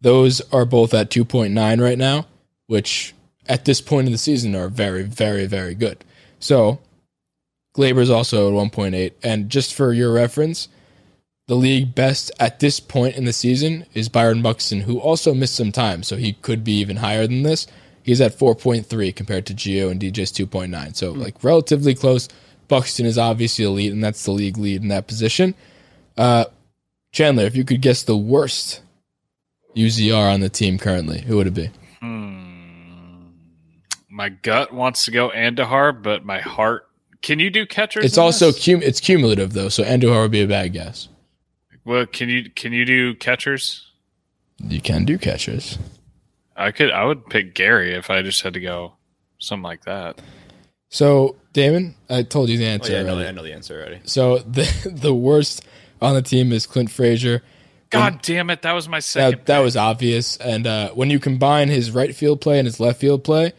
Those 0.00 0.40
are 0.52 0.64
both 0.64 0.94
at 0.94 1.10
2.9 1.10 1.80
right 1.80 1.98
now, 1.98 2.26
which 2.66 3.14
at 3.46 3.64
this 3.64 3.80
point 3.80 4.06
in 4.06 4.12
the 4.12 4.18
season 4.18 4.54
are 4.54 4.68
very, 4.68 5.02
very, 5.02 5.46
very 5.46 5.74
good. 5.74 6.04
So 6.38 6.78
Gleyber's 7.76 8.10
also 8.10 8.48
at 8.48 8.72
1.8. 8.72 9.12
And 9.22 9.48
just 9.50 9.74
for 9.74 9.92
your 9.92 10.12
reference, 10.12 10.68
the 11.48 11.56
league 11.56 11.94
best 11.94 12.30
at 12.38 12.60
this 12.60 12.78
point 12.78 13.16
in 13.16 13.24
the 13.24 13.32
season 13.32 13.86
is 13.94 14.10
Byron 14.10 14.42
Buxton, 14.42 14.82
who 14.82 15.00
also 15.00 15.34
missed 15.34 15.56
some 15.56 15.72
time, 15.72 16.02
so 16.02 16.16
he 16.16 16.34
could 16.34 16.62
be 16.62 16.74
even 16.74 16.98
higher 16.98 17.26
than 17.26 17.42
this. 17.42 17.66
He's 18.02 18.20
at 18.20 18.38
4.3 18.38 19.16
compared 19.16 19.46
to 19.46 19.54
Gio 19.54 19.90
and 19.90 20.00
DJ's 20.00 20.30
2.9. 20.30 20.94
So, 20.94 21.12
like, 21.12 21.42
relatively 21.42 21.94
close. 21.94 22.28
Buxton 22.68 23.06
is 23.06 23.16
obviously 23.16 23.64
elite, 23.64 23.92
and 23.92 24.04
that's 24.04 24.24
the 24.24 24.30
league 24.30 24.58
lead 24.58 24.82
in 24.82 24.88
that 24.88 25.06
position. 25.06 25.54
Uh, 26.18 26.44
Chandler, 27.12 27.44
if 27.44 27.56
you 27.56 27.64
could 27.64 27.80
guess 27.80 28.02
the 28.02 28.16
worst 28.16 28.82
UZR 29.74 30.32
on 30.32 30.40
the 30.40 30.50
team 30.50 30.78
currently, 30.78 31.22
who 31.22 31.36
would 31.38 31.46
it 31.46 31.54
be? 31.54 31.70
Hmm. 32.00 33.28
My 34.10 34.28
gut 34.28 34.74
wants 34.74 35.06
to 35.06 35.10
go 35.10 35.30
Andujar, 35.30 36.02
but 36.02 36.26
my 36.26 36.40
heart. 36.40 36.86
Can 37.22 37.38
you 37.38 37.48
do 37.48 37.64
catchers? 37.64 38.04
It's 38.04 38.18
also 38.18 38.52
cum- 38.52 38.82
it's 38.82 39.00
cumulative 39.00 39.54
though, 39.54 39.70
so 39.70 39.82
Andujar 39.82 40.22
would 40.22 40.30
be 40.30 40.42
a 40.42 40.46
bad 40.46 40.72
guess. 40.72 41.08
Well. 41.88 42.06
Can 42.06 42.28
you 42.28 42.50
can 42.50 42.72
you 42.72 42.84
do 42.84 43.14
catchers? 43.14 43.90
You 44.58 44.80
can 44.80 45.04
do 45.04 45.18
catchers. 45.18 45.78
I 46.56 46.70
could. 46.70 46.90
I 46.90 47.04
would 47.04 47.26
pick 47.26 47.54
Gary 47.54 47.94
if 47.94 48.10
I 48.10 48.22
just 48.22 48.42
had 48.42 48.54
to 48.54 48.60
go 48.60 48.92
something 49.38 49.62
like 49.62 49.84
that. 49.84 50.20
So, 50.90 51.36
Damin, 51.54 51.94
I 52.08 52.22
told 52.22 52.48
you 52.48 52.58
the 52.58 52.66
answer. 52.66 52.92
Oh, 52.92 52.96
answer 52.96 53.06
yeah, 53.06 53.12
I 53.12 53.14
know, 53.14 53.22
the- 53.22 53.28
I 53.28 53.32
know 53.32 53.42
the 53.42 53.52
answer 53.54 53.78
already. 53.80 54.00
So 54.04 54.38
the 54.46 54.92
the 54.92 55.14
worst 55.14 55.64
on 56.00 56.14
the 56.14 56.22
team 56.22 56.52
is 56.52 56.66
Clint 56.66 56.90
Frazier. 56.90 57.42
God 57.90 58.20
damn 58.20 58.50
it! 58.50 58.62
That 58.62 58.72
was 58.72 58.86
my 58.86 58.98
second. 58.98 59.40
That, 59.40 59.46
that 59.46 59.58
was 59.60 59.76
obvious. 59.76 60.36
And 60.36 60.66
uh, 60.66 60.90
when 60.90 61.08
you 61.08 61.18
combine 61.18 61.68
his 61.68 61.90
right 61.90 62.14
field 62.14 62.42
play 62.42 62.58
and 62.58 62.66
his 62.66 62.78
left 62.80 63.00
field 63.00 63.24
play, 63.24 63.52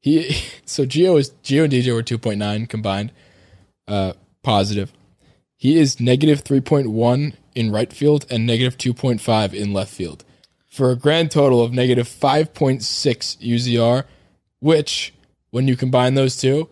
he 0.00 0.36
so 0.66 0.84
Gio 0.86 1.18
is 1.18 1.30
Gio 1.42 1.64
and 1.64 1.72
DJ 1.72 1.92
were 1.92 2.02
two 2.02 2.18
point 2.18 2.38
nine 2.38 2.66
combined, 2.66 3.10
uh, 3.88 4.12
positive. 4.44 4.92
He 5.56 5.78
is 5.78 6.00
negative 6.00 6.40
three 6.40 6.60
point 6.60 6.90
one 6.90 7.34
in 7.54 7.72
right 7.72 7.92
field 7.92 8.26
and 8.30 8.46
negative 8.46 8.76
two 8.76 8.94
point 8.94 9.20
five 9.20 9.54
in 9.54 9.72
left 9.72 9.92
field, 9.92 10.24
for 10.68 10.90
a 10.90 10.96
grand 10.96 11.30
total 11.30 11.62
of 11.62 11.72
negative 11.72 12.08
five 12.08 12.52
point 12.54 12.82
six 12.82 13.36
UZR, 13.40 14.04
which 14.60 15.14
when 15.50 15.66
you 15.66 15.76
combine 15.76 16.14
those 16.14 16.36
two, 16.36 16.68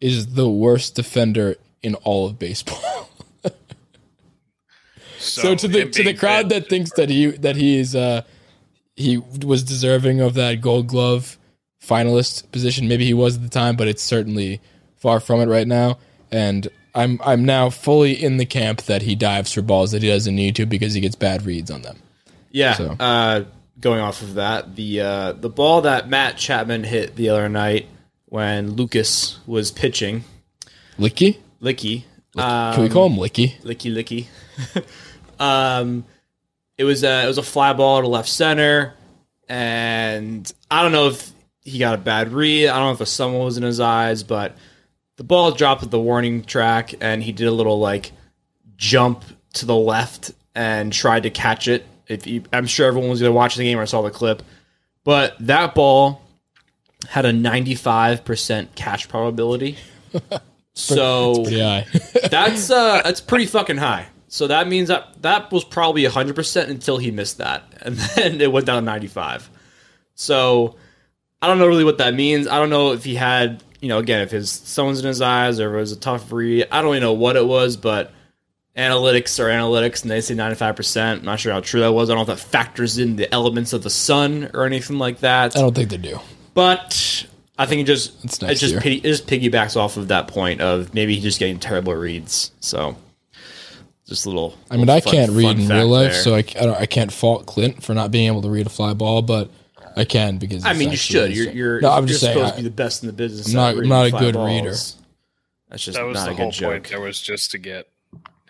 is 0.00 0.34
the 0.34 0.48
worst 0.48 0.94
defender 0.94 1.56
in 1.82 1.94
all 1.96 2.26
of 2.26 2.38
baseball. 2.38 3.10
So, 5.18 5.54
to 5.54 5.68
the 5.68 5.86
to 5.86 6.04
the 6.04 6.14
crowd 6.14 6.48
that 6.50 6.68
thinks 6.68 6.92
that 6.92 7.10
he 7.10 7.26
that 7.26 7.56
he 7.56 7.78
is 7.78 7.94
uh 7.94 8.22
he 8.96 9.18
was 9.18 9.62
deserving 9.62 10.20
of 10.20 10.34
that 10.34 10.60
Gold 10.60 10.86
Glove 10.86 11.38
finalist 11.82 12.50
position, 12.52 12.88
maybe 12.88 13.04
he 13.04 13.14
was 13.14 13.36
at 13.36 13.42
the 13.42 13.48
time, 13.48 13.76
but 13.76 13.88
it's 13.88 14.02
certainly 14.02 14.60
far 14.96 15.20
from 15.20 15.40
it 15.40 15.46
right 15.46 15.66
now. 15.66 15.98
And 16.30 16.68
I'm 16.98 17.20
I'm 17.24 17.44
now 17.44 17.70
fully 17.70 18.12
in 18.12 18.36
the 18.38 18.46
camp 18.46 18.82
that 18.82 19.02
he 19.02 19.14
dives 19.14 19.52
for 19.52 19.62
balls 19.62 19.92
that 19.92 20.02
he 20.02 20.08
doesn't 20.08 20.34
need 20.34 20.56
to 20.56 20.66
because 20.66 20.94
he 20.94 21.00
gets 21.00 21.14
bad 21.16 21.46
reads 21.46 21.70
on 21.70 21.82
them. 21.82 21.98
Yeah. 22.50 22.74
So- 22.74 22.96
Uh, 22.98 23.44
going 23.80 24.00
off 24.00 24.22
of 24.22 24.34
that, 24.34 24.74
the 24.76 25.00
uh, 25.00 25.32
the 25.32 25.48
ball 25.48 25.82
that 25.82 26.08
Matt 26.08 26.36
Chapman 26.36 26.84
hit 26.84 27.14
the 27.16 27.28
other 27.30 27.48
night 27.48 27.86
when 28.26 28.72
Lucas 28.72 29.38
was 29.46 29.70
pitching, 29.70 30.24
Licky, 30.98 31.38
Licky. 31.62 32.02
can 32.36 32.82
we 32.82 32.88
call 32.88 33.08
him 33.08 33.16
Licky? 33.16 33.60
licky 33.62 33.94
licky. 33.94 34.26
um, 35.40 36.04
it 36.76 36.84
was 36.84 37.04
a, 37.04 37.24
it 37.24 37.26
was 37.26 37.38
a 37.38 37.42
fly 37.42 37.72
ball 37.72 38.00
to 38.02 38.08
left 38.08 38.28
center, 38.28 38.94
and 39.48 40.50
I 40.70 40.82
don't 40.82 40.92
know 40.92 41.08
if 41.08 41.30
he 41.62 41.78
got 41.78 41.94
a 41.94 41.98
bad 41.98 42.32
read. 42.32 42.68
I 42.68 42.76
don't 42.76 42.86
know 42.86 42.92
if 42.92 42.98
the 42.98 43.06
sun 43.06 43.34
was 43.34 43.56
in 43.56 43.62
his 43.62 43.80
eyes, 43.80 44.22
but 44.22 44.56
the 45.18 45.24
ball 45.24 45.50
dropped 45.50 45.82
at 45.82 45.90
the 45.90 46.00
warning 46.00 46.42
track, 46.44 46.94
and 47.00 47.22
he 47.22 47.32
did 47.32 47.46
a 47.46 47.52
little 47.52 47.78
like 47.78 48.12
jump 48.76 49.24
to 49.54 49.66
the 49.66 49.76
left 49.76 50.30
and 50.54 50.92
tried 50.92 51.24
to 51.24 51.30
catch 51.30 51.68
it. 51.68 51.84
If 52.06 52.26
you, 52.26 52.44
I'm 52.52 52.66
sure 52.66 52.86
everyone 52.86 53.10
was 53.10 53.20
either 53.20 53.30
watching 53.30 53.60
the 53.60 53.66
game 53.66 53.78
or 53.78 53.84
saw 53.84 54.00
the 54.00 54.10
clip, 54.10 54.42
but 55.04 55.36
that 55.40 55.74
ball 55.74 56.22
had 57.08 57.26
a 57.26 57.32
95% 57.32 58.74
catch 58.74 59.08
probability. 59.08 59.76
So 60.78 61.44
Yeah, 61.48 61.84
that's 62.30 62.70
uh 62.70 63.02
that's 63.02 63.20
pretty 63.20 63.46
fucking 63.46 63.78
high. 63.78 64.06
So 64.28 64.46
that 64.46 64.68
means 64.68 64.88
that 64.88 65.22
that 65.22 65.50
was 65.50 65.64
probably 65.64 66.04
100% 66.04 66.68
until 66.68 66.98
he 66.98 67.10
missed 67.10 67.38
that 67.38 67.64
and 67.82 67.96
then 67.96 68.40
it 68.40 68.52
went 68.52 68.66
down 68.66 68.82
to 68.82 68.86
95. 68.86 69.50
So 70.14 70.76
I 71.42 71.48
don't 71.48 71.58
know 71.58 71.66
really 71.66 71.82
what 71.82 71.98
that 71.98 72.14
means. 72.14 72.46
I 72.46 72.58
don't 72.58 72.70
know 72.70 72.92
if 72.92 73.02
he 73.02 73.16
had, 73.16 73.62
you 73.80 73.88
know, 73.88 73.98
again, 73.98 74.22
if 74.22 74.30
his 74.30 74.50
someone's 74.50 75.00
in 75.00 75.06
his 75.06 75.20
eyes 75.20 75.60
or 75.60 75.68
if 75.70 75.74
it 75.74 75.80
was 75.80 75.92
a 75.92 75.96
tough 75.96 76.32
read. 76.32 76.66
I 76.70 76.82
don't 76.82 76.90
even 76.92 77.02
know 77.02 77.12
what 77.12 77.36
it 77.36 77.46
was, 77.46 77.76
but 77.76 78.12
analytics 78.76 79.38
are 79.40 79.48
analytics 79.48 80.02
and 80.02 80.10
they 80.10 80.20
say 80.20 80.34
95%. 80.34 81.18
I'm 81.18 81.24
not 81.24 81.40
sure 81.40 81.52
how 81.52 81.60
true 81.60 81.80
that 81.80 81.92
was. 81.92 82.10
I 82.10 82.14
don't 82.14 82.26
know 82.26 82.32
if 82.32 82.38
that 82.40 82.48
factors 82.48 82.98
in 82.98 83.16
the 83.16 83.32
elements 83.32 83.72
of 83.72 83.82
the 83.82 83.90
sun 83.90 84.50
or 84.54 84.64
anything 84.64 84.98
like 84.98 85.20
that. 85.20 85.56
I 85.56 85.60
don't 85.60 85.74
think 85.74 85.90
they 85.90 85.96
do. 85.96 86.18
But 86.54 87.26
I 87.58 87.66
think 87.66 87.82
it 87.82 87.84
just 87.84 88.24
It's 88.24 88.42
it 88.42 88.54
just 88.56 88.78
piggy, 88.78 88.96
it 88.98 89.02
just 89.02 89.26
piggybacks 89.26 89.76
off 89.76 89.96
of 89.96 90.08
that 90.08 90.28
point 90.28 90.60
of 90.60 90.94
maybe 90.94 91.14
he's 91.14 91.22
just 91.24 91.38
getting 91.38 91.58
terrible 91.58 91.94
reads. 91.94 92.52
So 92.60 92.96
just 94.06 94.26
a 94.26 94.28
little. 94.28 94.56
I 94.70 94.74
mean, 94.76 94.86
little 94.86 94.94
I 94.96 95.00
fun- 95.00 95.12
can't 95.12 95.32
read 95.32 95.58
in 95.58 95.68
real 95.68 95.88
life, 95.88 96.12
there. 96.12 96.22
so 96.22 96.34
I, 96.34 96.44
I, 96.60 96.80
I 96.80 96.86
can't 96.86 97.12
fault 97.12 97.46
Clint 97.46 97.82
for 97.82 97.94
not 97.94 98.10
being 98.10 98.26
able 98.26 98.42
to 98.42 98.48
read 98.48 98.66
a 98.66 98.70
fly 98.70 98.94
ball, 98.94 99.22
but 99.22 99.50
I 99.98 100.04
can 100.04 100.38
because 100.38 100.64
I 100.64 100.72
mean, 100.72 100.90
you 100.90 100.96
should. 100.96 101.34
You're 101.34 101.50
you're, 101.52 101.80
no, 101.80 101.90
I'm 101.90 102.02
you're 102.04 102.08
just 102.08 102.20
saying. 102.20 102.34
supposed 102.36 102.54
I- 102.54 102.56
to 102.56 102.62
be 102.62 102.68
the 102.68 102.74
best 102.74 103.02
in 103.02 103.06
the 103.08 103.12
business. 103.12 103.48
I'm 103.48 103.54
not- 103.54 103.76
I'm 103.76 103.88
not 103.88 104.06
a 104.06 104.10
good 104.10 104.34
balls. 104.34 104.48
reader. 104.50 104.74
That's 105.70 105.84
just 105.84 105.98
That 105.98 106.04
was 106.06 106.14
not 106.14 106.24
the 106.26 106.30
a 106.32 106.34
whole 106.34 106.46
good 106.46 106.52
joke. 106.54 106.70
point. 106.72 106.88
There 106.88 107.00
was 107.00 107.20
just 107.20 107.50
to 107.50 107.58
get 107.58 107.86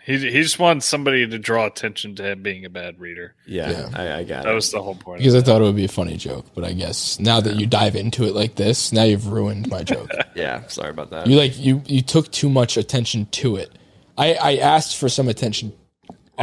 He 0.05 0.17
he 0.17 0.41
just 0.41 0.57
wants 0.57 0.85
somebody 0.85 1.27
to 1.27 1.37
draw 1.37 1.65
attention 1.67 2.15
to 2.15 2.23
him 2.31 2.41
being 2.41 2.63
a 2.65 2.69
bad 2.69 2.99
reader. 2.99 3.35
Yeah, 3.45 3.69
Yeah. 3.71 3.89
I, 3.93 4.13
I 4.19 4.23
got 4.23 4.43
That 4.43 4.51
it. 4.51 4.55
was 4.55 4.71
the 4.71 4.81
whole 4.81 4.95
point. 4.95 5.19
Because 5.19 5.35
I 5.35 5.39
of 5.39 5.45
thought 5.45 5.61
it 5.61 5.65
would 5.65 5.75
be 5.75 5.85
a 5.85 5.89
funny 5.89 6.15
joke, 6.17 6.45
but 6.55 6.63
I 6.63 6.71
guess 6.73 7.19
now 7.19 7.41
that 7.41 7.57
you 7.57 7.65
dive 7.67 7.95
into 7.95 8.23
it 8.23 8.33
like 8.33 8.55
this, 8.55 8.91
now 8.93 9.03
you've 9.03 9.27
ruined 9.27 9.69
my 9.69 9.83
joke. 9.83 10.09
yeah, 10.35 10.65
sorry 10.67 10.91
about 10.91 11.09
that. 11.11 11.27
you 11.27 11.35
like 11.35 11.59
you 11.59 11.83
you 11.85 12.01
took 12.01 12.31
too 12.31 12.49
much 12.49 12.77
attention 12.77 13.25
to 13.31 13.57
it. 13.57 13.71
I 14.17 14.33
I 14.35 14.55
asked 14.57 14.95
for 14.97 15.09
some 15.09 15.27
attention. 15.27 15.73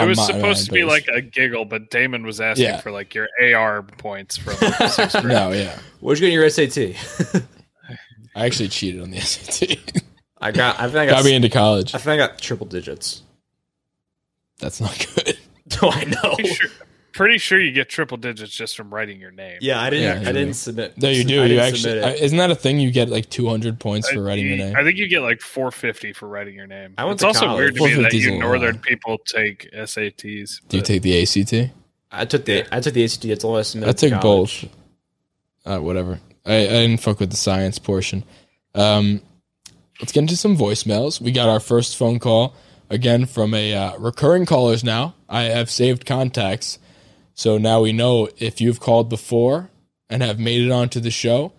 It 0.05 0.07
was 0.09 0.19
my 0.19 0.27
supposed 0.27 0.63
uh, 0.63 0.67
to 0.67 0.73
be 0.73 0.85
like 0.85 1.07
a 1.09 1.21
giggle, 1.21 1.65
but 1.65 1.91
Damin 1.91 2.25
was 2.25 2.41
asking 2.41 2.67
Yeah. 2.67 2.81
for 2.81 2.91
like 2.91 3.15
your 3.15 3.29
AR 3.43 3.83
points 3.83 4.37
from 4.37 4.55
sixth 4.89 5.13
grade. 5.23 5.25
no, 5.35 5.53
yeah. 5.53 5.79
What'd 6.01 6.21
you 6.21 6.29
get 6.29 6.35
in 6.35 6.41
your 6.41 6.51
SAT? 6.51 7.43
I 8.37 8.45
actually 8.47 8.69
cheated 8.69 9.01
on 9.01 9.11
the 9.11 9.21
SAT. 9.21 10.03
I 10.39 10.53
got. 10.53 10.79
I 10.79 10.85
think 10.87 10.97
I 10.97 11.07
Got 11.07 11.13
got. 11.17 11.25
me 11.25 11.35
into 11.35 11.49
college. 11.49 11.95
I 11.95 11.99
think 11.99 12.21
I 12.21 12.27
got 12.27 12.39
triple 12.39 12.67
digits. 12.67 13.23
That's 14.59 14.81
not 14.81 15.07
good. 15.15 15.39
Oh, 15.83 15.91
I 15.91 16.05
know. 16.05 16.35
Pretty 16.37 16.55
sure, 16.55 16.71
pretty 17.17 17.39
sure 17.39 17.59
you 17.59 17.73
get 17.73 17.89
triple 17.89 18.17
digits 18.17 18.53
just 18.53 18.77
from 18.77 18.93
writing 18.93 19.21
your 19.21 19.31
name. 19.33 19.59
Yeah, 19.61 19.81
I 19.81 19.91
didn't. 19.91 20.23
Yeah, 20.23 20.29
I 20.29 20.33
didn't 20.33 20.55
submit. 20.55 20.97
No, 21.01 21.09
you 21.09 21.21
I 21.21 21.25
do. 21.25 21.47
You 21.47 21.59
actually 21.59 21.79
submit 21.81 22.05
it. 22.05 22.23
isn't 22.23 22.39
that 22.39 22.51
a 22.51 22.55
thing? 22.55 22.79
You 22.79 22.91
get 22.91 23.09
like 23.09 23.29
200 23.31 23.81
points 23.81 24.09
for 24.11 24.23
writing 24.23 24.47
your 24.47 24.59
name. 24.59 24.77
I 24.77 24.85
think 24.85 24.99
you 24.99 25.09
get 25.09 25.23
like 25.23 25.41
450 25.41 26.13
for 26.13 26.29
writing 26.29 26.55
your 26.55 26.67
name. 26.67 26.95
I 26.99 27.05
went 27.05 27.15
it's 27.17 27.23
to 27.23 27.27
also 27.29 27.47
college. 27.47 27.59
weird 27.59 27.75
to 27.77 27.83
me 27.83 27.89
that 28.03 28.13
450 28.13 28.19
you 28.19 28.31
a 28.31 28.33
lot. 28.35 28.41
northern 28.41 28.79
people 28.79 29.19
take 29.19 29.71
SATs. 29.73 30.61
Do 30.69 30.77
you 30.77 30.83
take 30.83 31.03
the 31.03 31.23
ACT? 31.23 31.73
I 32.13 32.25
took 32.25 32.45
the. 32.45 32.67
I 32.71 32.81
took 32.81 32.95
the 32.95 33.05
ACT. 33.05 33.23
That's 33.23 33.45
all 33.45 33.57
I 33.57 33.63
submitted. 33.63 33.91
I 33.91 33.93
took 33.93 34.21
both. 34.23 34.65
Uh, 35.65 35.79
whatever. 35.79 36.21
I, 36.45 36.55
I 36.55 36.67
didn't 36.67 36.99
fuck 36.99 37.19
with 37.19 37.31
the 37.31 37.37
science 37.37 37.79
portion. 37.79 38.25
Um, 38.75 39.21
let's 40.01 40.13
get 40.13 40.21
into 40.21 40.37
some 40.37 40.57
voicemails. 40.57 41.21
We 41.21 41.33
got 41.33 41.49
our 41.49 41.61
first 41.61 41.97
phone 41.97 42.19
call 42.19 42.55
again 42.89 43.27
from 43.27 43.55
a 43.55 43.75
uh, 43.75 43.99
recurring 43.99 44.47
callers. 44.47 44.85
Now 44.85 45.15
I 45.29 45.45
have 45.45 45.71
saved 45.71 46.07
contacts, 46.07 46.79
so 47.37 47.57
now 47.59 47.81
we 47.83 47.93
know 47.93 48.29
if 48.39 48.61
you've 48.61 48.81
called 48.81 49.09
before 49.09 49.71
and 50.11 50.23
have 50.23 50.41
made 50.41 50.63
it 50.67 50.73
onto 50.73 50.99
the 50.99 51.11
show. 51.13 51.53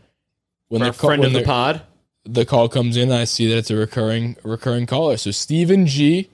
When 0.68 0.82
the 0.82 0.91
call, 0.91 1.08
friend 1.12 1.22
when 1.22 1.28
of 1.28 1.34
the 1.34 1.40
the, 1.40 1.45
pod. 1.45 1.82
the 2.26 2.44
call 2.45 2.68
comes 2.68 2.98
in, 2.98 3.10
I 3.12 3.24
see 3.24 3.48
that 3.48 3.58
it's 3.58 3.72
a 3.72 3.78
recurring 3.78 4.36
recurring 4.44 4.86
caller. 4.86 5.16
So 5.16 5.32
Stephen 5.32 5.86
G, 5.88 6.30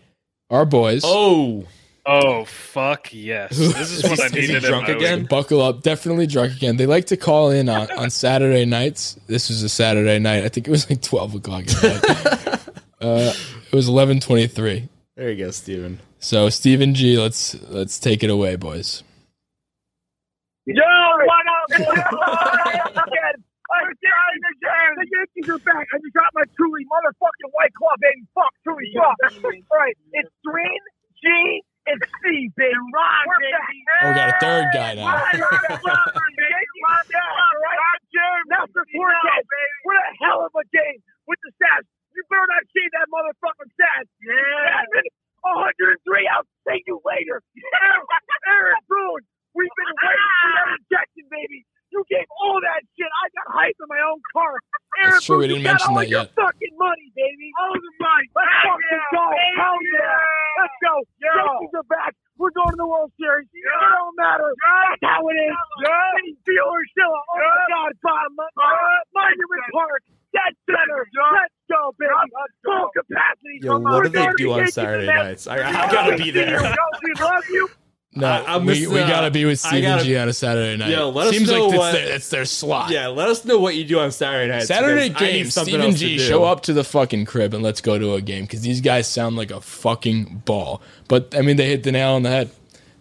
our 0.50 0.66
boys. 0.66 1.04
Oh, 1.06 1.66
Oh 2.06 2.44
fuck 2.44 3.10
yes! 3.14 3.58
This 3.58 3.92
is 3.92 4.04
what 4.04 4.20
I 4.20 4.26
Is 4.26 4.32
he 4.34 4.42
needed. 4.42 4.56
in 4.58 4.64
drunk 4.64 4.88
my 4.90 4.94
again? 4.96 5.20
week. 5.22 5.30
buckle 5.30 5.62
up 5.62 5.84
definitely 5.84 6.28
drunk 6.28 6.52
again 6.54 6.76
they 6.76 6.86
like 6.86 7.06
to 7.06 7.16
call 7.16 7.50
in 7.50 7.70
on, 7.70 7.90
on 7.92 8.10
saturday 8.24 8.66
nights 8.66 9.18
this 9.28 9.48
was 9.48 9.64
a 9.64 9.70
saturday 9.70 10.20
night 10.20 10.44
i 10.44 10.50
think 10.50 10.68
it 10.68 10.72
was 10.72 10.90
like 10.90 11.02
12 11.02 11.36
o'clock 11.36 11.64
at 11.64 11.82
night 11.84 12.04
uh, 13.02 13.34
it 13.72 13.74
was 13.74 13.88
11.23 13.88 14.90
there 15.16 15.32
you 15.32 15.46
go, 15.46 15.52
Steven. 15.52 15.98
so 16.20 16.50
stephen 16.50 16.94
g 16.94 17.18
let's 17.18 17.56
let's 17.70 17.98
take 18.00 18.22
it 18.22 18.30
away 18.30 18.58
boys 18.58 19.02
Yo, 20.66 20.80
what 20.80 21.44
up? 21.44 21.68
What 21.76 22.00
up? 22.00 22.96
Again, 22.96 23.36
I'm 23.68 23.90
down 24.00 24.32
again. 24.56 24.92
The 24.96 25.08
Yankees 25.12 25.48
are 25.52 25.60
back. 25.60 25.86
I 25.92 26.00
just 26.00 26.16
got 26.16 26.32
my 26.32 26.48
truly 26.56 26.88
motherfucking 26.88 27.52
white 27.52 27.76
club, 27.76 28.00
baby. 28.00 28.24
Fuck 28.32 28.48
truly 28.64 28.88
fuck. 28.96 29.20
All 29.44 29.76
right, 29.76 29.92
it's 30.16 30.32
Green, 30.48 30.80
G, 31.20 31.28
and 31.92 32.00
C, 32.24 32.48
baby. 32.56 32.80
Ron, 32.96 33.24
We're 33.28 33.44
back. 33.52 33.76
oh 33.76 34.08
we 34.08 34.12
got 34.16 34.30
a 34.32 34.38
third 34.40 34.66
guy 34.72 34.92
now 34.96 35.12
Ron, 35.12 35.36
Ron, 35.36 36.24
baby. 36.32 36.76
Ron, 36.80 37.04
Ron, 37.12 37.56
Ron, 37.60 38.00
James. 38.16 38.48
That's 38.48 38.72
the 38.72 38.86
forecast. 38.96 39.44
What 39.84 40.00
a 40.00 40.12
hell 40.24 40.48
of 40.48 40.54
a 40.56 40.64
game 40.72 41.04
with 41.28 41.44
the 41.44 41.52
Stats. 41.60 41.84
You 42.16 42.24
better 42.32 42.48
not 42.56 42.64
see 42.72 42.88
that 42.96 43.12
motherfucking 43.12 43.68
Stats. 43.76 44.08
Yeah. 44.24 44.80
103. 45.44 46.32
I'll 46.32 46.48
see 46.72 46.80
you 46.88 47.04
later. 47.04 47.44
Aaron, 47.84 48.08
Aaron 48.48 48.80
Boone. 48.88 49.28
We've 49.54 49.70
been 49.78 49.94
waiting 50.02 50.34
for 50.42 50.50
that 50.58 50.70
injection, 50.82 51.26
baby. 51.30 51.62
You 51.94 52.02
gave 52.10 52.26
all 52.42 52.58
that 52.58 52.82
shit. 52.98 53.06
I 53.06 53.26
got 53.38 53.54
hype 53.54 53.78
in 53.78 53.86
my 53.86 54.02
own 54.02 54.18
car. 54.34 54.58
Aaron 55.06 55.13
That's 55.24 55.32
true, 55.32 55.40
we 55.40 55.48
didn't 55.48 55.64
you 55.64 55.72
got 55.72 55.80
mention 55.80 55.96
all 55.96 56.04
that 56.04 56.12
your 56.12 56.28
yet. 56.28 56.36
fucking 56.36 56.76
money, 56.76 57.08
baby. 57.16 57.48
All 57.56 57.72
the 57.80 57.94
money. 57.96 58.28
Let's 58.36 58.60
fucking 58.60 59.04
go. 59.16 59.24
Hell 59.56 59.80
yeah. 59.96 60.60
Let's 60.60 60.78
go. 60.84 60.94
Yankees 61.24 61.72
are 61.80 61.88
back. 61.88 62.12
We're 62.36 62.52
going 62.52 62.76
to 62.76 62.80
the 62.84 62.84
World 62.84 63.08
Series. 63.16 63.48
It 63.48 63.64
don't 63.64 64.20
matter. 64.20 64.52
That's 64.52 65.00
how 65.00 65.24
it 65.24 65.38
is. 65.40 65.56
Any 66.20 66.36
Steelers 66.44 66.88
still. 66.92 67.08
Oh 67.08 67.40
my 67.40 67.96
God, 68.04 68.36
Bob. 68.36 68.52
Monument 69.16 69.64
Park. 69.72 70.04
Dead 70.36 70.52
center. 70.68 71.08
Let's 71.08 71.56
go, 71.72 71.96
baby. 71.96 72.12
Full 72.68 72.92
capacity. 72.92 73.64
Yo, 73.64 73.80
what 73.80 74.04
do 74.04 74.10
they 74.12 74.28
do 74.36 74.52
on 74.60 74.68
Saturday 74.68 75.08
nights? 75.08 75.48
I, 75.48 75.64
I 75.64 75.88
gotta 75.88 76.18
be 76.20 76.32
there. 76.36 76.60
Yo, 76.60 76.68
we 76.68 77.12
love 77.24 77.48
you. 77.48 77.70
No 78.16 78.28
I- 78.28 78.56
I'm 78.56 78.66
we, 78.66 78.86
we 78.88 79.00
out. 79.00 79.08
gotta 79.10 79.28
uh, 79.28 79.30
be 79.32 79.46
with 79.46 79.64
I 79.66 79.70
stephen 79.70 79.84
gotta- 79.92 80.04
g 80.04 80.18
on 80.18 80.30
a 80.30 80.34
saturday 80.34 80.78
night 80.78 80.90
Yeah, 80.90 81.02
let 81.04 81.28
us 81.28 81.36
seems 81.36 81.50
know 81.50 81.68
like 81.68 81.78
what- 81.78 81.92
that's 81.92 81.98
their, 81.98 82.08
that's 82.10 82.30
their 82.30 82.46
slot 82.46 82.92
Yeah, 82.92 83.08
let 83.08 83.28
us 83.30 83.44
know 83.46 83.58
what 83.60 83.76
you 83.76 83.84
do 83.86 84.00
on 84.00 84.12
Saturday 84.12 84.52
nights. 84.52 84.68
Saturday 84.68 85.10
because 85.10 85.22
I 85.22 85.26
need 85.26 85.32
game, 85.34 85.50
something 85.50 85.74
Stephen 85.74 85.96
G, 85.96 86.18
show 86.20 86.44
up 86.44 86.62
to 86.64 86.74
the 86.74 86.84
fucking 86.84 87.26
crib 87.26 87.54
and 87.54 87.64
let's 87.64 87.82
go 87.82 87.98
to 87.98 88.14
a 88.14 88.22
game 88.22 88.44
because 88.44 88.62
these 88.62 88.82
guys 88.82 89.08
sound 89.08 89.36
like 89.36 89.52
a 89.52 89.62
fucking 89.62 90.44
ball. 90.46 90.82
But 91.08 91.34
I 91.36 91.42
mean, 91.42 91.58
they 91.58 91.68
hit 91.70 91.84
the 91.84 91.92
nail 91.92 92.12
on 92.12 92.24
the 92.24 92.30
head. 92.30 92.52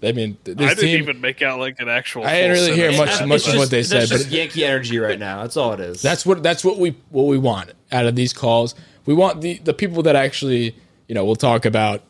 I 0.04 0.10
mean, 0.10 0.36
th- 0.44 0.56
this 0.56 0.66
I 0.68 0.74
didn't 0.74 0.90
team. 0.90 0.98
even 1.02 1.20
make 1.20 1.42
out 1.42 1.60
like 1.60 1.78
an 1.78 1.88
actual. 1.88 2.24
I 2.24 2.32
didn't 2.40 2.52
really 2.52 2.74
hear 2.74 2.90
much- 2.96 3.10
It's 3.10 3.24
much 3.26 3.46
of 3.48 3.54
what 3.56 3.70
they 3.70 3.78
that's 3.82 3.88
said, 3.90 4.08
just 4.08 4.24
but- 4.24 4.32
Yankee 4.32 4.64
energy 4.64 4.98
right 4.98 5.16
now. 5.18 5.42
That's 5.42 5.56
all 5.56 5.72
it 5.74 5.80
is. 5.80 6.02
That's 6.02 6.26
what 6.26 6.42
that's 6.42 6.64
what 6.64 6.78
we 6.78 6.96
what 7.10 7.26
we 7.26 7.38
want 7.38 7.70
out 7.92 8.06
of 8.06 8.16
these 8.16 8.32
calls. 8.32 8.74
We 9.06 9.14
want 9.14 9.42
the 9.42 9.58
the 9.62 9.72
people 9.74 10.02
that 10.04 10.16
actually 10.16 10.74
you 11.06 11.14
know 11.14 11.24
we'll 11.24 11.36
talk 11.36 11.64
about 11.64 12.02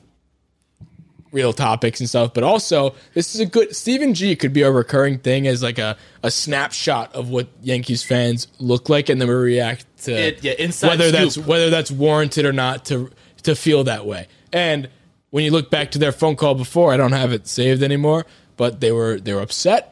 real 1.32 1.52
topics 1.52 1.98
and 1.98 2.08
stuff, 2.08 2.32
but 2.34 2.44
also 2.44 2.94
this 3.14 3.34
is 3.34 3.40
a 3.40 3.46
good 3.46 3.74
Stephen 3.74 4.14
G 4.14 4.36
could 4.36 4.52
be 4.52 4.62
a 4.62 4.70
recurring 4.70 5.18
thing 5.18 5.46
as 5.46 5.62
like 5.62 5.78
a 5.78 5.96
a 6.22 6.30
snapshot 6.30 7.14
of 7.14 7.28
what 7.30 7.48
Yankees 7.62 8.02
fans 8.02 8.48
look 8.58 8.88
like, 8.88 9.08
and 9.08 9.20
then 9.20 9.28
we 9.28 9.34
react 9.34 9.86
to 10.04 10.12
It- 10.12 10.44
yeah, 10.44 10.52
inside 10.58 10.88
whether 10.88 11.10
that's 11.10 11.38
whether 11.38 11.70
that's 11.70 11.90
warranted 11.90 12.44
or 12.44 12.52
not 12.52 12.84
to 12.86 13.10
to 13.42 13.54
feel 13.56 13.84
that 13.84 14.06
way. 14.06 14.28
And 14.52 14.88
when 15.30 15.44
you 15.44 15.50
look 15.50 15.70
back 15.70 15.90
to 15.92 15.98
their 15.98 16.12
phone 16.12 16.36
call 16.36 16.54
before, 16.54 16.92
I 16.92 16.96
don't 16.96 17.12
have 17.12 17.32
it 17.32 17.46
saved 17.48 17.82
anymore, 17.82 18.26
but 18.56 18.80
they 18.80 18.92
were 18.92 19.18
they 19.18 19.32
were 19.32 19.40
upset 19.40 19.88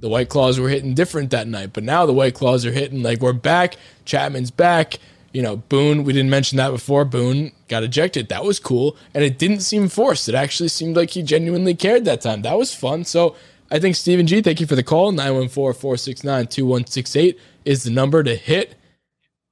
the 0.00 0.08
White 0.08 0.30
Claws 0.30 0.58
were 0.58 0.70
hitting 0.70 0.94
different 0.94 1.28
that 1.30 1.46
night, 1.46 1.74
but 1.74 1.84
now 1.84 2.06
the 2.06 2.12
White 2.14 2.32
Claws 2.34 2.64
are 2.64 2.72
hitting 2.72 3.02
like 3.02 3.20
we're 3.20 3.34
back. 3.34 3.76
Chapman's 4.06 4.50
back. 4.50 4.98
You 5.32 5.42
know, 5.42 5.56
Boone, 5.58 6.04
we 6.04 6.14
didn't 6.14 6.30
mention 6.30 6.56
that 6.56 6.70
before. 6.70 7.04
Boone 7.04 7.52
got 7.70 7.82
ejected. 7.82 8.28
That 8.28 8.44
was 8.44 8.58
cool. 8.58 8.96
And 9.14 9.24
it 9.24 9.38
didn't 9.38 9.60
seem 9.60 9.88
forced. 9.88 10.28
It 10.28 10.34
actually 10.34 10.68
seemed 10.68 10.96
like 10.96 11.10
he 11.10 11.22
genuinely 11.22 11.74
cared 11.74 12.04
that 12.04 12.20
time. 12.20 12.42
That 12.42 12.58
was 12.58 12.74
fun. 12.74 13.04
So 13.04 13.34
I 13.70 13.78
think 13.78 13.96
Stephen 13.96 14.26
G, 14.26 14.42
thank 14.42 14.60
you 14.60 14.66
for 14.66 14.76
the 14.76 14.82
call. 14.82 15.12
914 15.12 15.80
469 15.80 16.46
2168 16.48 17.38
is 17.64 17.84
the 17.84 17.90
number 17.90 18.22
to 18.22 18.34
hit 18.34 18.74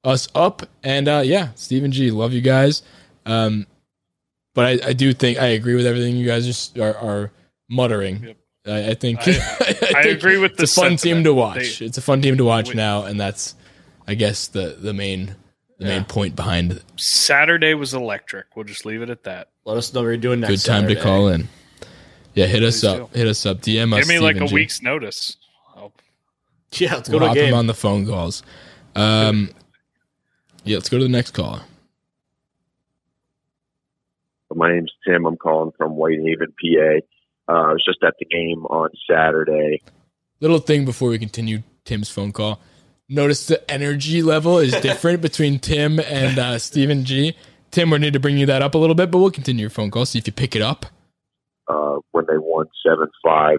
us 0.04 0.28
up. 0.34 0.68
And 0.82 1.08
uh, 1.08 1.22
yeah, 1.24 1.50
Stephen 1.54 1.92
G, 1.92 2.10
love 2.10 2.32
you 2.34 2.40
guys. 2.42 2.82
Um, 3.24 3.66
but 4.54 4.64
I, 4.84 4.88
I 4.88 4.92
do 4.92 5.12
think 5.12 5.38
I 5.38 5.46
agree 5.48 5.76
with 5.76 5.86
everything 5.86 6.16
you 6.16 6.26
guys 6.26 6.44
just 6.44 6.78
are, 6.78 6.96
are 6.96 7.30
muttering. 7.70 8.24
Yep. 8.24 8.36
I, 8.66 8.90
I 8.90 8.94
think 8.94 9.20
I- 9.26 9.38
I, 9.60 9.92
I 10.04 10.08
agree 10.08 10.38
with 10.38 10.56
the 10.56 10.64
it's 10.64 10.76
a 10.76 10.80
fun 10.80 10.96
team 10.96 11.24
to 11.24 11.32
watch. 11.32 11.78
They- 11.78 11.86
it's 11.86 11.96
a 11.98 12.02
fun 12.02 12.20
team 12.20 12.36
to 12.38 12.44
watch 12.44 12.70
We- 12.70 12.74
now, 12.74 13.04
and 13.04 13.18
that's 13.20 13.54
I 14.08 14.14
guess 14.14 14.48
the 14.48 14.76
the 14.80 14.92
main 14.92 15.36
the 15.78 15.84
main 15.86 16.04
point 16.04 16.34
behind 16.36 16.72
it. 16.72 16.82
Saturday 16.96 17.74
was 17.74 17.94
electric. 17.94 18.46
We'll 18.56 18.64
just 18.64 18.84
leave 18.84 19.02
it 19.02 19.10
at 19.10 19.24
that. 19.24 19.48
Let 19.64 19.76
us 19.76 19.92
know 19.94 20.00
what 20.00 20.06
you're 20.08 20.16
doing 20.16 20.40
next. 20.40 20.64
Good 20.64 20.68
time 20.70 20.88
to 20.88 20.96
call 20.96 21.28
in. 21.28 21.48
Yeah, 22.34 22.46
hit 22.46 22.62
us 22.62 22.80
Please 22.80 22.84
up. 22.86 23.14
Hit 23.14 23.26
us 23.26 23.46
up. 23.46 23.58
DM 23.60 23.92
us. 23.92 24.00
Give 24.00 24.08
me 24.08 24.18
like 24.18 24.40
a 24.40 24.46
week's 24.52 24.82
notice. 24.82 25.36
Oh, 25.76 25.92
Yeah, 26.72 26.94
let's 26.94 27.08
go 27.08 27.18
We'll 27.18 27.20
to 27.20 27.24
a 27.26 27.28
hop 27.28 27.36
him 27.36 27.44
game. 27.46 27.54
on 27.54 27.66
the 27.66 27.74
phone 27.74 28.06
calls. 28.06 28.42
Um, 28.94 29.50
yeah, 30.64 30.76
let's 30.76 30.88
go 30.88 30.98
to 30.98 31.04
the 31.04 31.08
next 31.10 31.30
caller. 31.32 31.62
My 34.54 34.72
name's 34.72 34.92
Tim. 35.06 35.26
I'm 35.26 35.36
calling 35.36 35.72
from 35.76 35.92
Whitehaven, 35.92 36.48
PA. 36.60 37.52
Uh, 37.52 37.70
I 37.70 37.72
was 37.72 37.84
just 37.84 38.02
at 38.02 38.14
the 38.18 38.24
game 38.24 38.64
on 38.66 38.90
Saturday. 39.08 39.82
Little 40.40 40.58
thing 40.58 40.84
before 40.84 41.10
we 41.10 41.18
continue 41.18 41.62
Tim's 41.84 42.08
phone 42.10 42.32
call. 42.32 42.60
Notice 43.08 43.46
the 43.46 43.70
energy 43.70 44.22
level 44.22 44.58
is 44.58 44.72
different 44.80 45.22
between 45.22 45.58
Tim 45.58 45.98
and 45.98 46.38
uh, 46.38 46.58
Stephen 46.58 47.04
G. 47.04 47.34
Tim, 47.70 47.90
we 47.90 47.98
need 47.98 48.12
to 48.12 48.20
bring 48.20 48.36
you 48.36 48.46
that 48.46 48.60
up 48.62 48.74
a 48.74 48.78
little 48.78 48.94
bit, 48.94 49.10
but 49.10 49.18
we'll 49.18 49.30
continue 49.30 49.62
your 49.62 49.70
phone 49.70 49.90
call. 49.90 50.04
See 50.06 50.18
if 50.18 50.26
you 50.26 50.32
pick 50.32 50.54
it 50.54 50.62
up. 50.62 50.86
uh, 51.68 51.96
when 52.12 52.24
they 52.28 52.36
won 52.38 52.66
seven 52.86 53.08
five. 53.24 53.58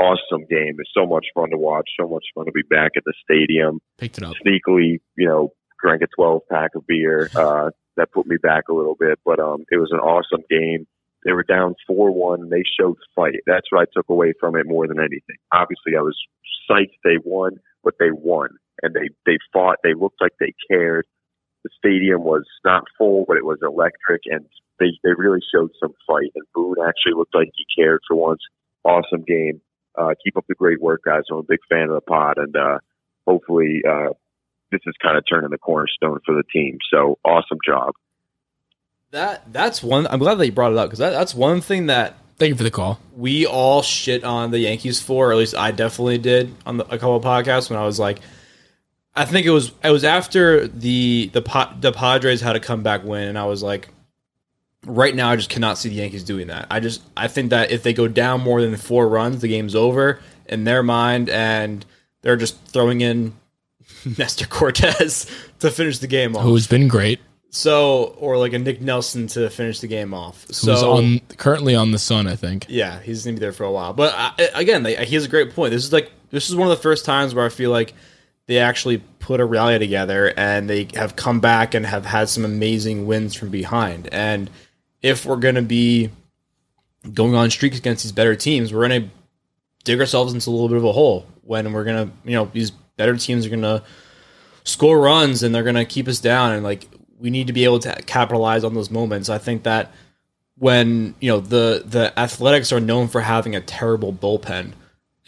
Awesome 0.00 0.46
game. 0.48 0.76
It's 0.78 0.90
so 0.96 1.06
much 1.06 1.26
fun 1.34 1.50
to 1.50 1.58
watch. 1.58 1.90
So 2.00 2.08
much 2.08 2.24
fun 2.34 2.46
to 2.46 2.52
be 2.52 2.62
back 2.70 2.92
at 2.96 3.02
the 3.04 3.12
stadium. 3.24 3.80
Picked 3.96 4.18
it 4.18 4.24
up. 4.24 4.34
Sneakily, 4.46 5.00
you 5.16 5.26
know, 5.26 5.52
drank 5.82 6.02
a 6.02 6.06
twelve 6.16 6.42
pack 6.48 6.76
of 6.76 6.86
beer. 6.86 7.28
Uh, 7.34 7.70
that 7.96 8.12
put 8.12 8.26
me 8.28 8.36
back 8.40 8.68
a 8.70 8.72
little 8.74 8.94
bit, 8.94 9.18
but 9.24 9.40
um, 9.40 9.64
it 9.72 9.78
was 9.78 9.90
an 9.90 9.98
awesome 9.98 10.44
game. 10.48 10.86
They 11.24 11.32
were 11.32 11.42
down 11.42 11.74
four 11.84 12.12
one. 12.12 12.48
They 12.48 12.62
showed 12.78 12.96
fight. 13.16 13.40
That's 13.44 13.66
what 13.72 13.82
I 13.82 13.86
took 13.92 14.08
away 14.08 14.34
from 14.38 14.54
it 14.54 14.66
more 14.68 14.86
than 14.86 15.00
anything. 15.00 15.36
Obviously, 15.52 15.96
I 15.98 16.00
was 16.02 16.16
psyched 16.70 16.94
they 17.02 17.18
won, 17.24 17.58
but 17.82 17.94
they 17.98 18.12
won 18.12 18.50
and 18.82 18.94
they 18.94 19.08
they 19.26 19.38
fought. 19.52 19.78
They 19.82 19.94
looked 19.94 20.20
like 20.20 20.32
they 20.40 20.54
cared. 20.70 21.06
the 21.64 21.70
stadium 21.78 22.24
was 22.24 22.44
not 22.64 22.84
full, 22.96 23.24
but 23.26 23.36
it 23.36 23.44
was 23.44 23.58
electric, 23.62 24.22
and 24.26 24.44
they 24.78 24.92
they 25.04 25.10
really 25.16 25.40
showed 25.54 25.70
some 25.80 25.94
fight. 26.06 26.32
And 26.34 26.44
Boone 26.54 26.76
actually 26.86 27.14
looked 27.14 27.34
like 27.34 27.50
he 27.54 27.82
cared 27.82 28.00
for 28.08 28.16
once. 28.16 28.40
Awesome 28.84 29.24
game. 29.26 29.60
Uh, 29.96 30.14
keep 30.24 30.36
up 30.36 30.44
the 30.48 30.54
great 30.54 30.80
work, 30.80 31.02
guys. 31.04 31.22
I'm 31.30 31.38
a 31.38 31.42
big 31.42 31.58
fan 31.68 31.88
of 31.88 31.94
the 31.94 32.00
pod, 32.00 32.38
and 32.38 32.54
uh, 32.56 32.78
hopefully 33.26 33.82
uh, 33.88 34.10
this 34.70 34.80
is 34.86 34.94
kind 35.02 35.18
of 35.18 35.24
turning 35.28 35.50
the 35.50 35.58
cornerstone 35.58 36.20
for 36.24 36.34
the 36.34 36.44
team. 36.52 36.78
So 36.92 37.18
awesome 37.24 37.58
job. 37.66 37.94
That 39.10 39.52
that's 39.52 39.82
one. 39.82 40.06
I'm 40.06 40.18
glad 40.18 40.34
that 40.36 40.46
you 40.46 40.52
brought 40.52 40.72
it 40.72 40.78
up 40.78 40.88
because 40.88 40.98
that, 41.00 41.10
that's 41.10 41.34
one 41.34 41.60
thing 41.60 41.86
that 41.86 42.16
Thank 42.38 42.50
you 42.50 42.56
for 42.56 42.62
the 42.62 42.70
call. 42.70 43.00
we 43.16 43.46
all 43.46 43.82
shit 43.82 44.22
on 44.22 44.52
the 44.52 44.60
Yankees 44.60 45.00
for, 45.00 45.28
or 45.28 45.32
at 45.32 45.38
least 45.38 45.56
I 45.56 45.72
definitely 45.72 46.18
did 46.18 46.54
on 46.64 46.76
the, 46.76 46.84
a 46.84 46.96
couple 46.96 47.16
of 47.16 47.24
podcasts 47.24 47.68
when 47.68 47.76
I 47.76 47.84
was 47.84 47.98
like, 47.98 48.20
I 49.18 49.24
think 49.24 49.46
it 49.46 49.50
was 49.50 49.72
it 49.84 49.90
was 49.90 50.04
after 50.04 50.66
the 50.68 51.30
the 51.32 51.42
Pa- 51.42 51.76
the 51.80 51.92
Padres 51.92 52.40
had 52.40 52.56
a 52.56 52.60
comeback 52.60 53.04
win, 53.04 53.28
and 53.28 53.38
I 53.38 53.44
was 53.46 53.62
like, 53.62 53.88
right 54.86 55.14
now 55.14 55.30
I 55.30 55.36
just 55.36 55.50
cannot 55.50 55.78
see 55.78 55.88
the 55.88 55.96
Yankees 55.96 56.24
doing 56.24 56.46
that. 56.48 56.66
I 56.70 56.80
just 56.80 57.02
I 57.16 57.28
think 57.28 57.50
that 57.50 57.70
if 57.70 57.82
they 57.82 57.92
go 57.92 58.08
down 58.08 58.40
more 58.40 58.60
than 58.62 58.76
four 58.76 59.08
runs, 59.08 59.40
the 59.40 59.48
game's 59.48 59.74
over 59.74 60.20
in 60.46 60.64
their 60.64 60.82
mind, 60.82 61.28
and 61.28 61.84
they're 62.22 62.36
just 62.36 62.58
throwing 62.66 63.00
in 63.00 63.34
Nestor 64.18 64.46
Cortes 64.46 65.26
to 65.60 65.70
finish 65.70 65.98
the 65.98 66.06
game 66.06 66.36
off. 66.36 66.42
Who's 66.44 66.66
been 66.66 66.88
great? 66.88 67.20
so 67.50 68.14
or 68.18 68.36
like 68.36 68.52
a 68.52 68.58
Nick 68.58 68.82
Nelson 68.82 69.26
to 69.28 69.48
finish 69.48 69.80
the 69.80 69.86
game 69.88 70.12
off. 70.12 70.44
Who's 70.48 70.58
So 70.58 70.92
on 70.98 71.20
currently 71.38 71.74
on 71.74 71.92
the 71.92 71.98
Sun? 71.98 72.26
I 72.26 72.36
think. 72.36 72.66
yeah, 72.68 73.00
he's 73.00 73.24
gonna 73.24 73.34
be 73.36 73.40
there 73.40 73.52
for 73.54 73.64
a 73.64 73.72
while. 73.72 73.94
But 73.94 74.12
I, 74.14 74.50
again, 74.54 74.82
they, 74.82 75.02
he 75.06 75.14
has 75.14 75.24
a 75.24 75.28
great 75.28 75.54
point. 75.54 75.72
This 75.72 75.82
is 75.84 75.92
like 75.92 76.12
this 76.30 76.50
is 76.50 76.54
one 76.56 76.70
of 76.70 76.76
the 76.76 76.82
first 76.82 77.06
times 77.06 77.34
where 77.34 77.46
I 77.46 77.48
feel 77.48 77.70
like 77.70 77.94
they 78.48 78.58
actually 78.58 78.98
put 79.18 79.40
a 79.40 79.44
rally 79.44 79.78
together 79.78 80.32
and 80.36 80.68
they 80.68 80.88
have 80.94 81.14
come 81.14 81.38
back 81.38 81.74
and 81.74 81.84
have 81.84 82.06
had 82.06 82.30
some 82.30 82.46
amazing 82.46 83.06
wins 83.06 83.34
from 83.34 83.50
behind. 83.50 84.08
And 84.10 84.50
if 85.02 85.26
we're 85.26 85.36
gonna 85.36 85.62
be 85.62 86.10
going 87.12 87.34
on 87.34 87.50
streaks 87.50 87.78
against 87.78 88.04
these 88.04 88.12
better 88.12 88.34
teams, 88.34 88.72
we're 88.72 88.88
gonna 88.88 89.10
dig 89.84 90.00
ourselves 90.00 90.32
into 90.32 90.48
a 90.48 90.50
little 90.50 90.68
bit 90.68 90.78
of 90.78 90.84
a 90.84 90.92
hole 90.92 91.26
when 91.42 91.72
we're 91.72 91.84
gonna, 91.84 92.10
you 92.24 92.32
know, 92.32 92.50
these 92.54 92.70
better 92.96 93.16
teams 93.18 93.44
are 93.44 93.50
gonna 93.50 93.82
score 94.64 94.98
runs 94.98 95.42
and 95.42 95.54
they're 95.54 95.62
gonna 95.62 95.84
keep 95.84 96.08
us 96.08 96.18
down 96.18 96.52
and 96.52 96.64
like 96.64 96.88
we 97.18 97.28
need 97.28 97.48
to 97.48 97.52
be 97.52 97.64
able 97.64 97.80
to 97.80 97.92
capitalize 98.06 98.64
on 98.64 98.72
those 98.72 98.90
moments. 98.90 99.28
I 99.28 99.36
think 99.36 99.64
that 99.64 99.92
when 100.56 101.14
you 101.20 101.30
know 101.30 101.40
the 101.40 101.82
the 101.84 102.18
Athletics 102.18 102.72
are 102.72 102.80
known 102.80 103.08
for 103.08 103.20
having 103.20 103.54
a 103.54 103.60
terrible 103.60 104.10
bullpen, 104.10 104.72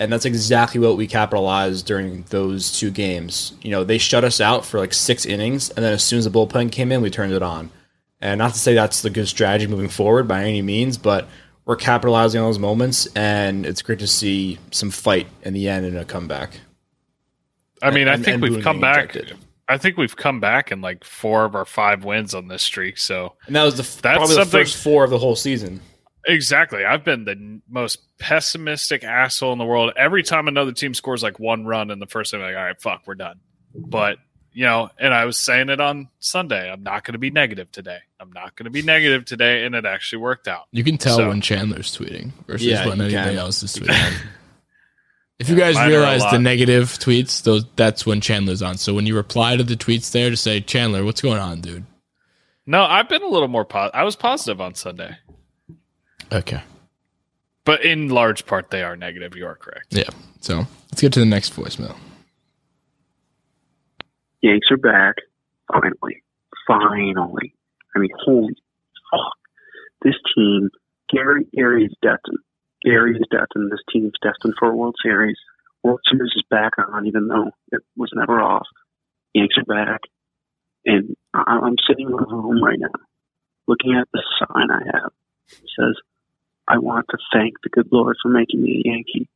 and 0.01 0.11
that's 0.11 0.25
exactly 0.25 0.81
what 0.81 0.97
we 0.97 1.07
capitalized 1.07 1.87
during 1.87 2.23
those 2.31 2.73
two 2.73 2.91
games. 2.91 3.53
You 3.61 3.71
know, 3.71 3.85
they 3.85 3.99
shut 3.99 4.25
us 4.25 4.41
out 4.41 4.65
for 4.65 4.81
like 4.81 4.95
six 4.95 5.27
innings, 5.27 5.69
and 5.69 5.85
then 5.85 5.93
as 5.93 6.03
soon 6.03 6.19
as 6.19 6.25
the 6.25 6.31
bullpen 6.31 6.73
came 6.73 6.91
in, 6.91 7.03
we 7.03 7.11
turned 7.11 7.35
it 7.35 7.43
on. 7.43 7.71
And 8.19 8.39
not 8.39 8.55
to 8.55 8.59
say 8.59 8.73
that's 8.75 9.03
the 9.03 9.11
good 9.11 9.29
strategy 9.29 9.67
moving 9.67 9.91
forward 9.91 10.27
by 10.27 10.43
any 10.43 10.63
means, 10.63 10.97
but 10.97 11.29
we're 11.67 11.77
capitalizing 11.77 12.41
on 12.41 12.49
those 12.49 12.59
moments, 12.59 13.07
and 13.15 13.67
it's 13.67 13.83
great 13.83 13.99
to 13.99 14.07
see 14.07 14.59
some 14.71 14.91
fight 14.91 15.29
in 15.43 15.53
the 15.53 15.69
end 15.69 15.85
and 15.85 15.99
a 15.99 16.07
comeback. 16.07 16.59
I 17.83 17.91
mean, 17.91 18.09
I 18.09 18.17
think 18.17 18.43
and 18.43 18.43
we've 18.43 18.65
come 18.65 18.81
back. 18.81 19.17
I 19.69 19.77
think 19.79 19.99
we've 19.99 20.17
come 20.17 20.41
back 20.41 20.73
in 20.73 20.81
like 20.81 21.05
four 21.05 21.45
of 21.45 21.55
our 21.55 21.67
five 21.67 22.05
wins 22.05 22.35
on 22.35 22.49
this 22.49 22.63
streak. 22.63 22.99
So 22.99 23.35
And 23.47 23.55
that 23.55 23.65
was 23.65 23.77
the 23.77 23.83
That's 24.01 24.17
probably 24.17 24.35
the 24.35 24.47
first 24.47 24.77
four 24.77 25.05
of 25.05 25.11
the 25.11 25.19
whole 25.19 25.37
season. 25.37 25.81
Exactly, 26.27 26.85
I've 26.85 27.05
been 27.05 27.25
the 27.25 27.61
most 27.69 28.01
pessimistic 28.19 29.05
asshole 29.05 29.53
in 29.53 29.59
the 29.59 29.65
world. 29.65 29.93
Every 29.97 30.23
time 30.23 30.49
another 30.49 30.73
team 30.73 30.95
scores 30.95 31.23
like 31.23 31.39
one 31.39 31.65
run 31.65 31.91
in 31.91 31.99
the 31.99 32.07
first 32.07 32.33
inning, 32.35 32.47
I'm 32.47 32.53
like, 32.53 32.59
all 32.61 32.67
right, 32.67 32.81
fuck, 32.81 33.03
we're 33.07 33.15
done. 33.15 33.41
But 33.75 34.19
you 34.53 34.65
know, 34.65 34.91
and 34.99 35.15
I 35.15 35.27
was 35.27 35.37
saying 35.37 35.69
it 35.69 35.81
on 35.81 36.09
Sunday. 36.19 36.69
I'm 36.71 36.83
not 36.83 37.05
going 37.05 37.13
to 37.13 37.19
be 37.21 37.31
negative 37.31 37.71
today. 37.71 37.99
I'm 38.19 38.33
not 38.33 38.57
going 38.57 38.65
to 38.65 38.71
be 38.71 38.83
negative 38.83 39.25
today, 39.25 39.65
and 39.65 39.77
it 39.77 39.87
actually 39.87 40.19
worked 40.23 40.49
out. 40.49 40.65
You 40.73 40.83
can 40.83 40.99
tell 40.99 41.17
So- 41.19 41.29
when 41.29 41.41
Chandler's 41.41 41.97
tweeting 41.97 42.33
versus 42.49 42.67
Yeah, 42.67 42.87
when 42.89 43.01
anybody 43.01 43.31
can. 43.31 43.39
else 43.39 43.63
is 43.63 43.77
tweeting. 43.77 44.13
if 45.39 45.49
you 45.49 45.55
guys 45.57 45.77
mine 45.77 45.85
are 45.85 45.95
a 45.95 45.99
realize 45.99 46.23
the 46.33 46.39
negative 46.41 46.89
tweets, 46.99 47.43
those 47.45 47.65
that's 47.77 48.05
when 48.05 48.21
Chandler's 48.21 48.61
on. 48.61 48.77
So 48.77 48.93
when 48.93 49.07
you 49.07 49.15
reply 49.15 49.57
to 49.57 49.63
the 49.63 49.77
tweets 49.77 50.11
there 50.11 50.31
to 50.31 50.37
say, 50.37 50.61
Chandler, 50.61 51.05
what's 51.05 51.23
going 51.23 51.39
on, 51.39 51.61
dude? 51.61 51.85
No, 52.67 52.83
I've 52.83 53.09
been 53.09 53.23
a 53.23 53.29
little 53.29 53.49
more. 53.49 53.65
Po- 53.65 53.91
I 53.95 54.03
was 54.03 54.17
positive 54.17 54.61
on 54.61 54.75
Sunday, 54.75 55.17
Okay. 56.33 56.63
but 57.65 57.85
in 57.85 58.09
large 58.09 58.47
part, 58.47 58.71
they 58.71 58.83
are 58.83 58.97
negative. 58.97 59.37
You 59.37 59.47
are 59.47 59.57
correct. 59.57 59.87
Yeah. 59.91 60.09
So 60.41 60.67
let's 60.91 61.01
get 61.01 61.13
to 61.15 61.21
the 61.21 61.27
next 61.27 61.55
voicemail. 61.55 61.97
Yanks 64.43 64.69
are 64.71 64.77
back. 64.77 65.17
Finally. 65.73 66.23
Finally. 66.67 67.55
I 67.95 67.99
mean, 67.99 68.11
holy 68.25 68.55
fuck. 69.11 69.33
This 70.03 70.15
team, 70.35 70.71
Gary, 71.13 71.47
Gary 71.55 71.85
is 71.85 71.95
destined. 72.03 72.39
Gary 72.83 73.17
is 73.17 73.27
destined. 73.31 73.71
This 73.71 73.81
team's 73.93 74.13
destined 74.23 74.55
for 74.59 74.69
a 74.71 74.75
World 74.77 74.97
Series. 75.03 75.37
World 75.83 76.01
Series 76.11 76.33
is 76.35 76.45
back 76.51 76.73
on, 76.79 77.07
even 77.07 77.29
though 77.29 77.51
it 77.73 77.83
was 77.97 78.11
never 78.15 78.41
off. 78.41 78.67
Yanks 79.35 79.57
are 79.59 79.65
back. 79.65 80.01
And 80.87 81.15
I- 81.35 81.61
I'm 81.63 81.77
sitting 81.87 82.07
at 82.09 82.29
home 82.29 82.63
right 82.65 82.79
now, 82.79 82.89
looking 83.69 83.95
at 83.95 84.09
the 84.13 84.23
sign 84.39 84.71
I 84.71 84.81
have. 84.95 85.13
It 85.51 85.69
says, 85.79 85.97
I 86.71 86.79
want 86.79 87.07
to 87.11 87.19
thank 87.33 87.55
the 87.65 87.69
good 87.69 87.89
Lord 87.91 88.17
for 88.23 88.29
making 88.29 88.63
me 88.63 88.81
a 88.85 88.89
Yankee. 88.91 89.29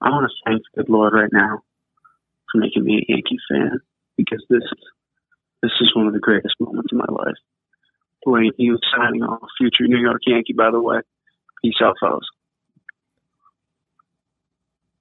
I 0.00 0.10
want 0.10 0.30
to 0.30 0.50
thank 0.50 0.62
the 0.62 0.82
good 0.82 0.88
Lord 0.88 1.12
right 1.12 1.30
now 1.32 1.62
for 2.52 2.58
making 2.58 2.84
me 2.84 2.98
a 2.98 3.12
Yankee 3.12 3.38
fan 3.50 3.80
because 4.16 4.44
this 4.48 4.62
this 5.60 5.72
is 5.80 5.90
one 5.96 6.06
of 6.06 6.12
the 6.12 6.20
greatest 6.20 6.54
moments 6.60 6.92
of 6.92 6.98
my 6.98 7.12
life. 7.12 7.34
Dwayne 8.24 8.52
Hughes 8.56 8.80
signing 8.96 9.24
off, 9.24 9.48
future 9.58 9.88
New 9.88 9.98
York 9.98 10.22
Yankee, 10.24 10.52
by 10.52 10.70
the 10.70 10.80
way. 10.80 11.00
Peace 11.64 11.74
out, 11.82 11.96
fellas. 11.98 12.28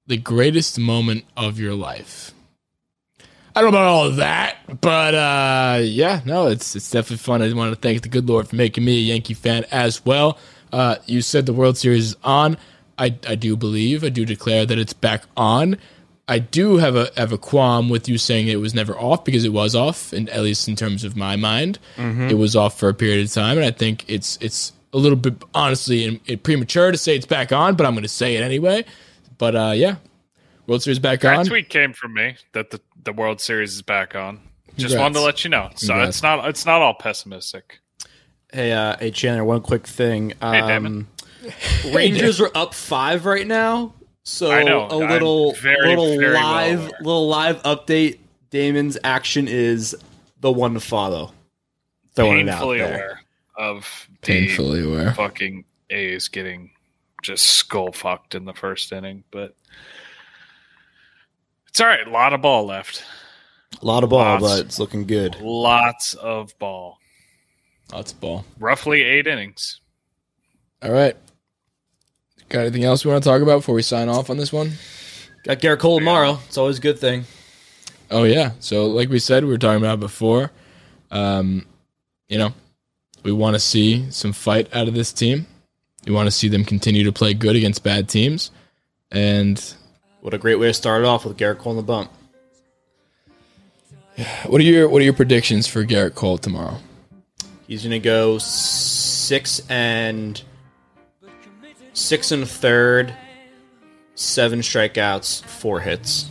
The 0.08 0.18
greatest 0.18 0.80
moment 0.80 1.26
of 1.38 1.60
your 1.60 1.76
life. 1.76 2.34
I 3.56 3.62
don't 3.62 3.72
know 3.72 3.78
about 3.78 3.88
all 3.88 4.06
of 4.08 4.16
that, 4.16 4.58
but 4.82 5.14
uh, 5.14 5.80
yeah, 5.84 6.22
no, 6.26 6.48
it's 6.48 6.76
it's 6.76 6.90
definitely 6.90 7.18
fun. 7.18 7.42
I 7.42 7.54
want 7.54 7.74
to 7.74 7.80
thank 7.80 8.02
the 8.02 8.10
good 8.10 8.28
Lord 8.28 8.48
for 8.48 8.56
making 8.56 8.84
me 8.84 8.98
a 8.98 9.02
Yankee 9.02 9.36
fan 9.36 9.66
as 9.72 10.04
well. 10.06 10.40
Uh, 10.72 10.96
you 11.06 11.22
said 11.22 11.46
the 11.46 11.54
World 11.54 11.78
Series 11.78 12.08
is 12.08 12.18
on. 12.24 12.58
I, 12.98 13.16
I 13.28 13.36
do 13.36 13.56
believe, 13.56 14.04
I 14.04 14.10
do 14.10 14.26
declare 14.26 14.66
that 14.66 14.78
it's 14.78 14.94
back 14.94 15.24
on. 15.36 15.78
I 16.28 16.40
do 16.40 16.78
have 16.78 16.96
a 16.96 17.12
have 17.18 17.32
a 17.32 17.38
qualm 17.38 17.90
with 17.90 18.08
you 18.08 18.18
saying 18.18 18.48
it 18.48 18.60
was 18.60 18.74
never 18.74 18.98
off 18.98 19.24
because 19.24 19.44
it 19.46 19.54
was 19.54 19.76
off, 19.76 20.14
and 20.14 20.30
at 20.30 20.42
least 20.42 20.68
in 20.68 20.76
terms 20.76 21.04
of 21.04 21.16
my 21.16 21.36
mind, 21.36 21.80
it 22.30 22.36
was 22.36 22.56
off 22.56 22.80
for 22.80 22.90
a 22.90 22.94
period 22.94 23.26
of 23.26 23.32
time, 23.32 23.58
and 23.58 23.66
I 23.66 23.72
think 23.72 24.06
it's 24.08 24.38
it's 24.42 24.74
a 24.94 24.98
little 24.98 25.18
bit 25.18 25.36
honestly 25.54 26.06
in, 26.06 26.20
it 26.26 26.44
premature 26.44 26.92
to 26.92 26.98
say 26.98 27.16
it's 27.16 27.26
back 27.26 27.52
on, 27.52 27.76
but 27.76 27.86
I'm 27.86 27.94
going 27.94 28.04
to 28.04 28.10
say 28.10 28.36
it 28.36 28.42
anyway. 28.42 28.86
But 29.38 29.56
uh, 29.56 29.74
yeah, 29.76 29.96
World 30.66 30.82
Series 30.82 31.00
back 31.00 31.22
That 31.22 31.38
on. 31.38 31.44
That 31.44 31.50
tweet 31.50 31.70
came 31.70 31.94
from 31.94 32.14
me 32.14 32.38
that 32.54 32.70
the, 32.72 32.80
the 33.04 33.14
World 33.14 33.42
Series 33.42 33.74
is 33.74 33.82
back 33.82 34.16
on. 34.16 34.40
Just 34.76 34.96
Congrats. 34.96 35.00
wanted 35.02 35.14
to 35.16 35.22
let 35.22 35.44
you 35.44 35.50
know. 35.50 35.70
So 35.76 35.88
Congrats. 35.94 36.10
it's 36.18 36.24
not 36.24 36.48
it's 36.50 36.66
not 36.66 36.82
all 36.82 36.94
pessimistic. 36.96 37.80
Hey, 38.52 38.72
uh, 38.72 38.96
hey, 39.00 39.12
Chandler. 39.12 39.44
One 39.44 39.62
quick 39.62 39.88
thing. 39.88 40.34
Um, 40.42 40.54
Damin. 41.44 41.94
Rangers 41.94 42.40
are 42.40 42.52
up 42.56 42.74
five 42.74 43.26
right 43.26 43.46
now, 43.48 43.94
so 44.24 44.52
I 44.52 44.64
know. 44.64 44.88
a 44.90 45.02
I'm 45.04 45.10
little 45.10 45.54
very, 45.54 45.90
little 45.90 46.18
very 46.18 46.34
live 46.36 46.80
aware. 46.88 46.92
little 47.02 47.28
live 47.28 47.62
update. 47.64 48.20
Damin's 48.52 48.98
action 49.04 49.48
is 49.48 49.96
the 50.40 50.52
one 50.52 50.74
to 50.76 50.80
follow. 50.80 51.32
Throwing 52.16 52.42
it 52.48 52.50
out 52.50 52.60
Painfully 52.60 52.78
there. 52.78 52.94
aware 52.94 53.22
of 53.58 54.08
the 54.22 54.28
Painfully 54.28 54.84
aware. 54.86 55.14
fucking 55.16 55.66
A's 55.90 56.28
getting 56.28 56.72
just 57.24 57.44
skull 57.48 57.92
fucked 57.92 58.36
in 58.36 58.46
the 58.46 58.54
first 58.54 58.92
inning, 58.92 59.24
but 59.32 59.56
it's 61.74 61.82
all 61.82 61.88
right. 61.88 62.06
A 62.06 62.12
lot 62.12 62.34
of 62.34 62.42
ball 62.44 62.68
left. 62.68 63.04
A 63.82 63.86
lot 63.86 64.04
of 64.04 64.12
ball, 64.12 64.40
Lots. 64.40 64.44
but 64.44 64.60
it's 64.68 64.78
looking 64.78 65.08
good. 65.08 65.36
Lots 65.42 66.14
of 66.14 66.56
ball. 66.60 67.00
Lots 67.92 68.12
of 68.12 68.20
ball. 68.20 68.46
Roughly 68.60 69.02
eight 69.02 69.26
innings. 69.26 69.82
All 70.84 70.92
right. 70.92 71.18
Got 72.50 72.60
anything 72.60 72.84
else 72.84 73.04
we 73.04 73.10
want 73.10 73.24
to 73.24 73.30
talk 73.30 73.42
about 73.42 73.58
before 73.58 73.74
we 73.74 73.82
sign 73.82 74.08
off 74.08 74.30
on 74.30 74.38
this 74.38 74.54
one? 74.54 74.74
Got 75.46 75.62
Gerrit 75.62 75.80
Cole 75.80 75.98
tomorrow. 75.98 76.38
It's 76.46 76.60
always 76.60 76.78
a 76.78 76.82
good 76.82 77.00
thing. 77.00 77.26
Oh 78.12 78.24
yeah. 78.24 78.52
So 78.60 78.86
like 78.86 79.10
we 79.10 79.18
said, 79.18 79.44
we 79.44 79.50
were 79.50 79.58
talking 79.58 79.84
about 79.84 80.00
before. 80.00 80.52
Um, 81.10 81.66
you 82.30 82.38
know, 82.38 82.54
we 83.24 83.32
want 83.32 83.56
to 83.56 83.60
see 83.60 84.12
some 84.12 84.32
fight 84.32 84.70
out 84.76 84.88
of 84.88 84.94
this 84.94 85.12
team. 85.12 85.48
We 86.06 86.14
want 86.14 86.28
to 86.28 86.32
see 86.32 86.50
them 86.50 86.66
continue 86.66 87.04
to 87.06 87.12
play 87.12 87.34
good 87.34 87.56
against 87.56 87.84
bad 87.84 88.08
teams. 88.10 88.52
And 89.10 89.60
What 90.24 90.34
a 90.34 90.38
great 90.38 90.56
way 90.56 90.68
to 90.68 90.74
start 90.74 91.02
it 91.02 91.06
off 91.06 91.26
with 91.26 91.36
Gerrit 91.36 91.58
Cole 91.58 91.74
in 91.74 91.76
the 91.76 91.84
bump. 91.84 92.10
what 94.46 94.62
are 94.62 94.64
your 94.64 94.88
what 94.88 95.02
are 95.02 95.04
your 95.04 95.12
predictions 95.12 95.68
for 95.68 95.84
Gerrit 95.84 96.16
Cole 96.16 96.38
tomorrow? 96.38 96.78
He's 97.68 97.84
gonna 97.84 98.00
go 98.00 98.38
six 98.38 99.62
and 99.70 100.42
six 101.92 102.32
and 102.32 102.44
a 102.44 102.46
third, 102.46 103.14
seven 104.16 104.60
strikeouts, 104.60 105.44
four 105.44 105.82
hits. 105.82 106.30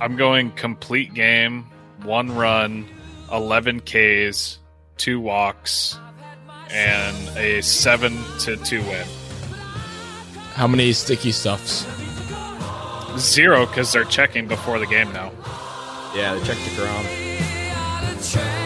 I'm 0.00 0.16
going 0.16 0.52
complete 0.52 1.12
game, 1.12 1.66
one 2.02 2.34
run, 2.34 2.88
11 3.30 3.80
Ks, 3.80 4.58
two 4.96 5.20
walks, 5.20 5.98
and 6.70 7.36
a 7.36 7.60
7 7.60 8.16
to 8.40 8.56
2 8.56 8.82
win. 8.82 9.06
How 10.54 10.66
many 10.66 10.92
sticky 10.92 11.32
stuffs? 11.32 11.86
Zero 13.18 13.66
because 13.66 13.92
they're 13.92 14.04
checking 14.04 14.46
before 14.48 14.78
the 14.78 14.86
game 14.86 15.12
now. 15.12 15.32
Yeah, 16.14 16.34
they 16.34 16.44
checked 16.46 16.64
the 16.64 16.76
ground. 16.76 18.65